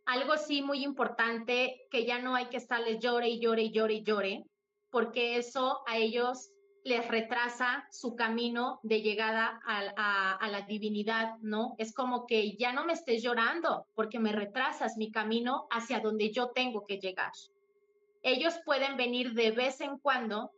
algo 0.04 0.36
sí 0.36 0.62
muy 0.62 0.84
importante, 0.84 1.86
que 1.90 2.04
ya 2.04 2.18
no 2.18 2.34
hay 2.34 2.46
que 2.46 2.56
estarles 2.56 2.98
llore 2.98 3.28
y 3.28 3.40
llore 3.40 3.62
y 3.62 3.70
llore 3.70 3.94
y 3.94 4.02
llore, 4.02 4.44
porque 4.90 5.36
eso 5.36 5.82
a 5.86 5.96
ellos 5.96 6.52
les 6.84 7.06
retrasa 7.06 7.86
su 7.90 8.16
camino 8.16 8.80
de 8.82 9.02
llegada 9.02 9.60
a, 9.64 10.48
la 10.48 10.62
divinidad, 10.62 11.38
¿no? 11.40 11.74
Es 11.78 11.94
como 11.94 12.26
que 12.26 12.56
ya 12.56 12.72
no 12.72 12.84
me 12.84 12.92
estés 12.92 13.22
llorando 13.22 13.86
porque 13.94 14.18
me 14.18 14.32
retrasas 14.32 14.96
mi 14.96 15.12
camino 15.12 15.66
hacia 15.70 16.00
donde 16.00 16.32
yo 16.32 16.50
tengo 16.50 16.84
que 16.84 16.98
llegar. 16.98 17.30
Ellos 18.22 18.54
pueden 18.64 18.96
venir 18.96 19.32
de 19.32 19.52
vez 19.52 19.80
en 19.80 19.98
cuando 19.98 20.50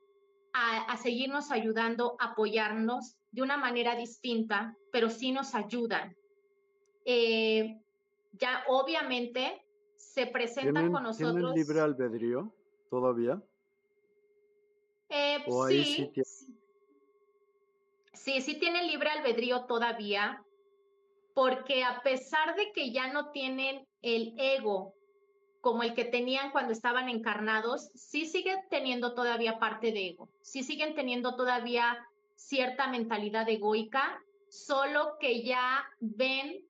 a, 0.54 0.96
seguirnos 0.96 1.50
ayudando, 1.50 2.16
apoyarnos 2.18 3.16
de 3.34 3.42
una 3.42 3.56
manera 3.56 3.96
distinta, 3.96 4.76
pero 4.92 5.10
sí 5.10 5.32
nos 5.32 5.56
ayudan. 5.56 6.16
Eh, 7.04 7.80
ya 8.32 8.64
obviamente 8.68 9.60
se 9.96 10.28
presentan 10.28 10.92
con 10.92 11.02
nosotros. 11.02 11.34
¿Tienen 11.34 11.54
libre 11.54 11.80
albedrío 11.80 12.54
todavía? 12.88 13.42
Eh, 15.08 15.44
sí, 15.68 16.10
sí, 18.12 18.40
sí, 18.40 18.58
tienen 18.60 18.86
libre 18.86 19.10
albedrío 19.10 19.64
todavía, 19.66 20.40
porque 21.34 21.82
a 21.82 22.00
pesar 22.02 22.54
de 22.54 22.70
que 22.72 22.92
ya 22.92 23.12
no 23.12 23.32
tienen 23.32 23.84
el 24.00 24.34
ego 24.38 24.94
como 25.60 25.82
el 25.82 25.94
que 25.94 26.04
tenían 26.04 26.52
cuando 26.52 26.72
estaban 26.72 27.08
encarnados, 27.08 27.90
sí 27.94 28.26
siguen 28.26 28.58
teniendo 28.70 29.14
todavía 29.14 29.58
parte 29.58 29.92
de 29.92 30.10
ego, 30.10 30.28
sí 30.40 30.62
siguen 30.62 30.94
teniendo 30.94 31.36
todavía 31.36 32.06
cierta 32.34 32.88
mentalidad 32.88 33.48
egoica, 33.48 34.20
solo 34.48 35.16
que 35.18 35.42
ya 35.42 35.84
ven 36.00 36.64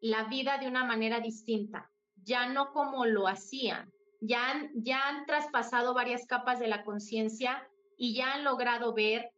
la 0.00 0.24
vida 0.24 0.58
de 0.58 0.68
una 0.68 0.84
manera 0.84 1.20
distinta, 1.20 1.90
ya 2.22 2.48
no 2.48 2.72
como 2.72 3.06
lo 3.06 3.26
hacían, 3.26 3.92
ya 4.20 4.68
ya 4.74 5.08
han 5.08 5.26
traspasado 5.26 5.94
varias 5.94 6.26
capas 6.26 6.58
de 6.58 6.68
la 6.68 6.84
conciencia 6.84 7.68
y 7.96 8.14
ya 8.14 8.34
han 8.34 8.44
logrado 8.44 8.94
ver 8.94 9.32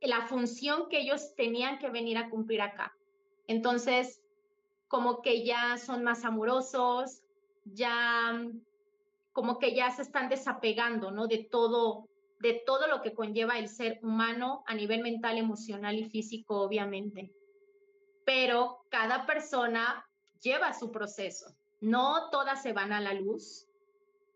la 0.00 0.22
función 0.22 0.88
que 0.88 1.00
ellos 1.00 1.34
tenían 1.36 1.78
que 1.78 1.90
venir 1.90 2.16
a 2.16 2.30
cumplir 2.30 2.62
acá. 2.62 2.94
Entonces, 3.46 4.22
como 4.88 5.22
que 5.22 5.44
ya 5.44 5.76
son 5.76 6.02
más 6.02 6.24
amorosos, 6.24 7.22
ya 7.64 8.40
como 9.32 9.58
que 9.58 9.74
ya 9.74 9.90
se 9.90 10.02
están 10.02 10.28
desapegando, 10.28 11.10
¿no? 11.10 11.26
De 11.26 11.46
todo, 11.50 12.08
de 12.40 12.62
todo 12.66 12.86
lo 12.88 13.02
que 13.02 13.14
conlleva 13.14 13.58
el 13.58 13.68
ser 13.68 14.00
humano 14.02 14.64
a 14.66 14.74
nivel 14.74 15.02
mental, 15.02 15.38
emocional 15.38 15.98
y 15.98 16.08
físico, 16.08 16.62
obviamente. 16.62 17.32
Pero 18.24 18.84
cada 18.88 19.26
persona 19.26 20.06
lleva 20.40 20.72
su 20.72 20.90
proceso. 20.90 21.54
No 21.80 22.30
todas 22.30 22.62
se 22.62 22.72
van 22.72 22.92
a 22.92 23.00
la 23.00 23.12
luz. 23.14 23.66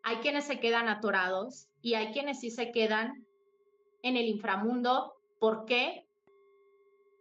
Hay 0.02 0.16
quienes 0.16 0.44
se 0.44 0.60
quedan 0.60 0.88
atorados 0.88 1.68
y 1.80 1.94
hay 1.94 2.12
quienes 2.12 2.40
sí 2.40 2.50
se 2.50 2.72
quedan 2.72 3.26
en 4.02 4.16
el 4.18 4.26
inframundo. 4.26 5.14
¿Por 5.38 5.64
qué? 5.64 6.06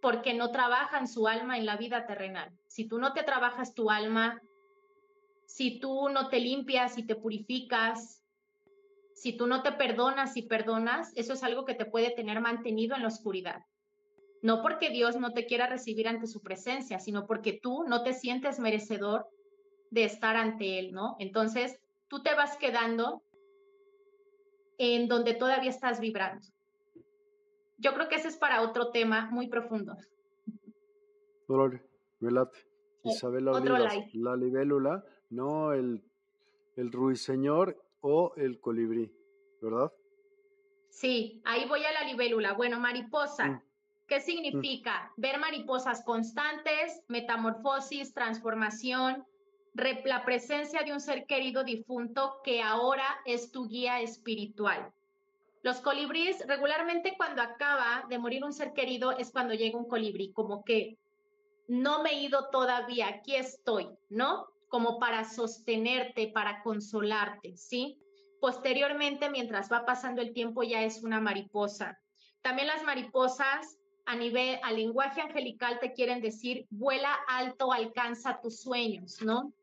Porque 0.01 0.34
no 0.34 0.51
trabajan 0.51 1.07
su 1.07 1.30
alma 1.30 1.57
en 1.57 1.65
la 1.65 1.77
vida 1.77 2.05
terrenal. 2.05 2.51
Si 2.68 2.89
tú 2.89 2.99
no 2.99 3.14
te 3.14 3.23
trabajas 3.23 3.73
tu 3.73 3.89
alma, 3.89 4.41
si 5.45 5.80
tú 5.80 6.10
no 6.10 6.27
te 6.27 6.39
limpias 6.39 6.97
y 6.97 7.05
te 7.05 7.15
purificas, 7.15 8.22
si 9.23 9.31
tú 9.37 9.47
no 9.47 9.63
te 9.63 9.71
perdonas 9.71 10.35
y 10.35 10.41
perdonas, 10.41 11.13
eso 11.15 11.31
es 11.31 11.43
algo 11.43 11.63
que 11.63 11.75
te 11.75 11.85
puede 11.85 12.11
tener 12.11 12.41
mantenido 12.41 12.93
en 12.93 13.03
la 13.03 13.07
oscuridad. 13.07 13.63
No 14.41 14.61
porque 14.61 14.89
Dios 14.89 15.15
no 15.15 15.31
te 15.31 15.45
quiera 15.45 15.65
recibir 15.65 16.09
ante 16.09 16.27
su 16.27 16.41
presencia, 16.41 16.99
sino 16.99 17.25
porque 17.25 17.53
tú 17.53 17.85
no 17.87 18.03
te 18.03 18.13
sientes 18.13 18.59
merecedor 18.59 19.25
de 19.91 20.03
estar 20.03 20.35
ante 20.35 20.77
Él, 20.77 20.91
¿no? 20.91 21.15
Entonces, 21.19 21.79
tú 22.09 22.21
te 22.21 22.35
vas 22.35 22.57
quedando 22.57 23.23
en 24.77 25.07
donde 25.07 25.35
todavía 25.35 25.69
estás 25.69 26.01
vibrando. 26.01 26.45
Yo 27.77 27.93
creo 27.93 28.09
que 28.09 28.15
ese 28.15 28.27
es 28.27 28.35
para 28.35 28.61
otro 28.61 28.91
tema 28.91 29.29
muy 29.31 29.47
profundo. 29.47 29.95
Dolores, 31.47 31.81
me 32.19 32.29
Isabel 33.05 33.45
la 33.45 34.35
libélula, 34.35 35.01
no 35.29 35.71
el, 35.71 36.03
el 36.75 36.91
ruiseñor 36.91 37.82
o 38.03 38.34
el 38.35 38.59
colibrí, 38.59 39.11
¿verdad? 39.61 39.91
Sí, 40.89 41.41
ahí 41.45 41.65
voy 41.67 41.84
a 41.85 41.91
la 41.93 42.03
libélula. 42.03 42.53
Bueno, 42.53 42.80
mariposa. 42.80 43.47
Mm. 43.47 43.61
¿Qué 44.07 44.19
significa? 44.19 45.11
Mm. 45.15 45.21
Ver 45.21 45.39
mariposas 45.39 46.03
constantes, 46.03 47.01
metamorfosis, 47.07 48.13
transformación, 48.13 49.25
la 50.05 50.23
presencia 50.25 50.84
de 50.84 50.91
un 50.91 50.99
ser 50.99 51.25
querido 51.25 51.63
difunto 51.63 52.41
que 52.43 52.61
ahora 52.61 53.05
es 53.25 53.51
tu 53.51 53.67
guía 53.67 54.01
espiritual. 54.01 54.93
Los 55.63 55.80
colibríes, 55.80 56.45
regularmente 56.45 57.15
cuando 57.15 57.41
acaba 57.41 58.05
de 58.09 58.19
morir 58.19 58.43
un 58.43 58.53
ser 58.53 58.73
querido 58.73 59.13
es 59.13 59.31
cuando 59.31 59.53
llega 59.53 59.80
un 59.80 59.88
colibrí, 59.88 60.34
como 60.34 60.63
que 60.65 60.97
no 61.67 62.03
me 62.03 62.11
he 62.11 62.21
ido 62.21 62.49
todavía, 62.49 63.07
aquí 63.07 63.35
estoy, 63.35 63.88
¿no? 64.09 64.52
Como 64.73 64.97
para 64.97 65.23
sostenerte, 65.23 66.29
para 66.29 66.63
consolarte, 66.63 67.55
¿sí? 67.57 67.99
Posteriormente, 68.41 69.29
mientras 69.29 69.71
va 69.71 69.85
pasando 69.85 70.19
el 70.19 70.33
tiempo, 70.33 70.63
ya 70.63 70.81
es 70.81 71.03
una 71.03 71.19
mariposa. 71.19 71.99
También 72.41 72.69
las 72.69 72.81
mariposas 72.81 73.77
a 74.07 74.15
nivel, 74.15 74.57
al 74.63 74.77
lenguaje 74.77 75.21
angelical 75.21 75.77
te 75.79 75.93
quieren 75.93 76.21
decir, 76.21 76.65
vuela 76.71 77.13
alto, 77.27 77.71
alcanza 77.71 78.41
tus 78.41 78.61
sueños, 78.61 79.21
¿no? 79.21 79.53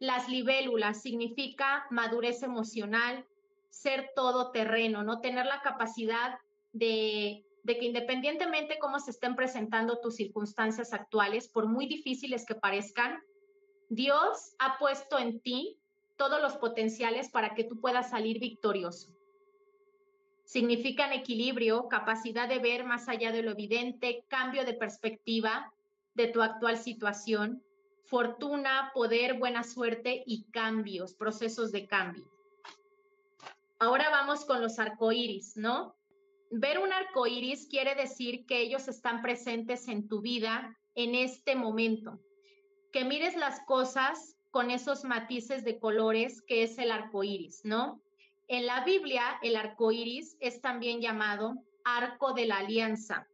Las 0.00 0.28
libélulas 0.28 1.00
significa 1.00 1.86
madurez 1.90 2.42
emocional, 2.42 3.24
ser 3.68 4.10
todoterreno, 4.16 5.04
no 5.04 5.20
tener 5.20 5.46
la 5.46 5.62
capacidad 5.62 6.40
de, 6.72 7.44
de 7.62 7.78
que 7.78 7.84
independientemente 7.84 8.80
cómo 8.80 8.98
se 8.98 9.12
estén 9.12 9.36
presentando 9.36 10.00
tus 10.00 10.16
circunstancias 10.16 10.92
actuales, 10.92 11.46
por 11.46 11.68
muy 11.68 11.86
difíciles 11.86 12.44
que 12.44 12.56
parezcan, 12.56 13.22
Dios 13.90 14.54
ha 14.60 14.78
puesto 14.78 15.18
en 15.18 15.40
ti 15.40 15.76
todos 16.16 16.40
los 16.40 16.54
potenciales 16.56 17.28
para 17.28 17.54
que 17.56 17.64
tú 17.64 17.80
puedas 17.80 18.10
salir 18.10 18.38
victorioso. 18.38 19.10
Significan 20.44 21.12
equilibrio, 21.12 21.88
capacidad 21.88 22.48
de 22.48 22.60
ver 22.60 22.84
más 22.84 23.08
allá 23.08 23.32
de 23.32 23.42
lo 23.42 23.50
evidente, 23.50 24.24
cambio 24.28 24.64
de 24.64 24.74
perspectiva 24.74 25.72
de 26.14 26.28
tu 26.28 26.40
actual 26.40 26.78
situación, 26.78 27.64
fortuna, 28.04 28.92
poder, 28.94 29.38
buena 29.38 29.64
suerte 29.64 30.22
y 30.24 30.44
cambios, 30.52 31.14
procesos 31.14 31.72
de 31.72 31.88
cambio. 31.88 32.30
Ahora 33.80 34.08
vamos 34.10 34.44
con 34.44 34.62
los 34.62 34.78
arcoíris, 34.78 35.56
¿no? 35.56 35.96
Ver 36.52 36.78
un 36.78 36.92
arcoíris 36.92 37.66
quiere 37.66 37.96
decir 37.96 38.46
que 38.46 38.60
ellos 38.60 38.86
están 38.86 39.20
presentes 39.20 39.88
en 39.88 40.06
tu 40.06 40.20
vida 40.20 40.76
en 40.94 41.16
este 41.16 41.56
momento. 41.56 42.20
Que 42.92 43.04
mires 43.04 43.36
las 43.36 43.60
cosas 43.60 44.36
con 44.50 44.70
esos 44.70 45.04
matices 45.04 45.64
de 45.64 45.78
colores 45.78 46.42
que 46.42 46.62
es 46.62 46.78
el 46.78 46.90
arcoíris, 46.90 47.64
¿no? 47.64 48.00
En 48.48 48.66
la 48.66 48.84
Biblia, 48.84 49.38
el 49.42 49.54
arcoíris 49.56 50.36
es 50.40 50.60
también 50.60 51.00
llamado 51.00 51.54
arco 51.84 52.32
de 52.32 52.46
la 52.46 52.58
alianza 52.58 53.28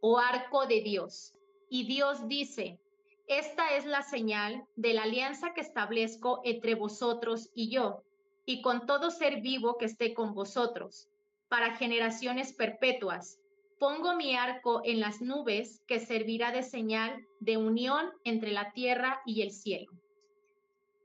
o 0.00 0.18
arco 0.18 0.66
de 0.66 0.80
Dios. 0.82 1.34
Y 1.68 1.86
Dios 1.86 2.26
dice, 2.26 2.80
esta 3.28 3.76
es 3.76 3.86
la 3.86 4.02
señal 4.02 4.64
de 4.74 4.94
la 4.94 5.04
alianza 5.04 5.54
que 5.54 5.60
establezco 5.60 6.40
entre 6.44 6.74
vosotros 6.74 7.50
y 7.54 7.70
yo, 7.70 8.02
y 8.44 8.62
con 8.62 8.86
todo 8.86 9.10
ser 9.10 9.40
vivo 9.40 9.78
que 9.78 9.84
esté 9.84 10.14
con 10.14 10.34
vosotros, 10.34 11.08
para 11.48 11.76
generaciones 11.76 12.52
perpetuas. 12.52 13.39
Pongo 13.80 14.14
mi 14.14 14.36
arco 14.36 14.82
en 14.84 15.00
las 15.00 15.22
nubes 15.22 15.82
que 15.86 16.00
servirá 16.00 16.52
de 16.52 16.62
señal 16.62 17.26
de 17.38 17.56
unión 17.56 18.10
entre 18.24 18.52
la 18.52 18.72
tierra 18.72 19.22
y 19.24 19.40
el 19.40 19.52
cielo. 19.52 19.90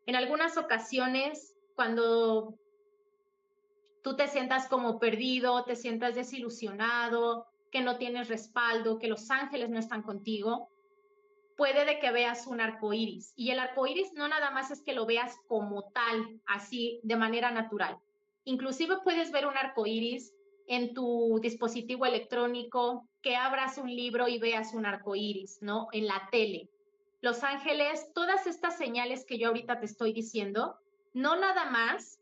En 0.06 0.18
algunas 0.18 0.58
ocasiones, 0.58 1.56
cuando 1.78 2.54
tú 4.04 4.18
te 4.18 4.28
sientas 4.28 4.68
como 4.68 5.00
perdido, 5.00 5.64
te 5.64 5.78
sientas 5.78 6.16
desilusionado, 6.16 7.48
que 7.72 7.80
no 7.80 7.98
tienes 7.98 8.28
respaldo, 8.28 9.00
que 9.00 9.08
los 9.08 9.32
ángeles 9.32 9.70
no 9.70 9.80
están 9.80 10.04
contigo, 10.04 10.68
puede 11.56 11.86
de 11.86 12.00
que 12.00 12.12
veas 12.12 12.46
un 12.46 12.60
arco 12.60 12.92
iris. 12.92 13.32
Y 13.38 13.52
el 13.52 13.60
arco 13.60 13.88
iris 13.88 14.12
no 14.16 14.28
nada 14.28 14.52
más 14.52 14.70
es 14.70 14.84
que 14.84 14.92
lo 14.92 15.06
veas 15.06 15.38
como 15.48 15.84
tal, 15.94 16.42
así, 16.46 17.00
de 17.04 17.16
manera 17.16 17.52
natural. 17.52 17.98
Inclusive 18.44 18.98
puedes 19.02 19.32
ver 19.32 19.48
un 19.48 19.58
arco 19.58 19.86
iris 19.86 20.35
en 20.68 20.94
tu 20.94 21.40
dispositivo 21.42 22.06
electrónico, 22.06 23.08
que 23.22 23.36
abras 23.36 23.78
un 23.78 23.94
libro 23.94 24.28
y 24.28 24.40
veas 24.40 24.74
un 24.74 24.86
arco 24.86 25.16
iris, 25.16 25.60
¿no? 25.62 25.88
En 25.92 26.08
la 26.08 26.28
tele. 26.32 26.70
Los 27.22 27.44
ángeles, 27.44 28.12
todas 28.14 28.46
estas 28.48 28.78
señales 28.78 29.26
que 29.26 29.38
yo 29.38 29.48
ahorita 29.48 29.80
te 29.80 29.86
estoy 29.86 30.14
diciendo, 30.14 30.78
no 31.14 31.36
nada 31.36 31.70
más 31.72 32.20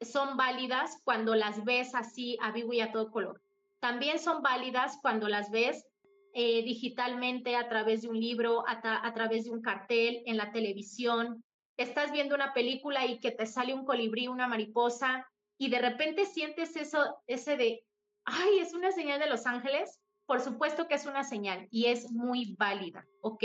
son 0.00 0.36
válidas 0.36 1.00
cuando 1.04 1.34
las 1.34 1.64
ves 1.64 1.94
así 1.94 2.38
a 2.40 2.52
vivo 2.52 2.72
y 2.72 2.80
a 2.80 2.92
todo 2.92 3.10
color. 3.10 3.40
También 3.80 4.18
son 4.18 4.42
válidas 4.42 4.98
cuando 5.02 5.28
las 5.28 5.50
ves 5.50 5.86
eh, 6.32 6.62
digitalmente 6.64 7.54
a 7.54 7.68
través 7.68 8.02
de 8.02 8.08
un 8.08 8.18
libro, 8.18 8.64
a, 8.66 8.80
a 9.06 9.14
través 9.14 9.44
de 9.44 9.50
un 9.50 9.62
cartel, 9.62 10.22
en 10.26 10.36
la 10.36 10.52
televisión. 10.52 11.44
Estás 11.76 12.10
viendo 12.12 12.34
una 12.34 12.54
película 12.54 13.04
y 13.06 13.18
que 13.18 13.30
te 13.30 13.46
sale 13.46 13.74
un 13.74 13.84
colibrí, 13.84 14.26
una 14.26 14.48
mariposa, 14.48 15.28
y 15.58 15.70
de 15.70 15.78
repente 15.78 16.26
sientes 16.26 16.76
eso, 16.76 17.16
ese 17.26 17.56
de, 17.56 17.84
ay, 18.24 18.58
es 18.58 18.74
una 18.74 18.92
señal 18.92 19.20
de 19.20 19.28
los 19.28 19.46
ángeles. 19.46 20.00
Por 20.26 20.40
supuesto 20.40 20.88
que 20.88 20.94
es 20.94 21.06
una 21.06 21.22
señal 21.22 21.68
y 21.70 21.86
es 21.86 22.10
muy 22.10 22.54
válida, 22.58 23.06
¿ok? 23.20 23.44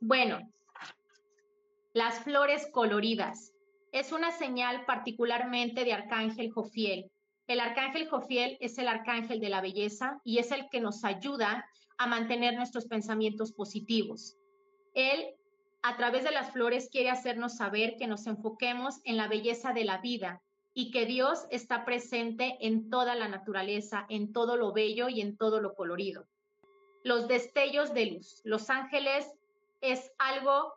Bueno, 0.00 0.40
las 1.92 2.18
flores 2.20 2.68
coloridas. 2.72 3.52
Es 3.92 4.12
una 4.12 4.32
señal 4.32 4.84
particularmente 4.86 5.84
de 5.84 5.92
Arcángel 5.92 6.50
Jofiel. 6.50 7.10
El 7.46 7.60
Arcángel 7.60 8.08
Jofiel 8.08 8.56
es 8.60 8.78
el 8.78 8.86
arcángel 8.86 9.40
de 9.40 9.48
la 9.48 9.60
belleza 9.60 10.20
y 10.24 10.38
es 10.38 10.52
el 10.52 10.68
que 10.68 10.80
nos 10.80 11.04
ayuda 11.04 11.66
a 11.98 12.06
mantener 12.06 12.54
nuestros 12.54 12.86
pensamientos 12.86 13.52
positivos. 13.52 14.36
Él, 14.94 15.34
a 15.82 15.96
través 15.96 16.22
de 16.22 16.30
las 16.30 16.52
flores, 16.52 16.88
quiere 16.90 17.10
hacernos 17.10 17.56
saber 17.56 17.96
que 17.96 18.06
nos 18.06 18.26
enfoquemos 18.28 19.00
en 19.04 19.16
la 19.16 19.26
belleza 19.26 19.72
de 19.72 19.84
la 19.84 19.98
vida 19.98 20.40
y 20.74 20.90
que 20.90 21.06
Dios 21.06 21.46
está 21.50 21.84
presente 21.84 22.56
en 22.60 22.90
toda 22.90 23.14
la 23.14 23.28
naturaleza, 23.28 24.06
en 24.08 24.32
todo 24.32 24.56
lo 24.56 24.72
bello 24.72 25.08
y 25.08 25.20
en 25.20 25.36
todo 25.36 25.60
lo 25.60 25.74
colorido. 25.74 26.26
Los 27.02 27.28
destellos 27.28 27.92
de 27.94 28.06
luz. 28.06 28.40
Los 28.44 28.70
ángeles 28.70 29.26
es 29.80 30.12
algo 30.18 30.74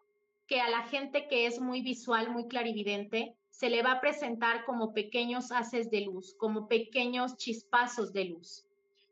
que 0.47 0.61
a 0.61 0.69
la 0.69 0.83
gente 0.83 1.27
que 1.27 1.45
es 1.45 1.59
muy 1.59 1.81
visual, 1.81 2.29
muy 2.31 2.47
clarividente, 2.47 3.35
se 3.49 3.69
le 3.69 3.83
va 3.83 3.93
a 3.93 4.01
presentar 4.01 4.65
como 4.65 4.93
pequeños 4.93 5.51
haces 5.51 5.91
de 5.91 6.01
luz, 6.01 6.35
como 6.35 6.67
pequeños 6.67 7.37
chispazos 7.37 8.11
de 8.11 8.25
luz. 8.25 8.65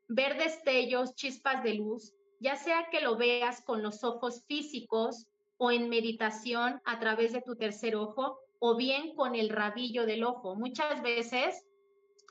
Ver 0.08 0.38
destellos, 0.38 1.16
chispas 1.16 1.64
de 1.64 1.76
luz, 1.76 2.14
ya 2.40 2.56
sea 2.56 2.90
que 2.90 3.02
lo 3.02 3.18
veas 3.18 3.62
con 3.62 3.84
los 3.84 4.04
ojos 4.04 4.44
físicos 4.48 5.28
o 5.58 5.72
en 5.72 5.90
meditación 5.90 6.82
a 6.86 7.00
través 7.00 7.34
de 7.34 7.42
tu 7.42 7.56
tercer 7.56 7.96
ojo, 7.96 8.40
o 8.62 8.78
bien 8.78 9.16
con 9.16 9.36
el 9.36 9.50
rabillo 9.50 10.06
del 10.06 10.24
ojo. 10.24 10.56
Muchas 10.56 11.02
veces 11.02 11.66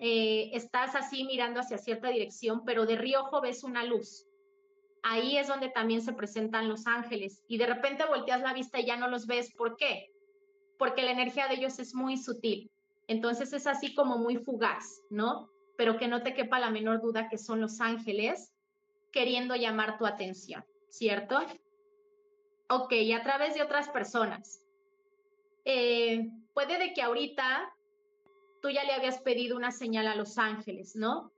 eh, 0.00 0.50
estás 0.54 0.94
así 0.94 1.24
mirando 1.24 1.60
hacia 1.60 1.76
cierta 1.76 2.08
dirección, 2.08 2.62
pero 2.64 2.86
de 2.86 2.96
riojo 2.96 3.42
ves 3.42 3.64
una 3.64 3.84
luz 3.84 4.26
ahí 5.02 5.36
es 5.36 5.48
donde 5.48 5.68
también 5.68 6.02
se 6.02 6.12
presentan 6.12 6.68
los 6.68 6.86
ángeles 6.86 7.42
y 7.48 7.58
de 7.58 7.66
repente 7.66 8.04
volteas 8.06 8.40
la 8.40 8.54
vista 8.54 8.80
y 8.80 8.86
ya 8.86 8.96
no 8.96 9.08
los 9.08 9.26
ves. 9.26 9.52
¿Por 9.54 9.76
qué? 9.76 10.10
Porque 10.78 11.02
la 11.02 11.12
energía 11.12 11.48
de 11.48 11.54
ellos 11.54 11.78
es 11.78 11.94
muy 11.94 12.16
sutil. 12.16 12.70
Entonces 13.06 13.52
es 13.52 13.66
así 13.66 13.94
como 13.94 14.18
muy 14.18 14.36
fugaz, 14.36 15.02
¿no? 15.10 15.50
Pero 15.76 15.96
que 15.98 16.08
no 16.08 16.22
te 16.22 16.34
quepa 16.34 16.58
la 16.58 16.70
menor 16.70 17.00
duda 17.00 17.28
que 17.28 17.38
son 17.38 17.60
los 17.60 17.80
ángeles 17.80 18.52
queriendo 19.12 19.56
llamar 19.56 19.98
tu 19.98 20.06
atención, 20.06 20.64
¿cierto? 20.88 21.38
Ok, 22.68 22.92
a 23.14 23.22
través 23.22 23.54
de 23.54 23.62
otras 23.62 23.88
personas. 23.88 24.64
Eh, 25.64 26.28
puede 26.54 26.78
de 26.78 26.92
que 26.92 27.02
ahorita 27.02 27.72
tú 28.62 28.70
ya 28.70 28.84
le 28.84 28.92
habías 28.92 29.20
pedido 29.20 29.56
una 29.56 29.70
señal 29.70 30.06
a 30.06 30.14
los 30.14 30.38
ángeles, 30.38 30.96
¿no? 30.96 31.32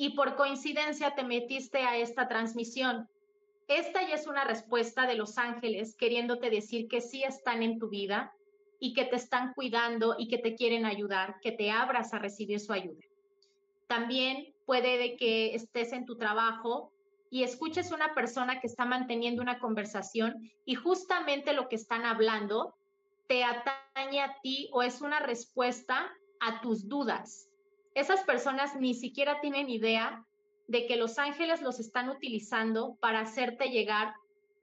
y 0.00 0.10
por 0.10 0.36
coincidencia 0.36 1.16
te 1.16 1.24
metiste 1.24 1.78
a 1.78 1.96
esta 1.96 2.28
transmisión. 2.28 3.08
Esta 3.66 4.00
ya 4.08 4.14
es 4.14 4.28
una 4.28 4.44
respuesta 4.44 5.08
de 5.08 5.16
los 5.16 5.38
ángeles 5.38 5.96
queriéndote 5.96 6.50
decir 6.50 6.86
que 6.86 7.00
sí 7.00 7.24
están 7.24 7.64
en 7.64 7.80
tu 7.80 7.88
vida 7.88 8.32
y 8.78 8.94
que 8.94 9.06
te 9.06 9.16
están 9.16 9.54
cuidando 9.54 10.14
y 10.16 10.28
que 10.28 10.38
te 10.38 10.54
quieren 10.54 10.86
ayudar, 10.86 11.40
que 11.42 11.50
te 11.50 11.72
abras 11.72 12.14
a 12.14 12.20
recibir 12.20 12.60
su 12.60 12.72
ayuda. 12.72 13.02
También 13.88 14.54
puede 14.66 14.98
de 14.98 15.16
que 15.16 15.56
estés 15.56 15.92
en 15.92 16.06
tu 16.06 16.16
trabajo 16.16 16.92
y 17.28 17.42
escuches 17.42 17.90
una 17.90 18.14
persona 18.14 18.60
que 18.60 18.68
está 18.68 18.84
manteniendo 18.84 19.42
una 19.42 19.58
conversación 19.58 20.48
y 20.64 20.76
justamente 20.76 21.54
lo 21.54 21.68
que 21.68 21.74
están 21.74 22.04
hablando 22.04 22.76
te 23.28 23.44
atañe 23.44 24.20
a 24.20 24.36
ti 24.42 24.68
o 24.72 24.82
es 24.82 25.00
una 25.00 25.20
respuesta 25.20 26.10
a 26.40 26.60
tus 26.60 26.88
dudas, 26.88 27.48
esas 27.98 28.22
personas 28.22 28.76
ni 28.76 28.94
siquiera 28.94 29.40
tienen 29.40 29.68
idea 29.68 30.24
de 30.68 30.86
que 30.86 30.96
los 30.96 31.18
ángeles 31.18 31.62
los 31.62 31.80
están 31.80 32.08
utilizando 32.08 32.96
para 33.00 33.20
hacerte 33.20 33.70
llegar 33.70 34.14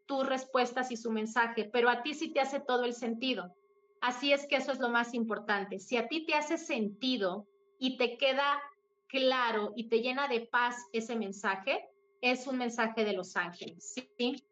tus 0.06 0.26
respuestas 0.26 0.90
y 0.92 0.96
su 0.96 1.12
mensaje, 1.12 1.66
pero 1.66 1.90
a 1.90 2.02
ti 2.02 2.14
sí 2.14 2.32
te 2.32 2.40
hace 2.40 2.62
todo 2.62 2.86
el 2.86 2.94
sentido. 2.94 3.54
Así 4.00 4.32
es 4.32 4.48
que 4.48 4.56
eso 4.56 4.72
es 4.72 4.80
lo 4.80 4.88
más 4.90 5.14
importante. 5.14 5.80
Si 5.80 5.98
a 5.98 6.08
ti 6.08 6.26
te 6.26 6.36
hace 6.36 6.58
sentido 6.58 7.46
y 7.78 7.98
te 7.98 8.18
queda 8.18 8.62
claro 9.08 9.74
y 9.76 9.90
te 9.90 10.02
llena 10.02 10.28
de 10.28 10.42
paz 10.42 10.78
ese 10.94 11.18
mensaje, 11.18 11.90
es 12.22 12.48
un 12.48 12.58
mensaje 12.58 13.04
de 13.04 13.14
los 13.14 13.36
ángeles. 13.36 13.96
¿sí? 14.18 14.44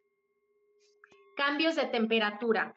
Cambios 1.37 1.75
de 1.75 1.85
temperatura. 1.85 2.75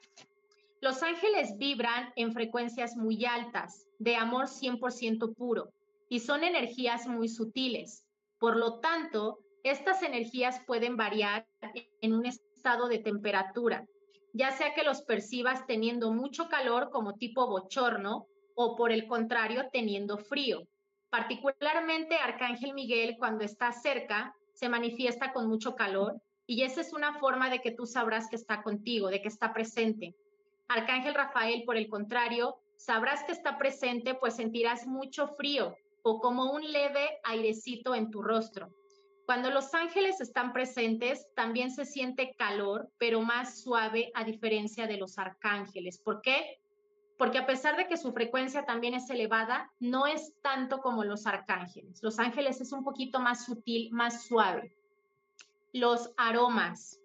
Los 0.80 1.02
ángeles 1.02 1.56
vibran 1.56 2.12
en 2.16 2.32
frecuencias 2.32 2.96
muy 2.96 3.24
altas, 3.24 3.86
de 3.98 4.16
amor 4.16 4.46
100% 4.46 5.34
puro 5.34 5.72
y 6.08 6.20
son 6.20 6.44
energías 6.44 7.06
muy 7.06 7.28
sutiles. 7.28 8.04
Por 8.38 8.56
lo 8.56 8.80
tanto, 8.80 9.38
estas 9.64 10.02
energías 10.02 10.60
pueden 10.66 10.96
variar 10.96 11.46
en 12.00 12.12
un 12.12 12.26
estado 12.26 12.88
de 12.88 12.98
temperatura, 12.98 13.86
ya 14.32 14.52
sea 14.52 14.74
que 14.74 14.84
los 14.84 15.02
percibas 15.02 15.66
teniendo 15.66 16.12
mucho 16.12 16.48
calor 16.48 16.90
como 16.90 17.14
tipo 17.14 17.46
bochorno 17.46 18.26
o 18.54 18.76
por 18.76 18.92
el 18.92 19.06
contrario 19.06 19.68
teniendo 19.72 20.18
frío. 20.18 20.68
Particularmente 21.08 22.16
Arcángel 22.16 22.74
Miguel 22.74 23.16
cuando 23.18 23.44
está 23.44 23.72
cerca 23.72 24.34
se 24.52 24.68
manifiesta 24.68 25.32
con 25.32 25.48
mucho 25.48 25.74
calor 25.74 26.20
y 26.46 26.62
esa 26.62 26.80
es 26.80 26.92
una 26.92 27.18
forma 27.18 27.50
de 27.50 27.60
que 27.60 27.72
tú 27.72 27.86
sabrás 27.86 28.28
que 28.28 28.36
está 28.36 28.62
contigo, 28.62 29.08
de 29.08 29.22
que 29.22 29.28
está 29.28 29.52
presente. 29.52 30.14
Arcángel 30.68 31.14
Rafael, 31.14 31.62
por 31.64 31.76
el 31.76 31.88
contrario, 31.88 32.58
sabrás 32.76 33.24
que 33.24 33.32
está 33.32 33.58
presente, 33.58 34.14
pues 34.14 34.36
sentirás 34.36 34.86
mucho 34.86 35.28
frío 35.28 35.74
o 36.02 36.20
como 36.20 36.52
un 36.52 36.62
leve 36.70 37.18
airecito 37.24 37.94
en 37.94 38.10
tu 38.10 38.22
rostro. 38.22 38.70
Cuando 39.26 39.50
los 39.50 39.74
ángeles 39.74 40.20
están 40.20 40.52
presentes, 40.52 41.26
también 41.34 41.72
se 41.72 41.84
siente 41.84 42.36
calor, 42.38 42.88
pero 42.96 43.22
más 43.22 43.60
suave 43.60 44.12
a 44.14 44.22
diferencia 44.22 44.86
de 44.86 44.98
los 44.98 45.18
arcángeles. 45.18 45.98
¿Por 45.98 46.22
qué? 46.22 46.60
Porque 47.18 47.38
a 47.38 47.46
pesar 47.46 47.76
de 47.76 47.88
que 47.88 47.96
su 47.96 48.12
frecuencia 48.12 48.64
también 48.64 48.94
es 48.94 49.10
elevada, 49.10 49.72
no 49.80 50.06
es 50.06 50.34
tanto 50.42 50.78
como 50.78 51.02
los 51.02 51.26
arcángeles. 51.26 52.00
Los 52.02 52.20
ángeles 52.20 52.60
es 52.60 52.70
un 52.70 52.84
poquito 52.84 53.18
más 53.18 53.44
sutil, 53.44 53.90
más 53.90 54.26
suave. 54.26 54.76
Los 55.72 56.12
aromas. 56.16 57.00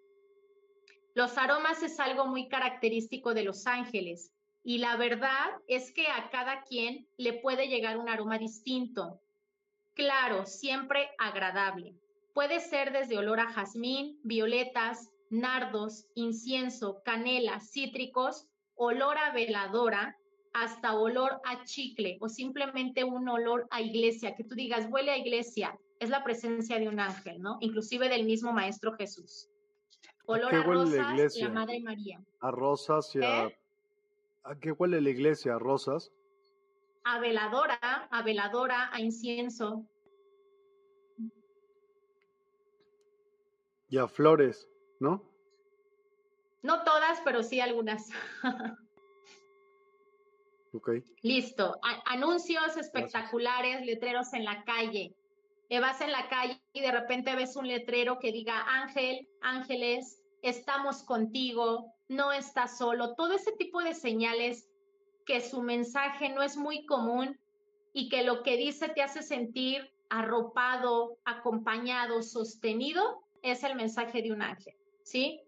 Los 1.14 1.38
aromas 1.38 1.84
es 1.84 2.00
algo 2.00 2.26
muy 2.26 2.48
característico 2.48 3.34
de 3.34 3.44
los 3.44 3.68
ángeles. 3.68 4.32
Y 4.64 4.78
la 4.78 4.96
verdad 4.96 5.50
es 5.68 5.92
que 5.92 6.08
a 6.08 6.30
cada 6.30 6.62
quien 6.62 7.08
le 7.18 7.34
puede 7.34 7.68
llegar 7.68 7.98
un 7.98 8.08
aroma 8.08 8.38
distinto. 8.38 9.20
Claro, 9.94 10.46
siempre 10.46 11.10
agradable. 11.18 11.96
Puede 12.34 12.60
ser 12.62 12.94
desde 12.94 13.18
olor 13.18 13.40
a 13.40 13.52
jazmín, 13.52 14.20
violetas, 14.24 15.10
nardos, 15.30 16.06
incienso, 16.16 17.02
canela, 17.04 17.60
cítricos, 17.60 18.48
olor 18.76 19.18
a 19.18 19.34
veladora, 19.34 20.16
hasta 20.54 20.98
olor 20.98 21.42
a 21.46 21.64
chicle 21.66 22.18
o 22.22 22.30
simplemente 22.30 23.04
un 23.04 23.28
olor 23.28 23.68
a 23.70 23.82
iglesia, 23.82 24.36
que 24.36 24.44
tú 24.44 24.56
digas, 24.56 24.88
huele 24.90 25.12
a 25.12 25.18
iglesia, 25.18 25.78
es 26.00 26.10
la 26.10 26.24
presencia 26.24 26.80
de 26.80 26.88
un 26.88 27.00
ángel, 27.00 27.42
¿no? 27.42 27.58
Inclusive 27.62 28.10
del 28.10 28.26
mismo 28.26 28.52
Maestro 28.54 28.94
Jesús. 28.94 29.51
Olor 30.26 30.56
a, 30.56 30.64
rosas 30.64 31.38
y 31.38 31.44
a 31.44 31.50
Madre 31.50 31.80
María. 31.82 32.22
A 32.40 32.52
rosas 32.52 33.16
y 33.16 33.24
a 33.24 33.46
¿Eh? 33.46 33.58
¿A 34.44 34.56
qué 34.56 34.72
huele 34.72 35.02
la 35.02 35.10
iglesia? 35.10 35.56
¿A 35.56 35.60
rosas? 35.60 36.12
A 37.04 37.20
veladora, 37.20 38.08
a 38.10 38.24
veladora, 38.24 38.90
a 38.92 39.00
incienso. 39.00 39.86
Y 43.90 43.98
a 43.98 44.08
flores, 44.08 44.70
¿no? 45.00 45.24
No 46.64 46.84
todas, 46.84 47.22
pero 47.24 47.44
sí 47.44 47.60
algunas. 47.60 48.10
ok. 50.74 50.90
Listo. 51.22 51.80
anuncios 52.06 52.78
espectaculares, 52.78 53.86
letreros 53.86 54.34
en 54.34 54.46
la 54.46 54.64
calle. 54.64 55.14
Te 55.72 55.80
vas 55.80 56.02
en 56.02 56.12
la 56.12 56.28
calle 56.28 56.62
y 56.74 56.82
de 56.82 56.92
repente 56.92 57.34
ves 57.34 57.56
un 57.56 57.66
letrero 57.66 58.20
que 58.20 58.34
diga 58.34 58.62
Ángel, 58.68 59.30
ángeles, 59.40 60.22
estamos 60.42 61.02
contigo, 61.02 61.94
no 62.10 62.34
estás 62.34 62.78
solo, 62.78 63.16
todo 63.16 63.32
ese 63.32 63.54
tipo 63.54 63.82
de 63.82 63.94
señales 63.94 64.70
que 65.26 65.40
su 65.40 65.62
mensaje 65.62 66.28
no 66.28 66.44
es 66.44 66.58
muy 66.58 66.86
común 66.86 67.40
y 67.94 68.10
que 68.10 68.24
lo 68.24 68.44
que 68.44 68.58
dice 68.58 68.90
te 68.90 69.02
hace 69.02 69.24
sentir 69.24 69.90
arropado, 70.10 71.18
acompañado, 71.24 72.22
sostenido, 72.22 73.24
es 73.42 73.64
el 73.64 73.76
mensaje 73.76 74.22
de 74.22 74.34
un 74.34 74.42
ángel, 74.42 74.76
¿sí? 75.04 75.40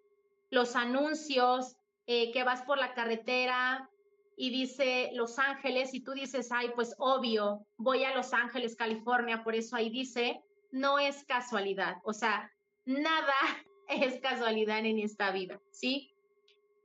Los 0.50 0.78
anuncios, 0.78 1.76
eh, 2.08 2.32
que 2.32 2.46
vas 2.46 2.62
por 2.62 2.78
la 2.78 2.94
carretera 2.94 3.90
y 4.36 4.50
dice 4.50 5.12
Los 5.14 5.40
Ángeles 5.40 5.94
y 5.94 6.02
tú 6.02 6.14
dices, 6.14 6.52
ay, 6.52 6.72
pues 6.76 6.96
obvio, 6.98 7.66
voy 7.78 8.04
a 8.04 8.16
Los 8.16 8.34
Ángeles, 8.34 8.76
California, 8.76 9.44
por 9.44 9.56
eso 9.56 9.76
ahí 9.76 9.90
dice, 9.90 10.42
no 10.72 11.00
es 11.00 11.24
casualidad, 11.26 11.98
o 12.04 12.14
sea, 12.14 12.52
nada 12.86 13.34
es 13.88 14.20
casualidad 14.20 14.80
en 14.80 15.00
esta 15.00 15.32
vida, 15.32 15.60
¿sí? 15.72 16.12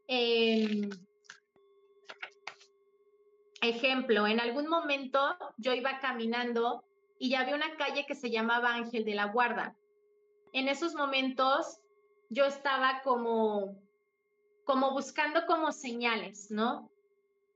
Em, 0.06 0.88
ejemplo, 3.62 4.26
en 4.26 4.40
algún 4.40 4.68
momento 4.68 5.36
yo 5.56 5.72
iba 5.74 5.98
caminando 6.00 6.84
y 7.18 7.30
ya 7.30 7.40
había 7.40 7.56
una 7.56 7.76
calle 7.76 8.06
que 8.06 8.14
se 8.14 8.30
llamaba 8.30 8.74
Ángel 8.74 9.04
de 9.04 9.14
la 9.14 9.26
Guarda. 9.26 9.74
En 10.52 10.68
esos 10.68 10.94
momentos 10.94 11.80
yo 12.30 12.44
estaba 12.44 13.02
como, 13.02 13.76
como 14.64 14.92
buscando 14.92 15.44
como 15.46 15.72
señales, 15.72 16.50
¿no? 16.50 16.90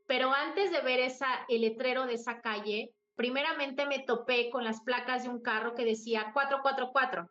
Pero 0.07 0.33
antes 0.33 0.71
de 0.71 0.81
ver 0.81 1.01
esa, 1.01 1.45
el 1.49 1.63
letrero 1.63 2.07
de 2.07 2.15
esa 2.15 2.41
calle, 2.41 2.93
primeramente 3.15 3.87
me 3.87 4.01
topé 4.01 4.51
con 4.51 4.65
las 4.65 4.81
placas 4.83 5.25
de 5.25 5.29
un 5.29 5.41
carro 5.41 5.75
que 5.75 5.85
decía 5.85 6.33
444. 6.33 7.29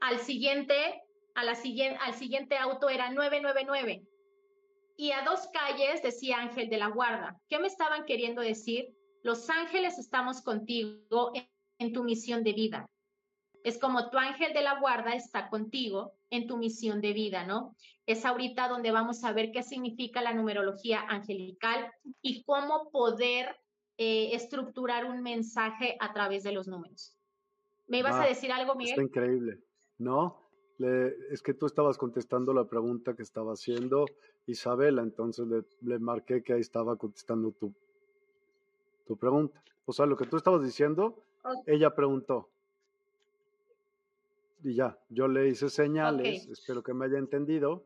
Al 0.00 0.18
siguiente, 0.18 1.02
a 1.34 1.54
siguiente, 1.54 1.98
al 2.02 2.14
siguiente 2.14 2.56
auto 2.56 2.88
era 2.88 3.10
999. 3.10 4.02
Y 4.96 5.10
a 5.10 5.22
dos 5.22 5.48
calles 5.52 6.02
decía 6.02 6.38
Ángel 6.38 6.68
de 6.68 6.78
la 6.78 6.88
Guarda. 6.88 7.40
¿Qué 7.48 7.58
me 7.58 7.66
estaban 7.66 8.04
queriendo 8.04 8.42
decir? 8.42 8.94
Los 9.22 9.50
ángeles 9.50 9.98
estamos 9.98 10.42
contigo 10.42 11.32
en, 11.78 11.92
tu 11.92 12.04
misión 12.04 12.44
de 12.44 12.52
vida. 12.52 12.86
Es 13.64 13.78
como 13.78 14.10
tu 14.10 14.18
ángel 14.18 14.52
de 14.52 14.62
la 14.62 14.78
guarda 14.78 15.14
está 15.14 15.48
contigo 15.48 16.12
en 16.30 16.46
tu 16.46 16.58
misión 16.58 17.00
de 17.00 17.14
vida, 17.14 17.44
¿no? 17.44 17.74
Es 18.06 18.24
ahorita 18.24 18.68
donde 18.68 18.92
vamos 18.92 19.24
a 19.24 19.32
ver 19.32 19.50
qué 19.52 19.62
significa 19.62 20.22
la 20.22 20.34
numerología 20.34 21.00
angelical 21.00 21.90
y 22.20 22.44
cómo 22.44 22.90
poder 22.90 23.56
eh, 23.96 24.34
estructurar 24.34 25.06
un 25.06 25.22
mensaje 25.22 25.96
a 25.98 26.12
través 26.12 26.44
de 26.44 26.52
los 26.52 26.68
números. 26.68 27.16
¿Me 27.86 27.98
ibas 27.98 28.14
a 28.14 28.26
decir 28.26 28.52
algo, 28.52 28.74
Miguel? 28.74 28.92
Está 28.92 29.02
increíble. 29.02 29.60
No, 29.98 30.40
es 30.78 31.42
que 31.42 31.54
tú 31.54 31.66
estabas 31.66 31.96
contestando 31.96 32.52
la 32.52 32.64
pregunta 32.66 33.14
que 33.14 33.22
estaba 33.22 33.52
haciendo 33.52 34.04
Isabela, 34.46 35.02
entonces 35.02 35.46
le, 35.46 35.64
le 35.80 35.98
marqué 35.98 36.42
que 36.42 36.52
ahí 36.52 36.60
estaba 36.60 36.96
contestando 36.96 37.52
tu, 37.52 37.74
tu 39.06 39.16
pregunta. 39.16 39.62
O 39.86 39.92
sea, 39.92 40.06
lo 40.06 40.16
que 40.16 40.26
tú 40.26 40.36
estabas 40.36 40.62
diciendo, 40.62 41.24
ella 41.66 41.94
preguntó. 41.94 42.50
Y 44.64 44.74
ya, 44.74 44.98
yo 45.10 45.28
le 45.28 45.46
hice 45.46 45.68
señales, 45.68 46.48
espero 46.48 46.82
que 46.82 46.94
me 46.94 47.04
haya 47.04 47.18
entendido, 47.18 47.84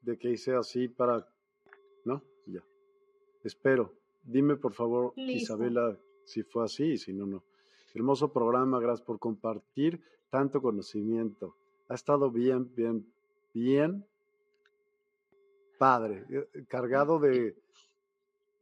de 0.00 0.16
que 0.16 0.30
hice 0.30 0.54
así 0.54 0.86
para, 0.86 1.26
¿no? 2.04 2.22
Ya. 2.46 2.62
Espero. 3.42 3.92
Dime, 4.22 4.56
por 4.56 4.72
favor, 4.72 5.12
Isabela, 5.16 5.98
si 6.24 6.44
fue 6.44 6.64
así 6.64 6.92
y 6.92 6.98
si 6.98 7.12
no, 7.12 7.26
no. 7.26 7.42
Hermoso 7.94 8.32
programa, 8.32 8.78
gracias 8.78 9.04
por 9.04 9.18
compartir 9.18 10.00
tanto 10.30 10.62
conocimiento. 10.62 11.56
Ha 11.88 11.94
estado 11.94 12.30
bien, 12.30 12.72
bien, 12.76 13.04
bien 13.52 14.06
padre, 15.78 16.24
eh, 16.30 16.64
cargado 16.68 17.18
de 17.18 17.56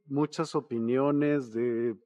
muchas 0.06 0.54
opiniones, 0.54 1.52
de 1.52 1.96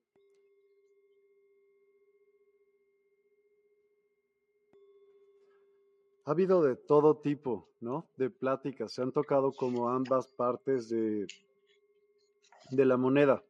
ha 6.27 6.33
habido 6.33 6.61
de 6.61 6.75
todo 6.75 7.17
tipo, 7.19 7.69
¿no? 7.81 8.09
De 8.17 8.31
pláticas. 8.31 8.93
Se 8.93 9.01
han 9.01 9.13
tocado 9.13 9.53
como 9.53 9.89
ambas 9.89 10.27
partes 10.27 10.89
de, 10.89 11.29
de 12.71 12.85
la 12.85 12.97
moneda, 12.97 13.45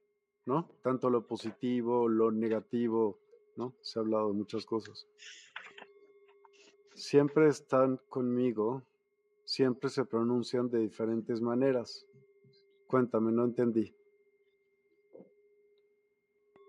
¿no? 0.44 0.68
Tanto 0.82 1.08
lo 1.08 1.26
positivo, 1.26 2.06
lo 2.06 2.30
negativo, 2.30 3.18
¿no? 3.56 3.72
Se 3.80 3.98
ha 3.98 4.02
hablado 4.02 4.28
de 4.28 4.34
muchas 4.34 4.66
cosas. 4.66 5.08
Siempre 6.94 7.48
están 7.48 7.98
conmigo, 8.10 8.82
siempre 9.46 9.88
se 9.88 10.04
pronuncian 10.04 10.68
de 10.68 10.80
diferentes 10.80 11.40
maneras. 11.40 12.06
Cuéntame, 12.86 13.32
no 13.32 13.44
entendí. 13.44 13.94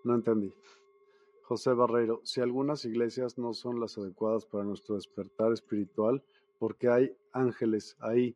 No 0.06 0.16
entendí. 0.16 0.54
José 1.48 1.72
Barreiro, 1.72 2.20
si 2.26 2.42
algunas 2.42 2.84
iglesias 2.84 3.38
no 3.38 3.54
son 3.54 3.80
las 3.80 3.98
adecuadas 3.98 4.46
para 4.46 4.66
nuestro 4.66 4.96
despertar 4.96 5.54
espiritual, 5.54 6.22
porque 6.60 6.90
hay 6.90 7.16
ángeles 7.32 7.96
ahí. 8.02 8.36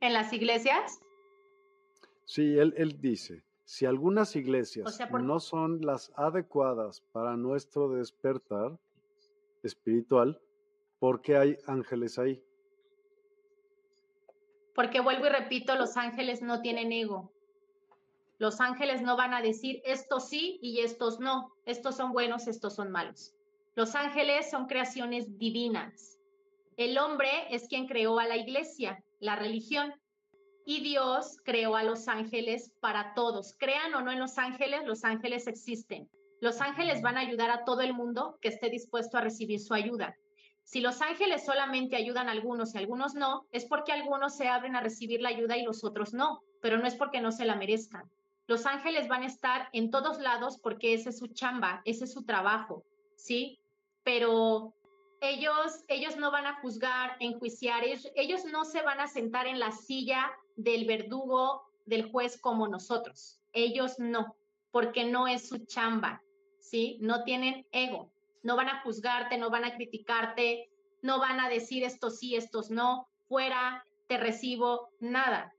¿En 0.00 0.14
las 0.14 0.32
iglesias? 0.32 0.98
Sí, 2.24 2.58
él, 2.58 2.72
él 2.78 2.98
dice, 2.98 3.44
si 3.66 3.84
algunas 3.84 4.34
iglesias 4.34 4.98
no 5.10 5.40
son 5.40 5.84
las 5.84 6.10
adecuadas 6.16 7.02
para 7.12 7.36
nuestro 7.36 7.90
despertar 7.90 8.78
espiritual, 9.62 10.40
¿por 10.98 11.20
qué 11.20 11.36
hay 11.36 11.58
ángeles 11.66 12.18
ahí? 12.18 12.42
Porque 14.74 15.00
vuelvo 15.00 15.26
y 15.26 15.28
repito, 15.28 15.74
los 15.74 15.98
ángeles 15.98 16.40
no 16.40 16.62
tienen 16.62 16.92
ego. 16.92 17.35
Los 18.38 18.60
ángeles 18.60 19.02
no 19.02 19.16
van 19.16 19.32
a 19.32 19.40
decir 19.40 19.80
estos 19.84 20.28
sí 20.28 20.58
y 20.60 20.80
estos 20.80 21.20
no, 21.20 21.52
estos 21.64 21.96
son 21.96 22.12
buenos, 22.12 22.46
estos 22.46 22.74
son 22.74 22.90
malos. 22.90 23.34
Los 23.74 23.94
ángeles 23.94 24.50
son 24.50 24.66
creaciones 24.66 25.38
divinas. 25.38 26.18
El 26.76 26.98
hombre 26.98 27.28
es 27.50 27.68
quien 27.68 27.86
creó 27.86 28.18
a 28.18 28.26
la 28.26 28.36
iglesia, 28.36 29.02
la 29.20 29.36
religión, 29.36 29.94
y 30.66 30.80
Dios 30.80 31.38
creó 31.44 31.76
a 31.76 31.84
los 31.84 32.08
ángeles 32.08 32.72
para 32.80 33.14
todos. 33.14 33.54
Crean 33.58 33.94
o 33.94 34.02
no 34.02 34.12
en 34.12 34.18
los 34.18 34.36
ángeles, 34.36 34.84
los 34.84 35.04
ángeles 35.04 35.46
existen. 35.46 36.10
Los 36.40 36.60
ángeles 36.60 37.00
van 37.00 37.16
a 37.16 37.20
ayudar 37.20 37.50
a 37.50 37.64
todo 37.64 37.80
el 37.80 37.94
mundo 37.94 38.36
que 38.42 38.48
esté 38.48 38.68
dispuesto 38.68 39.16
a 39.16 39.22
recibir 39.22 39.60
su 39.60 39.72
ayuda. 39.72 40.16
Si 40.64 40.80
los 40.80 41.00
ángeles 41.00 41.46
solamente 41.46 41.96
ayudan 41.96 42.28
a 42.28 42.32
algunos 42.32 42.74
y 42.74 42.78
algunos 42.78 43.14
no, 43.14 43.46
es 43.52 43.64
porque 43.64 43.92
algunos 43.92 44.36
se 44.36 44.48
abren 44.48 44.74
a 44.74 44.80
recibir 44.80 45.22
la 45.22 45.28
ayuda 45.28 45.56
y 45.56 45.62
los 45.62 45.84
otros 45.84 46.12
no, 46.12 46.42
pero 46.60 46.76
no 46.76 46.86
es 46.86 46.96
porque 46.96 47.20
no 47.20 47.30
se 47.30 47.44
la 47.44 47.54
merezcan. 47.54 48.10
Los 48.46 48.64
ángeles 48.66 49.08
van 49.08 49.22
a 49.22 49.26
estar 49.26 49.68
en 49.72 49.90
todos 49.90 50.18
lados 50.20 50.58
porque 50.58 50.94
ese 50.94 51.10
es 51.10 51.18
su 51.18 51.28
chamba, 51.28 51.82
ese 51.84 52.04
es 52.04 52.12
su 52.12 52.24
trabajo, 52.24 52.84
¿sí? 53.16 53.58
Pero 54.04 54.72
ellos, 55.20 55.84
ellos 55.88 56.16
no 56.16 56.30
van 56.30 56.46
a 56.46 56.60
juzgar, 56.60 57.16
enjuiciar, 57.20 57.84
ellos, 57.84 58.08
ellos 58.14 58.44
no 58.44 58.64
se 58.64 58.82
van 58.82 59.00
a 59.00 59.08
sentar 59.08 59.46
en 59.46 59.58
la 59.58 59.72
silla 59.72 60.30
del 60.56 60.86
verdugo, 60.86 61.66
del 61.86 62.10
juez 62.10 62.40
como 62.40 62.68
nosotros. 62.68 63.40
Ellos 63.52 63.98
no, 63.98 64.36
porque 64.70 65.04
no 65.04 65.26
es 65.26 65.48
su 65.48 65.64
chamba, 65.66 66.22
¿sí? 66.60 66.98
No 67.00 67.24
tienen 67.24 67.66
ego, 67.72 68.12
no 68.42 68.54
van 68.54 68.68
a 68.68 68.82
juzgarte, 68.82 69.38
no 69.38 69.50
van 69.50 69.64
a 69.64 69.74
criticarte, 69.74 70.70
no 71.02 71.18
van 71.18 71.40
a 71.40 71.48
decir 71.48 71.82
estos 71.82 72.18
sí, 72.18 72.36
estos 72.36 72.70
no, 72.70 73.08
fuera, 73.28 73.84
te 74.06 74.18
recibo, 74.18 74.90
nada. 75.00 75.52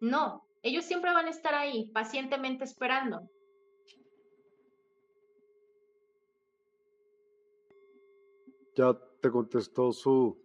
No, 0.00 0.46
ellos 0.62 0.84
siempre 0.84 1.12
van 1.12 1.26
a 1.26 1.30
estar 1.30 1.54
ahí, 1.54 1.90
pacientemente 1.92 2.64
esperando. 2.64 3.28
Ya 8.76 8.96
te 9.20 9.30
contestó 9.30 9.92
su 9.92 10.38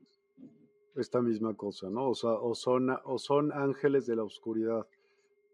esta 0.95 1.21
misma 1.21 1.55
cosa, 1.55 1.89
¿no? 1.89 2.09
O 2.09 2.15
sea, 2.15 2.31
o 2.31 2.55
son, 2.55 2.89
o 3.03 3.17
son 3.17 3.51
ángeles 3.51 4.05
de 4.05 4.15
la 4.15 4.23
oscuridad. 4.23 4.87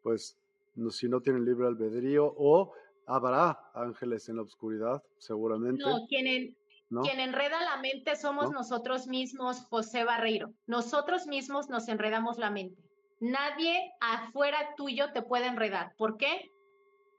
Pues 0.04 0.38
no, 0.76 0.92
si 0.92 1.10
no 1.10 1.22
tienen 1.22 1.46
libre 1.46 1.68
albedrío, 1.68 2.34
o 2.38 2.74
habrá 3.08 3.72
ángeles 3.74 4.30
en 4.30 4.38
la 4.38 4.44
oscuridad, 4.44 5.04
seguramente. 5.18 5.84
No, 5.84 6.06
quien, 6.08 6.56
quien 7.04 7.20
enreda 7.20 7.62
la 7.62 7.82
mente 7.82 8.16
somos 8.16 8.52
nosotros 8.52 9.08
mismos, 9.08 9.66
José 9.66 10.04
Barreiro. 10.04 10.54
Nosotros 10.68 11.26
mismos 11.28 11.70
nos 11.70 11.88
enredamos 11.88 12.38
la 12.38 12.52
mente. 12.52 12.91
Nadie 13.22 13.94
afuera 14.00 14.74
tuyo 14.76 15.14
te 15.14 15.22
puede 15.22 15.46
enredar. 15.46 15.94
¿Por 15.96 16.18
qué? 16.18 16.50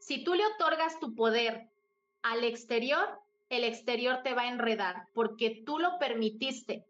Si 0.00 0.24
tú 0.24 0.34
le 0.34 0.44
otorgas 0.44 0.98
tu 0.98 1.14
poder 1.14 1.68
al 2.22 2.42
exterior, 2.42 3.20
el 3.50 3.62
exterior 3.62 4.24
te 4.24 4.34
va 4.34 4.42
a 4.42 4.48
enredar 4.48 5.06
porque 5.14 5.62
tú 5.64 5.78
lo 5.78 6.00
permitiste. 6.00 6.84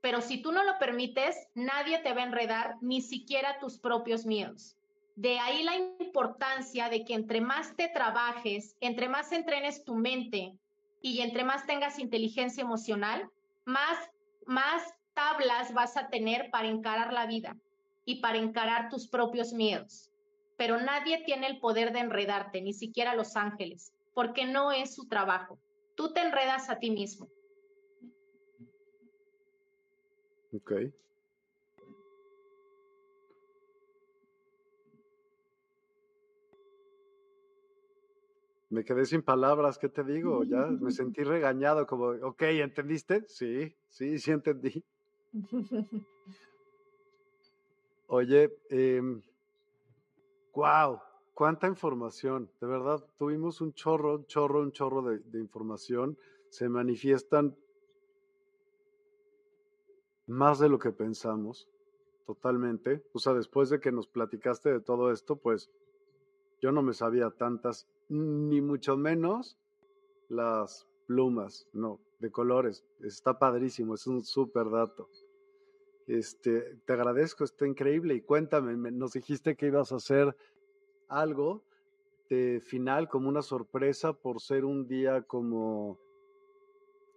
Pero 0.00 0.20
si 0.20 0.42
tú 0.42 0.50
no 0.50 0.64
lo 0.64 0.76
permites, 0.80 1.36
nadie 1.54 2.00
te 2.00 2.12
va 2.12 2.22
a 2.22 2.26
enredar, 2.26 2.74
ni 2.80 3.00
siquiera 3.00 3.60
tus 3.60 3.78
propios 3.78 4.26
miedos. 4.26 4.76
De 5.14 5.38
ahí 5.38 5.62
la 5.62 5.76
importancia 5.76 6.88
de 6.88 7.04
que 7.04 7.14
entre 7.14 7.40
más 7.40 7.76
te 7.76 7.88
trabajes, 7.88 8.76
entre 8.80 9.08
más 9.08 9.30
entrenes 9.30 9.84
tu 9.84 9.94
mente 9.94 10.58
y 11.00 11.20
entre 11.20 11.44
más 11.44 11.64
tengas 11.64 12.00
inteligencia 12.00 12.62
emocional, 12.62 13.30
más, 13.64 14.10
más 14.46 14.82
tablas 15.14 15.72
vas 15.74 15.96
a 15.96 16.08
tener 16.08 16.50
para 16.50 16.66
encarar 16.66 17.12
la 17.12 17.26
vida 17.26 17.56
y 18.08 18.22
para 18.22 18.38
encarar 18.38 18.88
tus 18.88 19.06
propios 19.06 19.52
miedos. 19.52 20.10
pero 20.56 20.80
nadie 20.80 21.22
tiene 21.24 21.46
el 21.46 21.60
poder 21.60 21.92
de 21.92 22.00
enredarte, 22.00 22.60
ni 22.60 22.72
siquiera 22.72 23.14
los 23.14 23.36
ángeles, 23.36 23.92
porque 24.12 24.44
no 24.44 24.72
es 24.72 24.92
su 24.92 25.06
trabajo. 25.06 25.60
Tú 25.94 26.12
te 26.12 26.20
enredas 26.20 26.68
a 26.68 26.80
ti 26.80 26.90
mismo. 26.90 27.28
Ok. 30.52 30.72
Me 38.70 38.84
quedé 38.84 39.04
sin 39.04 39.22
palabras, 39.22 39.78
¿qué 39.78 39.88
te 39.88 40.02
digo? 40.02 40.42
Ya 40.42 40.66
me 40.66 40.90
sentí 40.90 41.22
regañado, 41.22 41.86
como, 41.86 42.06
ok, 42.06 42.42
¿entendiste? 42.42 43.24
Sí, 43.28 43.76
sí, 43.88 44.18
sí 44.18 44.32
entendí. 44.32 44.84
Oye, 48.10 48.58
eh, 48.70 49.02
wow, 50.54 50.98
cuánta 51.34 51.68
información. 51.68 52.50
De 52.58 52.66
verdad, 52.66 53.04
tuvimos 53.18 53.60
un 53.60 53.74
chorro, 53.74 54.14
un 54.16 54.26
chorro, 54.26 54.62
un 54.62 54.72
chorro 54.72 55.02
de, 55.02 55.18
de 55.18 55.38
información. 55.38 56.16
Se 56.48 56.70
manifiestan 56.70 57.54
más 60.26 60.58
de 60.58 60.70
lo 60.70 60.78
que 60.78 60.90
pensamos, 60.90 61.68
totalmente. 62.26 63.04
O 63.12 63.18
sea, 63.18 63.34
después 63.34 63.68
de 63.68 63.78
que 63.78 63.92
nos 63.92 64.06
platicaste 64.06 64.72
de 64.72 64.80
todo 64.80 65.12
esto, 65.12 65.36
pues 65.36 65.70
yo 66.62 66.72
no 66.72 66.82
me 66.82 66.94
sabía 66.94 67.28
tantas, 67.30 67.88
ni 68.08 68.62
mucho 68.62 68.96
menos 68.96 69.58
las 70.30 70.88
plumas, 71.06 71.68
no, 71.74 72.00
de 72.20 72.30
colores. 72.30 72.86
Está 73.02 73.38
padrísimo, 73.38 73.96
es 73.96 74.06
un 74.06 74.24
súper 74.24 74.70
dato. 74.70 75.10
Este, 76.08 76.76
te 76.84 76.92
agradezco, 76.92 77.44
está 77.44 77.66
increíble. 77.66 78.14
Y 78.14 78.22
cuéntame, 78.22 78.90
nos 78.90 79.12
dijiste 79.12 79.54
que 79.54 79.66
ibas 79.66 79.92
a 79.92 79.96
hacer 79.96 80.36
algo 81.08 81.62
de 82.28 82.60
final 82.60 83.08
como 83.08 83.28
una 83.28 83.42
sorpresa 83.42 84.12
por 84.12 84.40
ser 84.40 84.64
un 84.64 84.88
día 84.88 85.22
como 85.22 85.98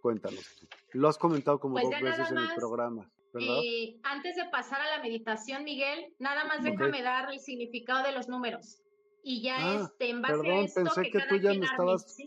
Cuéntanos. 0.02 0.68
Lo 0.94 1.08
has 1.08 1.18
comentado 1.18 1.60
como 1.60 1.76
pues 1.76 1.86
dos 1.86 2.02
veces 2.02 2.32
en 2.32 2.38
el 2.40 2.56
programa. 2.56 3.10
¿verdad? 3.34 3.60
Eh, 3.64 4.00
antes 4.04 4.36
de 4.36 4.46
pasar 4.52 4.82
a 4.82 4.98
la 4.98 5.02
meditación, 5.02 5.64
Miguel, 5.64 6.14
nada 6.20 6.44
más 6.46 6.64
déjame 6.64 7.02
dar 7.02 7.32
el 7.32 7.40
significado 7.40 8.04
de 8.04 8.12
los 8.12 8.28
números. 8.28 8.82
Y 9.24 9.44
ya 9.44 9.56
ah, 9.60 9.82
este, 9.84 10.10
en 10.10 10.22
base 10.22 10.34
perdón, 10.34 10.58
a 10.58 10.62
esto, 10.62 10.84
pensé 10.84 11.12
que, 11.12 11.20
tú 11.30 11.36
ya 11.38 11.54
me 11.54 11.66
estabas. 11.66 12.18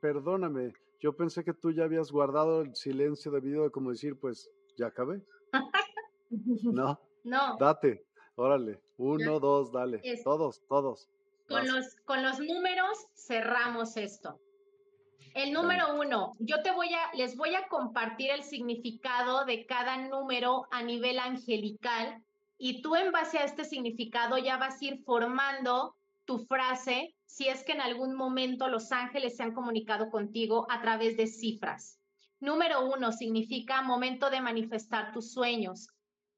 Perdóname, 0.00 0.72
yo 1.00 1.14
pensé 1.14 1.44
que 1.44 1.52
tú 1.52 1.70
ya 1.70 1.84
habías 1.84 2.10
guardado 2.10 2.62
el 2.62 2.74
silencio 2.74 3.30
debido 3.30 3.66
a 3.66 3.70
como 3.70 3.90
decir, 3.90 4.18
pues, 4.18 4.50
ya 4.76 4.86
acabé. 4.86 5.22
no. 6.30 7.00
No. 7.24 7.58
Date, 7.58 8.06
órale. 8.36 8.80
Uno, 8.96 9.38
dos, 9.38 9.70
dale. 9.70 10.00
Todos, 10.24 10.62
todos. 10.66 11.10
Con 11.46 11.66
los, 11.66 11.94
con 12.06 12.22
los 12.22 12.38
números 12.38 13.06
cerramos 13.14 13.98
esto. 13.98 14.40
El 15.34 15.52
número 15.52 15.94
uno, 16.00 16.34
yo 16.38 16.62
te 16.62 16.70
voy 16.70 16.88
a, 16.94 17.14
les 17.14 17.36
voy 17.36 17.54
a 17.54 17.68
compartir 17.68 18.30
el 18.30 18.44
significado 18.44 19.44
de 19.44 19.66
cada 19.66 20.08
número 20.08 20.66
a 20.70 20.82
nivel 20.82 21.18
angelical 21.18 22.22
y 22.56 22.80
tú 22.80 22.96
en 22.96 23.12
base 23.12 23.38
a 23.38 23.44
este 23.44 23.64
significado 23.64 24.38
ya 24.38 24.56
vas 24.56 24.80
a 24.80 24.84
ir 24.84 25.04
formando 25.04 25.96
tu 26.24 26.38
frase 26.46 27.14
si 27.26 27.48
es 27.48 27.62
que 27.62 27.72
en 27.72 27.80
algún 27.80 28.14
momento 28.14 28.68
los 28.68 28.90
ángeles 28.90 29.36
se 29.36 29.42
han 29.42 29.52
comunicado 29.52 30.10
contigo 30.10 30.66
a 30.70 30.80
través 30.80 31.16
de 31.16 31.26
cifras. 31.26 32.00
Número 32.40 32.86
uno 32.86 33.12
significa 33.12 33.82
momento 33.82 34.30
de 34.30 34.40
manifestar 34.40 35.12
tus 35.12 35.32
sueños 35.32 35.88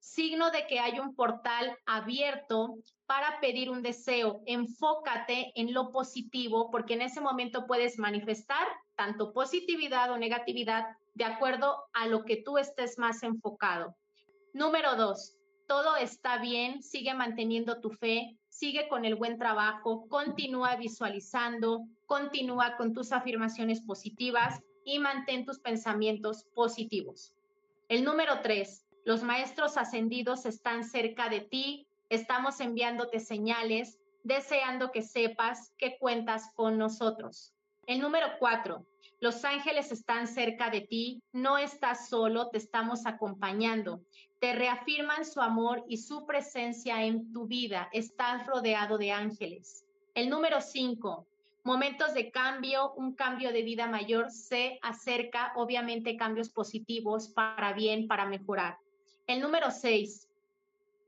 signo 0.00 0.50
de 0.50 0.66
que 0.66 0.80
hay 0.80 0.98
un 0.98 1.14
portal 1.14 1.76
abierto 1.86 2.74
para 3.06 3.38
pedir 3.40 3.70
un 3.70 3.82
deseo. 3.82 4.42
Enfócate 4.46 5.52
en 5.54 5.72
lo 5.72 5.92
positivo 5.92 6.70
porque 6.70 6.94
en 6.94 7.02
ese 7.02 7.20
momento 7.20 7.66
puedes 7.66 7.98
manifestar 7.98 8.66
tanto 8.96 9.32
positividad 9.32 10.10
o 10.10 10.18
negatividad 10.18 10.86
de 11.14 11.24
acuerdo 11.24 11.76
a 11.92 12.06
lo 12.06 12.24
que 12.24 12.36
tú 12.36 12.58
estés 12.58 12.98
más 12.98 13.22
enfocado. 13.22 13.94
Número 14.52 14.96
dos, 14.96 15.36
todo 15.66 15.96
está 15.96 16.38
bien, 16.38 16.82
sigue 16.82 17.14
manteniendo 17.14 17.80
tu 17.80 17.90
fe, 17.90 18.36
sigue 18.48 18.88
con 18.88 19.04
el 19.04 19.14
buen 19.14 19.38
trabajo, 19.38 20.08
continúa 20.08 20.76
visualizando, 20.76 21.86
continúa 22.06 22.76
con 22.76 22.92
tus 22.92 23.12
afirmaciones 23.12 23.80
positivas 23.80 24.60
y 24.84 24.98
mantén 24.98 25.44
tus 25.44 25.60
pensamientos 25.60 26.44
positivos. 26.54 27.34
El 27.88 28.04
número 28.04 28.40
tres, 28.42 28.84
los 29.04 29.22
maestros 29.22 29.76
ascendidos 29.76 30.46
están 30.46 30.84
cerca 30.84 31.28
de 31.28 31.40
ti, 31.40 31.86
estamos 32.08 32.60
enviándote 32.60 33.20
señales, 33.20 33.98
deseando 34.22 34.92
que 34.92 35.02
sepas 35.02 35.72
que 35.78 35.98
cuentas 35.98 36.50
con 36.54 36.76
nosotros. 36.76 37.54
El 37.86 38.00
número 38.00 38.26
cuatro, 38.38 38.86
los 39.20 39.44
ángeles 39.44 39.92
están 39.92 40.26
cerca 40.26 40.70
de 40.70 40.82
ti, 40.82 41.22
no 41.32 41.58
estás 41.58 42.08
solo, 42.08 42.48
te 42.48 42.58
estamos 42.58 43.06
acompañando. 43.06 44.00
Te 44.38 44.54
reafirman 44.54 45.26
su 45.26 45.40
amor 45.40 45.84
y 45.88 45.98
su 45.98 46.24
presencia 46.24 47.04
en 47.04 47.32
tu 47.32 47.46
vida, 47.46 47.88
estás 47.92 48.46
rodeado 48.46 48.96
de 48.96 49.12
ángeles. 49.12 49.84
El 50.14 50.30
número 50.30 50.60
cinco, 50.60 51.26
momentos 51.64 52.14
de 52.14 52.30
cambio, 52.30 52.92
un 52.94 53.14
cambio 53.14 53.52
de 53.52 53.62
vida 53.62 53.86
mayor 53.86 54.30
se 54.30 54.78
acerca, 54.82 55.52
obviamente 55.56 56.16
cambios 56.16 56.48
positivos 56.48 57.28
para 57.28 57.74
bien, 57.74 58.08
para 58.08 58.24
mejorar. 58.24 58.78
El 59.30 59.40
número 59.40 59.70
seis, 59.70 60.28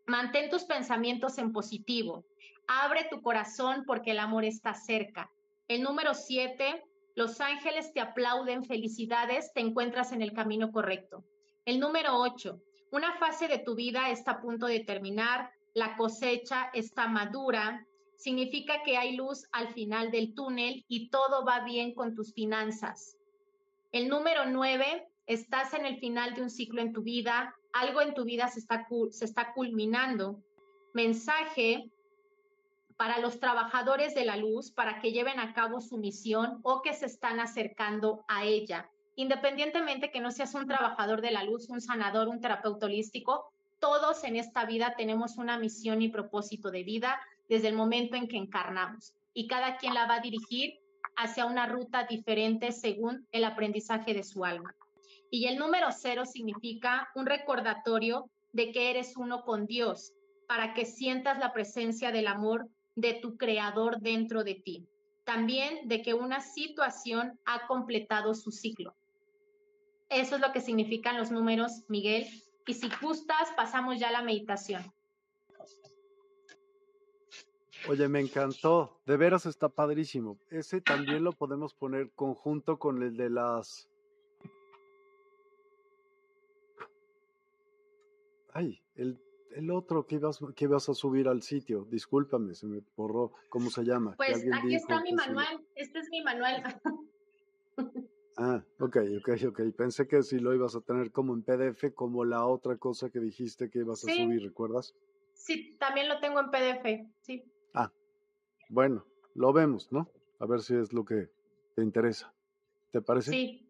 mantén 0.07 0.49
tus 0.49 0.63
pensamientos 0.63 1.39
en 1.39 1.53
positivo. 1.53 2.25
Abre 2.69 3.09
tu 3.11 3.21
corazón 3.21 3.83
porque 3.85 4.13
el 4.13 4.21
amor 4.21 4.45
está 4.45 4.75
cerca. 4.75 5.29
El 5.67 5.83
número 5.83 6.15
siete, 6.15 6.85
los 7.17 7.41
ángeles 7.41 7.93
te 7.93 8.01
aplauden, 8.01 8.65
felicidades, 8.65 9.53
te 9.53 9.61
encuentras 9.61 10.13
en 10.13 10.23
el 10.23 10.33
camino 10.33 10.71
correcto. 10.71 11.25
El 11.65 11.81
número 11.81 12.17
ocho, 12.17 12.63
una 12.93 13.13
fase 13.15 13.49
de 13.49 13.59
tu 13.59 13.75
vida 13.75 14.09
está 14.11 14.31
a 14.31 14.41
punto 14.41 14.67
de 14.67 14.79
terminar, 14.79 15.51
la 15.75 15.97
cosecha 15.97 16.71
está 16.75 17.09
madura, 17.09 17.85
significa 18.15 18.85
que 18.85 18.97
hay 18.99 19.17
luz 19.17 19.49
al 19.51 19.75
final 19.75 20.13
del 20.13 20.33
túnel 20.33 20.85
y 20.87 21.11
todo 21.11 21.45
va 21.45 21.65
bien 21.65 21.93
con 21.93 22.15
tus 22.15 22.33
finanzas. 22.33 23.17
El 23.91 24.07
número 24.07 24.45
nueve, 24.47 25.09
estás 25.27 25.75
en 25.75 25.87
el 25.87 25.99
final 25.99 26.35
de 26.37 26.43
un 26.43 26.51
ciclo 26.51 26.81
en 26.81 26.93
tu 26.93 27.03
vida, 27.03 27.53
algo 27.73 28.01
en 28.01 28.15
tu 28.15 28.25
vida 28.25 28.49
se 28.49 28.61
está, 28.61 28.87
se 29.11 29.25
está 29.25 29.53
culminando. 29.53 30.43
Mensaje 30.93 31.91
para 32.97 33.19
los 33.19 33.41
trabajadores 33.41 34.15
de 34.15 34.25
la 34.25 34.37
luz 34.37 34.71
para 34.71 35.01
que 35.01 35.13
lleven 35.13 35.41
a 35.41 35.55
cabo 35.55 35.81
su 35.81 35.99
misión 35.99 36.61
o 36.63 36.83
que 36.83 36.95
se 36.95 37.07
están 37.07 37.41
acercando 37.41 38.25
a 38.29 38.45
ella. 38.45 38.89
Independientemente 39.17 40.11
que 40.11 40.21
no 40.21 40.31
seas 40.31 40.55
un 40.55 40.67
trabajador 40.67 41.21
de 41.21 41.33
la 41.33 41.45
luz, 41.45 41.69
un 41.69 41.81
sanador, 41.81 42.29
un 42.29 42.41
terapeuta 42.41 42.87
holístico, 42.87 43.53
todos 43.81 44.23
en 44.25 44.37
esta 44.37 44.65
vida 44.65 44.95
tenemos 44.97 45.37
una 45.37 45.59
misión 45.59 46.03
y 46.03 46.09
propósito 46.09 46.71
de 46.71 46.85
vida 46.85 47.21
desde 47.49 47.69
el 47.69 47.75
momento 47.75 48.17
en 48.17 48.29
que 48.29 48.37
encarnamos 48.37 49.15
y 49.35 49.49
cada 49.49 49.77
quien 49.77 49.95
la 49.95 50.07
va 50.07 50.17
a 50.17 50.21
dirigir 50.21 50.79
hacia 51.17 51.47
una 51.47 51.67
ruta 51.67 52.05
diferente 52.05 52.73
según 52.73 53.27
el 53.33 53.45
aprendizaje 53.45 54.15
de 54.15 54.23
su 54.23 54.45
alma. 54.45 54.75
Y 55.35 55.47
el 55.47 55.57
número 55.57 55.87
cero 55.93 56.27
significa 56.27 57.09
un 57.15 57.25
recordatorio 57.25 58.29
de 58.53 58.71
que 58.71 58.91
eres 58.91 59.17
uno 59.17 59.45
con 59.47 59.65
Dios, 59.65 60.13
para 60.47 60.75
que 60.75 60.85
sientas 60.85 61.39
la 61.39 61.55
presencia 61.55 62.13
del 62.13 62.27
amor 62.27 62.69
de 62.97 63.15
tu 63.15 63.39
creador 63.39 63.99
dentro 64.01 64.45
de 64.45 64.57
ti. 64.57 64.87
También 65.25 65.89
de 65.89 66.03
que 66.03 66.13
una 66.13 66.43
situación 66.43 67.41
ha 67.47 67.67
completado 67.67 68.35
su 68.35 68.51
ciclo. 68.51 68.95
Eso 70.11 70.35
es 70.35 70.43
lo 70.43 70.53
que 70.53 70.61
significan 70.61 71.17
los 71.17 71.31
números, 71.31 71.85
Miguel. 71.89 72.27
Y 72.67 72.75
si 72.75 72.91
gustas, 73.01 73.49
pasamos 73.57 73.99
ya 73.99 74.09
a 74.09 74.13
la 74.13 74.23
meditación. 74.23 74.83
Oye, 77.89 78.07
me 78.07 78.21
encantó. 78.21 79.01
De 79.07 79.17
veras 79.17 79.47
está 79.47 79.71
padrísimo. 79.71 80.39
Ese 80.51 80.83
también 80.83 81.25
lo 81.25 81.33
podemos 81.33 81.73
poner 81.73 82.11
conjunto 82.11 82.79
con 82.79 83.03
el 83.03 83.17
de 83.17 83.31
las 83.31 83.89
Ay, 88.53 88.83
el, 88.95 89.19
el 89.55 89.71
otro 89.71 90.07
que 90.07 90.17
ibas, 90.17 90.41
que 90.55 90.65
ibas 90.65 90.89
a 90.89 90.95
subir 90.95 91.29
al 91.29 91.43
sitio, 91.43 91.87
discúlpame, 91.91 92.55
se 92.55 92.67
me 92.67 92.83
borró, 92.97 93.33
¿cómo 93.49 93.71
se 93.71 93.83
llama? 93.83 94.15
Pues 94.17 94.47
aquí 94.53 94.75
está 94.75 95.01
mi 95.03 95.13
manual, 95.13 95.65
este 95.75 95.99
es 95.99 96.09
mi 96.11 96.23
manual. 96.23 96.63
Ah, 98.39 98.65
ok, 98.81 98.97
ok, 99.19 99.29
ok. 99.49 99.61
Pensé 99.77 100.09
que 100.09 100.23
si 100.23 100.39
lo 100.39 100.55
ibas 100.55 100.75
a 100.75 100.81
tener 100.81 101.13
como 101.13 101.35
en 101.35 101.43
PDF, 101.43 101.93
como 101.95 102.25
la 102.25 102.47
otra 102.47 102.79
cosa 102.79 103.11
que 103.11 103.21
dijiste 103.21 103.69
que 103.69 103.81
ibas 103.81 104.03
a 104.05 104.13
subir, 104.13 104.43
¿recuerdas? 104.43 104.95
Sí, 105.35 105.77
también 105.79 106.09
lo 106.09 106.19
tengo 106.19 106.41
en 106.41 106.51
PDF, 106.51 107.13
sí. 107.21 107.45
Ah, 107.75 107.93
bueno, 108.71 109.05
lo 109.35 109.53
vemos, 109.53 109.93
¿no? 109.93 110.09
A 110.39 110.47
ver 110.47 110.63
si 110.63 110.75
es 110.75 110.95
lo 110.95 111.05
que 111.05 111.29
te 111.77 111.83
interesa. 111.83 112.33
¿Te 112.91 113.03
parece? 113.03 113.31
Sí. 113.31 113.69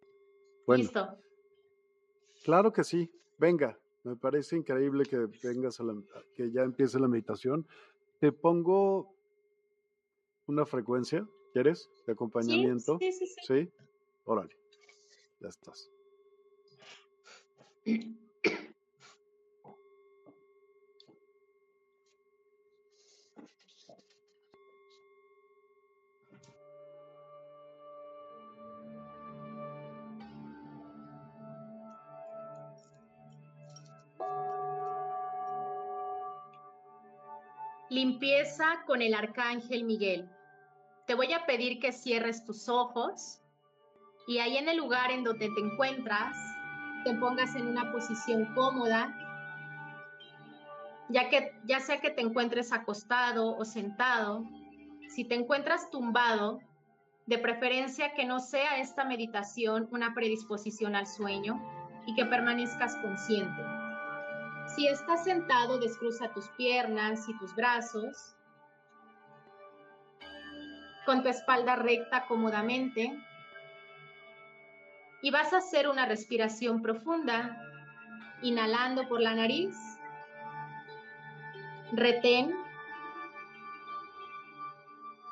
Bueno. 0.66 0.84
Listo. 0.84 1.18
Claro 2.44 2.72
que 2.72 2.84
sí. 2.84 3.10
Venga, 3.38 3.76
me 4.04 4.16
parece 4.16 4.56
increíble 4.56 5.04
que 5.04 5.26
vengas 5.42 5.80
a 5.80 5.84
la, 5.84 5.94
que 6.34 6.50
ya 6.50 6.62
empiece 6.62 6.98
la 6.98 7.08
meditación. 7.08 7.66
Te 8.18 8.32
pongo 8.32 9.14
una 10.46 10.66
frecuencia, 10.66 11.26
¿quieres? 11.52 11.90
De 12.06 12.12
acompañamiento. 12.12 12.98
Sí, 12.98 13.12
sí, 13.12 13.26
sí. 13.26 13.40
¿Sí? 13.46 13.70
Órale, 14.24 14.56
ya 15.40 15.48
estás. 15.48 15.90
Limpieza 38.02 38.82
con 38.84 39.00
el 39.00 39.14
arcángel 39.14 39.84
Miguel. 39.84 40.28
Te 41.06 41.14
voy 41.14 41.32
a 41.34 41.46
pedir 41.46 41.78
que 41.78 41.92
cierres 41.92 42.44
tus 42.44 42.68
ojos 42.68 43.40
y 44.26 44.38
ahí 44.38 44.56
en 44.56 44.68
el 44.68 44.76
lugar 44.76 45.12
en 45.12 45.22
donde 45.22 45.48
te 45.48 45.60
encuentras, 45.60 46.36
te 47.04 47.14
pongas 47.14 47.54
en 47.54 47.68
una 47.68 47.92
posición 47.92 48.52
cómoda, 48.56 49.16
ya 51.10 51.28
que 51.28 51.56
ya 51.64 51.78
sea 51.78 52.00
que 52.00 52.10
te 52.10 52.22
encuentres 52.22 52.72
acostado 52.72 53.56
o 53.56 53.64
sentado, 53.64 54.48
si 55.08 55.22
te 55.24 55.36
encuentras 55.36 55.88
tumbado, 55.92 56.58
de 57.26 57.38
preferencia 57.38 58.14
que 58.14 58.24
no 58.24 58.40
sea 58.40 58.78
esta 58.78 59.04
meditación 59.04 59.86
una 59.92 60.12
predisposición 60.12 60.96
al 60.96 61.06
sueño 61.06 61.62
y 62.08 62.16
que 62.16 62.24
permanezcas 62.24 62.96
consciente. 62.96 63.81
Si 64.74 64.86
estás 64.86 65.24
sentado, 65.24 65.78
descruza 65.78 66.32
tus 66.32 66.48
piernas 66.50 67.28
y 67.28 67.36
tus 67.36 67.54
brazos. 67.54 68.34
Con 71.04 71.22
tu 71.22 71.28
espalda 71.28 71.76
recta 71.76 72.24
cómodamente. 72.26 73.12
Y 75.20 75.30
vas 75.30 75.52
a 75.52 75.58
hacer 75.58 75.88
una 75.88 76.06
respiración 76.06 76.80
profunda, 76.80 77.60
inhalando 78.40 79.06
por 79.08 79.20
la 79.20 79.34
nariz. 79.34 79.76
Retén. 81.92 82.56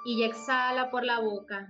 Y 0.05 0.23
exhala 0.23 0.91
por 0.91 1.05
la 1.05 1.19
boca. 1.19 1.67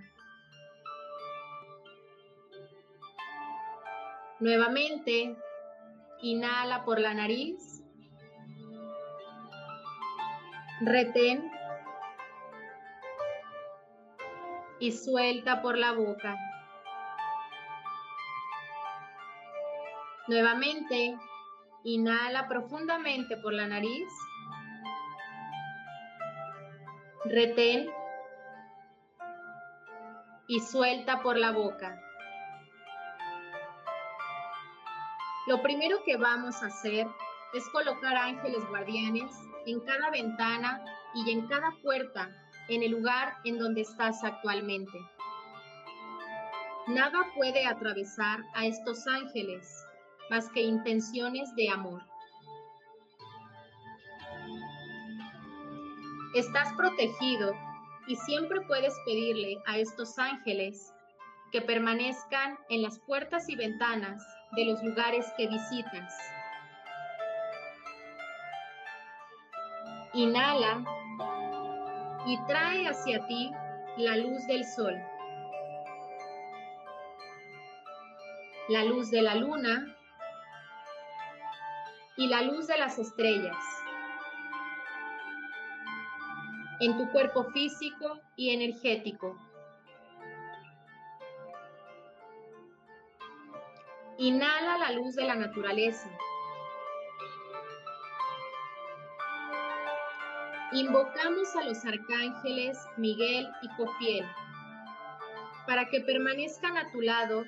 Nuevamente, 4.41 5.37
Inhala 6.23 6.85
por 6.85 7.01
la 7.01 7.15
nariz. 7.15 7.83
Retén. 10.83 11.51
Y 14.79 14.93
suelta 14.93 15.63
por 15.63 15.79
la 15.79 15.93
boca. 15.93 16.37
Nuevamente, 20.29 21.19
inhala 21.85 22.49
profundamente 22.49 23.37
por 23.39 23.55
la 23.55 23.67
nariz. 23.67 24.09
Retén. 27.25 27.91
Y 30.49 30.61
suelta 30.61 31.23
por 31.23 31.39
la 31.39 31.53
boca. 31.53 32.10
Lo 35.51 35.61
primero 35.63 36.05
que 36.05 36.17
vamos 36.17 36.63
a 36.63 36.67
hacer 36.67 37.09
es 37.53 37.69
colocar 37.71 38.17
ángeles 38.17 38.65
guardianes 38.69 39.33
en 39.67 39.81
cada 39.81 40.09
ventana 40.09 40.81
y 41.13 41.29
en 41.29 41.49
cada 41.49 41.73
puerta 41.83 42.31
en 42.69 42.85
el 42.85 42.93
lugar 42.93 43.35
en 43.43 43.59
donde 43.59 43.81
estás 43.81 44.23
actualmente. 44.23 44.97
Nada 46.87 47.19
puede 47.35 47.67
atravesar 47.67 48.45
a 48.55 48.65
estos 48.65 49.05
ángeles 49.09 49.85
más 50.31 50.49
que 50.51 50.61
intenciones 50.61 51.53
de 51.57 51.69
amor. 51.69 52.01
Estás 56.37 56.73
protegido 56.75 57.57
y 58.07 58.15
siempre 58.15 58.61
puedes 58.69 58.95
pedirle 59.05 59.61
a 59.67 59.79
estos 59.79 60.17
ángeles 60.17 60.95
que 61.51 61.61
permanezcan 61.61 62.57
en 62.69 62.83
las 62.83 63.01
puertas 63.01 63.49
y 63.49 63.57
ventanas 63.57 64.25
de 64.53 64.65
los 64.65 64.83
lugares 64.83 65.33
que 65.37 65.47
visitas. 65.47 66.15
Inhala 70.13 70.85
y 72.27 72.39
trae 72.47 72.87
hacia 72.89 73.27
ti 73.27 73.51
la 73.97 74.17
luz 74.17 74.47
del 74.47 74.65
sol, 74.65 74.95
la 78.69 78.85
luz 78.85 79.11
de 79.11 79.23
la 79.23 79.35
luna 79.35 79.97
y 82.17 82.27
la 82.29 82.43
luz 82.43 82.67
de 82.67 82.79
las 82.79 82.99
estrellas 82.99 83.57
en 86.81 86.97
tu 86.97 87.11
cuerpo 87.11 87.45
físico 87.53 88.21
y 88.37 88.51
energético. 88.51 89.50
Inhala 94.23 94.77
la 94.77 94.93
luz 94.93 95.15
de 95.15 95.25
la 95.25 95.35
naturaleza. 95.35 96.07
Invocamos 100.73 101.57
a 101.57 101.65
los 101.65 101.83
arcángeles 101.87 102.77
Miguel 102.99 103.49
y 103.63 103.69
Cofiel 103.79 104.27
para 105.67 105.89
que 105.89 106.03
permanezcan 106.03 106.77
a 106.77 106.93
tu 106.93 107.01
lado 107.01 107.47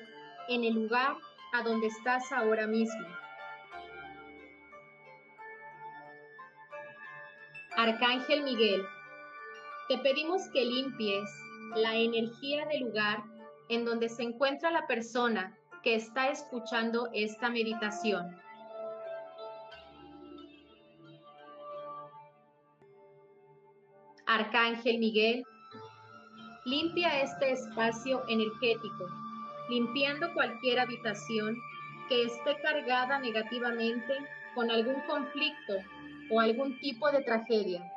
en 0.49 0.65
el 0.65 0.73
lugar 0.73 1.15
a 1.53 1.63
donde 1.63 1.89
estás 1.89 2.33
ahora 2.33 2.67
mismo. 2.67 3.07
Arcángel 7.77 8.45
Miguel, 8.45 8.83
te 9.89 9.99
pedimos 9.99 10.49
que 10.49 10.65
limpies 10.65 11.31
la 11.77 11.97
energía 11.97 12.65
del 12.65 12.85
lugar 12.85 13.23
en 13.69 13.85
donde 13.85 14.09
se 14.09 14.23
encuentra 14.23 14.71
la 14.71 14.87
persona 14.87 15.59
que 15.83 15.95
está 15.95 16.31
escuchando 16.31 17.09
esta 17.13 17.51
meditación. 17.51 18.37
Arcángel 24.27 24.99
Miguel, 24.99 25.45
limpia 26.65 27.21
este 27.21 27.53
espacio 27.53 28.23
energético, 28.29 29.07
limpiando 29.69 30.33
cualquier 30.33 30.81
habitación 30.81 31.57
que 32.09 32.25
esté 32.25 32.57
cargada 32.63 33.19
negativamente 33.19 34.15
con 34.55 34.71
algún 34.71 35.01
conflicto 35.07 35.75
o 36.31 36.41
algún 36.41 36.79
tipo 36.79 37.11
de 37.11 37.23
tragedia. 37.23 37.92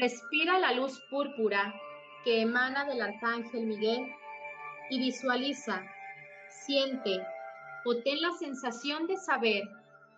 Respira 0.00 0.60
la 0.60 0.72
luz 0.72 1.02
púrpura 1.10 1.74
que 2.22 2.42
emana 2.42 2.84
del 2.84 3.02
Arcángel 3.02 3.66
Miguel 3.66 4.14
y 4.90 5.00
visualiza, 5.00 5.82
siente 6.48 7.20
o 7.84 7.96
ten 8.04 8.20
la 8.20 8.30
sensación 8.38 9.08
de 9.08 9.16
saber 9.16 9.64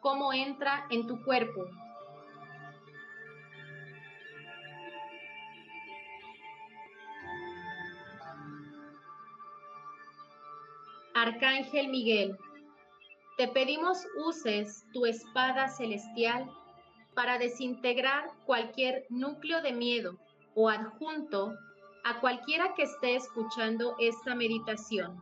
cómo 0.01 0.35
entra 0.35 0.87
en 0.91 1.07
tu 1.07 1.25
cuerpo. 1.25 1.65
Arcángel 11.15 11.89
Miguel, 11.89 12.37
te 13.39 13.49
pedimos 13.49 14.07
uses 14.27 14.85
tu 14.93 15.07
espada 15.07 15.69
celestial 15.69 16.51
para 17.21 17.37
desintegrar 17.37 18.31
cualquier 18.47 19.05
núcleo 19.11 19.61
de 19.61 19.75
miedo 19.75 20.17
o 20.55 20.71
adjunto 20.71 21.55
a 22.03 22.19
cualquiera 22.19 22.73
que 22.73 22.85
esté 22.85 23.15
escuchando 23.15 23.95
esta 24.01 24.35
meditación. 24.35 25.21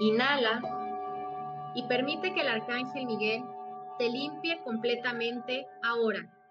Inhala 0.00 1.72
y 1.76 1.84
permite 1.84 2.34
que 2.34 2.40
el 2.40 2.48
arcángel 2.48 3.06
Miguel 3.06 3.44
te 4.00 4.08
limpie 4.08 4.60
completamente 4.64 5.68
ahora. 5.84 6.41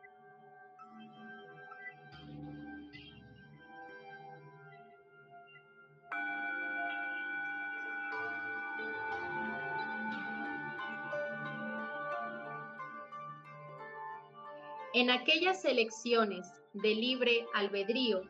En 15.01 15.09
aquellas 15.09 15.65
elecciones 15.65 16.45
de 16.73 16.93
libre 16.93 17.47
albedrío 17.55 18.21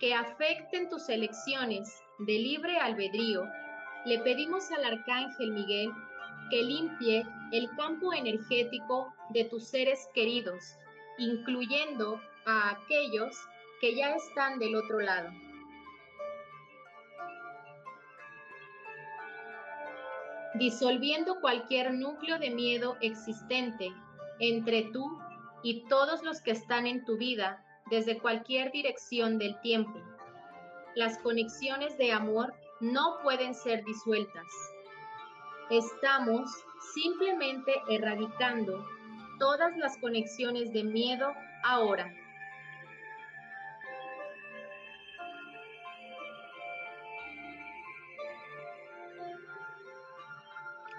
que 0.00 0.14
afecten 0.14 0.88
tus 0.88 1.06
elecciones 1.10 2.02
de 2.20 2.32
libre 2.32 2.78
albedrío, 2.78 3.44
le 4.06 4.18
pedimos 4.20 4.70
al 4.70 4.86
Arcángel 4.86 5.52
Miguel 5.52 5.92
que 6.48 6.62
limpie 6.62 7.26
el 7.52 7.68
campo 7.76 8.14
energético 8.14 9.12
de 9.34 9.44
tus 9.44 9.64
seres 9.64 10.08
queridos, 10.14 10.78
incluyendo 11.18 12.18
a 12.46 12.70
aquellos 12.70 13.36
que 13.82 13.94
ya 13.94 14.14
están 14.14 14.58
del 14.58 14.76
otro 14.76 15.00
lado. 15.00 15.28
Disolviendo 20.54 21.38
cualquier 21.42 21.92
núcleo 21.92 22.38
de 22.38 22.48
miedo 22.48 22.96
existente 23.02 23.92
entre 24.40 24.84
tú 24.84 25.18
y 25.62 25.84
todos 25.88 26.22
los 26.22 26.40
que 26.40 26.52
están 26.52 26.86
en 26.86 27.04
tu 27.04 27.16
vida 27.16 27.64
desde 27.90 28.18
cualquier 28.18 28.70
dirección 28.70 29.38
del 29.38 29.60
tiempo. 29.60 30.00
Las 30.94 31.18
conexiones 31.18 31.96
de 31.98 32.12
amor 32.12 32.54
no 32.80 33.18
pueden 33.22 33.54
ser 33.54 33.84
disueltas. 33.84 34.46
Estamos 35.70 36.50
simplemente 36.94 37.72
erradicando 37.88 38.84
todas 39.38 39.76
las 39.76 39.96
conexiones 39.98 40.72
de 40.72 40.84
miedo 40.84 41.32
ahora. 41.62 42.12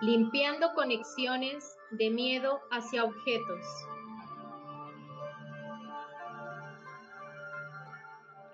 Limpiando 0.01 0.73
conexiones 0.75 1.77
de 1.91 2.09
miedo 2.09 2.61
hacia 2.71 3.03
objetos. 3.03 3.65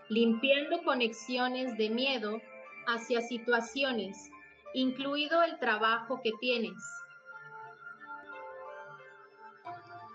Limpiando 0.09 0.83
conexiones 0.83 1.77
de 1.77 1.89
miedo 1.89 2.41
hacia 2.87 3.21
situaciones, 3.21 4.29
incluido 4.73 5.41
el 5.43 5.57
trabajo 5.59 6.21
que 6.23 6.31
tienes. 6.39 6.77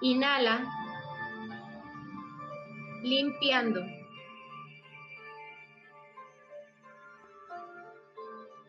Inhala, 0.03 0.65
limpiando. 3.03 3.81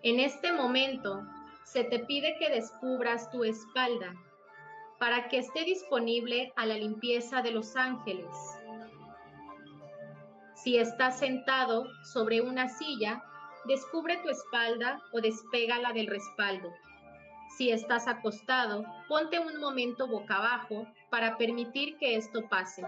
En 0.03 0.19
este 0.19 0.51
momento 0.51 1.21
se 1.63 1.83
te 1.83 1.99
pide 1.99 2.35
que 2.39 2.49
descubras 2.49 3.29
tu 3.29 3.43
espalda 3.43 4.15
para 4.99 5.29
que 5.29 5.37
esté 5.37 5.63
disponible 5.63 6.51
a 6.55 6.65
la 6.65 6.75
limpieza 6.75 7.41
de 7.41 7.51
los 7.51 7.75
ángeles. 7.75 8.27
Si 10.63 10.77
estás 10.77 11.17
sentado 11.17 11.87
sobre 12.03 12.39
una 12.41 12.69
silla, 12.69 13.23
descubre 13.65 14.17
tu 14.17 14.29
espalda 14.29 15.01
o 15.11 15.19
despégala 15.19 15.91
del 15.91 16.05
respaldo. 16.05 16.71
Si 17.57 17.71
estás 17.71 18.07
acostado, 18.07 18.85
ponte 19.07 19.39
un 19.39 19.59
momento 19.59 20.07
boca 20.07 20.35
abajo 20.35 20.85
para 21.09 21.35
permitir 21.37 21.97
que 21.97 22.15
esto 22.15 22.47
pase. 22.47 22.83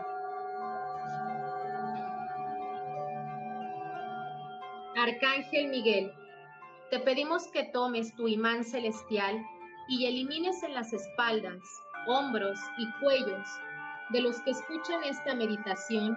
Arcángel 4.96 5.70
Miguel, 5.70 6.14
te 6.92 7.00
pedimos 7.00 7.48
que 7.48 7.64
tomes 7.64 8.16
tu 8.16 8.28
imán 8.28 8.64
celestial 8.64 9.44
y 9.88 10.06
elimines 10.06 10.62
en 10.62 10.76
las 10.76 10.94
espaldas, 10.94 11.60
hombros 12.06 12.60
y 12.78 12.88
cuellos 13.00 13.48
de 14.10 14.22
los 14.22 14.40
que 14.42 14.52
escuchan 14.52 15.04
esta 15.04 15.34
meditación 15.34 16.16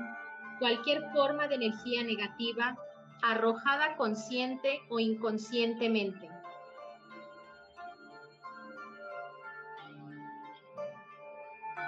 cualquier 0.58 1.10
forma 1.12 1.48
de 1.48 1.56
energía 1.56 2.02
negativa 2.02 2.76
arrojada 3.22 3.96
consciente 3.96 4.80
o 4.88 4.98
inconscientemente. 4.98 6.28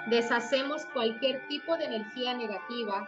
Deshacemos 0.09 0.85
cualquier 0.87 1.47
tipo 1.47 1.77
de 1.77 1.85
energía 1.85 2.33
negativa 2.33 3.07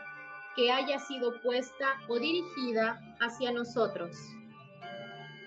que 0.55 0.71
haya 0.71 0.99
sido 0.99 1.41
puesta 1.41 1.87
o 2.07 2.19
dirigida 2.19 2.99
hacia 3.19 3.51
nosotros, 3.51 4.15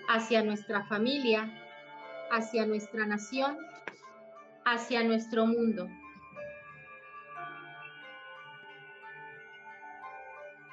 hacia 0.09 0.43
nuestra 0.43 0.83
familia, 0.85 1.49
hacia 2.31 2.65
nuestra 2.65 3.05
nación, 3.05 3.57
hacia 4.65 5.03
nuestro 5.03 5.45
mundo. 5.45 5.87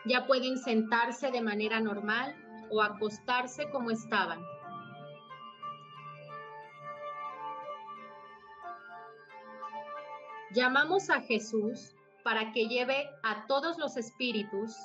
Ya 0.05 0.27
pueden 0.27 0.59
sentarse 0.59 1.31
de 1.31 1.41
manera 1.41 1.81
normal 1.81 2.35
o 2.71 2.83
acostarse 2.83 3.71
como 3.71 3.91
estaban. 3.91 4.45
Llamamos 10.55 11.09
a 11.09 11.21
Jesús 11.21 11.95
para 12.25 12.53
que 12.53 12.69
lleve 12.69 13.09
a 13.23 13.47
todos 13.47 13.79
los 13.79 13.97
espíritus 13.97 14.77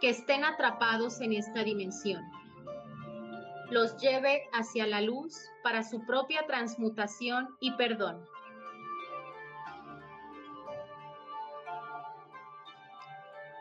que 0.00 0.10
estén 0.10 0.44
atrapados 0.44 1.20
en 1.20 1.32
esta 1.32 1.64
dimensión. 1.64 2.22
Los 3.70 3.96
lleve 3.96 4.42
hacia 4.52 4.86
la 4.86 5.00
luz 5.00 5.34
para 5.62 5.82
su 5.82 6.04
propia 6.04 6.46
transmutación 6.46 7.48
y 7.60 7.72
perdón. 7.72 8.24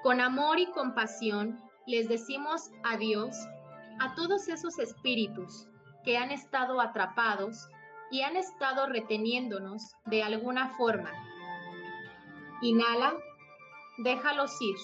Con 0.06 0.22
amor 0.22 0.60
y 0.60 0.68
compasión 0.68 1.60
les 1.88 2.08
decimos 2.08 2.70
adiós 2.84 3.36
a 4.00 4.14
todos 4.14 4.48
esos 4.50 4.78
espíritus 4.78 5.68
que 6.04 6.16
han 6.16 6.30
estado 6.30 6.80
atrapados 6.80 7.68
y 8.12 8.22
han 8.22 8.36
estado 8.36 8.86
reteniéndonos 8.86 9.96
de 10.06 10.22
alguna 10.22 10.78
forma. 10.78 11.12
Inhala, 12.62 13.16
déjalos 13.98 14.52
ir. 14.62 14.76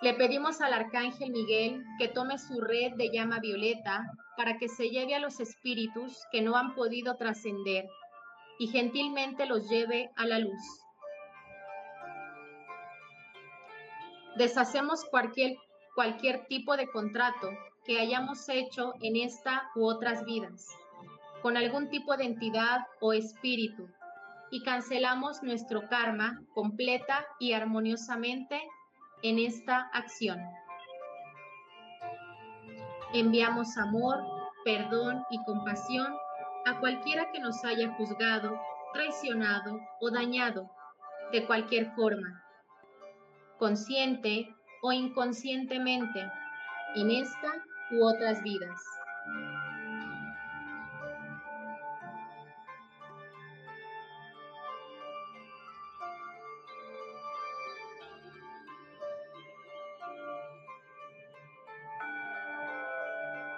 Le 0.00 0.14
pedimos 0.14 0.62
al 0.62 0.72
Arcángel 0.72 1.30
Miguel 1.30 1.84
que 1.98 2.08
tome 2.08 2.38
su 2.38 2.62
red 2.62 2.94
de 2.94 3.10
llama 3.12 3.40
violeta 3.40 4.10
para 4.38 4.56
que 4.56 4.70
se 4.70 4.88
lleve 4.88 5.16
a 5.16 5.20
los 5.20 5.38
espíritus 5.38 6.16
que 6.32 6.40
no 6.40 6.56
han 6.56 6.74
podido 6.74 7.16
trascender 7.16 7.90
y 8.58 8.68
gentilmente 8.68 9.44
los 9.44 9.68
lleve 9.68 10.10
a 10.16 10.24
la 10.24 10.38
luz. 10.38 10.89
Deshacemos 14.36 15.04
cualquier, 15.04 15.56
cualquier 15.94 16.46
tipo 16.46 16.76
de 16.76 16.88
contrato 16.88 17.50
que 17.84 17.98
hayamos 17.98 18.48
hecho 18.48 18.94
en 19.00 19.16
esta 19.16 19.70
u 19.74 19.86
otras 19.86 20.24
vidas, 20.24 20.68
con 21.42 21.56
algún 21.56 21.88
tipo 21.90 22.16
de 22.16 22.24
entidad 22.24 22.86
o 23.00 23.12
espíritu, 23.12 23.88
y 24.52 24.62
cancelamos 24.62 25.42
nuestro 25.42 25.88
karma 25.88 26.42
completa 26.54 27.26
y 27.38 27.52
armoniosamente 27.52 28.60
en 29.22 29.38
esta 29.38 29.90
acción. 29.92 30.40
Enviamos 33.12 33.76
amor, 33.76 34.24
perdón 34.64 35.24
y 35.30 35.42
compasión 35.44 36.14
a 36.66 36.78
cualquiera 36.78 37.30
que 37.32 37.40
nos 37.40 37.64
haya 37.64 37.92
juzgado, 37.94 38.60
traicionado 38.92 39.80
o 40.00 40.10
dañado 40.10 40.70
de 41.32 41.44
cualquier 41.46 41.92
forma 41.94 42.44
consciente 43.60 44.52
o 44.80 44.90
inconscientemente, 44.90 46.26
en 46.96 47.10
esta 47.10 47.62
u 47.90 48.02
otras 48.02 48.42
vidas. 48.42 48.80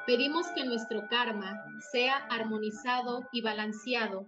Pedimos 0.04 0.48
que 0.48 0.64
nuestro 0.64 1.06
karma 1.08 1.64
sea 1.92 2.16
armonizado 2.28 3.28
y 3.30 3.40
balanceado 3.40 4.26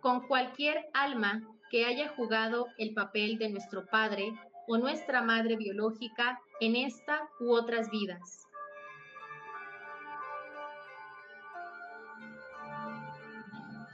con 0.00 0.26
cualquier 0.26 0.88
alma 0.94 1.42
que 1.70 1.84
haya 1.84 2.08
jugado 2.16 2.68
el 2.78 2.94
papel 2.94 3.36
de 3.36 3.50
nuestro 3.50 3.84
Padre 3.86 4.32
o 4.68 4.78
nuestra 4.78 5.22
madre 5.22 5.56
biológica 5.56 6.40
en 6.60 6.76
esta 6.76 7.28
u 7.40 7.52
otras 7.52 7.90
vidas. 7.90 8.46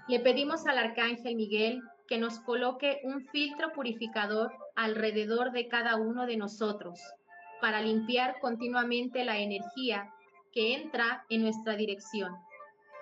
Le 0.08 0.20
pedimos 0.20 0.66
al 0.66 0.78
Arcángel 0.78 1.36
Miguel 1.36 1.82
que 2.06 2.16
nos 2.16 2.40
coloque 2.40 3.00
un 3.04 3.26
filtro 3.26 3.72
purificador 3.72 4.50
alrededor 4.74 5.52
de 5.52 5.68
cada 5.68 5.96
uno 5.96 6.24
de 6.24 6.38
nosotros 6.38 6.98
para 7.60 7.82
limpiar 7.82 8.40
continuamente 8.40 9.24
la 9.24 9.38
energía 9.38 10.10
que 10.52 10.74
entra 10.74 11.24
en 11.28 11.42
nuestra 11.42 11.76
dirección. 11.76 12.34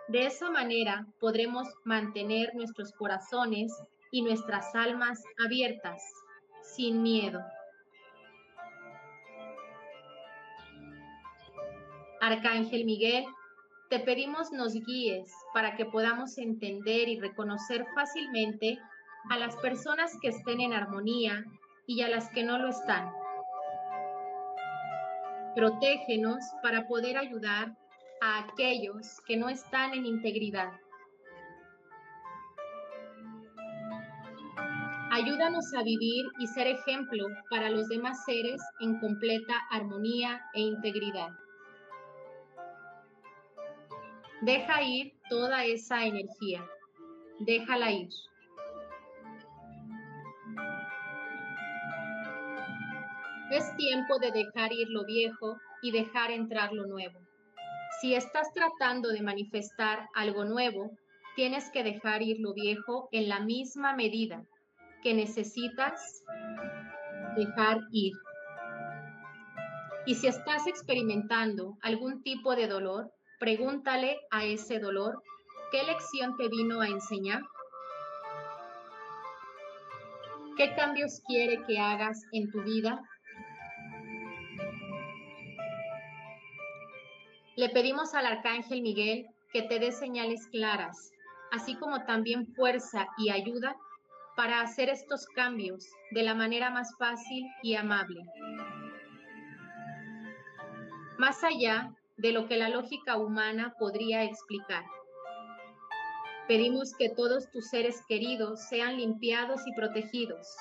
De 0.09 0.27
esa 0.27 0.51
manera 0.51 1.07
podremos 1.21 1.69
mantener 1.85 2.55
nuestros 2.55 2.93
corazones 2.93 3.73
y 4.11 4.23
nuestras 4.23 4.75
almas 4.75 5.23
abiertas, 5.39 6.03
sin 6.63 7.03
miedo. 7.03 7.41
Arcángel 12.27 12.85
Miguel, 12.85 13.25
te 13.89 14.01
pedimos 14.01 14.51
nos 14.51 14.75
guíes 14.75 15.33
para 15.55 15.77
que 15.77 15.85
podamos 15.85 16.39
entender 16.39 17.09
y 17.09 17.21
reconocer 17.21 17.87
fácilmente 17.95 18.81
a 19.31 19.39
las 19.39 19.55
personas 19.59 20.13
que 20.21 20.31
estén 20.31 20.61
en 20.61 20.73
armonía 20.73 21.45
y 21.87 22.03
a 22.03 22.09
las 22.09 22.29
que 22.31 22.43
no 22.43 22.59
lo 22.59 22.71
están. 22.71 23.13
Protégenos 25.55 26.41
para 26.65 26.89
poder 26.89 27.17
ayudar 27.17 27.77
a 28.21 28.41
aquellos 28.41 29.21
que 29.25 29.37
no 29.37 29.49
están 29.49 29.95
en 29.95 30.05
integridad. 30.05 30.73
Ayúdanos 35.13 35.73
a 35.75 35.85
vivir 35.85 36.27
y 36.41 36.49
ser 36.49 36.67
ejemplo 36.67 37.29
para 37.51 37.71
los 37.71 37.89
demás 37.89 38.25
seres 38.25 38.61
en 38.81 38.99
completa 38.99 39.55
armonía 39.71 40.45
e 40.55 40.61
integridad. 40.63 41.31
Deja 44.43 44.83
ir 44.83 45.15
toda 45.31 45.65
esa 45.65 46.05
energía. 46.05 46.65
Déjala 47.41 47.91
ir. 47.93 48.09
Es 53.51 53.77
tiempo 53.77 54.19
de 54.19 54.33
dejar 54.33 54.73
ir 54.73 54.89
lo 54.91 55.05
viejo 55.05 55.57
y 55.81 55.91
dejar 55.91 56.31
entrar 56.31 56.73
lo 56.73 56.87
nuevo. 56.87 57.19
Si 58.01 58.15
estás 58.15 58.53
tratando 58.53 59.09
de 59.09 59.23
manifestar 59.23 60.09
algo 60.15 60.45
nuevo, 60.45 60.91
tienes 61.35 61.71
que 61.71 61.83
dejar 61.83 62.23
ir 62.23 62.39
lo 62.41 62.53
viejo 62.53 63.09
en 63.13 63.29
la 63.29 63.41
misma 63.41 63.95
medida 63.95 64.45
que 65.03 65.15
necesitas 65.15 66.23
dejar 67.37 67.79
ir. 67.93 68.13
Y 70.05 70.15
si 70.17 70.27
estás 70.27 70.67
experimentando 70.67 71.79
algún 71.81 72.23
tipo 72.23 72.55
de 72.55 72.67
dolor, 72.67 73.13
Pregúntale 73.39 74.19
a 74.31 74.45
ese 74.45 74.79
dolor 74.79 75.23
qué 75.71 75.83
lección 75.83 76.37
te 76.37 76.49
vino 76.49 76.81
a 76.81 76.89
enseñar. 76.89 77.43
¿Qué 80.57 80.75
cambios 80.75 81.21
quiere 81.27 81.63
que 81.67 81.79
hagas 81.79 82.23
en 82.33 82.51
tu 82.51 82.63
vida? 82.63 83.03
Le 87.57 87.69
pedimos 87.69 88.15
al 88.15 88.25
Arcángel 88.25 88.81
Miguel 88.81 89.27
que 89.53 89.63
te 89.63 89.79
dé 89.79 89.93
señales 89.93 90.47
claras, 90.51 91.13
así 91.53 91.77
como 91.77 92.05
también 92.05 92.47
fuerza 92.55 93.07
y 93.19 93.31
ayuda 93.31 93.77
para 94.35 94.63
hacer 94.63 94.89
estos 94.89 95.27
cambios 95.27 95.87
de 96.11 96.23
la 96.23 96.35
manera 96.35 96.71
más 96.71 96.95
fácil 96.99 97.45
y 97.63 97.75
amable. 97.75 98.23
Más 101.19 101.43
allá 101.45 101.95
de 102.17 102.33
lo 102.33 102.47
que 102.47 102.57
la 102.57 102.69
lógica 102.69 103.17
humana 103.17 103.75
podría 103.79 104.25
explicar. 104.25 104.85
Pedimos 106.49 106.95
que 106.97 107.09
todos 107.09 107.51
tus 107.51 107.69
seres 107.69 108.03
queridos 108.09 108.61
sean 108.69 108.97
limpiados 108.97 109.67
y 109.67 109.75
protegidos. 109.75 110.57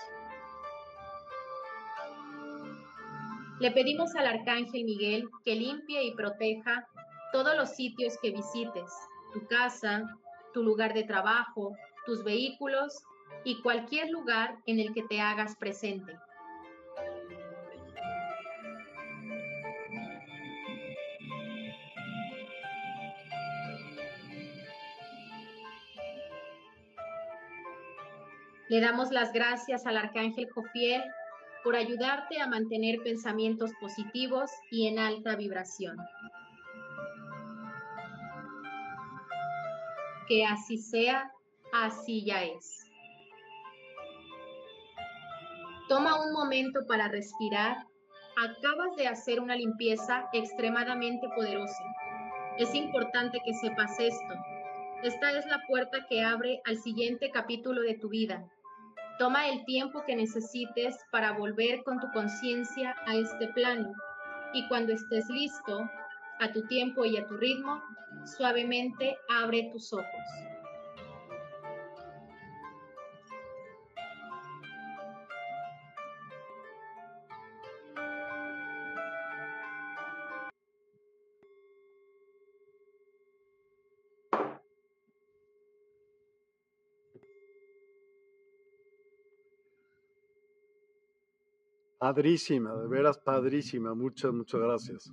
Le 3.59 3.71
pedimos 3.71 4.15
al 4.15 4.27
Arcángel 4.27 4.83
Miguel 4.83 5.29
que 5.45 5.55
limpie 5.55 6.03
y 6.03 6.15
proteja 6.15 6.87
todos 7.31 7.55
los 7.55 7.69
sitios 7.69 8.17
que 8.21 8.31
visites, 8.31 8.91
tu 9.33 9.47
casa, 9.47 10.03
tu 10.53 10.63
lugar 10.63 10.93
de 10.93 11.03
trabajo, 11.03 11.75
tus 12.05 12.23
vehículos 12.23 13.03
y 13.43 13.61
cualquier 13.61 14.09
lugar 14.09 14.57
en 14.65 14.79
el 14.79 14.93
que 14.93 15.03
te 15.03 15.21
hagas 15.21 15.55
presente. 15.55 16.17
Le 28.67 28.81
damos 28.81 29.11
las 29.11 29.31
gracias 29.31 29.85
al 29.85 29.97
Arcángel 29.97 30.49
Jofiel 30.49 31.03
por 31.63 31.75
ayudarte 31.75 32.41
a 32.41 32.47
mantener 32.47 33.01
pensamientos 33.03 33.71
positivos 33.79 34.49
y 34.71 34.87
en 34.87 34.99
alta 34.99 35.35
vibración. 35.35 35.97
Que 40.27 40.45
así 40.45 40.77
sea, 40.77 41.31
así 41.73 42.25
ya 42.25 42.43
es. 42.43 42.85
Toma 45.87 46.23
un 46.25 46.33
momento 46.33 46.79
para 46.87 47.07
respirar. 47.07 47.77
Acabas 48.37 48.95
de 48.95 49.07
hacer 49.07 49.39
una 49.39 49.55
limpieza 49.55 50.27
extremadamente 50.33 51.27
poderosa. 51.35 51.83
Es 52.57 52.73
importante 52.73 53.39
que 53.45 53.53
sepas 53.53 53.99
esto. 53.99 54.33
Esta 55.03 55.37
es 55.37 55.45
la 55.45 55.61
puerta 55.67 56.07
que 56.09 56.23
abre 56.23 56.61
al 56.65 56.79
siguiente 56.79 57.29
capítulo 57.29 57.81
de 57.81 57.93
tu 57.95 58.09
vida, 58.09 58.49
Toma 59.17 59.47
el 59.47 59.63
tiempo 59.63 60.03
que 60.05 60.15
necesites 60.15 60.97
para 61.11 61.31
volver 61.31 61.83
con 61.83 61.99
tu 62.01 62.11
conciencia 62.11 62.95
a 63.05 63.15
este 63.15 63.47
plano 63.49 63.93
y 64.53 64.67
cuando 64.67 64.93
estés 64.93 65.29
listo, 65.29 65.89
a 66.39 66.51
tu 66.51 66.67
tiempo 66.67 67.05
y 67.05 67.17
a 67.17 67.25
tu 67.25 67.37
ritmo, 67.37 67.81
suavemente 68.25 69.17
abre 69.29 69.69
tus 69.71 69.93
ojos. 69.93 70.54
Padrísima, 92.05 92.71
de 92.75 92.87
veras 92.87 93.17
padrísima. 93.17 93.95
Muchas, 93.95 94.31
muchas 94.31 94.61
gracias. 94.61 95.11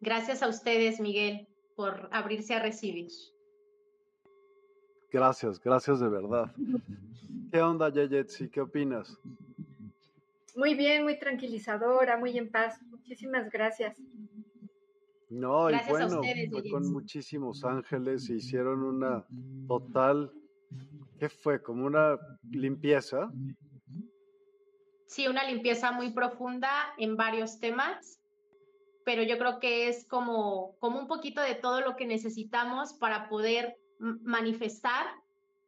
Gracias 0.00 0.42
a 0.42 0.48
ustedes, 0.48 0.98
Miguel, 0.98 1.46
por 1.76 2.08
abrirse 2.10 2.54
a 2.54 2.58
recibir. 2.58 3.06
Gracias, 5.12 5.60
gracias 5.60 6.00
de 6.00 6.08
verdad. 6.08 6.52
¿Qué 7.52 7.60
onda, 7.62 7.88
Yeyetsi? 7.88 8.48
¿Qué 8.48 8.62
opinas? 8.62 9.16
Muy 10.56 10.74
bien, 10.74 11.04
muy 11.04 11.16
tranquilizadora, 11.16 12.16
muy 12.16 12.36
en 12.36 12.50
paz. 12.50 12.82
Muchísimas 12.90 13.48
gracias. 13.48 13.96
No, 15.30 15.70
y 15.70 15.76
bueno, 15.88 16.20
fue 16.20 16.50
con 16.68 16.92
muchísimos 16.92 17.64
ángeles 17.64 18.28
e 18.28 18.34
hicieron 18.34 18.82
una 18.82 19.24
total, 19.68 20.32
¿qué 21.20 21.28
fue? 21.28 21.62
Como 21.62 21.86
una 21.86 22.18
limpieza 22.50 23.30
sí, 25.12 25.28
una 25.28 25.44
limpieza 25.44 25.92
muy 25.92 26.10
profunda 26.10 26.70
en 26.96 27.16
varios 27.16 27.60
temas, 27.60 28.18
pero 29.04 29.22
yo 29.22 29.36
creo 29.36 29.60
que 29.60 29.88
es 29.88 30.06
como, 30.08 30.74
como 30.78 30.98
un 30.98 31.06
poquito 31.06 31.42
de 31.42 31.54
todo 31.54 31.82
lo 31.82 31.96
que 31.96 32.06
necesitamos 32.06 32.94
para 32.94 33.28
poder 33.28 33.76
manifestar 33.98 35.06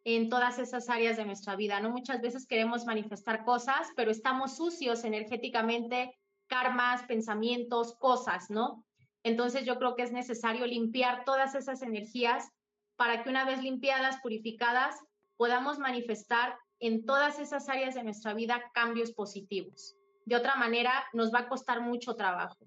en 0.05 0.31
todas 0.31 0.59
esas 0.59 0.89
áreas 0.89 1.19
de 1.19 1.27
nuestra 1.27 1.57
vida, 1.57 1.79
¿no? 1.81 1.91
Muchas 1.91 2.23
veces 2.23 2.47
queremos 2.47 2.87
manifestar 2.87 3.45
cosas, 3.45 3.89
pero 3.97 4.11
estamos 4.11 4.57
sucios 4.57 5.05
energéticamente, 5.05 6.17
karmas, 6.47 7.03
pensamientos, 7.03 7.97
cosas, 7.99 8.49
¿no? 8.49 8.83
Entonces 9.25 9.67
yo 9.67 9.79
creo 9.79 9.95
que 9.95 10.05
es 10.05 10.13
necesario 10.13 10.67
limpiar 10.67 11.25
todas 11.25 11.55
esas 11.55 11.83
energías 11.83 12.49
para 12.97 13.23
que 13.23 13.29
una 13.31 13.45
vez 13.45 13.63
limpiadas, 13.63 14.21
purificadas, 14.23 14.97
podamos 15.37 15.79
manifestar 15.79 16.57
en 16.81 17.05
todas 17.05 17.39
esas 17.39 17.69
áreas 17.69 17.95
de 17.95 18.05
nuestra 18.05 18.35
vida 18.35 18.71
cambios 18.73 19.13
positivos. 19.13 19.97
De 20.25 20.37
otra 20.37 20.57
manera, 20.57 21.05
nos 21.13 21.33
va 21.33 21.41
a 21.41 21.49
costar 21.49 21.81
mucho 21.81 22.15
trabajo. 22.15 22.67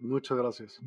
Muchas 0.00 0.36
gracias. 0.36 0.80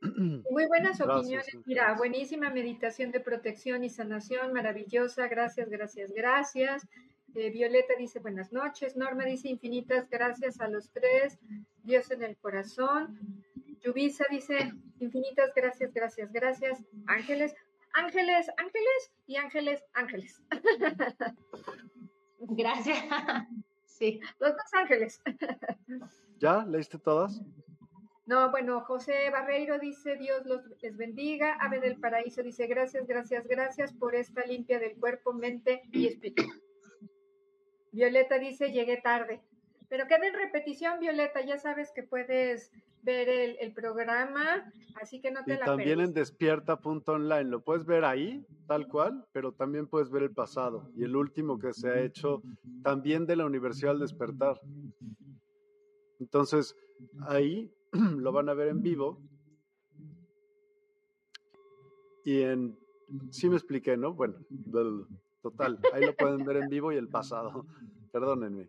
Muy 0.00 0.66
buenas 0.66 1.00
opiniones. 1.00 1.48
Mira, 1.64 1.94
buenísima 1.94 2.50
meditación 2.50 3.10
de 3.10 3.20
protección 3.20 3.84
y 3.84 3.90
sanación, 3.90 4.52
maravillosa. 4.52 5.28
Gracias, 5.28 5.68
gracias, 5.68 6.12
gracias. 6.12 6.86
Eh, 7.34 7.50
Violeta 7.50 7.94
dice 7.98 8.20
buenas 8.20 8.52
noches. 8.52 8.96
Norma 8.96 9.24
dice 9.24 9.48
infinitas 9.48 10.08
gracias 10.08 10.60
a 10.60 10.68
los 10.68 10.90
tres. 10.90 11.38
Dios 11.82 12.10
en 12.10 12.22
el 12.22 12.36
corazón. 12.36 13.18
Yubisa 13.82 14.24
dice 14.30 14.72
infinitas 15.00 15.50
gracias, 15.54 15.92
gracias, 15.92 16.32
gracias. 16.32 16.84
Ángeles, 17.06 17.54
ángeles, 17.94 18.48
ángeles 18.56 19.12
y 19.26 19.36
ángeles, 19.36 19.84
ángeles. 19.94 20.42
Gracias. 22.40 22.98
Sí. 23.86 24.20
Los 24.38 24.52
dos 24.52 24.74
ángeles. 24.74 25.22
¿Ya? 26.38 26.64
¿Leíste 26.66 26.98
todas? 26.98 27.40
No, 28.26 28.50
bueno, 28.50 28.80
José 28.80 29.30
Barreiro 29.30 29.78
dice, 29.78 30.16
Dios 30.16 30.44
los 30.46 30.62
les 30.82 30.96
bendiga. 30.96 31.54
Ave 31.60 31.80
del 31.80 32.00
Paraíso 32.00 32.42
dice, 32.42 32.66
gracias, 32.66 33.06
gracias, 33.06 33.46
gracias 33.46 33.92
por 33.92 34.14
esta 34.14 34.44
limpia 34.46 34.78
del 34.78 34.96
cuerpo, 34.98 35.32
mente 35.32 35.82
y 35.92 36.08
espíritu. 36.08 36.44
Violeta 37.92 38.38
dice, 38.38 38.72
llegué 38.72 38.96
tarde. 38.96 39.42
Pero 39.94 40.08
queda 40.08 40.26
en 40.26 40.34
repetición, 40.34 40.98
Violeta, 40.98 41.40
ya 41.46 41.56
sabes 41.56 41.92
que 41.94 42.02
puedes 42.02 42.72
ver 43.02 43.28
el, 43.28 43.72
programa, 43.72 44.68
así 45.00 45.20
que 45.20 45.30
no 45.30 45.44
te 45.44 45.54
y 45.54 45.58
también 45.58 46.00
en 46.00 46.12
despierta.online, 46.12 47.44
lo 47.44 47.62
puedes 47.62 47.86
ver 47.86 48.04
ahí, 48.04 48.44
tal 48.66 48.88
cual, 48.88 49.24
pero 49.30 49.52
también 49.52 49.86
puedes 49.86 50.10
ver 50.10 50.24
el 50.24 50.32
pasado 50.32 50.90
y 50.96 51.04
el 51.04 51.14
último 51.14 51.60
que 51.60 51.72
se 51.72 51.90
ha 51.90 52.00
hecho 52.00 52.42
también 52.82 53.24
de 53.24 53.36
la 53.36 53.46
Universidad 53.46 53.92
del 53.92 54.00
Despertar. 54.00 54.60
Entonces, 56.18 56.74
ahí 57.28 57.72
lo 58.18 58.32
van 58.32 58.48
a 58.48 58.54
ver 58.54 58.70
en 58.70 58.82
vivo. 58.82 59.22
Y 62.24 62.42
en, 62.42 62.76
sí 63.30 63.48
me 63.48 63.54
expliqué, 63.54 63.96
¿no? 63.96 64.12
Bueno, 64.12 64.38
total, 65.40 65.78
ahí 65.92 66.04
lo 66.04 66.16
pueden 66.16 66.44
ver 66.44 66.56
en 66.56 66.68
vivo 66.68 66.90
y 66.90 66.96
el 66.96 67.08
pasado. 67.08 67.64
Perdónenme. 68.10 68.68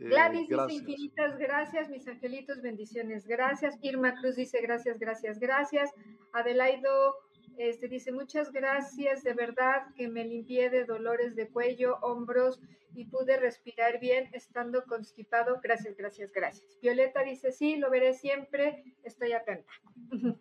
Eh, 0.00 0.08
Gladys 0.08 0.48
dice 0.48 0.72
infinitas 0.72 1.38
gracias, 1.38 1.88
mis 1.88 2.06
angelitos, 2.06 2.62
bendiciones, 2.62 3.26
gracias. 3.26 3.76
Irma 3.82 4.14
Cruz 4.20 4.36
dice 4.36 4.60
gracias, 4.60 4.98
gracias, 4.98 5.38
gracias. 5.38 5.90
Adelaido 6.32 7.16
este, 7.58 7.88
dice 7.88 8.12
muchas 8.12 8.52
gracias, 8.52 9.24
de 9.24 9.34
verdad 9.34 9.82
que 9.96 10.06
me 10.06 10.24
limpié 10.24 10.70
de 10.70 10.84
dolores 10.84 11.34
de 11.34 11.48
cuello, 11.48 11.96
hombros 12.02 12.60
y 12.94 13.06
pude 13.06 13.36
respirar 13.36 13.98
bien 13.98 14.28
estando 14.32 14.84
constipado. 14.84 15.60
Gracias, 15.60 15.96
gracias, 15.96 16.32
gracias. 16.32 16.78
Violeta 16.80 17.24
dice 17.24 17.50
sí, 17.50 17.76
lo 17.76 17.90
veré 17.90 18.14
siempre, 18.14 18.84
estoy 19.02 19.32
atenta. 19.32 19.72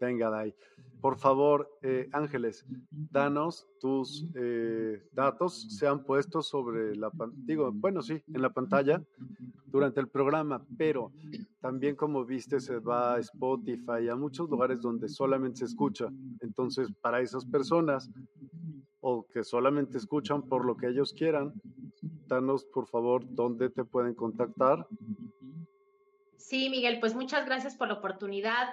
Venga, 0.00 0.28
Dai. 0.28 0.54
Por 1.02 1.18
favor, 1.18 1.68
eh, 1.82 2.08
Ángeles, 2.12 2.64
danos 2.90 3.66
tus 3.80 4.24
eh, 4.36 5.02
datos, 5.10 5.76
se 5.76 5.88
han 5.88 6.04
puesto 6.04 6.42
sobre 6.42 6.94
la 6.94 7.10
digo, 7.34 7.72
bueno, 7.72 8.02
sí, 8.02 8.22
en 8.32 8.40
la 8.40 8.50
pantalla 8.50 9.02
durante 9.66 9.98
el 9.98 10.06
programa, 10.06 10.64
pero 10.78 11.10
también 11.60 11.96
como 11.96 12.24
viste 12.24 12.60
se 12.60 12.78
va 12.78 13.14
a 13.14 13.18
Spotify, 13.18 14.08
a 14.08 14.14
muchos 14.14 14.48
lugares 14.48 14.80
donde 14.80 15.08
solamente 15.08 15.58
se 15.58 15.64
escucha. 15.64 16.06
Entonces, 16.38 16.88
para 17.00 17.20
esas 17.20 17.44
personas 17.46 18.08
o 19.00 19.26
que 19.26 19.42
solamente 19.42 19.98
escuchan 19.98 20.42
por 20.42 20.64
lo 20.64 20.76
que 20.76 20.86
ellos 20.86 21.12
quieran, 21.12 21.52
danos 22.28 22.64
por 22.66 22.86
favor 22.86 23.24
dónde 23.28 23.70
te 23.70 23.84
pueden 23.84 24.14
contactar. 24.14 24.86
Sí, 26.36 26.70
Miguel, 26.70 27.00
pues 27.00 27.16
muchas 27.16 27.44
gracias 27.44 27.74
por 27.74 27.88
la 27.88 27.94
oportunidad. 27.94 28.68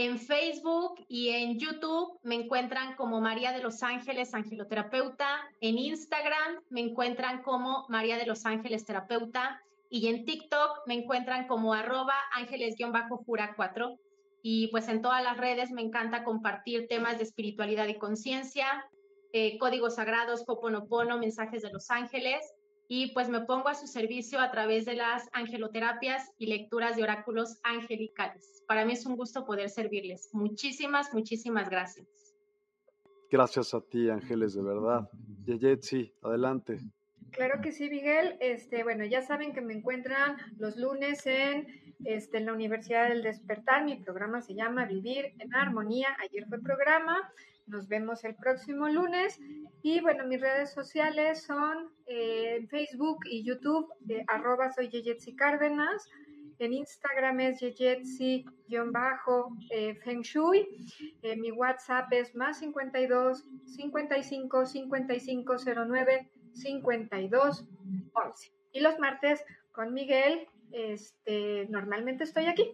En 0.00 0.20
Facebook 0.20 1.04
y 1.08 1.30
en 1.30 1.58
YouTube 1.58 2.20
me 2.22 2.36
encuentran 2.36 2.94
como 2.94 3.20
María 3.20 3.50
de 3.50 3.60
los 3.60 3.82
Ángeles 3.82 4.32
Angeloterapeuta. 4.32 5.40
En 5.60 5.76
Instagram 5.76 6.62
me 6.70 6.82
encuentran 6.82 7.42
como 7.42 7.84
María 7.88 8.16
de 8.16 8.24
los 8.24 8.46
Ángeles 8.46 8.84
Terapeuta. 8.84 9.60
Y 9.90 10.06
en 10.06 10.24
TikTok 10.24 10.86
me 10.86 10.94
encuentran 10.94 11.48
como 11.48 11.74
arroba 11.74 12.14
ángeles-jura 12.36 13.54
4. 13.56 13.98
Y 14.40 14.68
pues 14.68 14.86
en 14.86 15.02
todas 15.02 15.24
las 15.24 15.36
redes 15.36 15.72
me 15.72 15.82
encanta 15.82 16.22
compartir 16.22 16.86
temas 16.86 17.18
de 17.18 17.24
espiritualidad 17.24 17.88
y 17.88 17.98
conciencia, 17.98 18.86
eh, 19.32 19.58
códigos 19.58 19.96
sagrados, 19.96 20.44
Poponopono, 20.44 21.18
mensajes 21.18 21.62
de 21.62 21.72
los 21.72 21.90
ángeles 21.90 22.44
y 22.88 23.12
pues 23.12 23.28
me 23.28 23.42
pongo 23.42 23.68
a 23.68 23.74
su 23.74 23.86
servicio 23.86 24.40
a 24.40 24.50
través 24.50 24.86
de 24.86 24.94
las 24.94 25.28
angeloterapias 25.32 26.32
y 26.38 26.46
lecturas 26.46 26.96
de 26.96 27.02
oráculos 27.02 27.60
angelicales. 27.62 28.64
Para 28.66 28.86
mí 28.86 28.94
es 28.94 29.04
un 29.04 29.16
gusto 29.16 29.44
poder 29.44 29.68
servirles. 29.68 30.30
Muchísimas, 30.32 31.12
muchísimas 31.12 31.68
gracias. 31.68 32.06
Gracias 33.30 33.74
a 33.74 33.82
ti, 33.82 34.08
Ángeles, 34.08 34.54
de 34.54 34.62
verdad. 34.62 35.10
Yeyetsi, 35.44 36.10
adelante. 36.22 36.80
Claro 37.30 37.60
que 37.60 37.72
sí, 37.72 37.90
Miguel. 37.90 38.38
Este, 38.40 38.82
bueno, 38.84 39.04
ya 39.04 39.20
saben 39.20 39.52
que 39.52 39.60
me 39.60 39.74
encuentran 39.74 40.38
los 40.56 40.78
lunes 40.78 41.26
en, 41.26 41.66
este, 42.06 42.38
en 42.38 42.46
la 42.46 42.54
Universidad 42.54 43.10
del 43.10 43.22
Despertar. 43.22 43.84
Mi 43.84 43.96
programa 43.96 44.40
se 44.40 44.54
llama 44.54 44.86
Vivir 44.86 45.34
en 45.38 45.54
Armonía. 45.54 46.08
Ayer 46.22 46.46
fue 46.48 46.58
programa. 46.58 47.30
Nos 47.68 47.88
vemos 47.88 48.24
el 48.24 48.34
próximo 48.34 48.88
lunes. 48.88 49.38
Y 49.82 50.00
bueno, 50.00 50.26
mis 50.26 50.40
redes 50.40 50.72
sociales 50.72 51.42
son 51.42 51.90
eh, 52.06 52.56
en 52.56 52.66
Facebook 52.68 53.18
y 53.30 53.44
YouTube, 53.44 53.92
eh, 54.08 54.24
arroba 54.26 54.72
soy 54.72 54.88
Yeyetsi 54.88 55.36
Cárdenas. 55.36 56.08
En 56.58 56.72
Instagram 56.72 57.38
es 57.40 57.60
Yeyetsi-Feng 57.60 60.22
Shui. 60.22 60.66
Eh, 61.22 61.36
mi 61.36 61.52
WhatsApp 61.52 62.10
es 62.12 62.34
más 62.34 62.58
52 62.58 63.44
55 63.66 64.66
55 64.66 65.56
09 65.86 66.30
52 66.54 67.68
11. 68.12 68.52
Y 68.72 68.80
los 68.80 68.98
martes 68.98 69.44
con 69.70 69.94
Miguel, 69.94 70.48
este, 70.72 71.68
normalmente 71.68 72.24
estoy 72.24 72.46
aquí. 72.46 72.72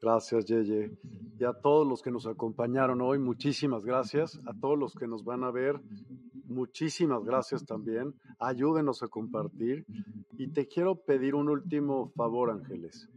Gracias, 0.00 0.46
Yeye. 0.46 0.96
Y 1.38 1.44
a 1.44 1.52
todos 1.52 1.86
los 1.86 2.00
que 2.00 2.10
nos 2.10 2.26
acompañaron 2.26 3.02
hoy, 3.02 3.18
muchísimas 3.18 3.84
gracias. 3.84 4.40
A 4.46 4.54
todos 4.58 4.78
los 4.78 4.94
que 4.94 5.06
nos 5.06 5.24
van 5.24 5.44
a 5.44 5.50
ver, 5.50 5.78
muchísimas 6.46 7.22
gracias 7.22 7.66
también. 7.66 8.14
Ayúdenos 8.38 9.02
a 9.02 9.08
compartir. 9.08 9.84
Y 10.38 10.48
te 10.48 10.66
quiero 10.66 10.94
pedir 10.96 11.34
un 11.34 11.50
último 11.50 12.10
favor, 12.16 12.50
Ángeles. 12.50 13.10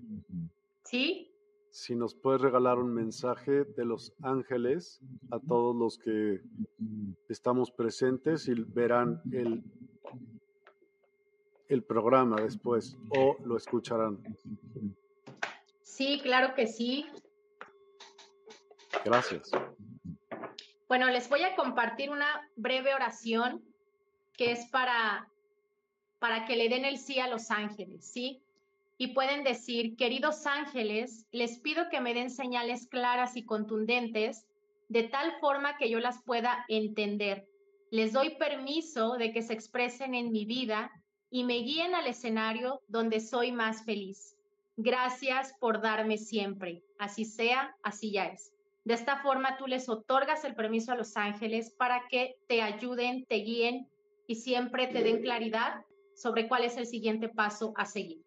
Sí. 0.84 1.30
Si 1.70 1.96
nos 1.96 2.16
puedes 2.16 2.42
regalar 2.42 2.78
un 2.78 2.94
mensaje 2.94 3.64
de 3.64 3.86
los 3.86 4.14
ángeles 4.22 5.00
a 5.32 5.40
todos 5.40 5.74
los 5.76 5.98
que 5.98 6.42
estamos 7.30 7.72
presentes 7.72 8.48
y 8.50 8.56
verán 8.56 9.22
el, 9.32 9.64
el 11.70 11.84
programa 11.84 12.42
después 12.42 12.98
o 13.18 13.38
lo 13.46 13.56
escucharán. 13.56 14.20
Sí, 15.96 16.20
claro 16.24 16.56
que 16.56 16.66
sí. 16.66 17.06
Gracias. 19.06 19.52
Bueno, 20.88 21.08
les 21.12 21.30
voy 21.30 21.44
a 21.44 21.56
compartir 21.56 22.10
una 22.10 22.50
breve 22.56 22.96
oración 22.96 23.64
que 24.36 24.52
es 24.52 24.66
para, 24.72 25.30
para 26.18 26.46
que 26.46 26.56
le 26.56 26.68
den 26.68 26.86
el 26.86 26.98
sí 26.98 27.20
a 27.20 27.28
los 27.28 27.52
ángeles, 27.52 28.12
¿sí? 28.12 28.42
Y 28.98 29.14
pueden 29.14 29.44
decir, 29.44 29.96
queridos 29.96 30.48
ángeles, 30.48 31.28
les 31.32 31.60
pido 31.60 31.90
que 31.90 32.02
me 32.02 32.16
den 32.16 32.32
señales 32.32 32.88
claras 32.88 33.38
y 33.38 33.46
contundentes 33.46 34.48
de 34.90 35.04
tal 35.04 35.38
forma 35.40 35.78
que 35.78 35.92
yo 35.92 36.00
las 36.00 36.24
pueda 36.24 36.66
entender. 36.70 37.48
Les 37.92 38.14
doy 38.14 38.36
permiso 38.38 39.18
de 39.18 39.32
que 39.32 39.44
se 39.44 39.54
expresen 39.54 40.16
en 40.16 40.32
mi 40.32 40.46
vida 40.46 40.90
y 41.30 41.44
me 41.44 41.60
guíen 41.60 41.94
al 41.94 42.08
escenario 42.08 42.82
donde 42.88 43.20
soy 43.20 43.52
más 43.52 43.86
feliz. 43.86 44.33
Gracias 44.76 45.54
por 45.60 45.82
darme 45.82 46.18
siempre. 46.18 46.84
Así 46.98 47.26
sea, 47.26 47.76
así 47.84 48.12
ya 48.12 48.26
es. 48.26 48.54
De 48.86 48.94
esta 48.94 49.22
forma 49.22 49.58
tú 49.58 49.68
les 49.68 49.88
otorgas 49.88 50.44
el 50.44 50.56
permiso 50.56 50.92
a 50.92 50.96
los 50.96 51.16
ángeles 51.16 51.72
para 51.72 52.04
que 52.10 52.36
te 52.48 52.62
ayuden, 52.62 53.26
te 53.26 53.36
guíen 53.36 53.88
y 54.28 54.36
siempre 54.36 54.88
te 54.88 55.04
den 55.04 55.22
claridad 55.22 55.86
sobre 56.16 56.48
cuál 56.48 56.64
es 56.64 56.78
el 56.78 56.86
siguiente 56.86 57.30
paso 57.30 57.74
a 57.78 57.86
seguir. 57.86 58.22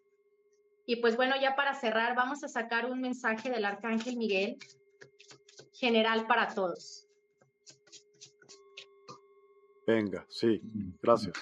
Y 0.87 0.97
pues 0.97 1.17
bueno, 1.17 1.35
ya 1.41 1.57
para 1.57 1.75
cerrar, 1.75 2.15
vamos 2.15 2.45
a 2.45 2.49
sacar 2.49 2.91
un 2.91 3.01
mensaje 3.01 3.51
del 3.51 3.65
Arcángel 3.65 4.17
Miguel 4.17 4.57
general 5.73 6.27
para 6.27 6.55
todos. 6.55 7.07
Venga, 9.87 10.25
sí, 10.29 10.61
gracias. 11.03 11.35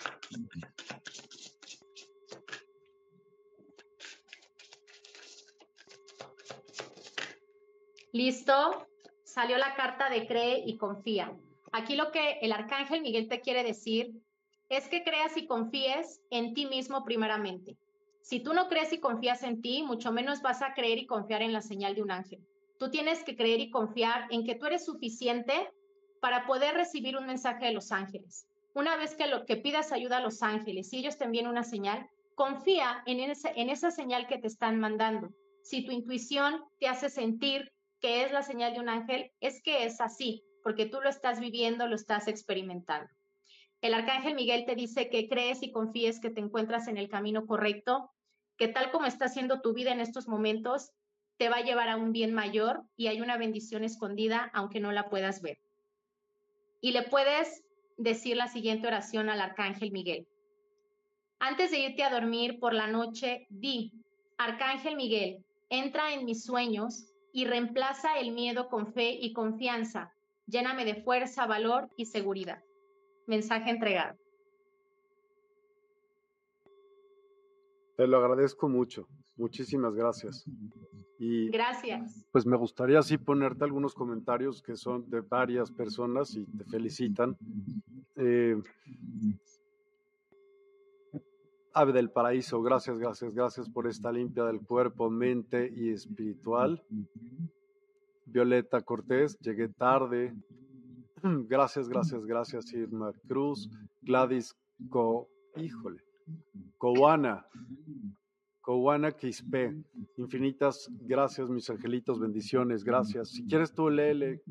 Listo, 8.15 8.87
salió 9.25 9.59
la 9.59 9.75
carta 9.75 10.09
de 10.09 10.29
cree 10.29 10.63
y 10.65 10.77
confía. 10.77 11.37
Aquí 11.73 11.97
lo 11.97 12.13
que 12.13 12.39
el 12.43 12.53
arcángel 12.53 13.03
Miguel 13.03 13.27
te 13.27 13.41
quiere 13.41 13.65
decir 13.65 14.13
es 14.69 14.87
que 14.87 15.03
creas 15.03 15.37
y 15.37 15.49
confíes 15.49 16.21
en 16.31 16.55
ti 16.55 16.67
mismo 16.67 17.05
primeramente. 17.05 17.77
Si 18.23 18.39
tú 18.39 18.55
no 18.55 18.69
crees 18.69 18.93
y 18.93 19.01
confías 19.01 19.43
en 19.43 19.61
ti, 19.61 19.83
mucho 19.83 20.13
menos 20.13 20.43
vas 20.43 20.63
a 20.63 20.75
creer 20.75 20.99
y 20.99 21.07
confiar 21.07 21.43
en 21.43 21.53
la 21.53 21.61
señal 21.61 21.97
de 21.97 22.03
un 22.03 22.13
ángel. 22.13 22.39
Tú 22.79 22.89
tienes 22.89 23.25
que 23.25 23.35
creer 23.35 23.59
y 23.59 23.73
confiar 23.73 24.29
en 24.31 24.45
que 24.45 24.55
tú 24.55 24.67
eres 24.67 24.85
suficiente 24.85 25.73
para 26.21 26.47
poder 26.47 26.77
recibir 26.77 27.17
un 27.17 27.27
mensaje 27.27 27.67
de 27.67 27.73
los 27.73 27.91
ángeles. 27.91 28.47
Una 28.75 28.95
vez 28.95 29.17
que, 29.17 29.27
lo, 29.27 29.45
que 29.45 29.57
pidas 29.57 29.91
ayuda 29.91 30.19
a 30.19 30.23
los 30.23 30.41
ángeles 30.41 30.93
y 30.93 30.99
ellos 30.99 31.19
te 31.19 31.25
envíen 31.25 31.49
una 31.49 31.65
señal, 31.65 32.09
confía 32.37 33.03
en, 33.07 33.19
en 33.19 33.71
esa 33.71 33.91
señal 33.91 34.29
que 34.29 34.39
te 34.39 34.47
están 34.47 34.79
mandando. 34.79 35.31
Si 35.65 35.85
tu 35.85 35.91
intuición 35.91 36.63
te 36.79 36.87
hace 36.87 37.11
sentir 37.11 37.74
que 38.05 38.23
es 38.23 38.33
la 38.33 38.43
señal 38.43 38.75
de 38.75 38.81
un 38.81 38.91
ángel, 38.91 39.33
es 39.41 39.63
que 39.63 39.87
es 39.87 39.99
así, 39.99 40.45
porque 40.63 40.85
tú 40.85 41.01
lo 41.01 41.09
estás 41.09 41.41
viviendo, 41.41 41.87
lo 41.87 41.97
estás 41.97 42.29
experimentando. 42.29 43.09
El 43.81 43.95
arcángel 43.95 44.35
Miguel 44.35 44.67
te 44.67 44.75
dice 44.75 45.09
que 45.09 45.27
crees 45.27 45.63
y 45.63 45.73
confíes 45.73 46.21
que 46.21 46.29
te 46.29 46.43
encuentras 46.43 46.87
en 46.87 46.99
el 46.99 47.09
camino 47.09 47.47
correcto, 47.47 48.11
que 48.59 48.69
tal 48.69 48.91
como 48.91 49.07
está 49.07 49.25
haciendo 49.25 49.63
tu 49.63 49.73
vida 49.73 49.91
en 49.91 50.01
estos 50.01 50.29
momentos, 50.29 50.91
te 51.39 51.49
va 51.49 51.57
a 51.57 51.65
llevar 51.65 51.89
a 51.89 51.97
un 51.97 52.13
bien 52.13 52.35
mayor 52.35 52.83
y 52.95 53.07
hay 53.07 53.23
una 53.23 53.39
bendición 53.39 53.85
escondida 53.85 54.51
aunque 54.53 54.81
no 54.81 54.93
la 54.93 55.09
puedas 55.09 55.41
ver. 55.41 55.57
Y 56.83 56.93
le 56.93 57.05
puedes 57.05 57.65
decir 57.97 58.37
la 58.37 58.49
siguiente 58.49 58.87
oración 58.87 59.31
al 59.31 59.41
arcángel 59.41 59.93
Miguel. 59.93 60.29
Antes 61.39 61.71
de 61.71 61.79
irte 61.79 62.03
a 62.03 62.11
dormir 62.11 62.61
por 62.61 62.75
la 62.75 62.87
noche, 62.87 63.47
di, 63.49 63.95
Arcángel 64.37 64.95
Miguel, 64.95 65.43
entra 65.71 66.13
en 66.13 66.27
mis 66.27 66.45
sueños 66.45 67.14
y 67.35 67.47
reemplaza 67.47 68.21
el 68.21 68.31
miedo 68.31 68.69
con 68.69 68.95
fe 68.95 69.11
y 69.11 69.33
confianza. 69.33 70.13
Lléname 70.47 70.85
de 70.85 71.03
fuerza, 71.03 71.47
valor 71.47 71.91
y 71.97 72.07
seguridad. 72.07 72.63
Mensaje 73.27 73.71
entregado. 73.71 74.17
Te 77.97 78.07
lo 78.07 78.19
agradezco 78.19 78.69
mucho. 78.69 79.09
Muchísimas 79.37 79.95
gracias. 79.97 80.45
Y 81.19 81.49
gracias. 81.51 82.25
Pues 82.31 82.47
me 82.47 82.57
gustaría 82.57 83.01
así 83.01 83.19
ponerte 83.19 83.65
algunos 83.65 83.95
comentarios 83.95 84.63
que 84.63 84.77
son 84.77 85.11
de 85.11 85.21
varias 85.21 85.73
personas 85.73 86.37
y 86.37 86.45
te 86.45 86.65
felicitan. 86.65 87.37
Eh, 88.15 88.63
Ave 91.77 91.93
del 91.93 92.09
Paraíso, 92.09 92.63
gracias, 92.63 93.01
gracias, 93.01 93.35
gracias 93.35 93.69
por 93.69 93.89
esta 93.89 94.13
limpia 94.13 94.45
del 94.45 94.61
cuerpo, 94.61 95.11
mente 95.11 95.73
y 95.75 95.91
espiritual. 95.91 96.81
Violeta 98.27 98.81
Cortés, 98.83 99.37
llegué 99.41 99.69
tarde. 99.69 100.33
Gracias, 101.49 101.89
gracias, 101.89 102.27
gracias, 102.27 102.71
Irma 102.75 103.11
Cruz. 103.27 103.71
Gladys 104.03 104.55
Co, 104.91 105.27
híjole, 105.57 106.03
Coana, 106.77 107.47
Coana 108.61 109.11
Quispe. 109.13 109.75
Infinitas 110.19 110.91
gracias, 111.01 111.49
mis 111.49 111.71
angelitos, 111.71 112.21
bendiciones, 112.21 112.85
gracias. 112.85 113.31
Si 113.31 113.47
quieres 113.47 113.73
tú 113.73 113.89
léele, 113.89 114.43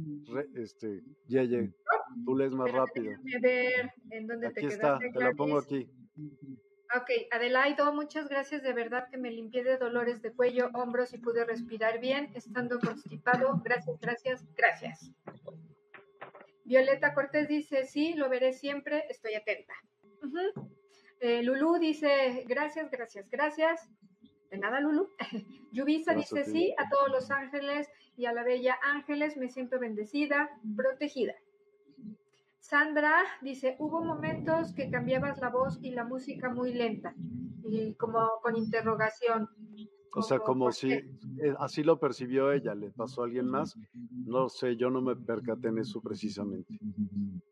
este, 0.55 1.03
Yeye, 1.27 1.71
tú 2.25 2.35
lees 2.35 2.53
más 2.53 2.71
rápido. 2.71 3.11
Ver 3.41 3.91
en 4.09 4.27
dónde 4.27 4.47
aquí 4.47 4.65
está, 4.65 4.97
te 4.97 5.23
lo 5.23 5.35
pongo 5.35 5.59
aquí. 5.59 5.87
Ok, 6.95 7.09
Adelaido, 7.31 7.91
muchas 7.91 8.29
gracias 8.29 8.61
de 8.61 8.71
verdad 8.71 9.07
que 9.09 9.17
me 9.17 9.31
limpié 9.31 9.63
de 9.63 9.77
dolores 9.77 10.21
de 10.21 10.31
cuello, 10.31 10.69
hombros 10.75 11.11
y 11.13 11.17
pude 11.17 11.43
respirar 11.43 11.99
bien 11.99 12.31
estando 12.35 12.79
constipado. 12.79 13.59
Gracias, 13.63 13.99
gracias, 13.99 14.45
gracias. 14.55 15.11
Violeta 16.65 17.15
Cortés 17.15 17.47
dice, 17.47 17.85
sí, 17.85 18.13
lo 18.13 18.29
veré 18.29 18.53
siempre, 18.53 19.05
estoy 19.09 19.33
atenta. 19.33 19.73
Eh, 21.19 21.41
Lulú 21.41 21.79
dice, 21.79 22.43
gracias, 22.47 22.91
gracias, 22.91 23.27
gracias. 23.27 23.89
De 24.51 24.59
nada, 24.59 24.79
Lulu. 24.79 25.09
Yubisa 25.71 26.13
dice, 26.13 26.45
sí, 26.45 26.75
a 26.77 26.87
todos 26.89 27.09
los 27.09 27.31
ángeles 27.31 27.89
y 28.15 28.25
a 28.25 28.33
la 28.33 28.43
bella 28.43 28.77
ángeles 28.83 29.35
me 29.35 29.49
siento 29.49 29.79
bendecida, 29.79 30.51
protegida. 30.75 31.33
Sandra 32.63 33.23
dice, 33.41 33.75
hubo 33.77 34.01
momentos 34.01 34.73
que 34.73 34.89
cambiabas 34.89 35.41
la 35.41 35.49
voz 35.49 35.79
y 35.81 35.91
la 35.91 36.05
música 36.05 36.47
muy 36.49 36.73
lenta, 36.73 37.13
y 37.65 37.93
como 37.95 38.39
con 38.41 38.55
interrogación. 38.55 39.49
O 40.15 40.21
sea, 40.21 40.39
como 40.39 40.71
si 40.71 40.93
eh, 40.93 41.03
así 41.59 41.83
lo 41.83 41.99
percibió 41.99 42.53
ella, 42.53 42.73
le 42.73 42.89
pasó 42.89 43.21
a 43.21 43.25
alguien 43.25 43.47
más. 43.47 43.75
No 44.25 44.47
sé, 44.47 44.77
yo 44.77 44.89
no 44.89 45.01
me 45.01 45.13
percaté 45.13 45.67
en 45.67 45.79
eso 45.79 45.99
precisamente. 45.99 46.79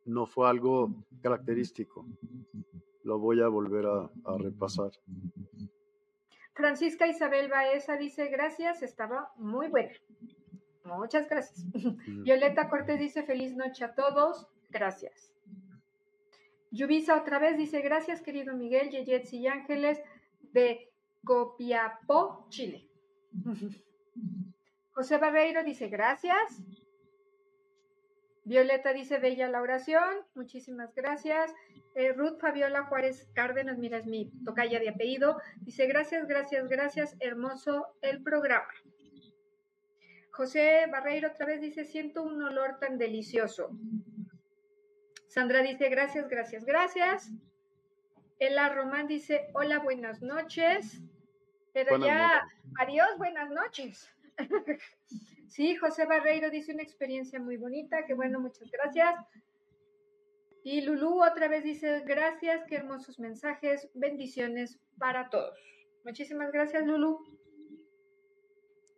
No 0.06 0.26
fue 0.26 0.50
algo 0.50 0.96
característico. 1.22 2.06
Lo 3.04 3.20
voy 3.20 3.42
a 3.42 3.50
volver 3.50 3.88
a, 3.88 4.10
a 4.24 4.38
repasar. 4.38 4.92
Francisca 6.54 7.06
Isabel 7.06 7.50
Baeza 7.50 7.98
dice, 7.98 8.30
gracias, 8.30 8.82
estaba 8.82 9.34
muy 9.36 9.68
buena. 9.68 9.92
Muchas 10.86 11.28
gracias. 11.28 11.66
Violeta 12.08 12.70
Cortés 12.70 12.98
dice, 12.98 13.24
feliz 13.24 13.58
noche 13.58 13.84
a 13.84 13.94
todos. 13.94 14.48
Gracias. 14.72 15.32
Yubisa 16.72 17.18
otra 17.18 17.38
vez 17.38 17.58
dice, 17.58 17.82
gracias 17.82 18.22
querido 18.22 18.56
Miguel, 18.56 18.90
Yeyets 18.90 19.34
y 19.34 19.48
Ángeles 19.48 20.02
de 20.54 20.90
Copiapó, 21.24 22.48
Chile. 22.50 22.88
José 24.94 25.18
Barreiro 25.18 25.64
dice, 25.64 25.88
gracias. 25.88 26.64
Violeta 28.44 28.94
dice, 28.94 29.20
bella 29.20 29.48
la 29.50 29.62
oración, 29.62 30.26
muchísimas 30.34 30.96
gracias. 30.96 31.54
Eh, 31.94 32.14
Ruth 32.14 32.40
Fabiola 32.40 32.86
Juárez 32.86 33.30
Cárdenas, 33.34 33.78
mira, 33.78 33.98
es 33.98 34.06
mi 34.06 34.32
tocaya 34.46 34.80
de 34.80 34.90
apellido, 34.90 35.38
dice, 35.58 35.86
gracias, 35.88 36.28
gracias, 36.28 36.68
gracias, 36.68 37.18
hermoso 37.20 37.88
el 38.02 38.24
programa. 38.24 38.74
José 40.32 40.88
Barreiro 40.90 41.30
otra 41.30 41.46
vez 41.46 41.62
dice, 41.62 41.84
siento 41.84 42.24
un 42.24 42.42
olor 42.42 42.80
tan 42.80 42.98
delicioso. 42.98 43.78
Sandra 45.32 45.64
dice, 45.64 45.88
gracias, 45.88 46.28
gracias, 46.28 46.66
gracias. 46.66 47.32
Ela 48.38 48.68
Román 48.68 49.08
dice, 49.08 49.48
hola, 49.54 49.80
buenas 49.80 50.22
noches. 50.22 51.02
Pero 51.72 51.98
ya, 52.00 52.46
adiós, 52.78 53.08
buenas 53.18 53.50
noches. 53.50 54.14
sí, 55.48 55.78
José 55.78 56.06
Barreiro 56.06 56.50
dice 56.50 56.74
una 56.74 56.84
experiencia 56.84 57.40
muy 57.40 57.56
bonita, 57.56 58.06
que 58.06 58.14
bueno, 58.14 58.42
muchas 58.42 58.70
gracias. 58.72 59.16
Y 60.66 60.82
Lulú 60.82 61.24
otra 61.24 61.48
vez 61.48 61.64
dice, 61.64 62.02
gracias, 62.02 62.66
qué 62.68 62.76
hermosos 62.76 63.18
mensajes, 63.18 63.90
bendiciones 63.94 64.82
para 64.98 65.30
todos. 65.30 65.58
Muchísimas 66.04 66.52
gracias, 66.52 66.86
Lulú. 66.86 67.24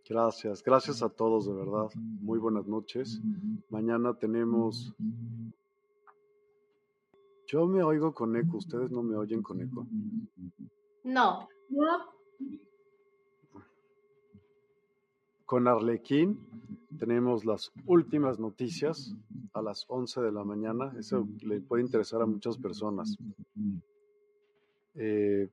Gracias, 0.10 0.64
gracias 0.64 1.03
a 1.03 1.10
todos, 1.10 1.45
de 1.45 1.53
verdad. 1.53 1.91
Muy 1.95 2.39
buenas 2.39 2.65
noches. 2.65 3.22
Mañana 3.69 4.18
tenemos 4.18 4.95
yo 7.53 7.67
me 7.67 7.84
oigo 7.84 8.15
con 8.15 8.35
eco, 8.35 8.57
¿ustedes 8.57 8.89
no 8.89 9.03
me 9.03 9.15
oyen 9.15 9.43
con 9.43 9.61
eco? 9.61 9.85
No. 11.03 11.47
No. 11.69 11.88
Con 15.45 15.67
Arlequín 15.67 16.39
tenemos 16.97 17.45
las 17.45 17.71
últimas 17.85 18.39
noticias 18.39 19.13
a 19.53 19.61
las 19.61 19.85
11 19.88 20.21
de 20.21 20.31
la 20.31 20.43
mañana. 20.43 20.95
Eso 20.97 21.27
le 21.41 21.61
puede 21.61 21.84
interesar 21.84 22.23
a 22.23 22.25
muchas 22.25 22.57
personas. 22.57 23.15
Eh, 24.95 25.47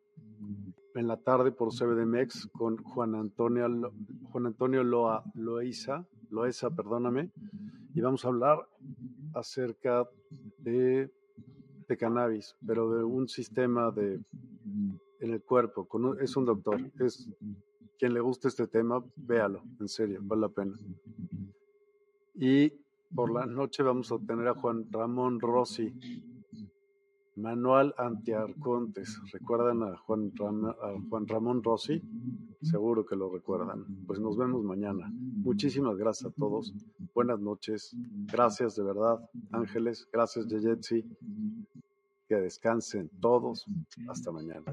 en 0.95 1.07
la 1.07 1.19
tarde 1.19 1.53
por 1.53 1.69
CBDMX 1.69 2.47
con 2.47 2.79
Juan 2.79 3.15
Antonio, 3.15 3.93
Juan 4.33 4.47
Antonio 4.47 4.83
Loa, 4.83 5.23
Loaiza, 5.35 6.07
Loesa, 6.31 6.71
perdóname, 6.71 7.31
y 7.95 8.01
vamos 8.01 8.25
a 8.25 8.29
hablar 8.29 8.67
acerca 9.35 10.09
de 10.57 11.11
de 11.91 11.97
cannabis, 11.97 12.57
pero 12.65 12.95
de 12.95 13.03
un 13.03 13.29
sistema 13.29 13.91
de 13.91 14.21
en 15.21 15.33
el 15.33 15.43
cuerpo. 15.43 15.87
Con 15.87 16.21
es 16.23 16.37
un 16.37 16.45
doctor. 16.45 16.81
Es 17.01 17.29
quien 17.99 18.15
le 18.15 18.21
guste 18.21 18.49
este 18.49 18.67
tema, 18.67 19.05
véalo, 19.17 19.63
en 19.79 19.89
serio, 19.89 20.21
vale 20.23 20.43
la 20.43 20.49
pena. 20.49 20.79
Y 22.35 22.73
por 23.15 23.31
la 23.33 23.45
noche 23.45 23.83
vamos 23.83 24.11
a 24.13 24.19
tener 24.19 24.47
a 24.49 24.55
Juan 24.55 24.87
Ramón 24.91 25.41
Rossi, 25.41 25.93
Manual 27.37 27.93
Antiarcontes. 27.99 29.21
¿Recuerdan 29.33 29.83
a 29.83 29.97
Juan 29.99 30.33
Ramón 31.27 31.63
Rossi? 31.63 32.01
Seguro 32.63 33.07
que 33.07 33.17
lo 33.17 33.31
recuerdan. 33.31 33.87
Pues 34.07 34.21
nos 34.21 34.37
vemos 34.37 34.63
mañana. 34.63 35.11
Muchísimas 35.13 35.97
gracias 35.97 36.31
a 36.31 36.35
todos. 36.35 36.75
Buenas 37.15 37.41
noches. 37.41 37.97
Gracias 38.31 38.77
de 38.77 38.85
verdad, 38.85 39.19
Ángeles. 39.51 40.07
Gracias, 40.13 40.47
Yeyetsi. 40.47 41.03
Que 42.29 42.35
descansen 42.37 43.09
todos. 43.21 43.65
Hasta 44.09 44.31
mañana. 44.31 44.65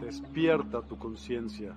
Despierta 0.00 0.82
tu 0.82 0.98
conciencia. 0.98 1.76